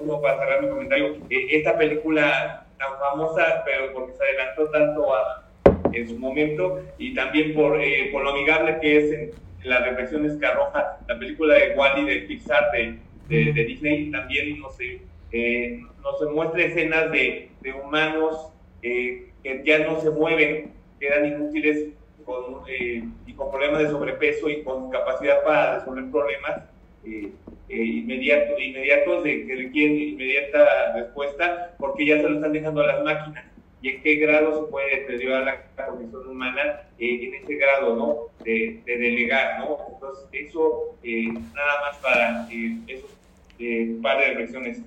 uno 0.00 0.20
para 0.20 0.38
cerrar 0.38 0.62
mi 0.62 0.68
comentario, 0.68 1.16
eh, 1.30 1.46
esta 1.50 1.76
película 1.76 2.64
tan 2.78 2.96
famosa, 3.00 3.62
pero 3.64 3.92
porque 3.92 4.12
se 4.12 4.22
adelantó 4.22 4.70
tanto 4.70 5.12
a, 5.12 5.48
en 5.92 6.08
su 6.08 6.16
momento 6.16 6.80
y 6.98 7.12
también 7.12 7.54
por, 7.54 7.76
por 8.12 8.22
lo 8.22 8.30
amigable 8.30 8.78
que 8.80 8.98
es 8.98 9.12
en, 9.12 9.43
las 9.64 9.84
reflexiones 9.84 10.36
que 10.36 10.46
arroja 10.46 10.98
la 11.08 11.18
película 11.18 11.54
de 11.54 11.74
Wally 11.76 12.04
de 12.04 12.20
Pixar 12.22 12.70
de, 12.72 12.98
de, 13.28 13.64
Disney, 13.64 14.10
también 14.10 14.60
no 14.60 14.70
sé, 14.70 15.00
eh, 15.32 15.80
nos 16.02 16.32
muestra 16.32 16.62
escenas 16.62 17.10
de, 17.10 17.50
de 17.60 17.72
humanos 17.72 18.52
eh, 18.82 19.30
que 19.42 19.62
ya 19.64 19.78
no 19.80 20.00
se 20.00 20.10
mueven, 20.10 20.72
quedan 21.00 21.26
inútiles 21.26 21.88
con, 22.24 22.62
eh, 22.68 23.04
y 23.26 23.32
con 23.32 23.50
problemas 23.50 23.82
de 23.82 23.90
sobrepeso 23.90 24.48
y 24.48 24.62
con 24.62 24.90
capacidad 24.90 25.42
para 25.42 25.78
resolver 25.78 26.10
problemas 26.10 26.62
eh, 27.04 27.32
inmediato, 27.68 28.58
inmediatos 28.58 29.24
de 29.24 29.46
que 29.46 29.56
requieren 29.56 29.96
inmediata 29.96 30.94
respuesta 30.94 31.74
porque 31.78 32.06
ya 32.06 32.16
se 32.18 32.28
lo 32.28 32.36
están 32.36 32.52
dejando 32.52 32.82
a 32.82 32.86
las 32.86 33.04
máquinas 33.04 33.44
y 33.84 33.90
en 33.90 34.02
qué 34.02 34.14
grado 34.14 34.64
se 34.64 34.70
puede 34.70 35.00
deteriorar 35.00 35.44
la 35.76 35.86
condición 35.86 36.26
humana 36.26 36.80
eh, 36.98 37.26
en 37.26 37.34
ese 37.34 37.54
grado, 37.56 37.94
¿no? 37.94 38.16
De, 38.42 38.80
delegar, 38.86 39.58
¿no? 39.58 39.76
Entonces, 39.92 40.24
eso 40.32 40.96
eh, 41.02 41.28
nada 41.30 41.80
más 41.82 41.96
para 41.98 42.48
eh, 42.50 42.78
esos 42.86 43.10
eh, 43.58 43.94
par 44.02 44.20
de 44.20 44.26
reflexiones 44.28 44.80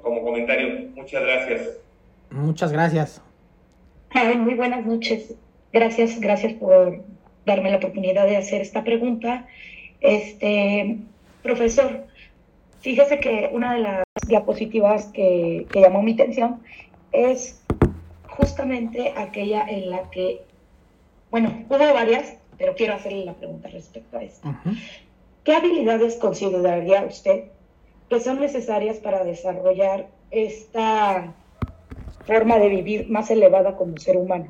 como 0.00 0.22
comentario. 0.22 0.88
Muchas 0.94 1.24
gracias. 1.24 1.78
Muchas 2.30 2.72
gracias. 2.72 3.20
muy 4.14 4.54
buenas 4.54 4.86
noches. 4.86 5.34
Gracias, 5.72 6.20
gracias 6.20 6.52
por 6.52 7.02
darme 7.46 7.72
la 7.72 7.78
oportunidad 7.78 8.28
de 8.28 8.36
hacer 8.36 8.60
esta 8.60 8.84
pregunta. 8.84 9.48
Este, 10.00 10.98
profesor, 11.42 12.06
fíjese 12.80 13.18
que 13.18 13.50
una 13.52 13.74
de 13.74 13.80
las 13.80 14.04
diapositivas 14.28 15.06
que, 15.06 15.66
que 15.72 15.80
llamó 15.80 16.00
mi 16.00 16.12
atención 16.12 16.62
es 17.10 17.60
justamente 18.36 19.14
aquella 19.16 19.66
en 19.68 19.90
la 19.90 20.10
que, 20.10 20.44
bueno, 21.30 21.64
hubo 21.68 21.78
varias, 21.78 22.34
pero 22.58 22.74
quiero 22.74 22.94
hacerle 22.94 23.24
la 23.24 23.34
pregunta 23.34 23.68
respecto 23.68 24.18
a 24.18 24.22
esto. 24.22 24.54
¿Qué 25.44 25.54
habilidades 25.54 26.16
consideraría 26.16 27.04
usted 27.04 27.44
que 28.08 28.20
son 28.20 28.40
necesarias 28.40 28.98
para 28.98 29.24
desarrollar 29.24 30.08
esta 30.30 31.34
forma 32.24 32.58
de 32.58 32.68
vivir 32.68 33.08
más 33.08 33.30
elevada 33.30 33.76
como 33.76 33.96
ser 33.98 34.16
humano? 34.16 34.46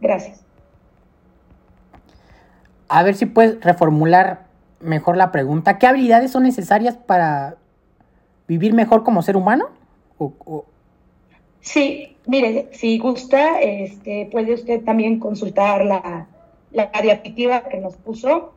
Gracias. 0.00 0.44
A 2.88 3.02
ver 3.02 3.14
si 3.14 3.26
puedes 3.26 3.60
reformular 3.62 4.46
mejor 4.80 5.16
la 5.16 5.32
pregunta. 5.32 5.78
¿Qué 5.78 5.86
habilidades 5.86 6.30
son 6.30 6.42
necesarias 6.42 6.96
para 6.96 7.56
vivir 8.46 8.74
mejor 8.74 9.02
como 9.02 9.22
ser 9.22 9.36
humano? 9.36 9.68
Sí, 11.64 12.14
mire, 12.26 12.68
si 12.72 12.98
gusta, 12.98 13.58
este, 13.58 14.28
puede 14.30 14.52
usted 14.52 14.84
también 14.84 15.18
consultar 15.18 15.86
la, 15.86 16.26
la 16.72 16.90
diapositiva 17.02 17.64
que 17.70 17.78
nos 17.78 17.96
puso 17.96 18.52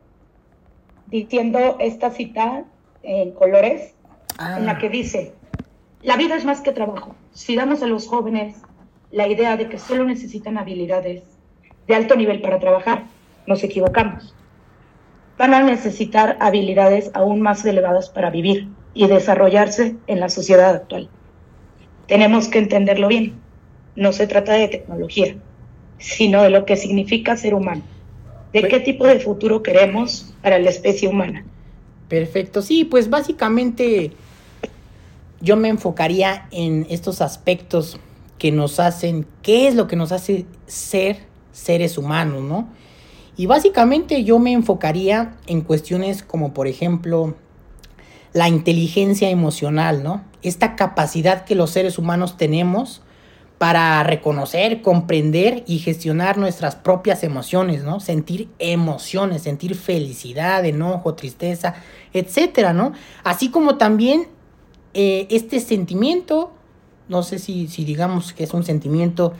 diciendo 1.06 1.78
esta 1.80 2.10
cita 2.10 2.64
en 3.02 3.32
colores, 3.32 3.94
en 4.38 4.66
la 4.66 4.72
ah. 4.72 4.78
que 4.78 4.90
dice, 4.90 5.32
la 6.02 6.18
vida 6.18 6.36
es 6.36 6.44
más 6.44 6.60
que 6.60 6.72
trabajo. 6.72 7.14
Si 7.32 7.56
damos 7.56 7.82
a 7.82 7.86
los 7.86 8.06
jóvenes 8.06 8.56
la 9.10 9.26
idea 9.26 9.56
de 9.56 9.70
que 9.70 9.78
solo 9.78 10.04
necesitan 10.04 10.58
habilidades 10.58 11.22
de 11.86 11.94
alto 11.94 12.14
nivel 12.14 12.42
para 12.42 12.60
trabajar, 12.60 13.04
nos 13.46 13.64
equivocamos. 13.64 14.34
Van 15.38 15.54
a 15.54 15.62
necesitar 15.62 16.36
habilidades 16.40 17.10
aún 17.14 17.40
más 17.40 17.64
elevadas 17.64 18.10
para 18.10 18.28
vivir 18.28 18.68
y 18.92 19.06
desarrollarse 19.06 19.96
en 20.06 20.20
la 20.20 20.28
sociedad 20.28 20.74
actual. 20.74 21.08
Tenemos 22.08 22.48
que 22.48 22.58
entenderlo 22.58 23.06
bien. 23.06 23.34
No 23.94 24.12
se 24.12 24.26
trata 24.26 24.54
de 24.54 24.66
tecnología, 24.68 25.36
sino 25.98 26.42
de 26.42 26.50
lo 26.50 26.64
que 26.64 26.76
significa 26.76 27.36
ser 27.36 27.54
humano. 27.54 27.82
¿De 28.52 28.66
qué 28.66 28.80
tipo 28.80 29.06
de 29.06 29.20
futuro 29.20 29.62
queremos 29.62 30.34
para 30.42 30.58
la 30.58 30.70
especie 30.70 31.08
humana? 31.08 31.44
Perfecto, 32.08 32.62
sí, 32.62 32.84
pues 32.84 33.10
básicamente 33.10 34.12
yo 35.40 35.56
me 35.56 35.68
enfocaría 35.68 36.48
en 36.50 36.86
estos 36.88 37.20
aspectos 37.20 38.00
que 38.38 38.50
nos 38.50 38.80
hacen, 38.80 39.26
qué 39.42 39.68
es 39.68 39.74
lo 39.74 39.86
que 39.86 39.96
nos 39.96 40.12
hace 40.12 40.46
ser 40.66 41.18
seres 41.52 41.98
humanos, 41.98 42.42
¿no? 42.42 42.68
Y 43.36 43.46
básicamente 43.46 44.24
yo 44.24 44.38
me 44.38 44.52
enfocaría 44.52 45.36
en 45.46 45.60
cuestiones 45.60 46.22
como 46.22 46.54
por 46.54 46.66
ejemplo 46.66 47.36
la 48.32 48.48
inteligencia 48.48 49.28
emocional, 49.28 50.02
¿no? 50.02 50.24
Esta 50.42 50.76
capacidad 50.76 51.44
que 51.44 51.54
los 51.54 51.70
seres 51.70 51.98
humanos 51.98 52.36
tenemos 52.36 53.02
para 53.58 54.04
reconocer, 54.04 54.82
comprender 54.82 55.64
y 55.66 55.80
gestionar 55.80 56.38
nuestras 56.38 56.76
propias 56.76 57.24
emociones, 57.24 57.82
¿no? 57.82 57.98
Sentir 57.98 58.48
emociones, 58.60 59.42
sentir 59.42 59.74
felicidad, 59.74 60.64
enojo, 60.64 61.14
tristeza, 61.14 61.74
etcétera, 62.12 62.72
¿no? 62.72 62.92
Así 63.24 63.50
como 63.50 63.76
también 63.76 64.28
eh, 64.94 65.26
este 65.30 65.58
sentimiento, 65.58 66.52
no 67.08 67.24
sé 67.24 67.40
si, 67.40 67.66
si 67.66 67.84
digamos 67.84 68.32
que 68.32 68.44
es 68.44 68.54
un 68.54 68.62
sentimiento, 68.62 69.34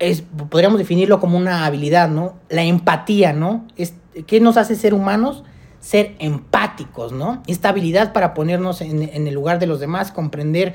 es, 0.00 0.24
podríamos 0.50 0.78
definirlo 0.78 1.20
como 1.20 1.38
una 1.38 1.64
habilidad, 1.64 2.08
¿no? 2.08 2.34
La 2.48 2.64
empatía, 2.64 3.32
¿no? 3.32 3.68
Es, 3.76 3.94
¿Qué 4.26 4.40
nos 4.40 4.56
hace 4.56 4.74
ser 4.74 4.92
humanos? 4.92 5.44
Ser 5.82 6.14
empáticos, 6.18 7.12
¿no? 7.12 7.42
Esta 7.46 7.68
habilidad 7.68 8.14
para 8.14 8.32
ponernos 8.32 8.80
en, 8.80 9.02
el 9.02 9.34
lugar 9.34 9.58
de 9.58 9.66
los 9.66 9.80
demás, 9.80 10.10
comprender 10.10 10.74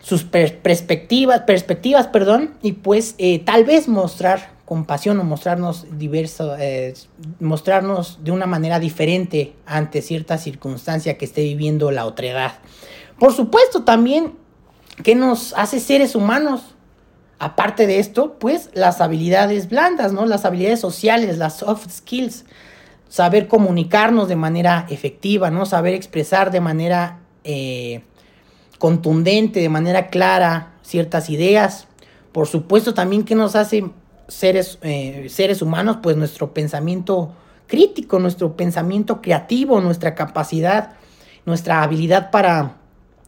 sus 0.00 0.24
perspectivas, 0.24 1.42
perspectivas, 1.42 2.08
perdón, 2.08 2.54
y 2.62 2.72
pues 2.72 3.14
eh, 3.18 3.38
tal 3.38 3.64
vez 3.64 3.86
mostrar 3.86 4.58
compasión 4.68 5.18
o 5.18 5.24
mostrarnos 5.24 5.86
diverso, 5.98 6.54
eh, 6.58 6.92
mostrarnos 7.40 8.18
de 8.22 8.32
una 8.32 8.44
manera 8.44 8.78
diferente 8.78 9.54
ante 9.64 10.02
cierta 10.02 10.36
circunstancia 10.36 11.16
que 11.16 11.24
esté 11.24 11.42
viviendo 11.42 11.90
la 11.90 12.04
otredad. 12.04 12.52
Por 13.18 13.32
supuesto, 13.32 13.84
también, 13.84 14.34
¿qué 15.02 15.14
nos 15.14 15.54
hace 15.54 15.80
seres 15.80 16.14
humanos? 16.14 16.74
Aparte 17.38 17.86
de 17.86 17.98
esto, 17.98 18.36
pues 18.38 18.68
las 18.74 19.00
habilidades 19.00 19.70
blandas, 19.70 20.12
¿no? 20.12 20.26
Las 20.26 20.44
habilidades 20.44 20.80
sociales, 20.80 21.38
las 21.38 21.58
soft 21.58 21.88
skills. 21.90 22.44
Saber 23.08 23.48
comunicarnos 23.48 24.28
de 24.28 24.36
manera 24.36 24.86
efectiva, 24.90 25.50
¿no? 25.50 25.64
Saber 25.66 25.94
expresar 25.94 26.50
de 26.50 26.60
manera 26.60 27.20
eh, 27.44 28.02
contundente, 28.78 29.60
de 29.60 29.68
manera 29.68 30.08
clara, 30.08 30.74
ciertas 30.82 31.30
ideas. 31.30 31.88
Por 32.32 32.46
supuesto 32.46 32.94
también 32.94 33.24
que 33.24 33.34
nos 33.34 33.56
hace 33.56 33.90
seres, 34.28 34.78
eh, 34.82 35.26
seres 35.30 35.62
humanos, 35.62 35.98
pues 36.02 36.16
nuestro 36.16 36.52
pensamiento 36.52 37.32
crítico, 37.66 38.18
nuestro 38.18 38.56
pensamiento 38.56 39.22
creativo, 39.22 39.80
nuestra 39.80 40.14
capacidad, 40.14 40.92
nuestra 41.46 41.82
habilidad 41.82 42.30
para 42.30 42.76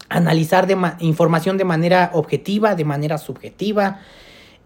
analizar 0.09 0.67
de 0.67 0.77
información 1.01 1.57
de 1.57 1.65
manera 1.65 2.11
objetiva, 2.15 2.75
de 2.75 2.85
manera 2.85 3.17
subjetiva, 3.17 4.01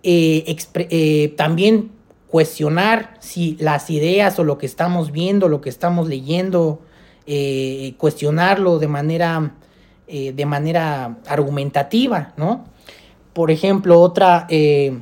eh, 0.03 1.35
también 1.36 1.91
cuestionar 2.35 3.15
si 3.20 3.56
las 3.61 3.90
ideas 3.90 4.40
o 4.40 4.43
lo 4.43 4.59
que 4.59 4.66
estamos 4.66 5.12
viendo, 5.12 5.48
lo 5.48 5.61
que 5.61 5.69
estamos 5.69 6.09
leyendo, 6.09 6.81
cuestionarlo 7.97 8.81
de 8.81 8.89
manera 8.89 9.52
eh, 10.06 10.35
de 10.35 10.44
manera 10.44 11.16
argumentativa, 11.27 12.35
¿no? 12.36 12.66
Por 13.32 13.51
ejemplo, 13.51 13.98
otra, 13.98 14.47
eh, 14.51 14.98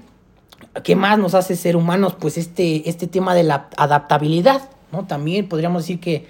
¿qué 0.84 0.94
más 0.94 1.18
nos 1.18 1.34
hace 1.34 1.56
ser 1.56 1.74
humanos? 1.74 2.14
Pues 2.20 2.38
este, 2.38 2.88
este 2.88 3.08
tema 3.08 3.34
de 3.34 3.42
la 3.42 3.68
adaptabilidad, 3.76 4.70
¿no? 4.92 5.04
También 5.08 5.48
podríamos 5.48 5.82
decir 5.82 5.98
que 5.98 6.28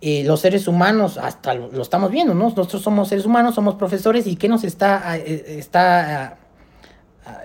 eh, 0.00 0.22
los 0.22 0.38
seres 0.38 0.68
humanos, 0.68 1.18
hasta 1.18 1.54
lo, 1.54 1.82
estamos 1.82 2.12
viendo, 2.12 2.34
¿no? 2.34 2.44
Nosotros 2.50 2.80
somos 2.80 3.08
seres 3.08 3.26
humanos, 3.26 3.56
somos 3.56 3.74
profesores 3.74 4.28
y 4.28 4.36
¿qué 4.36 4.48
nos 4.48 4.62
está, 4.62 5.16
está 5.16 6.38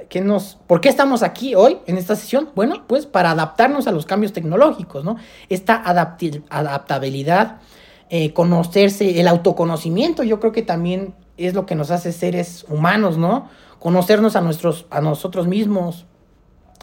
¿Qué 0.10 0.22
nos, 0.22 0.57
¿Por 0.68 0.81
qué 0.81 0.90
estamos 0.90 1.22
aquí 1.22 1.53
hoy 1.56 1.77
en 1.86 1.98
esta 1.98 2.15
sesión? 2.15 2.49
Bueno, 2.56 2.84
pues 2.88 3.06
para 3.06 3.31
adaptarnos 3.31 3.88
a 3.88 3.91
los 3.91 4.06
cambios 4.07 4.34
tecnológicos, 4.34 5.03
¿no? 5.03 5.18
Esta 5.49 5.76
adaptabilidad 5.76 7.60
eh, 8.11 8.34
conocerse, 8.34 9.19
el 9.19 9.27
autoconocimiento, 9.27 10.23
yo 10.23 10.40
creo 10.40 10.52
que 10.52 10.64
también 10.64 11.14
es 11.38 11.53
lo 11.53 11.68
que 11.68 11.76
nos 11.76 11.91
hace 11.91 12.11
seres 12.11 12.65
humanos, 12.68 13.19
¿no? 13.19 13.48
Conocernos 13.77 14.36
a, 14.36 14.41
nuestros, 14.41 14.88
a 14.90 14.99
nosotros 14.99 15.45
mismos, 15.45 16.07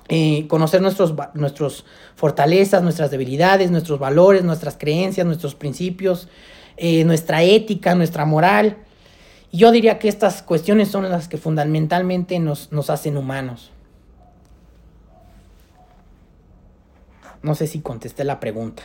eh, 0.08 0.46
conocer 0.46 0.80
nuestros, 0.80 1.14
nuestros 1.34 1.84
fortalezas, 2.14 2.84
nuestras 2.84 3.10
debilidades, 3.10 3.72
nuestros 3.72 3.98
valores, 3.98 4.44
nuestras 4.44 4.76
creencias, 4.78 5.26
nuestros 5.26 5.56
principios, 5.56 6.28
eh, 6.76 7.02
nuestra 7.04 7.42
ética, 7.42 7.96
nuestra 7.96 8.24
moral. 8.24 8.76
Yo 9.56 9.72
diría 9.72 9.98
que 9.98 10.08
estas 10.08 10.42
cuestiones 10.42 10.88
son 10.88 11.08
las 11.08 11.28
que 11.28 11.38
fundamentalmente 11.38 12.38
nos, 12.38 12.70
nos 12.72 12.90
hacen 12.90 13.16
humanos. 13.16 13.72
No 17.42 17.54
sé 17.54 17.66
si 17.66 17.80
contesté 17.80 18.24
la 18.24 18.38
pregunta. 18.38 18.82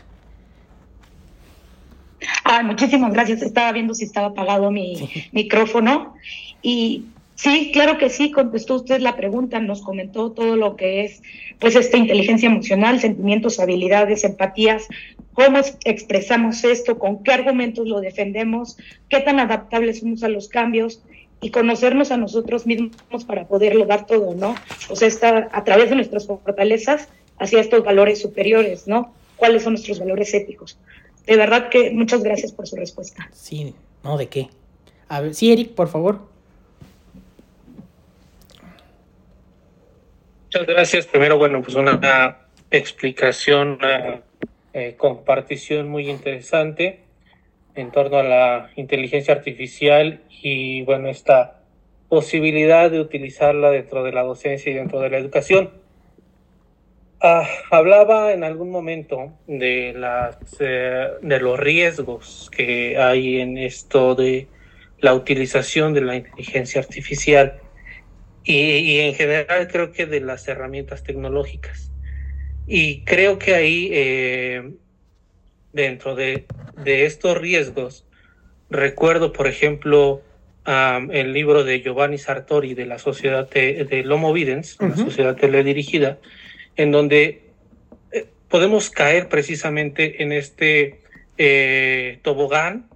Ah, 2.45 2.64
muchísimas 2.64 3.11
gracias. 3.11 3.41
Estaba 3.41 3.73
viendo 3.73 3.93
si 3.93 4.06
estaba 4.06 4.27
apagado 4.27 4.72
mi 4.72 5.30
micrófono. 5.34 6.15
Y 6.61 7.06
sí, 7.41 7.72
claro 7.73 7.97
que 7.97 8.09
sí, 8.09 8.31
contestó 8.31 8.76
usted 8.76 8.99
la 8.99 9.15
pregunta, 9.15 9.59
nos 9.59 9.81
comentó 9.81 10.31
todo 10.31 10.55
lo 10.55 10.76
que 10.76 11.05
es, 11.05 11.22
pues, 11.59 11.76
esta 11.76 11.97
inteligencia 11.97 12.47
emocional, 12.47 12.99
sentimientos, 12.99 13.59
habilidades, 13.59 14.23
empatías, 14.23 14.88
cómo 15.34 15.59
expresamos 15.85 16.63
esto, 16.63 16.99
con 16.99 17.23
qué 17.23 17.31
argumentos 17.31 17.88
lo 17.88 18.01
defendemos, 18.01 18.77
qué 19.09 19.19
tan 19.19 19.39
adaptables 19.39 19.99
somos 19.99 20.23
a 20.23 20.30
los 20.30 20.47
cambios 20.47 21.01
y 21.41 21.49
conocernos 21.49 22.11
a 22.11 22.18
nosotros 22.18 22.65
mismos 22.65 23.26
para 23.26 23.47
poderlo 23.47 23.85
dar 23.85 24.05
todo, 24.05 24.35
¿no? 24.35 24.55
O 24.89 24.95
sea, 24.95 25.07
está 25.07 25.49
a 25.51 25.63
través 25.63 25.89
de 25.89 25.95
nuestras 25.95 26.27
fortalezas 26.27 27.09
hacia 27.39 27.59
estos 27.59 27.84
valores 27.84 28.22
superiores, 28.22 28.88
¿no? 28.88 29.13
¿Cuáles 29.38 29.63
son 29.63 29.73
nuestros 29.73 29.99
valores 29.99 30.34
éticos? 30.35 30.77
de 31.26 31.38
verdad 31.38 31.69
que 31.69 31.91
muchas 31.91 32.23
gracias 32.23 32.51
por 32.51 32.68
su 32.68 32.76
respuesta. 32.76 33.30
Sí, 33.31 33.73
no, 34.03 34.18
¿de 34.18 34.27
qué? 34.27 34.49
A 35.07 35.22
ver, 35.22 35.35
sí, 35.35 35.51
Eric, 35.51 35.73
por 35.73 35.88
favor. 35.88 36.30
Muchas 40.53 40.67
gracias. 40.67 41.07
Primero, 41.07 41.37
bueno, 41.37 41.61
pues 41.61 41.75
una, 41.75 42.39
explicación, 42.71 43.77
una 43.79 44.21
eh, 44.73 44.95
compartición 44.97 45.87
muy 45.87 46.09
interesante 46.09 46.99
en 47.73 47.89
torno 47.89 48.17
a 48.17 48.23
la 48.23 48.69
inteligencia 48.75 49.33
artificial 49.33 50.19
y, 50.43 50.81
bueno, 50.81 51.07
esta 51.07 51.61
posibilidad 52.09 52.91
de 52.91 52.99
utilizarla 52.99 53.71
dentro 53.71 54.03
de 54.03 54.11
la 54.11 54.23
docencia 54.23 54.69
y 54.69 54.75
dentro 54.75 54.99
de 54.99 55.11
la 55.11 55.19
educación. 55.19 55.69
Ah, 57.21 57.47
hablaba 57.71 58.33
en 58.33 58.43
algún 58.43 58.71
momento 58.71 59.31
de, 59.47 59.93
las, 59.95 60.35
eh, 60.59 61.11
de 61.21 61.39
los 61.39 61.57
riesgos 61.57 62.51
que 62.53 62.97
hay 62.97 63.39
en 63.39 63.57
esto 63.57 64.15
de 64.15 64.47
la 64.99 65.13
utilización 65.13 65.93
de 65.93 66.01
la 66.01 66.17
inteligencia 66.17 66.81
artificial 66.81 67.61
y, 68.43 68.99
en 68.99 69.13
general 69.13 69.68
creo 69.68 69.91
que 69.91 70.05
de 70.05 70.19
las 70.19 70.47
herramientas 70.47 71.03
tecnológicas. 71.03 71.91
Y 72.68 73.01
creo 73.01 73.38
que 73.38 73.55
ahí, 73.55 73.89
eh, 73.91 74.72
dentro 75.73 76.15
de, 76.15 76.45
de, 76.84 77.05
estos 77.05 77.38
riesgos, 77.38 78.05
recuerdo, 78.69 79.34
por 79.34 79.47
ejemplo, 79.47 80.22
el 80.65 81.34
libro 81.34 81.63
de 81.63 81.81
Giovanni 81.81 82.18
Sartori 82.18 82.73
de 82.76 82.85
la 82.85 82.99
sociedad 82.99 83.49
de, 83.49 83.84
de 83.85 84.03
Lomo 84.03 84.31
Videns, 84.31 84.77
la 84.80 84.95
sociedad 84.95 85.35
teledirigida, 85.35 86.19
en 86.76 86.91
donde 86.91 87.41
eh, 88.11 88.27
podemos 88.47 88.89
caer 88.89 89.27
precisamente 89.27 90.22
en 90.22 90.31
este 90.31 91.01
eh, 91.38 92.19
tobogán 92.22 92.88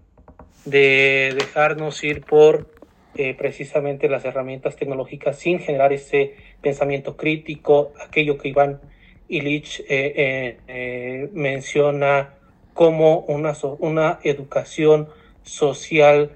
de 0.66 1.34
dejarnos 1.38 2.04
ir 2.04 2.22
por 2.22 2.75
eh, 3.18 3.34
precisamente 3.34 4.10
las 4.10 4.26
herramientas 4.26 4.76
tecnológicas 4.76 5.40
sin 5.40 5.60
generar 5.60 5.94
ese 5.94 6.34
pensamiento 6.62 7.16
crítico, 7.16 7.94
aquello 8.06 8.38
que 8.38 8.50
Iván 8.50 8.82
Illich 9.30 9.80
eh, 9.88 10.58
eh, 10.68 11.30
menciona 11.32 12.34
como 12.74 13.20
una, 13.20 13.54
una 13.80 14.20
educación 14.24 15.08
social 15.44 16.32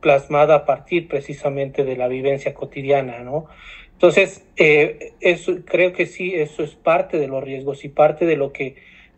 plasmada 0.00 0.54
a 0.56 0.66
partir 0.66 1.06
precisamente 1.06 1.84
de 1.84 1.96
la 1.96 2.08
vivencia 2.08 2.52
cotidiana, 2.52 3.20
¿no? 3.20 3.46
Entonces, 3.92 4.44
eso, 4.56 5.58
creo 5.64 5.92
que 5.92 6.06
sí, 6.06 6.34
eso 6.34 6.64
es 6.64 6.74
parte 6.74 7.18
de 7.18 7.28
los 7.28 7.44
riesgos 7.44 7.84
y 7.84 7.88
parte 7.88 8.26
de 8.26 8.36
lo 8.36 8.52
que 8.52 8.74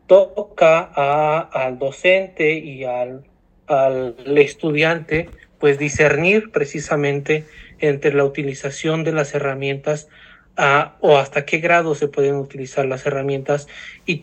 toca 0.06 0.90
a, 0.94 1.40
al 1.40 1.78
docente 1.78 2.52
y 2.52 2.84
al, 2.84 3.24
al 3.66 4.36
estudiante 4.36 5.30
pues 5.66 5.80
discernir 5.80 6.52
precisamente 6.52 7.44
entre 7.80 8.14
la 8.14 8.22
utilización 8.22 9.02
de 9.02 9.10
las 9.10 9.34
herramientas 9.34 10.06
o 11.00 11.18
hasta 11.18 11.44
qué 11.44 11.58
grado 11.58 11.96
se 11.96 12.06
pueden 12.06 12.36
utilizar 12.36 12.86
las 12.86 13.04
herramientas 13.04 13.66
y, 14.04 14.20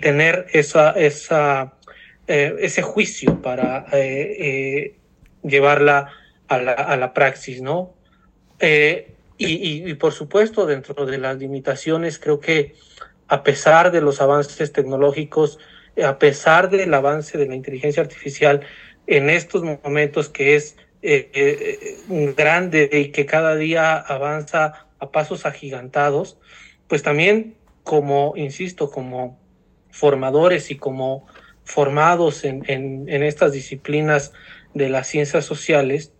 tener 0.00 0.46
esa, 0.52 0.92
eh, 0.98 2.56
ese 2.58 2.82
juicio 2.82 3.40
para 3.40 3.86
eh, 3.92 4.36
eh, 4.40 4.96
llevarla 5.44 6.10
a 6.48 6.58
la, 6.58 6.72
a 6.72 6.96
la, 6.96 7.14
praxis, 7.14 7.62
¿no? 7.62 7.94
Y, 9.38 9.94
por 9.94 10.12
supuesto, 10.12 10.66
dentro 10.66 11.06
de 11.06 11.16
las 11.16 11.38
limitaciones, 11.38 12.18
creo 12.18 12.40
que 12.40 12.74
a 13.28 13.44
pesar 13.44 13.92
de 13.92 14.00
los 14.00 14.20
avances 14.20 14.72
tecnológicos, 14.72 15.60
a 16.04 16.18
pesar 16.18 16.70
del 16.70 16.92
avance 16.92 17.38
de 17.38 17.46
la 17.46 17.54
inteligencia 17.54 18.02
artificial, 18.02 18.62
en 19.06 19.30
estos 19.30 19.62
momentos 19.62 20.28
que 20.28 20.56
es 20.56 20.76
eh, 21.02 21.30
eh, 21.34 22.32
grande 22.36 22.88
y 22.92 23.10
que 23.10 23.26
cada 23.26 23.56
día 23.56 23.96
avanza 23.96 24.86
a 24.98 25.10
pasos 25.10 25.46
agigantados, 25.46 26.38
pues 26.86 27.02
también 27.02 27.54
como, 27.82 28.34
insisto, 28.36 28.90
como 28.90 29.38
formadores 29.90 30.70
y 30.70 30.76
como 30.76 31.26
formados 31.64 32.44
en, 32.44 32.62
en, 32.68 33.22
estas 33.22 33.52
disciplinas 33.52 34.32
de 34.74 34.88
las 34.88 35.08
ciencias 35.08 35.44
sociales, 35.44 36.12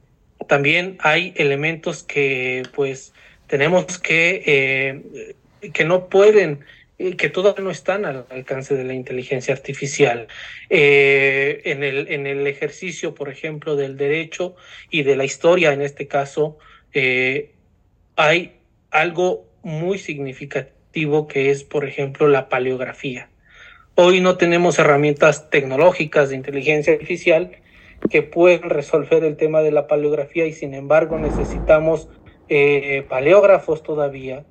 también 0.48 0.98
hay 1.00 1.32
elementos 1.36 2.02
que 2.02 2.64
pues 2.74 3.12
tenemos 3.46 3.98
que, 3.98 4.42
eh, 4.46 5.70
que 5.72 5.84
no 5.84 6.09
pueden 6.09 6.64
que 7.11 7.29
todavía 7.29 7.65
no 7.65 7.70
están 7.70 8.05
al 8.05 8.27
alcance 8.31 8.74
de 8.74 8.85
la 8.85 8.95
inteligencia 8.95 9.55
artificial. 9.55 10.29
Eh, 10.70 11.62
en, 11.65 11.83
el, 11.83 12.09
en 12.11 12.27
el 12.27 12.47
ejercicio, 12.47 13.15
por 13.15 13.29
ejemplo, 13.29 13.77
del 13.77 13.97
derecho 13.97 14.55
y 14.91 15.03
de 15.03 15.16
la 15.16 15.24
historia, 15.24 15.73
en 15.73 15.83
este 15.83 16.07
caso, 16.07 16.59
eh, 16.93 17.55
hay 18.16 18.61
algo 18.91 19.47
muy 19.62 19.99
significativo 19.99 21.27
que 21.27 21.51
es, 21.51 21.65
por 21.65 21.85
ejemplo, 21.85 22.29
la 22.29 22.49
paleografía. 22.49 23.29
Hoy 23.95 24.20
no 24.20 24.37
tenemos 24.37 24.79
herramientas 24.79 25.51
tecnológicas 25.51 26.31
de 26.31 26.37
inteligencia 26.37 26.95
artificial 26.95 27.51
que 28.11 28.23
puedan 28.23 28.70
resolver 28.70 29.24
el 29.24 29.37
tema 29.37 29.62
de 29.62 29.70
la 29.70 29.87
paleografía 29.87 30.47
y 30.47 30.53
sin 30.53 30.74
embargo 30.74 31.19
necesitamos 31.19 32.09
eh, 32.49 33.05
paleógrafos 33.09 33.83
todavía 33.83 34.45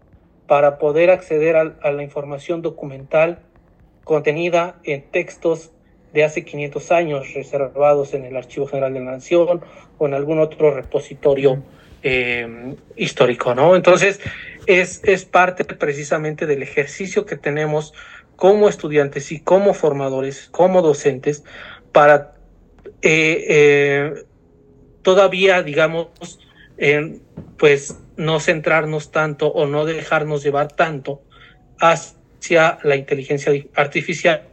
para 0.52 0.80
poder 0.80 1.12
acceder 1.12 1.56
a, 1.56 1.92
la 1.94 2.04
información 2.04 2.62
documental 2.62 3.40
contenida 4.04 4.76
en 4.84 5.02
textos 5.02 5.72
de 6.12 6.26
hace 6.26 6.44
500 6.44 6.92
años 6.92 7.34
reservados 7.34 8.14
en 8.14 8.26
el 8.26 8.36
Archivo 8.36 8.68
General 8.68 8.94
de 8.94 9.00
la 9.00 9.12
Nación 9.12 9.62
o 9.98 10.08
en 10.08 10.14
algún 10.14 10.40
otro 10.40 10.76
repositorio 10.76 11.64
eh, 12.04 12.76
histórico, 12.98 13.56
¿no? 13.56 13.78
Entonces, 13.78 14.20
es, 14.66 15.00
es 15.06 15.24
parte 15.24 15.64
precisamente 15.64 16.46
del 16.46 16.64
ejercicio 16.64 17.26
que 17.26 17.38
tenemos 17.38 17.94
como 18.36 18.68
estudiantes 18.68 19.32
y 19.32 19.40
como 19.40 19.74
formadores, 19.74 20.50
como 20.52 20.82
docentes, 20.82 21.46
para 21.94 22.34
eh, 23.02 23.46
eh, 23.48 24.26
todavía, 25.02 25.64
digamos, 25.64 26.10
pues 27.58 28.01
no 28.18 28.40
centrarnos 28.40 29.12
tanto 29.12 29.48
o 29.48 29.66
no 29.68 29.86
dejarnos 29.86 30.44
llevar 30.44 30.72
tanto 30.72 31.22
hacia 31.80 32.80
la 32.84 32.96
inteligencia 32.96 33.54
artificial 33.76 34.44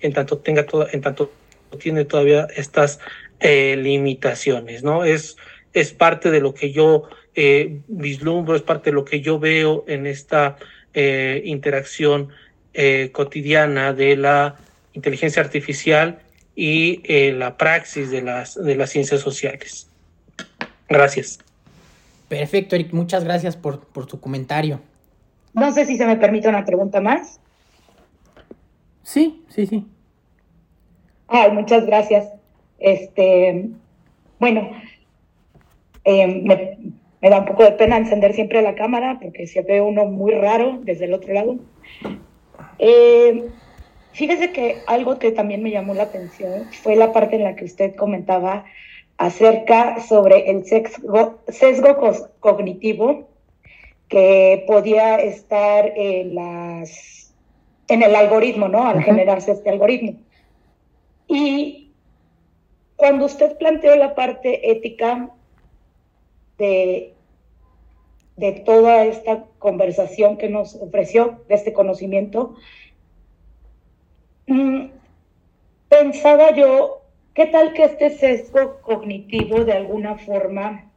en 0.00 0.12
tanto 0.12 0.38
tenga 0.38 0.66
toda, 0.66 0.88
en 0.92 1.00
tanto 1.00 1.32
tiene 1.78 2.04
todavía 2.04 2.46
estas 2.54 3.00
eh, 3.40 3.76
limitaciones, 3.76 4.82
¿no? 4.82 5.04
Es, 5.04 5.36
es 5.72 5.92
parte 5.92 6.30
de 6.30 6.40
lo 6.40 6.54
que 6.54 6.72
yo 6.72 7.08
eh, 7.34 7.80
vislumbro, 7.88 8.54
es 8.54 8.62
parte 8.62 8.90
de 8.90 8.94
lo 8.94 9.04
que 9.04 9.20
yo 9.20 9.38
veo 9.38 9.84
en 9.88 10.06
esta 10.06 10.56
eh, 10.92 11.42
interacción 11.44 12.28
cotidiana 13.12 13.92
de 13.92 14.16
la 14.16 14.56
inteligencia 14.94 15.40
artificial 15.40 16.18
y 16.56 17.00
la 17.30 17.56
praxis 17.56 18.10
de 18.10 18.20
las, 18.20 18.56
de 18.56 18.74
las 18.74 18.90
ciencias 18.90 19.20
sociales. 19.20 19.88
Gracias. 20.88 21.38
Perfecto, 22.38 22.74
Eric. 22.74 22.92
Muchas 22.92 23.22
gracias 23.22 23.56
por, 23.56 23.86
por 23.86 24.06
tu 24.06 24.18
comentario. 24.18 24.80
No 25.52 25.70
sé 25.70 25.86
si 25.86 25.96
se 25.96 26.04
me 26.04 26.16
permite 26.16 26.48
una 26.48 26.64
pregunta 26.64 27.00
más. 27.00 27.38
Sí, 29.04 29.44
sí, 29.48 29.66
sí. 29.66 29.86
Ay, 31.28 31.52
muchas 31.52 31.86
gracias. 31.86 32.28
Este, 32.80 33.68
bueno, 34.40 34.68
eh, 36.02 36.26
me, 36.26 37.30
da 37.30 37.38
un 37.38 37.44
poco 37.44 37.62
de 37.62 37.70
pena 37.70 37.98
encender 37.98 38.34
siempre 38.34 38.62
la 38.62 38.74
cámara 38.74 39.20
porque 39.22 39.46
se 39.46 39.62
ve 39.62 39.80
uno 39.80 40.06
muy 40.06 40.32
raro 40.32 40.80
desde 40.82 41.04
el 41.04 41.14
otro 41.14 41.34
lado. 41.34 41.58
Eh, 42.80 43.48
fíjese 44.10 44.50
que 44.50 44.78
algo 44.88 45.20
que 45.20 45.30
también 45.30 45.62
me 45.62 45.70
llamó 45.70 45.94
la 45.94 46.02
atención 46.02 46.64
fue 46.82 46.96
la 46.96 47.12
parte 47.12 47.36
en 47.36 47.44
la 47.44 47.54
que 47.54 47.64
usted 47.64 47.94
comentaba 47.94 48.64
acerca 49.18 50.00
sobre 50.00 50.50
el 50.50 50.64
sesgo, 50.64 51.40
sesgo 51.48 51.96
cognitivo 52.40 53.28
que 54.08 54.64
podía 54.66 55.16
estar 55.16 55.92
en, 55.96 56.34
las, 56.34 57.34
en 57.88 58.02
el 58.02 58.14
algoritmo, 58.14 58.68
¿no? 58.68 58.86
Al 58.86 59.02
generarse 59.02 59.52
este 59.52 59.70
algoritmo. 59.70 60.14
Y 61.26 61.92
cuando 62.96 63.26
usted 63.26 63.56
planteó 63.56 63.96
la 63.96 64.14
parte 64.14 64.70
ética 64.70 65.30
de, 66.58 67.14
de 68.36 68.52
toda 68.52 69.04
esta 69.04 69.44
conversación 69.58 70.36
que 70.36 70.48
nos 70.48 70.74
ofreció, 70.76 71.42
de 71.48 71.54
este 71.54 71.72
conocimiento, 71.72 72.54
mm, 74.46 74.86
pensaba 75.88 76.50
yo 76.52 77.03
¿Qué 77.34 77.46
tal 77.46 77.72
que 77.72 77.82
este 77.82 78.10
sesgo 78.10 78.80
cognitivo 78.80 79.64
de 79.64 79.72
alguna 79.72 80.16
forma 80.16 80.92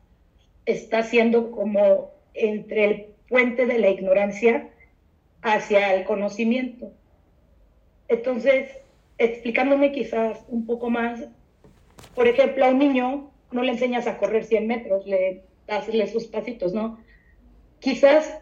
está 0.68 1.02
siendo 1.02 1.50
como 1.50 2.12
entre 2.36 2.86
el 2.86 3.06
puente 3.28 3.66
de 3.66 3.80
la 3.80 3.90
ignorancia 3.90 4.70
hacia 5.42 5.96
el 5.96 6.04
conocimiento? 6.04 6.92
Entonces, 8.08 8.70
explicándome 9.18 9.92
quizás 9.92 10.46
un 10.48 10.68
poco 10.68 10.92
más, 10.92 11.28
por 12.14 12.28
ejemplo, 12.28 12.66
a 12.66 12.70
un 12.70 12.78
niño 12.78 13.32
no 13.52 13.64
le 13.64 13.72
enseñas 13.72 14.06
a 14.06 14.20
correr 14.20 14.44
100 14.44 14.68
metros, 14.68 15.08
le 15.08 15.42
das 15.66 15.86
sus 16.12 16.28
pasitos, 16.28 16.72
¿no? 16.72 17.00
Quizás 17.80 18.40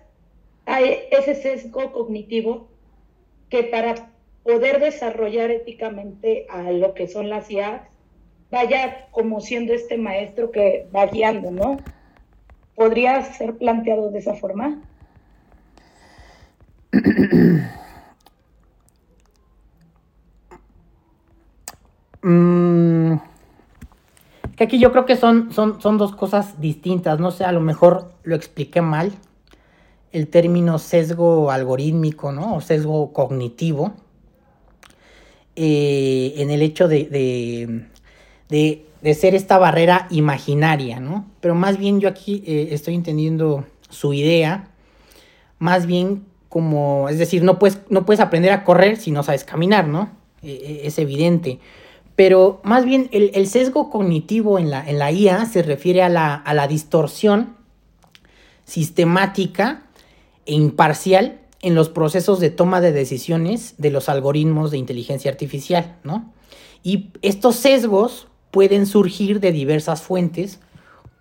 hay 0.65 0.99
ese 1.11 1.33
sesgo 1.33 1.93
cognitivo 1.93 2.67
que 3.49 3.63
para 3.63 4.11
poder 4.45 4.79
desarrollar 4.79 5.49
éticamente 5.49 6.45
a 6.49 6.71
lo 6.71 6.93
que 6.93 7.07
son 7.07 7.29
las 7.29 7.49
IAs, 7.49 7.81
vaya 8.51 9.07
como 9.09 9.41
siendo 9.41 9.73
este 9.73 9.97
maestro 9.97 10.51
que 10.51 10.87
va 10.95 11.07
guiando, 11.07 11.49
¿no? 11.49 11.79
¿Podría 12.75 13.23
ser 13.23 13.57
planteado 13.57 14.11
de 14.11 14.19
esa 14.19 14.35
forma? 14.35 14.79
Mm, 22.27 23.17
que 24.57 24.63
aquí 24.63 24.79
yo 24.79 24.91
creo 24.91 25.05
que 25.05 25.15
son, 25.15 25.53
son, 25.53 25.79
son 25.79 25.99
dos 25.99 26.15
cosas 26.15 26.59
distintas, 26.59 27.19
no 27.19 27.29
sé, 27.29 27.43
a 27.45 27.51
lo 27.51 27.61
mejor 27.61 28.13
lo 28.23 28.35
expliqué 28.35 28.81
mal, 28.81 29.11
el 30.11 30.27
término 30.27 30.79
sesgo 30.79 31.51
algorítmico, 31.51 32.31
¿no? 32.31 32.55
O 32.55 32.61
sesgo 32.61 33.13
cognitivo 33.13 33.93
eh, 35.55 36.33
en 36.37 36.51
el 36.51 36.61
hecho 36.61 36.87
de, 36.87 37.85
de, 38.49 39.13
ser 39.13 39.35
esta 39.35 39.57
barrera 39.57 40.07
imaginaria, 40.09 40.99
¿no? 40.99 41.25
Pero 41.39 41.55
más 41.55 41.77
bien 41.77 42.01
yo 42.01 42.09
aquí 42.09 42.43
eh, 42.45 42.69
estoy 42.71 42.95
entendiendo 42.95 43.65
su 43.89 44.13
idea, 44.13 44.67
más 45.59 45.85
bien 45.85 46.25
como, 46.49 47.07
es 47.07 47.17
decir, 47.17 47.43
no 47.43 47.57
puedes, 47.59 47.79
no 47.89 48.05
puedes 48.05 48.19
aprender 48.19 48.51
a 48.51 48.63
correr 48.63 48.97
si 48.97 49.11
no 49.11 49.23
sabes 49.23 49.43
caminar, 49.43 49.87
¿no? 49.87 50.09
E, 50.41 50.51
e, 50.51 50.87
es 50.87 50.99
evidente. 50.99 51.59
pero 52.15 52.61
más 52.63 52.85
bien 52.85 53.09
el, 53.11 53.47
sesgo 53.47 53.89
cognitivo 53.89 54.59
en 54.59 54.69
la, 54.69 54.87
en 54.87 54.99
la, 54.99 55.11
IA 55.11 55.45
se 55.45 55.63
refiere 55.63 56.01
a 56.01 56.09
la, 56.09 56.33
a 56.35 56.53
la 56.53 56.67
distorsión 56.67 57.55
sistemática 58.65 59.83
e 60.45 60.53
imparcial 60.53 61.39
en 61.61 61.75
los 61.75 61.89
procesos 61.89 62.39
de 62.39 62.49
toma 62.49 62.81
de 62.81 62.91
decisiones 62.91 63.75
de 63.77 63.91
los 63.91 64.09
algoritmos 64.09 64.71
de 64.71 64.77
inteligencia 64.77 65.31
artificial, 65.31 65.97
¿no? 66.03 66.33
Y 66.83 67.11
estos 67.21 67.55
sesgos 67.55 68.27
pueden 68.51 68.85
surgir 68.85 69.39
de 69.39 69.51
diversas 69.51 70.01
fuentes, 70.01 70.59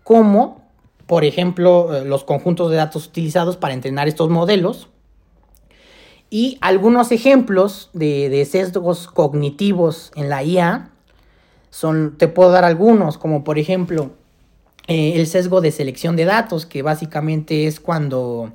como, 0.03 0.63
por 1.07 1.25
ejemplo, 1.25 1.97
eh, 1.97 2.05
los 2.05 2.25
conjuntos 2.25 2.71
de 2.71 2.77
datos 2.77 3.07
utilizados 3.07 3.57
para 3.57 3.75
entrenar 3.75 4.07
estos 4.07 4.29
modelos, 4.29 4.89
y 6.31 6.59
algunos 6.61 7.13
ejemplos 7.13 7.91
de, 7.93 8.45
sesgos 8.45 9.07
cognitivos 9.07 10.11
en 10.17 10.29
la 10.29 10.43
IA 10.43 10.91
son, 11.71 12.17
te 12.19 12.27
puedo 12.27 12.51
dar 12.51 12.65
algunos, 12.65 13.19
como 13.19 13.45
por 13.45 13.57
ejemplo 13.57 14.11
eh, 14.89 15.13
el 15.15 15.29
sesgo 15.29 15.61
de 15.61 15.71
selección 15.71 16.17
de 16.17 16.25
datos, 16.25 16.67
que 16.67 16.83
básicamente 16.83 17.69
es 17.69 17.79
cuando 17.79 18.53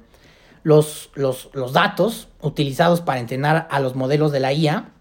los, 0.69 1.09
los, 1.15 1.73
datos 1.73 2.27
utilizados 2.41 3.01
para 3.01 3.19
entrenar 3.19 3.67
a 3.71 3.79
los 3.79 3.95
modelos 3.95 4.31
de 4.31 4.39
la 4.39 4.53
IA 4.53 4.91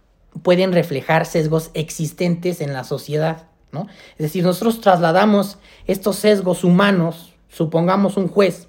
pueden 0.43 0.73
reflejar 0.73 1.27
sesgos 1.27 1.71
existentes 1.75 2.63
en 2.63 2.73
la 2.73 2.85
sociedad, 2.85 3.49
¿no? 3.71 3.87
Es 4.13 4.19
decir, 4.19 4.45
nosotros 4.45 4.81
trasladamos 4.81 5.59
estos 5.87 6.17
sesgos 6.17 6.65
humanos, 6.65 7.35
supongamos 7.51 8.17
un 8.17 8.29
juez 8.29 8.69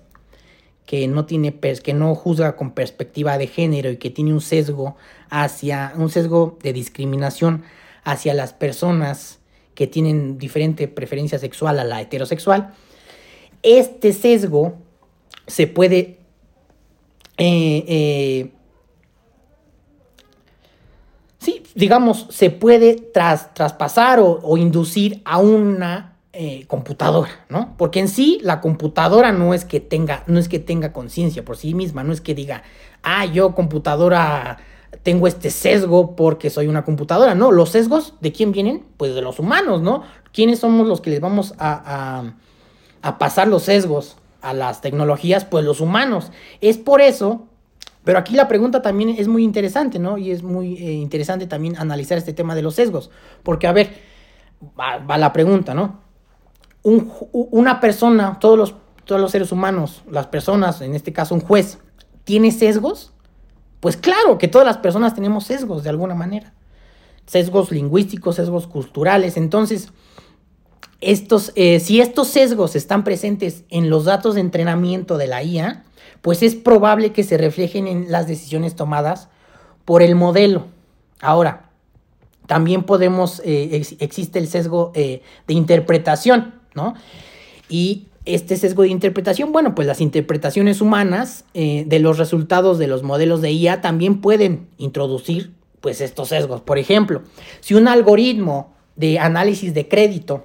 que 0.86 1.08
no 1.08 1.26
tiene 1.26 1.58
que 1.58 1.94
no 1.94 2.16
juzga 2.16 2.58
con 2.58 2.72
perspectiva 2.72 3.38
de 3.38 3.48
género 3.48 3.90
y 3.92 3.98
que 3.98 4.10
tiene 4.10 4.34
un 4.34 4.42
sesgo 4.42 4.98
hacia 5.30 5.94
un 5.96 6.10
sesgo 6.10 6.58
de 6.62 6.74
discriminación 6.74 7.64
hacia 8.04 8.34
las 8.34 8.52
personas 8.52 9.40
que 9.74 9.88
tienen 9.88 10.38
diferente 10.38 10.90
preferencia 10.90 11.40
sexual 11.40 11.80
a 11.80 11.86
la 11.86 12.02
heterosexual, 12.02 12.74
este 13.64 14.12
sesgo 14.12 14.74
se 15.48 15.68
puede 15.68 16.19
eh, 17.40 17.86
eh, 17.88 18.52
sí, 21.40 21.64
digamos, 21.74 22.28
se 22.30 22.50
puede 22.50 22.96
traspasar 22.96 24.20
o, 24.20 24.58
inducir 24.58 25.22
a 25.24 25.38
una 25.38 26.18
eh, 26.34 26.66
computadora, 26.68 27.46
¿no? 27.48 27.76
Porque 27.78 28.02
en 28.02 28.10
sí 28.10 28.40
la 28.44 28.60
computadora 28.60 29.32
no 29.32 29.54
es 29.54 29.64
que 29.64 29.80
tenga, 29.80 30.24
no 30.28 30.38
es 30.38 30.50
que 30.50 30.60
tenga 30.60 30.92
conciencia 30.92 31.46
por 31.46 31.56
sí 31.56 31.74
misma, 31.74 32.04
no 32.04 32.12
es 32.12 32.20
que 32.20 32.36
diga, 32.36 32.64
ah, 33.04 33.26
yo 33.26 33.56
computadora 33.56 34.58
tengo 35.04 35.26
este 35.26 35.50
sesgo 35.50 36.18
porque 36.18 36.50
soy 36.50 36.68
una 36.68 36.84
computadora, 36.84 37.36
no, 37.36 37.54
los 37.54 37.70
sesgos 37.70 38.16
de 38.20 38.34
quién 38.34 38.52
vienen, 38.52 38.86
pues 38.98 39.16
de 39.16 39.22
los 39.22 39.40
humanos, 39.40 39.82
¿no? 39.82 40.04
¿Quiénes 40.34 40.60
somos 40.60 40.88
los 40.88 41.00
que 41.00 41.10
les 41.12 41.22
vamos 41.22 41.54
a, 41.58 42.34
a 43.02 43.18
pasar 43.18 43.48
los 43.48 43.64
sesgos? 43.64 44.18
A 44.42 44.54
las 44.54 44.82
tecnologías, 44.82 45.46
pues 45.46 45.66
los 45.66 45.82
humanos. 45.82 46.32
Es 46.62 46.78
por 46.78 47.02
eso, 47.02 47.48
pero 48.04 48.20
aquí 48.20 48.36
la 48.36 48.48
pregunta 48.48 48.82
también 48.82 49.10
es 49.10 49.28
muy 49.28 49.44
interesante, 49.44 50.00
¿no? 50.00 50.18
Y 50.18 50.32
es 50.32 50.44
muy 50.44 50.76
eh, 50.76 50.94
interesante 50.94 51.48
también 51.48 51.78
analizar 51.78 52.18
este 52.18 52.34
tema 52.34 52.56
de 52.56 52.62
los 52.62 52.76
sesgos, 52.76 53.12
porque 53.44 53.68
a 53.68 53.72
ver, 53.72 53.94
va, 54.80 55.18
la 55.18 55.34
pregunta, 55.34 55.74
¿no? 55.74 56.08
una 56.82 57.82
persona, 57.82 58.40
todos 58.40 58.58
los, 58.58 58.76
todos 59.04 59.20
los 59.20 59.32
seres 59.32 59.52
humanos, 59.52 60.02
las 60.10 60.28
personas, 60.28 60.80
en 60.82 60.96
este 60.96 61.12
caso 61.12 61.36
un 61.36 61.42
juez, 61.42 61.78
¿tiene 62.24 62.52
sesgos? 62.52 63.12
Pues 63.80 63.98
claro 63.98 64.38
que 64.38 64.48
todas 64.48 64.66
las 64.66 64.78
personas 64.78 65.14
tenemos 65.14 65.46
sesgos 65.46 65.84
de 65.84 65.90
alguna 65.90 66.16
manera. 66.16 66.54
Sesgos 67.26 67.72
lingüísticos, 67.72 68.36
sesgos 68.36 68.68
culturales. 68.68 69.38
Entonces, 69.38 69.92
estos, 71.02 71.54
eh, 71.56 71.80
si 71.80 72.02
estos 72.02 72.28
sesgos 72.28 72.76
están 72.76 73.04
presentes 73.04 73.64
en 73.70 73.90
los 73.90 74.06
datos 74.06 74.36
de 74.36 74.42
entrenamiento 74.42 75.18
de 75.18 75.28
la 75.28 75.44
IA, 75.44 75.84
pues 76.22 76.44
es 76.44 76.56
probable 76.56 77.12
que 77.12 77.24
se 77.24 77.38
reflejen 77.38 77.88
en 77.88 78.12
las 78.12 78.28
decisiones 78.28 78.76
tomadas 78.76 79.30
por 79.86 80.02
el 80.02 80.16
modelo. 80.16 80.68
Ahora, 81.22 81.70
también 82.48 82.84
podemos, 82.84 83.42
eh, 83.46 83.82
existe 84.00 84.40
el 84.40 84.48
sesgo 84.48 84.92
eh, 84.96 85.22
de 85.48 85.54
interpretación, 85.54 86.56
¿no? 86.74 86.96
Y 87.70 88.08
este 88.26 88.58
sesgo 88.58 88.84
de 88.84 88.90
interpretación, 88.90 89.52
bueno, 89.52 89.76
pues 89.76 89.88
las 89.88 90.02
interpretaciones 90.02 90.82
humanas 90.82 91.46
de 91.54 92.00
los 92.00 92.18
resultados 92.18 92.78
de 92.78 92.88
los 92.88 93.02
modelos 93.02 93.42
de 93.42 93.52
IA 93.52 93.82
también 93.82 94.22
pueden 94.22 94.68
introducir, 94.78 95.54
pues, 95.82 96.02
estos 96.02 96.30
sesgos. 96.30 96.62
Por 96.62 96.78
ejemplo, 96.78 97.24
si 97.62 97.74
un 97.74 97.88
algoritmo 97.88 98.74
de 98.96 99.18
análisis 99.18 99.74
de 99.74 99.88
crédito 99.88 100.44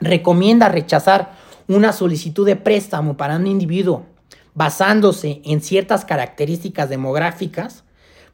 recomienda 0.00 0.68
rechazar 0.68 1.36
una 1.66 1.92
solicitud 1.92 2.46
de 2.46 2.56
préstamo 2.56 3.16
para 3.16 3.36
un 3.36 3.46
individuo 3.46 4.06
basándose 4.54 5.40
en 5.44 5.60
ciertas 5.60 6.04
características 6.04 6.88
demográficas, 6.88 7.84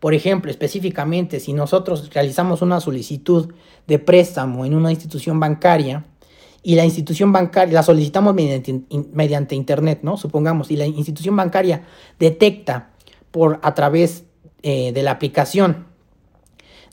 por 0.01 0.15
ejemplo, 0.15 0.51
específicamente 0.51 1.41
si 1.41 1.53
nosotros 1.53 2.11
realizamos 2.12 2.62
una 2.62 2.81
solicitud 2.81 3.53
de 3.86 3.99
préstamo 3.99 4.65
en 4.65 4.74
una 4.74 4.91
institución 4.91 5.41
bancaria 5.41 6.05
y 6.62 6.77
la 6.77 6.85
institución 6.85 7.32
bancaria 7.32 7.74
la 7.74 7.82
solicitamos 7.82 8.35
mediante, 8.35 8.82
mediante 9.12 9.55
internet, 9.55 10.01
¿no? 10.03 10.16
Supongamos, 10.16 10.70
y 10.70 10.77
la 10.77 10.86
institución 10.86 11.36
bancaria 11.36 11.85
detecta 12.19 12.91
por 13.31 13.61
a 13.62 13.74
través 13.74 14.24
eh, 14.62 14.93
de 14.93 15.03
la 15.03 15.11
aplicación 15.11 15.86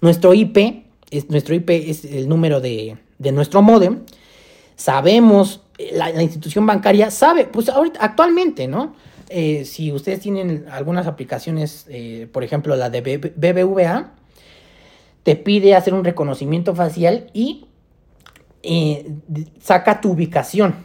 nuestro 0.02 0.34
IP, 0.34 0.86
es, 1.12 1.30
nuestro 1.30 1.54
IP 1.54 1.70
es 1.70 2.06
el 2.06 2.28
número 2.28 2.60
de, 2.60 2.98
de 3.20 3.32
nuestro 3.32 3.62
modem, 3.62 4.00
sabemos, 4.82 5.62
eh, 5.78 5.92
la, 5.94 6.22
institución 6.24 6.66
bancaria 6.66 7.12
sabe, 7.12 7.46
pues 7.46 7.70
ahorita, 7.70 8.00
actualmente, 8.02 8.68
¿no? 8.68 8.96
Eh, 9.30 9.64
si 9.64 9.92
ustedes 9.92 10.20
tienen 10.20 10.66
algunas 10.72 11.08
aplicaciones, 11.08 11.86
eh, 11.88 12.28
por 12.32 12.44
ejemplo 12.44 12.76
la 12.76 12.90
de 12.90 13.02
BBVA, 13.02 14.12
te 15.24 15.36
pide 15.36 15.76
hacer 15.76 15.94
un 15.94 16.04
reconocimiento 16.04 16.76
facial 16.76 17.28
y 17.34 17.68
saca 19.60 20.02
tu 20.02 20.12
ubicación 20.12 20.76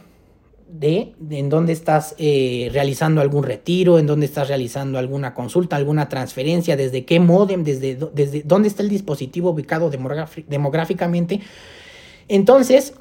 de, 0.67 1.13
en 1.29 1.49
dónde 1.49 1.73
estás 1.73 2.15
realizando 2.17 3.21
algún 3.21 3.43
retiro, 3.43 3.99
en 3.99 4.07
dónde 4.07 4.27
estás 4.27 4.47
realizando 4.47 4.97
alguna 4.97 5.33
consulta, 5.33 5.75
alguna 5.75 6.07
transferencia, 6.07 6.77
desde 6.77 7.03
qué 7.03 7.19
modem, 7.19 7.63
desde, 7.63 7.95
desde 8.13 8.43
dónde 8.43 8.67
está 8.67 8.83
el 8.83 8.89
dispositivo 8.89 9.51
ubicado 9.51 9.89
demográficamente. 9.89 11.41
Entonces, 12.27 12.93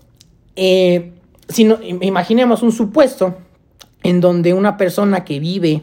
eh, 0.57 1.13
si 1.49 1.63
imaginemos 2.01 2.63
un 2.63 2.73
supuesto 2.73 3.37
en 4.03 4.21
donde 4.21 4.55
una 4.55 4.77
persona 4.77 5.25
que 5.25 5.39
vive 5.39 5.83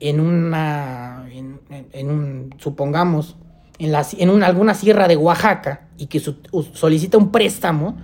en 0.00 0.20
una, 0.20 1.26
en, 1.92 2.10
un, 2.10 2.54
supongamos, 2.58 3.36
en, 3.78 3.92
la, 3.92 4.06
alguna 4.46 4.74
sierra 4.74 5.08
de 5.08 5.16
Oaxaca 5.16 5.88
y 5.96 6.06
que 6.06 6.20
solicita 6.20 7.18
un 7.18 7.30
préstamo 7.30 7.96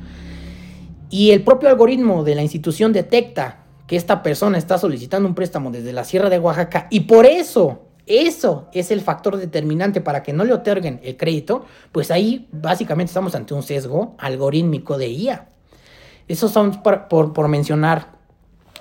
y 1.11 1.31
el 1.31 1.43
propio 1.43 1.69
algoritmo 1.69 2.25
de 2.25 2.35
la 2.35 2.43
institución 2.43 2.93
detecta 2.93 3.65
que 3.87 3.97
esta 3.97 4.23
persona 4.23 4.57
está 4.59 4.79
solicitando 4.79 5.29
un 5.29 5.35
préstamo 5.35 5.71
desde 5.71 5.93
la 5.93 6.05
sierra 6.05 6.31
de 6.31 6.39
Oaxaca 6.39 6.87
y 6.91 7.01
por 7.01 7.27
eso 7.27 7.83
eso 8.07 8.69
es 8.73 8.91
el 8.91 9.01
factor 9.01 9.37
determinante 9.37 10.01
para 10.01 10.23
que 10.23 10.33
no 10.33 10.45
le 10.45 10.53
otorguen 10.53 11.01
el 11.03 11.17
crédito, 11.17 11.65
pues 11.91 12.11
ahí 12.11 12.49
básicamente 12.53 13.11
estamos 13.11 13.35
ante 13.35 13.55
un 13.55 13.63
sesgo 13.63 14.15
algorítmico 14.19 14.99
de 14.99 15.09
IA. 15.09 15.49
Esos 16.29 16.53
son 16.53 16.83
por, 16.83 17.49
mencionar 17.49 18.13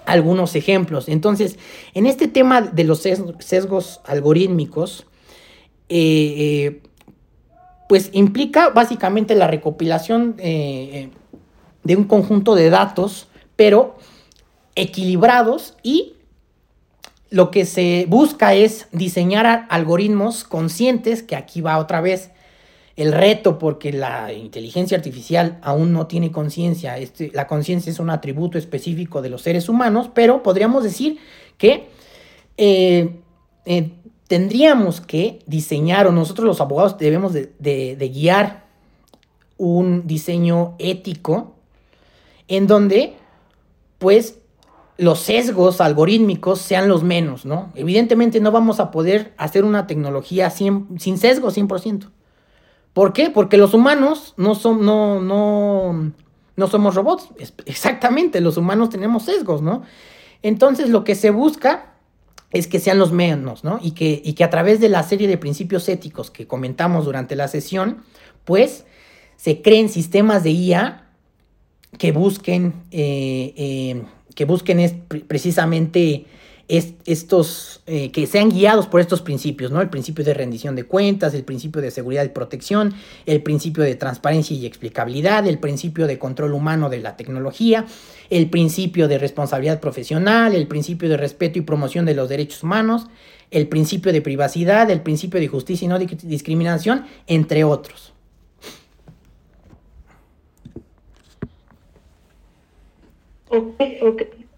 algunos 0.06 0.56
ejemplos. 0.56 1.08
Entonces, 1.08 1.58
en 1.94 2.06
este 2.06 2.28
tema 2.28 2.62
de 2.62 2.84
los 2.84 3.02
sesgos 3.02 4.02
algorítmicos, 4.06 5.06
eh, 5.90 6.36
eh, 6.38 6.82
pues 7.88 8.10
implica 8.14 8.70
básicamente 8.70 9.36
la 9.36 9.48
recopilación 9.48 10.36
eh, 10.40 11.10
de 11.84 11.96
un 11.96 12.06
conjunto 12.06 12.56
de 12.56 12.70
datos, 12.70 13.28
pero 13.56 13.98
equilibrados 14.76 15.76
y 15.84 16.14
lo 17.30 17.52
que 17.52 17.66
se 17.66 18.06
busca 18.10 18.54
es 18.54 18.88
diseñar 18.92 19.66
algoritmos 19.70 20.44
conscientes, 20.44 21.24
que 21.24 21.36
aquí 21.36 21.62
va 21.62 21.80
otra 21.80 22.00
vez 22.00 22.32
el 22.96 23.12
reto, 23.12 23.58
porque 23.58 23.92
la 23.92 24.32
inteligencia 24.34 24.98
artificial 24.98 25.58
aún 25.64 25.94
no 25.94 26.06
tiene 26.06 26.32
conciencia. 26.32 26.98
Este, 26.98 27.32
la 27.34 27.48
conciencia 27.48 27.92
es 27.92 28.00
un 28.00 28.10
atributo 28.10 28.58
específico 28.58 29.22
de 29.22 29.30
los 29.30 29.42
seres 29.42 29.68
humanos, 29.68 30.12
pero 30.14 30.44
podríamos 30.44 30.84
decir 30.84 31.18
que 31.58 31.88
eh, 32.58 33.20
eh, 33.66 33.92
tendríamos 34.28 35.02
que 35.02 35.40
diseñar, 35.48 36.06
o 36.06 36.12
nosotros 36.12 36.46
los 36.46 36.62
abogados 36.62 36.98
debemos 37.00 37.34
de, 37.34 38.12
guiar 38.14 38.66
un 39.58 40.06
diseño 40.06 40.76
ético 40.78 41.56
en 42.48 42.68
donde, 42.68 43.16
pues, 43.98 44.40
los 44.98 45.20
sesgos 45.20 45.82
algorítmicos 45.82 46.60
sean 46.60 46.88
los 46.88 47.02
menos, 47.02 47.46
¿no? 47.46 47.72
Evidentemente 47.74 48.40
no 48.40 48.52
vamos 48.52 48.80
a 48.80 48.92
poder 48.92 49.34
hacer 49.38 49.64
una 49.64 49.88
tecnología 49.88 50.52
sin 50.52 51.18
sesgo 51.18 51.50
100%. 51.50 52.12
¿Por 52.94 53.14
qué? 53.14 53.30
Porque 53.30 53.58
los 53.58 53.74
humanos 53.74 54.34
no 54.38 54.56
son, 54.56 54.86
no, 54.86 55.20
no, 55.22 56.12
no 56.56 56.68
somos 56.68 56.96
robots. 56.96 57.30
Exactamente, 57.66 58.40
los 58.40 58.58
humanos 58.58 58.90
tenemos 58.90 59.24
sesgos, 59.24 59.62
¿no? 59.62 59.84
Entonces 60.44 60.90
lo 60.90 61.04
que 61.04 61.16
se 61.16 61.32
busca 61.32 61.94
es 62.52 62.68
que 62.68 62.80
sean 62.80 63.00
los 63.00 63.12
menos, 63.12 63.64
¿no? 63.64 63.80
Y 63.82 63.92
que, 63.92 64.22
y 64.24 64.34
que 64.34 64.44
a 64.44 64.50
través 64.52 64.80
de 64.80 64.90
la 64.90 65.02
serie 65.02 65.28
de 65.28 65.38
principios 65.38 65.90
éticos 65.90 66.30
que 66.30 66.46
comentamos 66.46 67.06
durante 67.06 67.36
la 67.36 67.48
sesión, 67.48 68.04
pues 68.46 68.86
se 69.38 69.62
creen 69.64 69.90
sistemas 69.90 70.44
de 70.44 70.52
IA 70.52 71.08
que 71.98 72.12
busquen, 72.12 72.74
eh, 72.92 73.54
eh, 73.58 74.04
que 74.36 74.46
busquen 74.46 74.80
es, 74.80 74.94
precisamente 75.28 76.26
estos, 76.68 77.82
eh, 77.88 78.12
que 78.12 78.26
sean 78.26 78.50
guiados 78.50 78.88
por 78.88 79.02
estos 79.02 79.22
principios, 79.22 79.72
¿no? 79.72 79.82
El 79.82 79.90
principio 79.90 80.24
de 80.24 80.34
rendición 80.34 80.76
de 80.76 80.86
cuentas, 80.86 81.34
el 81.34 81.44
principio 81.44 81.82
de 81.82 81.92
seguridad 81.92 82.24
y 82.24 82.30
protección, 82.30 82.94
el 83.26 83.44
principio 83.44 83.84
de 83.84 83.96
transparencia 83.96 84.56
y 84.56 84.66
explicabilidad, 84.66 85.46
el 85.46 85.60
principio 85.60 86.08
de 86.08 86.18
control 86.18 86.54
humano 86.54 86.90
de 86.90 87.00
la 87.00 87.18
tecnología, 87.18 87.86
el 88.30 88.50
principio 88.50 89.08
de 89.08 89.18
responsabilidad 89.18 89.82
profesional, 89.82 90.56
el 90.56 90.68
principio 90.68 91.10
de 91.10 91.18
respeto 91.18 91.60
y 91.60 91.62
promoción 91.62 92.06
de 92.06 92.16
los 92.16 92.30
derechos 92.30 92.64
humanos, 92.64 93.08
el 93.52 93.68
principio 93.68 94.14
de 94.14 94.22
privacidad, 94.22 94.90
el 94.90 95.02
principio 95.02 95.40
de 95.40 95.48
justicia 95.48 95.86
y 95.86 95.90
no 95.90 96.00
discriminación, 96.00 97.06
entre 97.28 97.64
otros. 97.64 98.14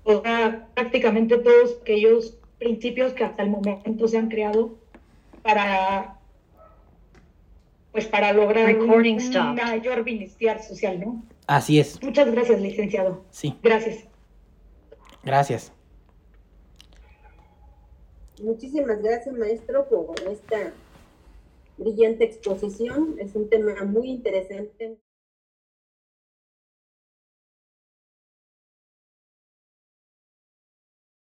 O 0.05 0.21
sea, 0.21 0.69
prácticamente 0.73 1.37
todos 1.37 1.79
aquellos 1.81 2.37
principios 2.59 3.13
que 3.13 3.25
hasta 3.25 3.43
el 3.43 3.49
momento 3.49 4.07
se 4.07 4.17
han 4.17 4.29
creado 4.29 4.75
para 5.43 6.19
pues 7.91 8.07
para 8.07 8.33
lograr 8.33 8.75
un, 8.77 8.87
mayor 9.55 10.03
bienestar 10.03 10.61
social, 10.61 10.99
¿no? 10.99 11.23
Así 11.47 11.79
es. 11.79 12.01
Muchas 12.03 12.29
gracias, 12.29 12.59
licenciado. 12.59 13.23
Sí. 13.29 13.57
Gracias. 13.63 14.03
Gracias. 15.23 15.71
Muchísimas 18.43 19.01
gracias, 19.01 19.33
maestro, 19.33 19.87
por 19.87 20.13
esta 20.29 20.73
brillante 21.77 22.25
exposición. 22.25 23.15
Es 23.17 23.33
un 23.33 23.49
tema 23.49 23.73
muy 23.85 24.09
interesante. 24.09 24.97